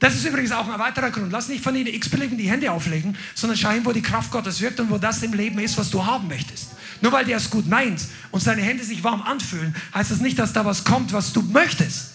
Das 0.00 0.14
ist 0.14 0.24
übrigens 0.24 0.50
auch 0.50 0.66
ein 0.66 0.78
weiterer 0.78 1.10
Grund. 1.10 1.30
Lass 1.30 1.48
nicht 1.48 1.62
von 1.62 1.74
den 1.74 1.86
x-beliebigen 1.86 2.38
die 2.38 2.50
Hände 2.50 2.72
auflegen, 2.72 3.16
sondern 3.34 3.58
schau 3.58 3.70
hin, 3.70 3.84
wo 3.84 3.92
die 3.92 4.00
Kraft 4.00 4.30
Gottes 4.30 4.60
wirkt 4.62 4.80
und 4.80 4.90
wo 4.90 4.96
das 4.96 5.22
im 5.22 5.34
Leben 5.34 5.58
ist, 5.58 5.76
was 5.76 5.90
du 5.90 6.04
haben 6.04 6.26
möchtest. 6.26 6.70
Nur 7.02 7.12
weil 7.12 7.26
der 7.26 7.36
es 7.36 7.50
gut 7.50 7.66
meint 7.68 8.00
und 8.30 8.40
seine 8.40 8.62
Hände 8.62 8.82
sich 8.82 9.04
warm 9.04 9.20
anfühlen, 9.22 9.76
heißt 9.94 10.10
das 10.10 10.20
nicht, 10.20 10.38
dass 10.38 10.54
da 10.54 10.64
was 10.64 10.84
kommt, 10.84 11.12
was 11.12 11.34
du 11.34 11.42
möchtest. 11.42 12.14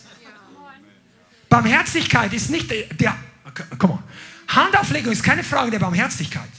Barmherzigkeit 1.48 2.34
ist 2.34 2.50
nicht 2.50 2.72
der. 2.72 3.16
Komm 3.78 3.92
mal. 3.92 4.04
Handauflegung 4.48 5.14
ist 5.14 5.24
keine 5.24 5.44
Frage 5.44 5.70
der 5.70 5.80
Barmherzigkeit. 5.80 6.50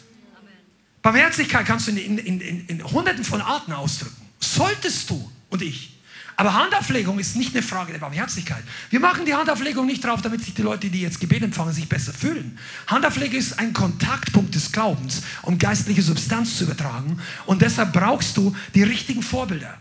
Barmherzigkeit 1.03 1.67
kannst 1.67 1.89
du 1.89 1.91
in, 1.91 2.19
in, 2.19 2.41
in, 2.41 2.67
in 2.67 2.85
hunderten 2.85 3.25
von 3.25 3.41
Arten 3.41 3.73
ausdrücken. 3.73 4.17
Solltest 4.39 5.11
du 5.11 5.31
und 5.51 5.61
ich. 5.61 5.96
Aber 6.37 6.53
Handauflegung 6.53 7.19
ist 7.19 7.35
nicht 7.37 7.55
eine 7.55 7.63
Frage 7.63 7.93
der 7.93 7.99
Barmherzigkeit. 7.99 8.63
Wir 8.91 9.01
machen 9.01 9.25
die 9.25 9.35
Handauflegung 9.35 9.87
nicht 9.87 10.05
drauf, 10.05 10.21
damit 10.21 10.45
sich 10.45 10.53
die 10.53 10.63
Leute, 10.63 10.91
die 10.91 11.01
jetzt 11.01 11.19
Gebet 11.19 11.43
empfangen, 11.43 11.73
sich 11.73 11.89
besser 11.89 12.13
fühlen. 12.13 12.59
Handauflegung 12.87 13.39
ist 13.39 13.59
ein 13.59 13.73
Kontaktpunkt 13.73 14.55
des 14.55 14.71
Glaubens, 14.71 15.23
um 15.43 15.59
geistliche 15.59 16.03
Substanz 16.03 16.59
zu 16.59 16.65
übertragen. 16.65 17.19
Und 17.47 17.63
deshalb 17.63 17.95
brauchst 17.95 18.37
du 18.37 18.55
die 18.75 18.83
richtigen 18.83 19.23
Vorbilder. 19.23 19.79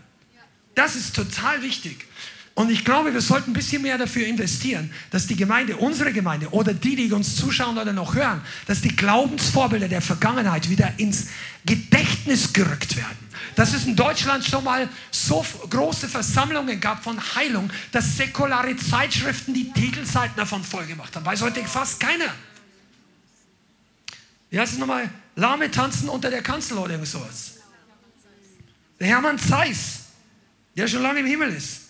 Das 0.74 0.96
ist 0.96 1.14
total 1.14 1.62
wichtig. 1.62 2.06
Und 2.54 2.70
ich 2.70 2.86
glaube, 2.86 3.12
wir 3.12 3.20
sollten 3.20 3.50
ein 3.50 3.52
bisschen 3.52 3.82
mehr 3.82 3.98
dafür 3.98 4.26
investieren, 4.26 4.90
dass 5.10 5.26
die 5.26 5.36
Gemeinde, 5.36 5.76
unsere 5.76 6.10
Gemeinde 6.10 6.48
oder 6.52 6.72
die, 6.72 6.96
die 6.96 7.12
uns 7.12 7.36
zuschauen 7.36 7.76
oder 7.76 7.92
noch 7.92 8.14
hören, 8.14 8.40
dass 8.66 8.80
die 8.80 8.96
Glaubensvorbilder 8.96 9.88
der 9.88 10.00
Vergangenheit 10.00 10.70
wieder 10.70 10.90
ins 10.96 11.26
Gedächtnis 11.66 12.54
gerückt 12.54 12.96
werden. 12.96 13.25
Dass 13.54 13.72
es 13.72 13.86
in 13.86 13.96
Deutschland 13.96 14.44
schon 14.44 14.64
mal 14.64 14.88
so 15.10 15.44
große 15.70 16.08
Versammlungen 16.08 16.80
gab 16.80 17.02
von 17.02 17.18
Heilung, 17.34 17.70
dass 17.92 18.16
säkulare 18.16 18.76
Zeitschriften 18.76 19.54
die 19.54 19.72
Titelseiten 19.72 20.36
davon 20.36 20.62
vollgemacht 20.64 21.14
haben. 21.16 21.24
Weiß 21.24 21.42
heute 21.42 21.64
fast 21.64 22.00
keiner. 22.00 22.34
Wie 24.50 24.60
heißt 24.60 24.74
es 24.74 24.78
nochmal? 24.78 25.10
Lahme 25.34 25.70
tanzen 25.70 26.08
unter 26.08 26.30
der 26.30 26.42
Kanzel 26.42 26.78
oder 26.78 26.92
irgend 26.92 27.08
sowas. 27.08 27.54
Der 28.98 29.08
Hermann 29.08 29.38
Zeiss, 29.38 30.00
der 30.76 30.88
schon 30.88 31.02
lange 31.02 31.20
im 31.20 31.26
Himmel 31.26 31.50
ist. 31.50 31.82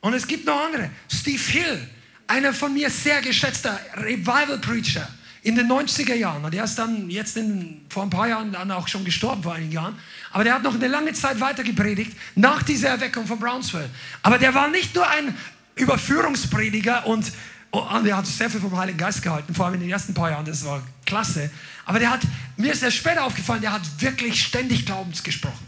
Und 0.00 0.14
es 0.14 0.26
gibt 0.26 0.46
noch 0.46 0.64
andere. 0.64 0.90
Steve 1.08 1.42
Hill, 1.42 1.88
einer 2.26 2.52
von 2.54 2.72
mir 2.72 2.90
sehr 2.90 3.20
geschätzter 3.20 3.78
Revival 3.94 4.58
Preacher 4.58 5.08
in 5.42 5.54
den 5.54 5.70
90er 5.70 6.14
Jahren. 6.14 6.44
Und 6.44 6.52
der 6.52 6.64
ist 6.64 6.76
dann 6.76 7.08
jetzt 7.08 7.36
in, 7.36 7.80
vor 7.88 8.02
ein 8.02 8.10
paar 8.10 8.28
Jahren 8.28 8.52
dann 8.52 8.70
auch 8.70 8.88
schon 8.88 9.04
gestorben, 9.04 9.42
vor 9.42 9.54
einigen 9.54 9.72
Jahren. 9.72 9.98
Aber 10.32 10.44
der 10.44 10.54
hat 10.54 10.62
noch 10.62 10.74
eine 10.74 10.88
lange 10.88 11.12
Zeit 11.12 11.40
weiter 11.40 11.62
gepredigt, 11.62 12.16
nach 12.34 12.62
dieser 12.62 12.90
Erweckung 12.90 13.26
von 13.26 13.38
Brownsville. 13.38 13.88
Aber 14.22 14.38
der 14.38 14.54
war 14.54 14.68
nicht 14.68 14.94
nur 14.94 15.08
ein 15.08 15.36
Überführungsprediger 15.76 17.06
und, 17.06 17.32
und 17.70 18.04
der 18.04 18.16
hat 18.16 18.26
sehr 18.26 18.50
viel 18.50 18.60
vom 18.60 18.76
Heiligen 18.76 18.98
Geist 18.98 19.22
gehalten, 19.22 19.54
vor 19.54 19.66
allem 19.66 19.74
in 19.74 19.80
den 19.80 19.90
ersten 19.90 20.12
paar 20.12 20.30
Jahren, 20.30 20.44
das 20.44 20.64
war 20.64 20.82
klasse. 21.06 21.50
Aber 21.86 21.98
der 21.98 22.10
hat, 22.10 22.20
mir 22.56 22.72
ist 22.72 22.82
erst 22.82 22.98
später 22.98 23.24
aufgefallen, 23.24 23.62
der 23.62 23.72
hat 23.72 23.82
wirklich 23.98 24.42
ständig 24.42 24.84
Glaubens 24.84 25.22
gesprochen. 25.22 25.66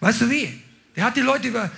Weißt 0.00 0.22
du 0.22 0.30
wie? 0.30 0.62
Der 0.96 1.04
hat 1.04 1.16
die 1.16 1.20
Leute 1.20 1.48
über 1.48 1.70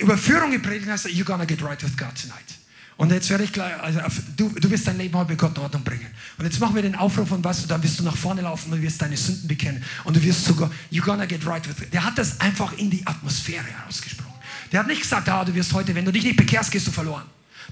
Überführung 0.00 0.50
gepredigt 0.50 0.86
und 0.86 0.92
hat 0.92 1.02
gesagt, 1.02 1.14
you're 1.14 1.24
gonna 1.24 1.44
get 1.44 1.62
right 1.62 1.82
with 1.82 1.96
God 1.96 2.14
tonight. 2.14 2.57
Und 2.98 3.12
jetzt 3.12 3.30
werde 3.30 3.44
ich 3.44 3.52
gleich, 3.52 3.80
also 3.80 4.00
du, 4.36 4.48
du 4.48 4.70
wirst 4.70 4.88
dein 4.88 4.98
Leben 4.98 5.16
heute 5.16 5.30
mit 5.30 5.38
Gott 5.38 5.56
in 5.56 5.62
Ordnung 5.62 5.84
bringen. 5.84 6.08
Und 6.36 6.44
jetzt 6.44 6.58
machen 6.58 6.74
wir 6.74 6.82
den 6.82 6.96
Aufruf 6.96 7.30
und 7.30 7.44
weißt 7.44 7.62
du, 7.62 7.68
dann 7.68 7.80
wirst 7.80 8.00
du 8.00 8.02
nach 8.02 8.16
vorne 8.16 8.42
laufen 8.42 8.72
und 8.72 8.82
wirst 8.82 9.00
deine 9.00 9.16
Sünden 9.16 9.46
bekennen. 9.46 9.84
Und 10.02 10.16
du 10.16 10.22
wirst 10.24 10.44
sogar, 10.44 10.68
you're 10.90 11.04
gonna 11.04 11.24
get 11.24 11.46
right 11.46 11.66
with 11.68 11.80
it. 11.80 11.94
Der 11.94 12.04
hat 12.04 12.18
das 12.18 12.40
einfach 12.40 12.72
in 12.72 12.90
die 12.90 13.06
Atmosphäre 13.06 13.64
herausgesprochen. 13.64 14.34
Der 14.72 14.80
hat 14.80 14.88
nicht 14.88 15.00
gesagt, 15.00 15.28
ah, 15.28 15.44
du 15.44 15.54
wirst 15.54 15.72
heute, 15.74 15.94
wenn 15.94 16.04
du 16.04 16.10
dich 16.10 16.24
nicht 16.24 16.36
bekehrst, 16.36 16.72
gehst 16.72 16.88
du 16.88 16.90
verloren. 16.90 17.22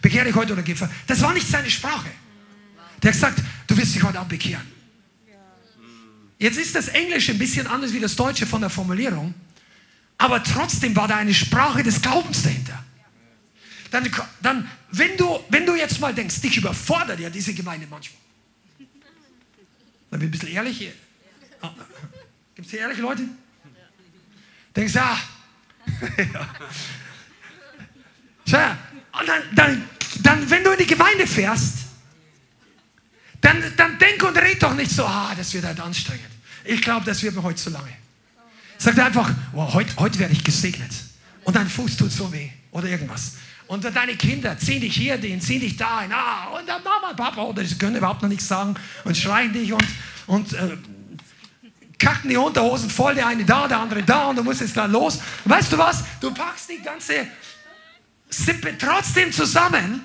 Bekehr 0.00 0.24
dich 0.24 0.34
heute 0.36 0.52
oder 0.52 0.62
geh 0.62 0.76
verloren. 0.76 0.96
Das 1.08 1.20
war 1.20 1.34
nicht 1.34 1.48
seine 1.48 1.70
Sprache. 1.70 2.08
Der 3.02 3.10
hat 3.10 3.14
gesagt, 3.14 3.42
du 3.66 3.76
wirst 3.76 3.96
dich 3.96 4.04
heute 4.04 4.20
Abend 4.20 4.28
bekehren. 4.28 4.62
Jetzt 6.38 6.56
ist 6.56 6.72
das 6.72 6.86
Englische 6.86 7.32
ein 7.32 7.38
bisschen 7.38 7.66
anders 7.66 7.92
wie 7.92 8.00
das 8.00 8.14
Deutsche 8.14 8.46
von 8.46 8.60
der 8.60 8.70
Formulierung. 8.70 9.34
Aber 10.18 10.40
trotzdem 10.44 10.94
war 10.94 11.08
da 11.08 11.16
eine 11.16 11.34
Sprache 11.34 11.82
des 11.82 12.00
Glaubens 12.00 12.44
dahinter 12.44 12.85
dann, 13.90 14.10
dann 14.42 14.70
wenn, 14.90 15.16
du, 15.16 15.40
wenn 15.48 15.66
du 15.66 15.74
jetzt 15.74 16.00
mal 16.00 16.14
denkst, 16.14 16.40
dich 16.40 16.56
überfordert 16.56 17.20
ja 17.20 17.30
diese 17.30 17.54
Gemeinde 17.54 17.86
manchmal. 17.88 18.20
Dann 20.10 20.20
bin 20.20 20.28
ich 20.28 20.28
ein 20.28 20.30
bisschen 20.30 20.48
ehrlich 20.48 20.78
hier. 20.78 20.92
Ah, 21.60 21.72
Gibt 22.54 22.66
es 22.66 22.70
hier 22.70 22.80
ehrliche 22.80 23.02
Leute? 23.02 23.22
Denkst 24.74 24.92
du, 24.92 25.00
ah. 25.00 25.18
ja. 26.18 26.54
Tja, 28.44 28.78
und 29.18 29.28
dann, 29.28 29.42
dann, 29.54 29.88
dann, 30.22 30.50
wenn 30.50 30.62
du 30.62 30.70
in 30.70 30.78
die 30.78 30.86
Gemeinde 30.86 31.26
fährst, 31.26 31.78
dann, 33.40 33.62
dann 33.76 33.98
denk 33.98 34.22
und 34.22 34.36
red 34.36 34.62
doch 34.62 34.74
nicht 34.74 34.90
so, 34.90 35.04
ah, 35.04 35.34
das 35.36 35.52
wird 35.52 35.64
halt 35.64 35.80
anstrengend. 35.80 36.30
Ich 36.64 36.80
glaube, 36.80 37.04
das 37.04 37.22
wird 37.22 37.34
mir 37.34 37.42
heute 37.42 37.56
zu 37.56 37.70
lange. 37.70 37.92
Sag 38.78 38.94
dir 38.94 39.04
einfach, 39.04 39.32
oh, 39.52 39.72
heute, 39.72 39.96
heute 39.96 40.18
werde 40.18 40.32
ich 40.32 40.44
gesegnet. 40.44 40.90
Und 41.44 41.56
dein 41.56 41.68
Fuß 41.68 41.96
tut 41.96 42.12
so 42.12 42.32
weh. 42.32 42.50
Oder 42.72 42.88
irgendwas. 42.88 43.32
Und 43.68 43.84
deine 43.84 44.14
Kinder 44.14 44.56
ziehen 44.58 44.80
dich 44.80 44.94
hier 44.94 45.16
hin, 45.16 45.40
ziehen 45.40 45.60
dich 45.60 45.76
da 45.76 46.02
hin. 46.02 46.12
Ah, 46.12 46.56
und 46.56 46.68
dann 46.68 46.82
Mama, 46.84 47.14
Papa, 47.14 47.42
oder 47.42 47.64
sie 47.64 47.76
können 47.76 47.96
überhaupt 47.96 48.22
noch 48.22 48.28
nichts 48.28 48.46
sagen 48.46 48.74
und 49.04 49.16
schreien 49.16 49.52
dich 49.52 49.72
und, 49.72 49.84
und 50.26 50.52
äh, 50.52 50.76
kacken 51.98 52.30
die 52.30 52.36
Unterhosen 52.36 52.90
voll, 52.90 53.14
der 53.14 53.26
eine 53.26 53.44
da, 53.44 53.66
der 53.66 53.78
andere 53.78 54.02
da 54.02 54.26
und 54.26 54.36
du 54.36 54.44
musst 54.44 54.60
jetzt 54.60 54.76
da 54.76 54.86
los. 54.86 55.20
Weißt 55.44 55.72
du 55.72 55.78
was? 55.78 56.04
Du 56.20 56.32
packst 56.32 56.70
die 56.70 56.80
ganze 56.82 57.26
Sippe 58.28 58.76
trotzdem 58.78 59.32
zusammen, 59.32 60.02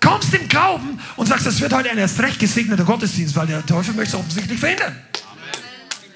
kommst 0.00 0.32
im 0.34 0.48
Glauben 0.48 0.98
und 1.16 1.26
sagst, 1.26 1.46
das 1.46 1.60
wird 1.60 1.72
heute 1.72 1.90
ein 1.90 1.98
erst 1.98 2.20
recht 2.20 2.38
gesegneter 2.38 2.84
Gottesdienst, 2.84 3.36
weil 3.36 3.46
der 3.46 3.64
Teufel 3.66 3.94
möchte 3.94 4.16
es 4.16 4.20
offensichtlich 4.20 4.58
verhindern. 4.58 4.96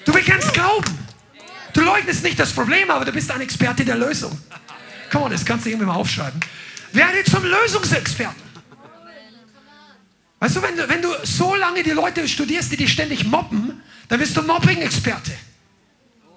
Du 0.05 0.13
bekennst 0.13 0.53
Glauben. 0.53 0.97
Du 1.73 1.81
leugnest 1.81 2.23
nicht 2.23 2.39
das 2.39 2.53
Problem, 2.53 2.89
aber 2.89 3.05
du 3.05 3.11
bist 3.11 3.29
ein 3.29 3.41
Experte 3.41 3.85
der 3.85 3.97
Lösung. 3.97 4.35
Komm 5.11 5.29
das 5.29 5.45
kannst 5.45 5.65
du 5.65 5.69
irgendwie 5.69 5.85
mal 5.85 5.95
aufschreiben. 5.95 6.39
Werde 6.97 7.23
zum 7.23 7.43
Lösungsexperten. 7.43 8.41
Weißt 10.39 10.55
du 10.55 10.61
wenn, 10.61 10.75
du, 10.75 10.89
wenn 10.89 11.01
du 11.01 11.09
so 11.23 11.53
lange 11.55 11.83
die 11.83 11.91
Leute 11.91 12.27
studierst, 12.27 12.71
die 12.71 12.77
dich 12.77 12.91
ständig 12.91 13.23
mobben, 13.23 13.81
dann 14.07 14.19
bist 14.19 14.35
du 14.35 14.41
Mobbing-Experte. 14.41 15.31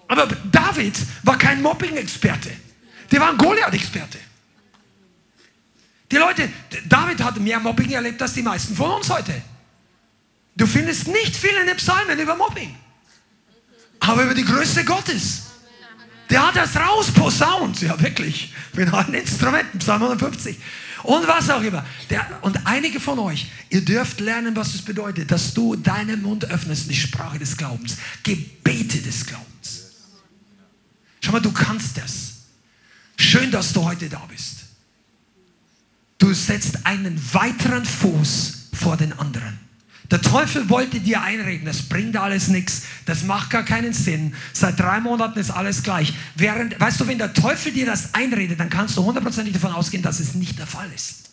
Aber 0.06 0.26
David 0.52 0.98
war 1.22 1.38
kein 1.38 1.62
Mobbing-Experte. 1.62 2.50
Der 3.10 3.20
war 3.20 3.30
ein 3.30 3.38
Goliath-Experte. 3.38 4.18
Die 6.10 6.16
Leute, 6.16 6.50
David 6.86 7.22
hat 7.22 7.38
mehr 7.38 7.60
Mobbing 7.60 7.90
erlebt 7.90 8.20
als 8.20 8.34
die 8.34 8.42
meisten 8.42 8.74
von 8.74 8.90
uns 8.90 9.08
heute. 9.08 9.40
Du 10.56 10.66
findest 10.66 11.08
nicht 11.08 11.36
viel 11.36 11.56
in 11.60 11.66
den 11.68 11.76
Psalmen 11.76 12.18
über 12.18 12.36
Mobbing, 12.36 12.76
aber 14.00 14.24
über 14.24 14.34
die 14.34 14.44
Größe 14.44 14.84
Gottes. 14.84 15.49
Der 16.30 16.46
hat 16.46 16.56
das 16.56 16.76
rausposaunt. 16.76 17.82
Ja, 17.82 18.00
wirklich. 18.00 18.54
Mit 18.74 18.92
allen 18.92 19.14
Instrumenten. 19.14 19.78
Psalm 19.80 20.02
150. 20.02 20.56
Und 21.02 21.26
was 21.26 21.50
auch 21.50 21.62
immer. 21.62 21.84
Der, 22.08 22.26
und 22.42 22.66
einige 22.66 23.00
von 23.00 23.18
euch, 23.18 23.50
ihr 23.70 23.84
dürft 23.84 24.20
lernen, 24.20 24.54
was 24.54 24.74
es 24.74 24.82
bedeutet, 24.82 25.30
dass 25.30 25.54
du 25.54 25.76
deinen 25.76 26.22
Mund 26.22 26.44
öffnest, 26.44 26.90
die 26.90 26.94
Sprache 26.94 27.38
des 27.38 27.56
Glaubens, 27.56 27.96
Gebete 28.22 28.98
des 28.98 29.26
Glaubens. 29.26 29.90
Schau 31.20 31.32
mal, 31.32 31.40
du 31.40 31.52
kannst 31.52 31.96
das. 31.96 32.32
Schön, 33.16 33.50
dass 33.50 33.72
du 33.72 33.84
heute 33.84 34.08
da 34.08 34.22
bist. 34.28 34.56
Du 36.18 36.32
setzt 36.34 36.86
einen 36.86 37.20
weiteren 37.32 37.84
Fuß 37.84 38.68
vor 38.74 38.96
den 38.96 39.12
anderen. 39.18 39.58
Der 40.10 40.20
Teufel 40.20 40.68
wollte 40.68 40.98
dir 40.98 41.22
einreden, 41.22 41.66
das 41.66 41.82
bringt 41.82 42.16
alles 42.16 42.48
nichts, 42.48 42.82
das 43.06 43.22
macht 43.22 43.50
gar 43.50 43.62
keinen 43.62 43.92
Sinn. 43.92 44.34
Seit 44.52 44.80
drei 44.80 45.00
Monaten 45.00 45.38
ist 45.38 45.50
alles 45.50 45.84
gleich. 45.84 46.12
Während, 46.34 46.78
weißt 46.80 47.00
du, 47.00 47.06
wenn 47.06 47.18
der 47.18 47.32
Teufel 47.32 47.72
dir 47.72 47.86
das 47.86 48.12
einredet, 48.14 48.58
dann 48.58 48.70
kannst 48.70 48.96
du 48.96 49.04
hundertprozentig 49.04 49.52
davon 49.52 49.72
ausgehen, 49.72 50.02
dass 50.02 50.18
es 50.18 50.34
nicht 50.34 50.58
der 50.58 50.66
Fall 50.66 50.90
ist. 50.92 51.30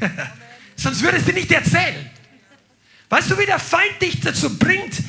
Sonst 0.76 1.02
würdest 1.02 1.28
du 1.28 1.32
nicht 1.32 1.52
erzählen. 1.52 2.08
Weißt 3.10 3.30
du, 3.30 3.38
wie 3.38 3.44
der 3.44 3.58
Feind 3.58 4.00
dich 4.00 4.20
dazu 4.20 4.56
bringt, 4.56 5.02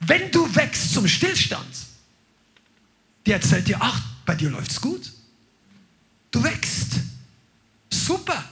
wenn 0.00 0.30
du 0.30 0.54
wächst 0.54 0.92
zum 0.92 1.08
Stillstand? 1.08 1.74
Der 3.24 3.36
erzählt 3.36 3.66
dir, 3.66 3.78
ach, 3.80 4.02
bei 4.26 4.34
dir 4.34 4.50
läuft's 4.50 4.78
gut. 4.78 5.10
Du 6.30 6.42
wächst. 6.44 6.96
Super. 7.90 8.44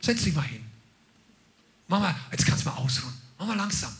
Setz 0.00 0.24
dich 0.24 0.34
mal 0.34 0.42
hin. 0.42 0.65
Mama, 1.88 2.14
jetzt 2.30 2.46
kannst 2.46 2.64
du 2.64 2.70
mal 2.70 2.76
ausruhen. 2.76 3.14
Mach 3.38 3.46
mal 3.46 3.56
langsam. 3.56 3.94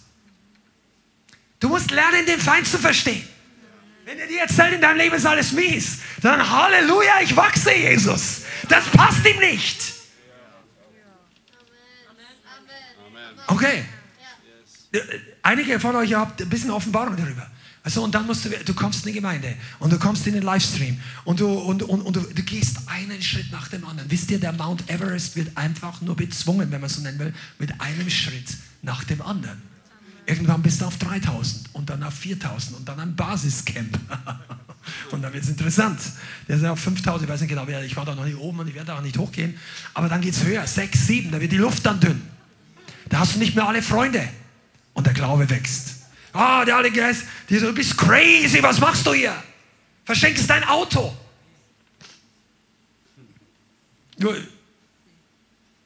Du 1.60 1.68
musst 1.68 1.90
lernen, 1.90 2.26
den 2.26 2.40
Feind 2.40 2.66
zu 2.66 2.78
verstehen. 2.78 3.26
Wenn 4.04 4.18
er 4.18 4.26
dir 4.26 4.40
erzählt, 4.40 4.74
in 4.74 4.80
deinem 4.80 4.98
Leben 4.98 5.16
ist 5.16 5.26
alles 5.26 5.52
mies, 5.52 5.98
dann 6.22 6.48
Halleluja, 6.48 7.20
ich 7.22 7.34
wachse, 7.34 7.74
Jesus. 7.74 8.42
Das 8.68 8.84
passt 8.86 9.26
ihm 9.26 9.38
nicht. 9.38 9.94
Okay. 13.48 13.84
Einige 15.42 15.78
von 15.80 15.96
euch 15.96 16.14
habt 16.14 16.40
ein 16.40 16.48
bisschen 16.48 16.70
Offenbarung 16.70 17.16
darüber. 17.16 17.50
Also 17.86 18.02
und 18.02 18.16
dann 18.16 18.26
musst 18.26 18.44
du, 18.44 18.48
du 18.48 18.74
kommst 18.74 19.06
in 19.06 19.12
die 19.12 19.20
Gemeinde 19.20 19.54
und 19.78 19.92
du 19.92 19.98
kommst 20.00 20.26
in 20.26 20.32
den 20.32 20.42
Livestream 20.42 20.98
und 21.24 21.38
du, 21.38 21.46
und, 21.46 21.84
und, 21.84 22.02
und 22.02 22.16
du, 22.16 22.20
du 22.20 22.42
gehst 22.42 22.78
einen 22.88 23.22
Schritt 23.22 23.52
nach 23.52 23.68
dem 23.68 23.86
anderen. 23.86 24.10
Wisst 24.10 24.28
ihr, 24.32 24.40
der 24.40 24.52
Mount 24.52 24.90
Everest 24.90 25.36
wird 25.36 25.56
einfach 25.56 26.00
nur 26.00 26.16
bezwungen, 26.16 26.72
wenn 26.72 26.80
man 26.80 26.90
so 26.90 27.00
nennen 27.00 27.20
will, 27.20 27.32
mit 27.60 27.80
einem 27.80 28.10
Schritt 28.10 28.56
nach 28.82 29.04
dem 29.04 29.22
anderen. 29.22 29.62
Irgendwann 30.26 30.62
bist 30.62 30.80
du 30.80 30.86
auf 30.86 30.98
3000 30.98 31.74
und 31.74 31.88
dann 31.88 32.02
auf 32.02 32.14
4000 32.14 32.76
und 32.76 32.88
dann 32.88 32.98
ein 32.98 33.14
Basiscamp. 33.14 33.96
und 35.12 35.22
dann 35.22 35.32
wird 35.32 35.44
es 35.44 35.50
interessant. 35.50 36.00
Der 36.48 36.56
ist 36.56 36.64
auf 36.64 36.80
5000, 36.80 37.22
ich 37.22 37.28
weiß 37.28 37.40
nicht 37.42 37.50
genau, 37.50 37.68
ich 37.68 37.96
war 37.96 38.04
da 38.04 38.16
noch 38.16 38.24
nicht 38.24 38.36
oben 38.36 38.58
und 38.58 38.66
ich 38.66 38.74
werde 38.74 38.88
da 38.88 38.98
auch 38.98 39.02
nicht 39.02 39.16
hochgehen. 39.16 39.56
Aber 39.94 40.08
dann 40.08 40.22
geht 40.22 40.34
es 40.34 40.42
höher, 40.42 40.66
6, 40.66 41.06
7, 41.06 41.30
da 41.30 41.40
wird 41.40 41.52
die 41.52 41.56
Luft 41.56 41.86
dann 41.86 42.00
dünn. 42.00 42.20
Da 43.10 43.20
hast 43.20 43.36
du 43.36 43.38
nicht 43.38 43.54
mehr 43.54 43.68
alle 43.68 43.80
Freunde 43.80 44.28
und 44.92 45.06
der 45.06 45.14
Glaube 45.14 45.48
wächst. 45.48 45.95
Ah, 46.36 46.66
der 46.66 46.76
Heilige 46.76 47.00
Geist, 47.00 47.24
die 47.48 47.58
so, 47.58 47.68
du 47.68 47.72
bist 47.72 47.96
crazy, 47.96 48.62
was 48.62 48.78
machst 48.78 49.06
du 49.06 49.14
hier? 49.14 49.42
Verschenkst 50.04 50.48
dein 50.50 50.64
Auto. 50.64 51.16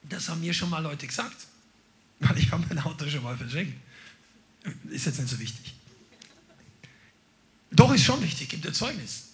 Das 0.03 0.29
haben 0.29 0.41
mir 0.41 0.53
schon 0.53 0.69
mal 0.69 0.83
Leute 0.83 1.07
gesagt. 1.07 1.47
Weil 2.19 2.37
ich 2.39 2.51
habe 2.51 2.65
mein 2.69 2.81
Auto 2.81 3.09
schon 3.09 3.23
mal 3.23 3.37
verschenkt. 3.37 3.75
Ist 4.91 5.07
jetzt 5.07 5.21
nicht 5.21 5.31
so 5.31 5.39
wichtig. 5.39 5.75
Doch, 7.71 7.95
ist 7.95 8.05
schon 8.05 8.21
wichtig, 8.21 8.49
gibt 8.49 8.65
dir 8.65 8.73
Zeugnis. 8.73 9.29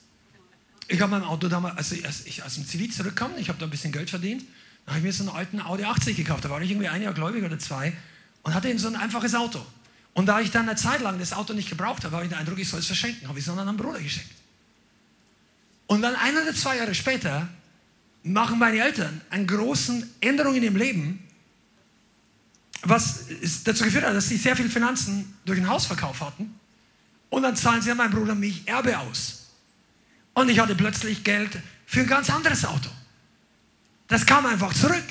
Ich 0.87 1.01
habe 1.01 1.11
mein 1.11 1.25
Auto 1.25 1.49
damals, 1.49 1.79
als 2.05 2.27
ich, 2.27 2.43
aus 2.43 2.55
dem 2.55 2.67
Zivil 2.67 2.93
zurückkam, 2.93 3.33
ich 3.39 3.49
habe 3.49 3.59
da 3.59 3.65
ein 3.67 3.71
bisschen 3.71 3.91
Geld 3.91 4.11
verdient, 4.11 4.45
habe 4.87 4.99
ich 4.99 5.05
mir 5.05 5.13
so 5.13 5.23
einen 5.23 5.35
alten 5.35 5.61
Audi 5.63 5.85
80 5.85 6.15
gekauft. 6.15 6.45
Da 6.45 6.51
war 6.51 6.61
ich 6.61 6.71
irgendwie 6.71 6.89
ein 6.89 7.03
Jahr 7.03 7.15
gläubig 7.15 7.43
oder 7.43 7.59
zwei 7.59 7.97
und 8.43 8.55
hatte 8.55 8.79
so 8.79 8.89
ein 8.89 8.97
einfaches 8.97 9.35
Auto. 9.35 9.65
Und 10.17 10.25
da 10.25 10.41
ich 10.41 10.51
dann 10.51 10.67
eine 10.67 10.77
Zeit 10.77 11.03
lang 11.03 11.19
das 11.19 11.35
Auto 11.35 11.53
nicht 11.53 11.69
gebraucht 11.69 12.03
habe, 12.05 12.17
habe 12.17 12.25
ich 12.25 12.31
den 12.31 12.39
Eindruck, 12.39 12.59
ich 12.59 12.67
soll 12.67 12.81
es 12.81 12.87
verschenken. 12.87 13.29
Habe 13.29 13.39
ich 13.39 13.45
es 13.45 13.51
dann 13.51 13.59
an 13.59 13.69
einen 13.69 13.77
Bruder 13.77 14.01
geschenkt. 14.01 14.33
Und 15.89 16.01
dann 16.01 16.17
ein 16.17 16.35
oder 16.35 16.55
zwei 16.55 16.79
Jahre 16.79 16.95
später 16.95 17.47
machen 18.23 18.59
meine 18.59 18.79
Eltern 18.79 19.21
eine 19.29 19.45
große 19.45 20.09
Änderung 20.23 20.55
in 20.55 20.63
ihrem 20.63 20.77
Leben, 20.77 21.23
was 22.81 23.27
dazu 23.65 23.85
geführt 23.85 24.07
hat, 24.07 24.15
dass 24.15 24.31
sie 24.31 24.39
sehr 24.39 24.57
viel 24.57 24.71
Finanzen 24.71 25.37
durch 25.45 25.59
den 25.59 25.69
Hausverkauf 25.69 26.23
hatten. 26.23 26.59
Und 27.29 27.43
dann 27.43 27.55
zahlen 27.55 27.83
sie 27.83 27.91
an 27.91 27.99
meinen 27.99 28.13
Bruder 28.13 28.35
mich 28.35 28.67
Erbe 28.67 28.99
aus. 28.99 29.51
Und 30.33 30.49
ich 30.49 30.59
hatte 30.59 30.75
plötzlich 30.77 31.25
Geld 31.25 31.59
für 31.85 32.01
ein 32.01 32.07
ganz 32.07 32.31
anderes 32.31 32.65
Auto. 32.65 32.89
Das 34.09 34.25
kam 34.25 34.47
einfach 34.47 34.73
zurück. 34.73 35.05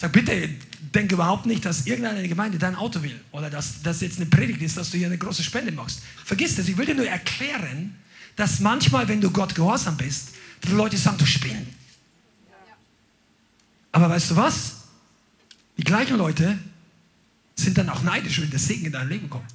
Sag 0.00 0.12
bitte, 0.12 0.48
denk 0.94 1.10
überhaupt 1.10 1.44
nicht, 1.44 1.64
dass 1.64 1.86
irgendeine 1.86 2.26
Gemeinde 2.28 2.56
dein 2.56 2.76
Auto 2.76 3.02
will 3.02 3.20
oder 3.32 3.50
dass 3.50 3.82
das 3.82 4.00
jetzt 4.00 4.18
eine 4.18 4.26
Predigt 4.26 4.62
ist, 4.62 4.76
dass 4.76 4.90
du 4.90 4.96
hier 4.96 5.08
eine 5.08 5.18
große 5.18 5.42
Spende 5.42 5.72
machst. 5.72 6.00
Vergiss 6.24 6.54
das. 6.54 6.68
Ich 6.68 6.76
will 6.76 6.86
dir 6.86 6.94
nur 6.94 7.08
erklären, 7.08 7.96
dass 8.36 8.60
manchmal, 8.60 9.08
wenn 9.08 9.20
du 9.20 9.30
Gott 9.30 9.56
gehorsam 9.56 9.96
bist, 9.96 10.30
die 10.62 10.70
Leute 10.70 10.96
sagen, 10.96 11.18
du 11.18 11.26
spinnen. 11.26 11.66
Aber 13.90 14.08
weißt 14.10 14.30
du 14.30 14.36
was? 14.36 14.76
Die 15.76 15.84
gleichen 15.84 16.16
Leute 16.16 16.56
sind 17.56 17.76
dann 17.76 17.88
auch 17.88 18.02
neidisch, 18.02 18.40
wenn 18.40 18.50
der 18.50 18.60
Segen 18.60 18.86
in 18.86 18.92
dein 18.92 19.08
Leben 19.08 19.28
kommt. 19.28 19.50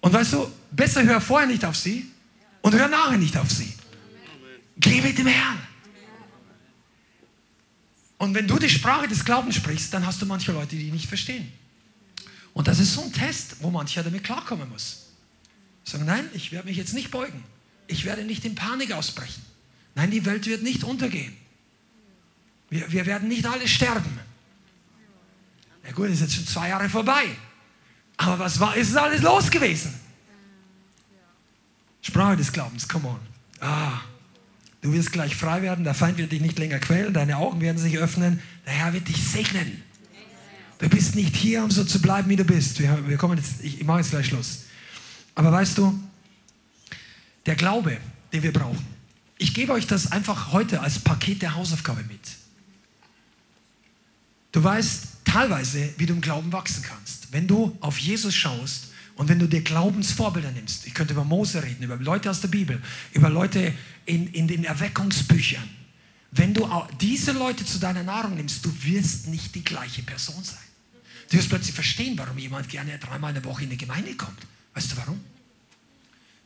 Und 0.00 0.12
weißt 0.12 0.32
du, 0.32 0.50
besser 0.72 1.04
hör 1.04 1.20
vorher 1.20 1.48
nicht 1.48 1.64
auf 1.64 1.76
sie 1.76 2.10
und 2.62 2.74
hör 2.74 2.88
nachher 2.88 3.18
nicht 3.18 3.36
auf 3.36 3.50
sie. 3.50 3.72
Geh 4.78 5.00
mit 5.00 5.18
dem 5.18 5.28
Herrn. 5.28 5.65
Und 8.18 8.34
wenn 8.34 8.48
du 8.48 8.58
die 8.58 8.70
Sprache 8.70 9.08
des 9.08 9.24
Glaubens 9.24 9.56
sprichst, 9.56 9.92
dann 9.92 10.06
hast 10.06 10.22
du 10.22 10.26
manche 10.26 10.52
Leute, 10.52 10.76
die 10.76 10.90
nicht 10.90 11.06
verstehen. 11.06 11.52
Und 12.54 12.68
das 12.68 12.78
ist 12.78 12.94
so 12.94 13.02
ein 13.02 13.12
Test, 13.12 13.56
wo 13.60 13.70
mancher 13.70 14.02
damit 14.02 14.24
klarkommen 14.24 14.68
muss. 14.70 15.08
Sagen, 15.84 16.06
nein, 16.06 16.28
ich 16.32 16.52
werde 16.52 16.66
mich 16.68 16.76
jetzt 16.76 16.94
nicht 16.94 17.10
beugen. 17.10 17.44
Ich 17.86 18.04
werde 18.04 18.24
nicht 18.24 18.44
in 18.44 18.54
Panik 18.54 18.92
ausbrechen. 18.92 19.42
Nein, 19.94 20.10
die 20.10 20.24
Welt 20.24 20.46
wird 20.46 20.62
nicht 20.62 20.82
untergehen. 20.82 21.36
Wir, 22.70 22.90
wir 22.90 23.06
werden 23.06 23.28
nicht 23.28 23.46
alle 23.46 23.68
sterben. 23.68 24.18
Na 25.84 25.92
gut, 25.92 26.08
ist 26.08 26.20
jetzt 26.20 26.34
schon 26.34 26.46
zwei 26.46 26.70
Jahre 26.70 26.88
vorbei. 26.88 27.24
Aber 28.16 28.38
was 28.38 28.58
war, 28.58 28.74
ist 28.76 28.96
alles 28.96 29.22
los 29.22 29.50
gewesen? 29.50 29.94
Sprache 32.02 32.36
des 32.36 32.52
Glaubens, 32.52 32.88
come 32.88 33.08
on. 33.08 33.20
Ah, 33.60 34.00
du 34.86 34.92
wirst 34.92 35.12
gleich 35.12 35.34
frei 35.34 35.62
werden, 35.62 35.84
der 35.84 35.94
Feind 35.94 36.16
wird 36.16 36.30
dich 36.30 36.40
nicht 36.40 36.58
länger 36.60 36.78
quälen, 36.78 37.12
deine 37.12 37.38
Augen 37.38 37.60
werden 37.60 37.78
sich 37.78 37.98
öffnen, 37.98 38.40
der 38.64 38.72
Herr 38.72 38.92
wird 38.92 39.08
dich 39.08 39.20
segnen. 39.20 39.82
Du 40.78 40.88
bist 40.88 41.16
nicht 41.16 41.34
hier, 41.34 41.64
um 41.64 41.70
so 41.72 41.82
zu 41.82 42.00
bleiben, 42.00 42.28
wie 42.28 42.36
du 42.36 42.44
bist. 42.44 42.78
Wir, 42.78 43.08
wir 43.08 43.16
kommen 43.16 43.36
jetzt, 43.36 43.64
ich, 43.64 43.80
ich 43.80 43.86
mache 43.86 43.98
jetzt 43.98 44.10
gleich 44.10 44.26
Schluss. 44.26 44.64
Aber 45.34 45.50
weißt 45.50 45.76
du, 45.78 45.98
der 47.46 47.56
Glaube, 47.56 47.98
den 48.32 48.44
wir 48.44 48.52
brauchen, 48.52 48.86
ich 49.38 49.54
gebe 49.54 49.72
euch 49.72 49.88
das 49.88 50.12
einfach 50.12 50.52
heute 50.52 50.80
als 50.80 51.00
Paket 51.00 51.42
der 51.42 51.56
Hausaufgabe 51.56 52.04
mit. 52.04 52.20
Du 54.52 54.62
weißt 54.62 55.08
teilweise, 55.24 55.92
wie 55.98 56.06
du 56.06 56.14
im 56.14 56.20
Glauben 56.20 56.52
wachsen 56.52 56.82
kannst. 56.82 57.32
Wenn 57.32 57.48
du 57.48 57.76
auf 57.80 57.98
Jesus 57.98 58.34
schaust 58.34 58.92
und 59.16 59.28
wenn 59.28 59.38
du 59.38 59.48
dir 59.48 59.62
Glaubensvorbilder 59.62 60.52
nimmst, 60.52 60.86
ich 60.86 60.94
könnte 60.94 61.14
über 61.14 61.24
Mose 61.24 61.62
reden, 61.62 61.82
über 61.82 61.96
Leute 61.96 62.30
aus 62.30 62.42
der 62.42 62.48
Bibel, 62.48 62.80
über 63.12 63.30
Leute 63.30 63.72
in, 64.04 64.26
in 64.28 64.46
den 64.46 64.64
Erweckungsbüchern. 64.64 65.68
Wenn 66.32 66.52
du 66.52 66.68
diese 67.00 67.32
Leute 67.32 67.64
zu 67.64 67.78
deiner 67.78 68.02
Nahrung 68.02 68.36
nimmst, 68.36 68.64
du 68.64 68.72
wirst 68.84 69.28
nicht 69.28 69.54
die 69.54 69.64
gleiche 69.64 70.02
Person 70.02 70.44
sein. 70.44 70.58
Du 71.30 71.38
wirst 71.38 71.48
plötzlich 71.48 71.74
verstehen, 71.74 72.16
warum 72.18 72.36
jemand 72.36 72.68
gerne 72.68 72.98
dreimal 72.98 73.30
in 73.30 73.42
der 73.42 73.44
Woche 73.44 73.64
in 73.64 73.70
die 73.70 73.78
Gemeinde 73.78 74.14
kommt. 74.16 74.38
Weißt 74.74 74.92
du 74.92 74.96
warum? 74.98 75.18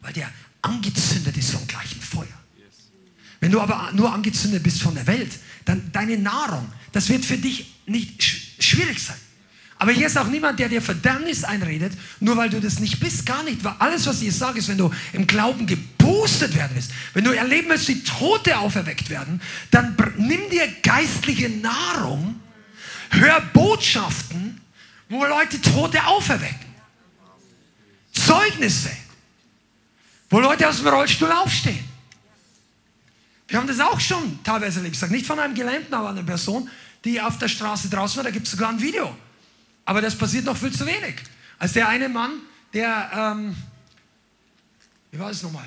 Weil 0.00 0.12
der 0.12 0.30
angezündet 0.62 1.36
ist 1.36 1.50
vom 1.50 1.66
gleichen 1.66 2.00
Feuer. 2.00 2.26
Wenn 3.40 3.50
du 3.50 3.60
aber 3.60 3.90
nur 3.92 4.12
angezündet 4.12 4.62
bist 4.62 4.80
von 4.80 4.94
der 4.94 5.06
Welt, 5.06 5.32
dann 5.64 5.90
deine 5.92 6.18
Nahrung, 6.18 6.70
das 6.92 7.08
wird 7.08 7.24
für 7.24 7.38
dich 7.38 7.74
nicht 7.86 8.22
schwierig 8.22 9.02
sein. 9.02 9.16
Aber 9.80 9.92
hier 9.92 10.08
ist 10.08 10.18
auch 10.18 10.26
niemand, 10.26 10.60
der 10.60 10.68
dir 10.68 10.82
Verdammnis 10.82 11.42
einredet, 11.42 11.94
nur 12.20 12.36
weil 12.36 12.50
du 12.50 12.60
das 12.60 12.80
nicht 12.80 13.00
bist. 13.00 13.24
Gar 13.24 13.42
nicht. 13.44 13.64
Weil 13.64 13.76
alles, 13.78 14.06
was 14.06 14.20
ich 14.20 14.36
sage, 14.36 14.58
ist, 14.58 14.68
wenn 14.68 14.76
du 14.76 14.90
im 15.14 15.26
Glauben 15.26 15.66
geboostet 15.66 16.54
werden 16.54 16.72
willst, 16.74 16.92
wenn 17.14 17.24
du 17.24 17.30
erleben 17.30 17.70
willst, 17.70 17.88
wie 17.88 18.02
Tote 18.02 18.58
auferweckt 18.58 19.08
werden, 19.08 19.40
dann 19.70 19.96
nimm 20.18 20.50
dir 20.50 20.68
geistliche 20.82 21.48
Nahrung, 21.48 22.38
hör 23.08 23.40
Botschaften, 23.54 24.60
wo 25.08 25.24
Leute 25.24 25.58
Tote 25.62 26.04
auferwecken. 26.04 26.68
Zeugnisse, 28.12 28.90
wo 30.28 30.40
Leute 30.40 30.68
aus 30.68 30.76
dem 30.76 30.88
Rollstuhl 30.88 31.32
aufstehen. 31.32 31.88
Wir 33.48 33.58
haben 33.58 33.66
das 33.66 33.80
auch 33.80 33.98
schon 33.98 34.44
teilweise 34.44 34.80
erlebt. 34.80 35.10
Nicht 35.10 35.24
von 35.24 35.38
einem 35.38 35.54
Gelähmten, 35.54 35.94
aber 35.94 36.10
einer 36.10 36.22
Person, 36.22 36.68
die 37.02 37.18
auf 37.18 37.38
der 37.38 37.48
Straße 37.48 37.88
draußen 37.88 38.18
war. 38.18 38.24
Da 38.24 38.30
gibt 38.30 38.44
es 38.44 38.52
sogar 38.52 38.68
ein 38.68 38.82
Video. 38.82 39.16
Aber 39.84 40.00
das 40.00 40.16
passiert 40.16 40.44
noch 40.44 40.56
viel 40.56 40.72
zu 40.72 40.86
wenig. 40.86 41.16
Als 41.58 41.72
der 41.72 41.88
eine 41.88 42.08
Mann, 42.08 42.32
der, 42.72 43.10
ähm, 43.14 43.56
wie 45.10 45.18
war 45.18 45.30
es 45.30 45.42
nochmal? 45.42 45.66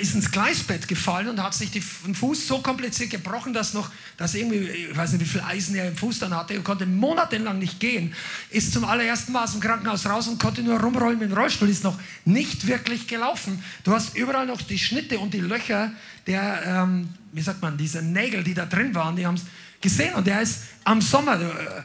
Ist 0.00 0.14
ins 0.14 0.30
Gleisbett 0.30 0.86
gefallen 0.86 1.28
und 1.28 1.42
hat 1.42 1.54
sich 1.54 1.72
den 1.72 1.82
Fuß 1.82 2.46
so 2.46 2.60
kompliziert 2.60 3.10
gebrochen, 3.10 3.52
dass 3.52 3.74
noch, 3.74 3.90
dass 4.16 4.34
irgendwie, 4.36 4.58
ich 4.58 4.96
weiß 4.96 5.12
nicht, 5.12 5.22
wie 5.22 5.28
viel 5.28 5.40
Eisen 5.40 5.74
er 5.74 5.88
im 5.88 5.96
Fuß 5.96 6.20
dann 6.20 6.36
hatte, 6.36 6.56
und 6.56 6.62
konnte 6.62 6.86
monatelang 6.86 7.58
nicht 7.58 7.80
gehen. 7.80 8.14
Ist 8.50 8.72
zum 8.72 8.84
allerersten 8.84 9.32
Mal 9.32 9.42
aus 9.42 9.52
dem 9.52 9.60
Krankenhaus 9.60 10.06
raus 10.06 10.28
und 10.28 10.38
konnte 10.38 10.62
nur 10.62 10.78
rumrollen 10.78 11.18
mit 11.18 11.32
dem 11.32 11.36
Rollstuhl, 11.36 11.68
ist 11.68 11.82
noch 11.82 11.98
nicht 12.24 12.68
wirklich 12.68 13.08
gelaufen. 13.08 13.64
Du 13.82 13.92
hast 13.92 14.16
überall 14.16 14.46
noch 14.46 14.62
die 14.62 14.78
Schnitte 14.78 15.18
und 15.18 15.34
die 15.34 15.40
Löcher 15.40 15.90
der, 16.28 16.62
ähm, 16.64 17.08
wie 17.32 17.42
sagt 17.42 17.60
man, 17.60 17.76
diese 17.76 18.02
Nägel, 18.02 18.44
die 18.44 18.54
da 18.54 18.66
drin 18.66 18.94
waren, 18.94 19.16
die 19.16 19.26
haben 19.26 19.34
es 19.34 19.42
gesehen. 19.80 20.14
Und 20.14 20.28
der 20.28 20.42
ist 20.42 20.62
am 20.84 21.00
Sommer 21.00 21.40
äh, 21.40 21.82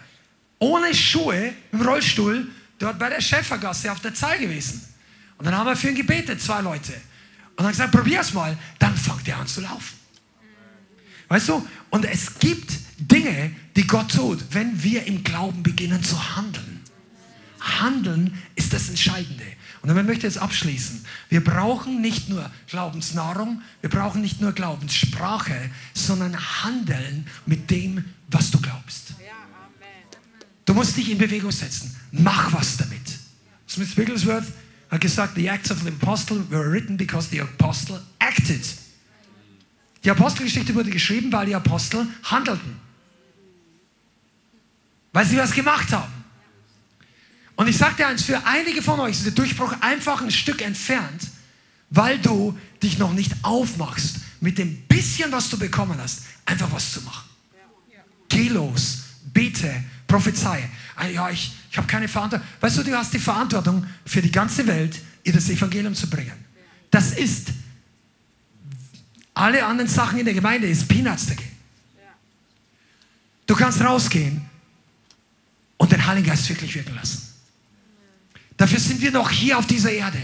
ohne 0.60 0.94
Schuhe 0.94 1.54
im 1.72 1.82
Rollstuhl 1.82 2.48
dort 2.80 3.00
bei 3.00 3.10
der 3.10 3.22
Schäfergasse 3.22 3.92
auf 3.92 4.00
der 4.00 4.14
Zahl 4.14 4.38
gewesen. 4.40 4.82
Und 5.38 5.46
dann 5.46 5.56
haben 5.56 5.68
wir 5.68 5.76
für 5.76 5.90
ihn 5.90 5.96
gebetet, 5.96 6.42
zwei 6.42 6.62
Leute. 6.62 6.94
Und 7.56 7.64
dann 7.64 7.72
gesagt, 7.72 7.92
probier's 7.92 8.34
mal. 8.34 8.58
Dann 8.80 8.96
fängt 8.96 9.28
er 9.28 9.38
an 9.38 9.48
zu 9.48 9.62
laufen. 9.62 9.98
Weißt 11.28 11.50
du? 11.50 11.68
Und 11.90 12.06
es 12.06 12.40
gibt 12.40 12.72
Dinge, 12.98 13.56
die 13.76 13.86
Gott 13.86 14.12
tut, 14.12 14.40
wenn 14.52 14.82
wir 14.82 15.06
im 15.06 15.24
Glauben 15.24 15.62
beginnen 15.64 16.04
zu 16.04 16.36
handeln. 16.36 16.82
Handeln 17.60 18.42
ist 18.56 18.74
das 18.74 18.90
Entscheidende. 18.90 19.44
Und 19.82 19.90
dann 19.90 20.06
möchte 20.06 20.28
ich 20.28 20.34
jetzt 20.36 20.42
abschließen. 20.42 21.06
Wir 21.30 21.44
brauchen 21.44 22.02
nicht 22.02 22.30
nur 22.30 22.50
Glaubensnahrung, 22.68 23.62
wir 23.82 23.90
brauchen 23.90 24.22
nicht 24.22 24.42
nur 24.42 24.52
Glaubenssprache, 24.52 25.70
sondern 25.94 26.38
Handeln 26.64 27.28
mit 27.46 27.70
dem, 27.70 28.06
was 28.30 28.52
du 28.52 28.60
glaubst. 28.60 29.07
Du 30.68 30.73
musst 30.73 30.98
dich 30.98 31.10
in 31.10 31.18
Bewegung 31.18 31.52
setzen. 31.52 31.95
Mach 32.11 32.52
was 32.53 32.77
damit. 32.77 33.02
Smith 33.68 33.95
Wigglesworth 33.98 34.45
hat 34.91 35.02
gesagt, 35.02 35.35
the 35.35 35.48
acts 35.48 35.72
of 35.72 35.81
the 35.81 35.89
apostle 35.89 36.44
were 36.49 36.69
written 36.72 36.98
because 36.98 37.30
the 37.30 37.41
apostle 37.41 38.02
acted. 38.19 38.61
Die 40.03 40.11
Apostelgeschichte 40.11 40.76
wurde 40.76 40.89
geschrieben, 40.89 41.31
weil 41.31 41.48
die 41.48 41.56
Apostel 41.56 42.06
handelten. 42.23 42.80
Weil 45.14 45.26
sie 45.26 45.38
was 45.38 45.53
gemacht 45.53 45.91
haben. 45.91 46.11
Und 47.56 47.68
ich 47.68 47.77
dir 47.77 48.07
eins, 48.07 48.23
für 48.23 48.45
einige 48.45 48.81
von 48.81 48.99
euch 48.99 49.14
ist 49.14 49.26
der 49.26 49.31
Durchbruch 49.31 49.73
einfach 49.81 50.22
ein 50.22 50.31
Stück 50.31 50.61
entfernt, 50.61 51.27
weil 51.89 52.19
du 52.19 52.57
dich 52.84 52.99
noch 52.99 53.14
nicht 53.14 53.31
aufmachst, 53.41 54.18
mit 54.41 54.57
dem 54.57 54.81
bisschen, 54.84 55.31
was 55.31 55.49
du 55.49 55.57
bekommen 55.57 55.98
hast, 55.98 56.23
einfach 56.45 56.72
was 56.72 56.91
zu 56.91 57.02
machen. 57.02 57.27
Geh 58.30 58.49
los, 58.49 58.99
bete, 59.34 59.84
prophezei. 60.08 60.70
Ah, 60.96 61.06
ja, 61.08 61.30
ich, 61.30 61.54
ich 61.70 61.78
habe 61.78 61.88
keine 61.88 62.08
Verantwortung. 62.08 62.48
Weißt 62.62 62.78
du, 62.78 62.84
du 62.84 62.98
hast 62.98 63.14
die 63.14 63.20
Verantwortung 63.20 63.86
für 64.06 64.22
die 64.22 64.32
ganze 64.32 64.66
Welt, 64.66 65.00
ihr 65.24 65.34
das 65.34 65.50
Evangelium 65.50 65.94
zu 65.94 66.10
bringen. 66.10 66.34
Das 66.90 67.12
ist, 67.12 67.50
alle 69.34 69.66
anderen 69.66 69.90
Sachen 69.90 70.20
in 70.20 70.26
der 70.26 70.34
Gemeinde 70.34 70.68
ist 70.68 70.88
Peanuts 70.88 71.28
dagegen. 71.28 71.52
Du 73.46 73.56
kannst 73.56 73.82
rausgehen 73.82 74.42
und 75.78 75.92
den 75.92 76.06
Heiligen 76.06 76.28
Geist 76.28 76.50
wirklich 76.50 76.74
wirken 76.74 76.96
lassen. 76.96 77.22
Dafür 78.58 78.80
sind 78.80 79.02
wir 79.02 79.12
noch 79.12 79.30
hier 79.30 79.58
auf 79.58 79.68
dieser 79.68 79.92
Erde. 79.92 80.18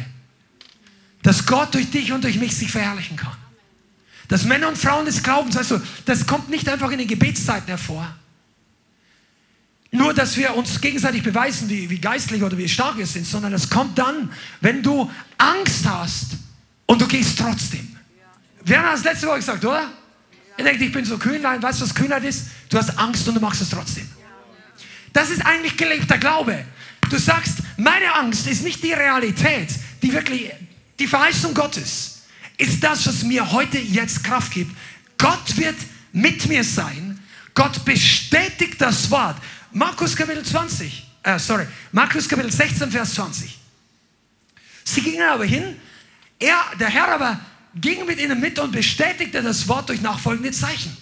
Dass 1.22 1.46
Gott 1.46 1.74
durch 1.74 1.90
dich 1.90 2.12
und 2.12 2.24
durch 2.24 2.38
mich 2.38 2.56
sich 2.56 2.72
verherrlichen 2.72 3.16
kann. 3.16 3.38
Dass 4.28 4.44
Männer 4.44 4.68
und 4.68 4.78
Frauen 4.78 5.06
des 5.06 5.22
Glaubens, 5.22 5.56
weißt 5.56 5.72
du, 5.72 5.82
das 6.06 6.26
kommt 6.26 6.50
nicht 6.50 6.68
einfach 6.68 6.92
in 6.92 6.98
den 6.98 7.08
Gebetszeiten 7.08 7.68
hervor. 7.68 8.14
Nur, 9.94 10.12
dass 10.12 10.36
wir 10.38 10.56
uns 10.56 10.82
gegenseitig 10.82 11.22
beweisen, 11.22 11.70
wie, 11.70 11.88
wie 11.88 12.00
geistlich 12.00 12.42
oder 12.42 12.58
wie 12.58 12.68
stark 12.68 12.98
wir 12.98 13.06
sind, 13.06 13.28
sondern 13.28 13.54
es 13.54 13.70
kommt 13.70 13.98
dann, 14.00 14.32
wenn 14.60 14.82
du 14.82 15.10
Angst 15.38 15.86
hast 15.88 16.32
und 16.88 17.00
du 17.00 17.08
gehst 17.08 17.38
trotzdem. 17.38 17.96
Wir 18.66 18.80
haben 18.80 18.92
das 18.92 19.04
letzte 19.04 19.28
Woche 19.28 19.38
gesagt, 19.38 19.64
oder? 19.64 19.92
Ihr 20.58 20.66
denkt, 20.66 20.82
ich 20.82 20.92
bin 20.92 21.06
so 21.06 21.20
kühn. 21.20 21.40
Nein, 21.40 21.62
weißt 21.62 21.80
du, 21.80 21.86
was 21.86 21.94
Kühnheit 21.94 22.24
ist? 22.24 22.48
Du 22.70 22.78
hast 22.80 22.98
Angst 22.98 23.28
und 23.28 23.36
du 23.36 23.40
machst 23.40 23.62
es 23.62 23.70
trotzdem. 23.70 24.10
Das 25.14 25.30
ist 25.30 25.46
eigentlich 25.46 25.78
gelebter 25.78 26.18
Glaube. 26.18 26.66
Du 27.12 27.20
sagst, 27.20 27.60
meine 27.78 28.16
Angst 28.16 28.48
ist 28.48 28.64
nicht 28.64 28.84
die 28.84 28.94
Realität, 28.94 29.70
die 30.02 30.12
wirklich, 30.12 30.52
die 30.98 31.06
Verheißung 31.06 31.54
Gottes 31.54 32.24
ist 32.58 32.84
das, 32.84 33.06
was 33.06 33.22
mir 33.22 33.52
heute 33.52 33.78
jetzt 33.78 34.24
Kraft 34.24 34.54
gibt. 34.54 34.76
Gott 35.20 35.56
wird 35.56 35.76
mit 36.14 36.48
mir 36.48 36.64
sein. 36.64 37.20
Gott 37.54 37.86
bestätigt 37.86 38.82
das 38.82 39.12
Wort. 39.12 39.38
Markus 39.74 40.16
Kapitel 40.16 40.44
20, 40.44 41.06
äh, 41.24 41.40
sorry, 41.40 41.68
Markus 41.92 42.30
Kapitel 42.30 42.52
16, 42.52 42.92
Vers 42.92 43.16
20. 43.16 43.60
Sie 44.84 45.02
gingen 45.02 45.24
aber 45.24 45.46
hin, 45.46 45.76
er, 46.40 46.58
der 46.80 46.90
Herr 46.90 47.08
aber 47.10 47.40
ging 47.76 48.06
mit 48.06 48.20
ihnen 48.20 48.40
mit 48.40 48.60
und 48.60 48.72
bestätigte 48.72 49.42
das 49.42 49.68
Wort 49.68 49.90
durch 49.90 50.02
nachfolgende 50.02 50.52
Zeichen. 50.52 50.96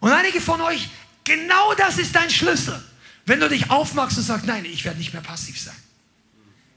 Und 0.00 0.10
einige 0.10 0.40
von 0.40 0.60
euch, 0.60 0.88
genau 1.24 1.74
das 1.74 1.98
ist 1.98 2.14
dein 2.14 2.30
Schlüssel. 2.30 2.82
Wenn 3.24 3.40
du 3.40 3.48
dich 3.48 3.70
aufmachst 3.70 4.18
und 4.18 4.24
sagst, 4.24 4.46
nein, 4.46 4.64
ich 4.64 4.84
werde 4.84 4.98
nicht 4.98 5.12
mehr 5.12 5.22
passiv 5.22 5.60
sein. 5.60 5.76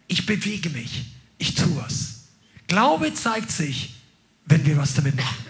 Ich 0.08 0.26
bewege 0.26 0.70
mich. 0.70 1.06
Ich 1.38 1.56
tue 1.56 1.76
was. 1.78 2.26
Glaube 2.68 3.14
zeigt 3.14 3.52
sich, 3.52 3.96
wenn 4.46 4.66
wir 4.66 4.78
was 4.78 4.94
damit 4.94 5.16
machen. 5.16 5.46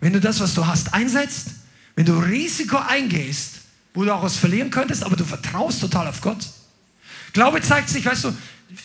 Wenn 0.00 0.12
du 0.12 0.20
das, 0.20 0.40
was 0.40 0.54
du 0.54 0.66
hast, 0.66 0.92
einsetzt, 0.94 1.50
wenn 1.94 2.06
du 2.06 2.18
Risiko 2.18 2.76
eingehst, 2.76 3.60
wo 3.94 4.04
du 4.04 4.14
auch 4.14 4.22
was 4.22 4.36
verlieren 4.36 4.70
könntest, 4.70 5.04
aber 5.04 5.16
du 5.16 5.24
vertraust 5.24 5.80
total 5.80 6.08
auf 6.08 6.20
Gott. 6.20 6.48
Glaube 7.32 7.60
zeigt 7.60 7.88
sich, 7.88 8.04
weißt 8.04 8.24
du, 8.24 8.36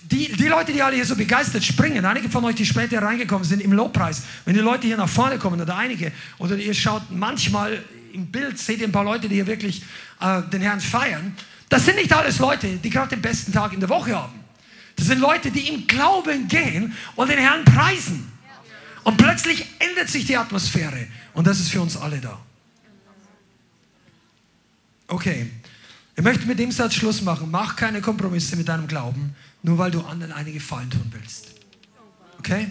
die, 0.03 0.31
die 0.33 0.47
Leute, 0.47 0.73
die 0.73 0.81
alle 0.81 0.95
hier 0.95 1.05
so 1.05 1.15
begeistert 1.15 1.63
springen, 1.63 2.03
einige 2.03 2.29
von 2.29 2.43
euch, 2.43 2.55
die 2.55 2.65
später 2.65 3.01
reingekommen 3.01 3.45
sind 3.45 3.61
im 3.61 3.71
Lobpreis, 3.71 4.23
wenn 4.45 4.53
die 4.53 4.59
Leute 4.59 4.87
hier 4.87 4.97
nach 4.97 5.09
vorne 5.09 5.37
kommen 5.37 5.61
oder 5.61 5.77
einige, 5.77 6.11
oder 6.39 6.57
ihr 6.57 6.73
schaut 6.73 7.03
manchmal 7.09 7.83
im 8.13 8.27
Bild, 8.27 8.57
seht 8.57 8.79
ihr 8.79 8.87
ein 8.87 8.91
paar 8.91 9.05
Leute, 9.05 9.29
die 9.29 9.35
hier 9.35 9.47
wirklich 9.47 9.83
äh, 10.19 10.41
den 10.51 10.61
Herrn 10.61 10.81
feiern, 10.81 11.35
das 11.69 11.85
sind 11.85 11.95
nicht 11.95 12.13
alles 12.13 12.39
Leute, 12.39 12.67
die 12.77 12.89
gerade 12.89 13.09
den 13.09 13.21
besten 13.21 13.51
Tag 13.51 13.73
in 13.73 13.79
der 13.79 13.89
Woche 13.89 14.15
haben. 14.15 14.39
Das 14.95 15.07
sind 15.07 15.19
Leute, 15.19 15.51
die 15.51 15.67
im 15.67 15.85
Glauben 15.85 16.47
gehen 16.47 16.93
und 17.15 17.29
den 17.29 17.37
Herrn 17.37 17.63
preisen. 17.65 18.31
Und 19.03 19.17
plötzlich 19.17 19.65
ändert 19.79 20.09
sich 20.09 20.25
die 20.25 20.35
Atmosphäre. 20.35 21.07
Und 21.33 21.45
das 21.45 21.59
ist 21.59 21.69
für 21.69 21.81
uns 21.81 21.95
alle 21.95 22.19
da. 22.19 22.39
Okay, 25.07 25.49
ich 26.17 26.23
möchte 26.23 26.47
mit 26.47 26.57
dem 26.57 26.71
Satz 26.71 26.95
Schluss 26.95 27.21
machen. 27.21 27.49
Mach 27.51 27.75
keine 27.75 28.01
Kompromisse 28.01 28.55
mit 28.55 28.67
deinem 28.67 28.87
Glauben, 28.87 29.35
nur 29.61 29.77
weil 29.77 29.91
du 29.91 30.01
anderen 30.01 30.33
eine 30.33 30.51
Gefallen 30.51 30.89
tun 30.89 31.05
willst. 31.11 31.51
Okay? 32.39 32.69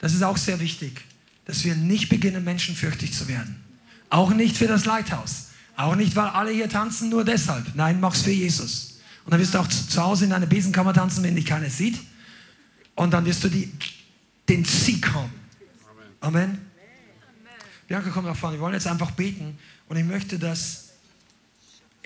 Das 0.00 0.12
ist 0.12 0.22
auch 0.22 0.36
sehr 0.36 0.58
wichtig, 0.60 1.00
dass 1.44 1.64
wir 1.64 1.76
nicht 1.76 2.08
beginnen, 2.08 2.42
menschenfürchtig 2.44 3.12
zu 3.12 3.28
werden. 3.28 3.62
Auch 4.10 4.30
nicht 4.30 4.56
für 4.56 4.66
das 4.66 4.84
Leithaus. 4.84 5.50
Auch 5.76 5.94
nicht, 5.94 6.16
weil 6.16 6.28
alle 6.28 6.50
hier 6.50 6.68
tanzen, 6.68 7.08
nur 7.08 7.24
deshalb. 7.24 7.74
Nein, 7.74 8.00
mach's 8.00 8.22
für 8.22 8.30
Jesus. 8.30 8.98
Und 9.24 9.32
dann 9.32 9.40
wirst 9.40 9.54
du 9.54 9.58
auch 9.58 9.68
zu 9.68 10.02
Hause 10.02 10.24
in 10.24 10.32
einer 10.32 10.46
Besenkammer 10.46 10.92
tanzen, 10.92 11.22
wenn 11.22 11.36
dich 11.36 11.46
keiner 11.46 11.70
sieht. 11.70 11.98
Und 12.94 13.12
dann 13.12 13.24
wirst 13.24 13.44
du 13.44 13.48
die, 13.48 13.72
den 14.48 14.64
Sieg 14.64 15.06
haben. 15.12 15.30
Amen. 16.20 16.42
Amen. 16.42 16.58
Bianca, 17.86 18.10
komm 18.12 18.24
nach 18.24 18.36
vorne. 18.36 18.56
Wir 18.56 18.60
wollen 18.60 18.74
jetzt 18.74 18.86
einfach 18.86 19.12
beten. 19.12 19.56
Und 19.88 19.96
ich 19.96 20.04
möchte 20.04 20.38
das 20.38 20.85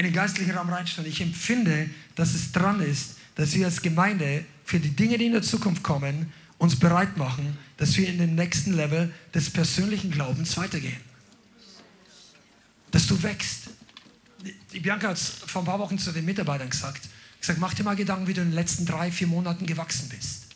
in 0.00 0.06
den 0.06 0.14
geistlichen 0.14 0.52
Raum 0.52 0.68
reinstellen. 0.68 1.10
Ich 1.10 1.20
empfinde, 1.20 1.88
dass 2.14 2.34
es 2.34 2.52
dran 2.52 2.80
ist, 2.80 3.16
dass 3.36 3.54
wir 3.54 3.66
als 3.66 3.80
Gemeinde 3.82 4.44
für 4.64 4.80
die 4.80 4.90
Dinge, 4.90 5.18
die 5.18 5.26
in 5.26 5.32
der 5.32 5.42
Zukunft 5.42 5.82
kommen, 5.82 6.32
uns 6.58 6.76
bereit 6.76 7.16
machen, 7.16 7.56
dass 7.76 7.96
wir 7.96 8.08
in 8.08 8.18
den 8.18 8.34
nächsten 8.34 8.74
Level 8.74 9.12
des 9.34 9.50
persönlichen 9.50 10.10
Glaubens 10.10 10.56
weitergehen 10.56 11.10
dass 12.90 13.06
du 13.06 13.22
wächst. 13.22 13.70
Die 14.72 14.80
Bianca 14.80 15.08
hat 15.08 15.16
es 15.16 15.28
vor 15.46 15.62
ein 15.62 15.66
paar 15.66 15.78
Wochen 15.78 15.98
zu 15.98 16.12
den 16.12 16.24
Mitarbeitern 16.24 16.70
gesagt. 16.70 17.08
gesagt, 17.38 17.58
mach 17.58 17.74
dir 17.74 17.84
mal 17.84 17.96
Gedanken, 17.96 18.26
wie 18.26 18.34
du 18.34 18.40
in 18.40 18.48
den 18.48 18.54
letzten 18.54 18.86
drei, 18.86 19.10
vier 19.10 19.26
Monaten 19.26 19.66
gewachsen 19.66 20.08
bist. 20.08 20.46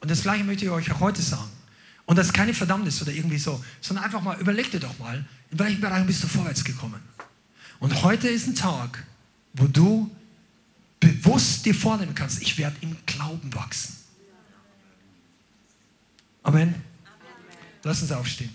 Und 0.00 0.10
das 0.10 0.22
Gleiche 0.22 0.44
möchte 0.44 0.64
ich 0.64 0.70
euch 0.70 0.90
auch 0.92 1.00
heute 1.00 1.22
sagen. 1.22 1.50
Und 2.04 2.16
das 2.16 2.26
ist 2.26 2.32
keine 2.32 2.52
Verdammnis 2.52 3.00
oder 3.00 3.12
irgendwie 3.12 3.38
so, 3.38 3.64
sondern 3.80 4.04
einfach 4.04 4.20
mal, 4.20 4.38
überleg 4.40 4.70
dir 4.70 4.80
doch 4.80 4.98
mal, 4.98 5.24
in 5.50 5.58
welchen 5.58 5.80
Bereichen 5.80 6.06
bist 6.06 6.22
du 6.22 6.26
vorwärts 6.26 6.64
gekommen. 6.64 7.00
Und 7.82 8.04
heute 8.04 8.28
ist 8.28 8.46
ein 8.46 8.54
Tag, 8.54 9.04
wo 9.54 9.66
du 9.66 10.08
bewusst 11.00 11.66
dir 11.66 11.74
vornehmen 11.74 12.14
kannst, 12.14 12.40
ich 12.40 12.56
werde 12.56 12.76
im 12.80 12.96
Glauben 13.06 13.52
wachsen. 13.52 13.96
Amen. 16.44 16.76
Lass 17.82 18.00
uns 18.02 18.12
aufstehen. 18.12 18.50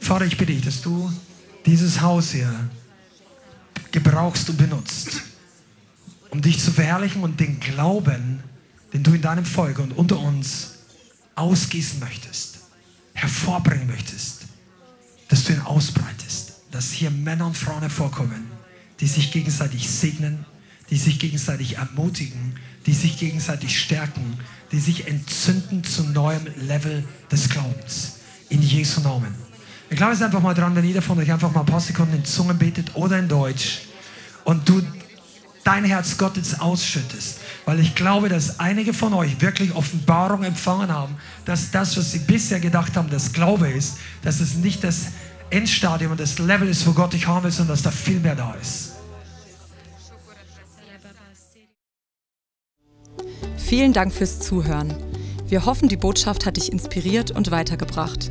Vater, 0.00 0.26
ich 0.26 0.36
bitte 0.36 0.52
dich, 0.52 0.64
dass 0.64 0.82
du 0.82 1.12
dieses 1.66 2.00
Haus 2.00 2.32
hier 2.32 2.52
gebrauchst 3.90 4.50
und 4.50 4.56
benutzt, 4.56 5.22
um 6.30 6.42
dich 6.42 6.58
zu 6.58 6.72
verherrlichen 6.72 7.22
und 7.22 7.38
den 7.38 7.60
Glauben, 7.60 8.42
den 8.92 9.02
du 9.02 9.14
in 9.14 9.22
deinem 9.22 9.44
Volk 9.44 9.78
und 9.78 9.92
unter 9.92 10.18
uns 10.18 10.74
ausgießen 11.36 12.00
möchtest, 12.00 12.58
hervorbringen 13.14 13.86
möchtest, 13.86 14.42
dass 15.28 15.44
du 15.44 15.52
ihn 15.52 15.60
ausbreitest, 15.60 16.54
dass 16.70 16.90
hier 16.90 17.10
Männer 17.10 17.46
und 17.46 17.56
Frauen 17.56 17.80
hervorkommen, 17.80 18.46
die 19.00 19.06
sich 19.06 19.32
gegenseitig 19.32 19.88
segnen, 19.88 20.44
die 20.90 20.96
sich 20.96 21.18
gegenseitig 21.18 21.78
ermutigen, 21.78 22.56
die 22.86 22.92
sich 22.92 23.18
gegenseitig 23.18 23.80
stärken, 23.80 24.38
die 24.70 24.80
sich 24.80 25.06
entzünden 25.06 25.82
zu 25.82 26.04
neuem 26.04 26.46
Level 26.66 27.04
des 27.30 27.48
Glaubens. 27.48 28.16
In 28.50 28.62
Jesu 28.62 29.00
Namen. 29.00 29.34
Ich 29.90 29.96
glaube 29.96 30.12
es 30.12 30.22
einfach 30.22 30.40
mal 30.40 30.54
dran, 30.54 30.74
wenn 30.74 30.84
jeder 30.84 31.02
von 31.02 31.18
euch 31.18 31.30
einfach 31.30 31.52
mal 31.52 31.60
ein 31.60 31.66
paar 31.66 31.80
Sekunden 31.80 32.14
in 32.14 32.24
Zungen 32.24 32.58
betet 32.58 32.94
oder 32.94 33.18
in 33.18 33.28
Deutsch 33.28 33.82
und 34.44 34.68
du 34.68 34.82
dein 35.64 35.84
Herz 35.84 36.18
Gottes 36.18 36.60
ausschüttest. 36.60 37.38
Weil 37.64 37.80
ich 37.80 37.94
glaube, 37.94 38.28
dass 38.28 38.60
einige 38.60 38.92
von 38.92 39.14
euch 39.14 39.40
wirklich 39.40 39.74
Offenbarung 39.74 40.44
empfangen 40.44 40.92
haben, 40.92 41.16
dass 41.46 41.70
das, 41.70 41.96
was 41.96 42.12
sie 42.12 42.18
bisher 42.18 42.60
gedacht 42.60 42.96
haben, 42.96 43.08
das 43.10 43.32
Glaube 43.32 43.68
ist, 43.68 43.98
dass 44.22 44.40
es 44.40 44.54
nicht 44.54 44.84
das 44.84 45.06
Endstadium 45.50 46.12
und 46.12 46.20
das 46.20 46.38
Level 46.38 46.68
ist, 46.68 46.86
wo 46.86 46.92
Gott 46.92 47.12
dich 47.12 47.26
haben 47.26 47.44
will, 47.44 47.50
sondern 47.50 47.74
dass 47.74 47.82
da 47.82 47.90
viel 47.90 48.20
mehr 48.20 48.34
da 48.34 48.54
ist. 48.60 48.92
Vielen 53.56 53.92
Dank 53.92 54.12
fürs 54.12 54.40
Zuhören. 54.40 54.94
Wir 55.46 55.64
hoffen, 55.64 55.88
die 55.88 55.96
Botschaft 55.96 56.46
hat 56.46 56.56
dich 56.56 56.70
inspiriert 56.70 57.30
und 57.30 57.50
weitergebracht. 57.50 58.30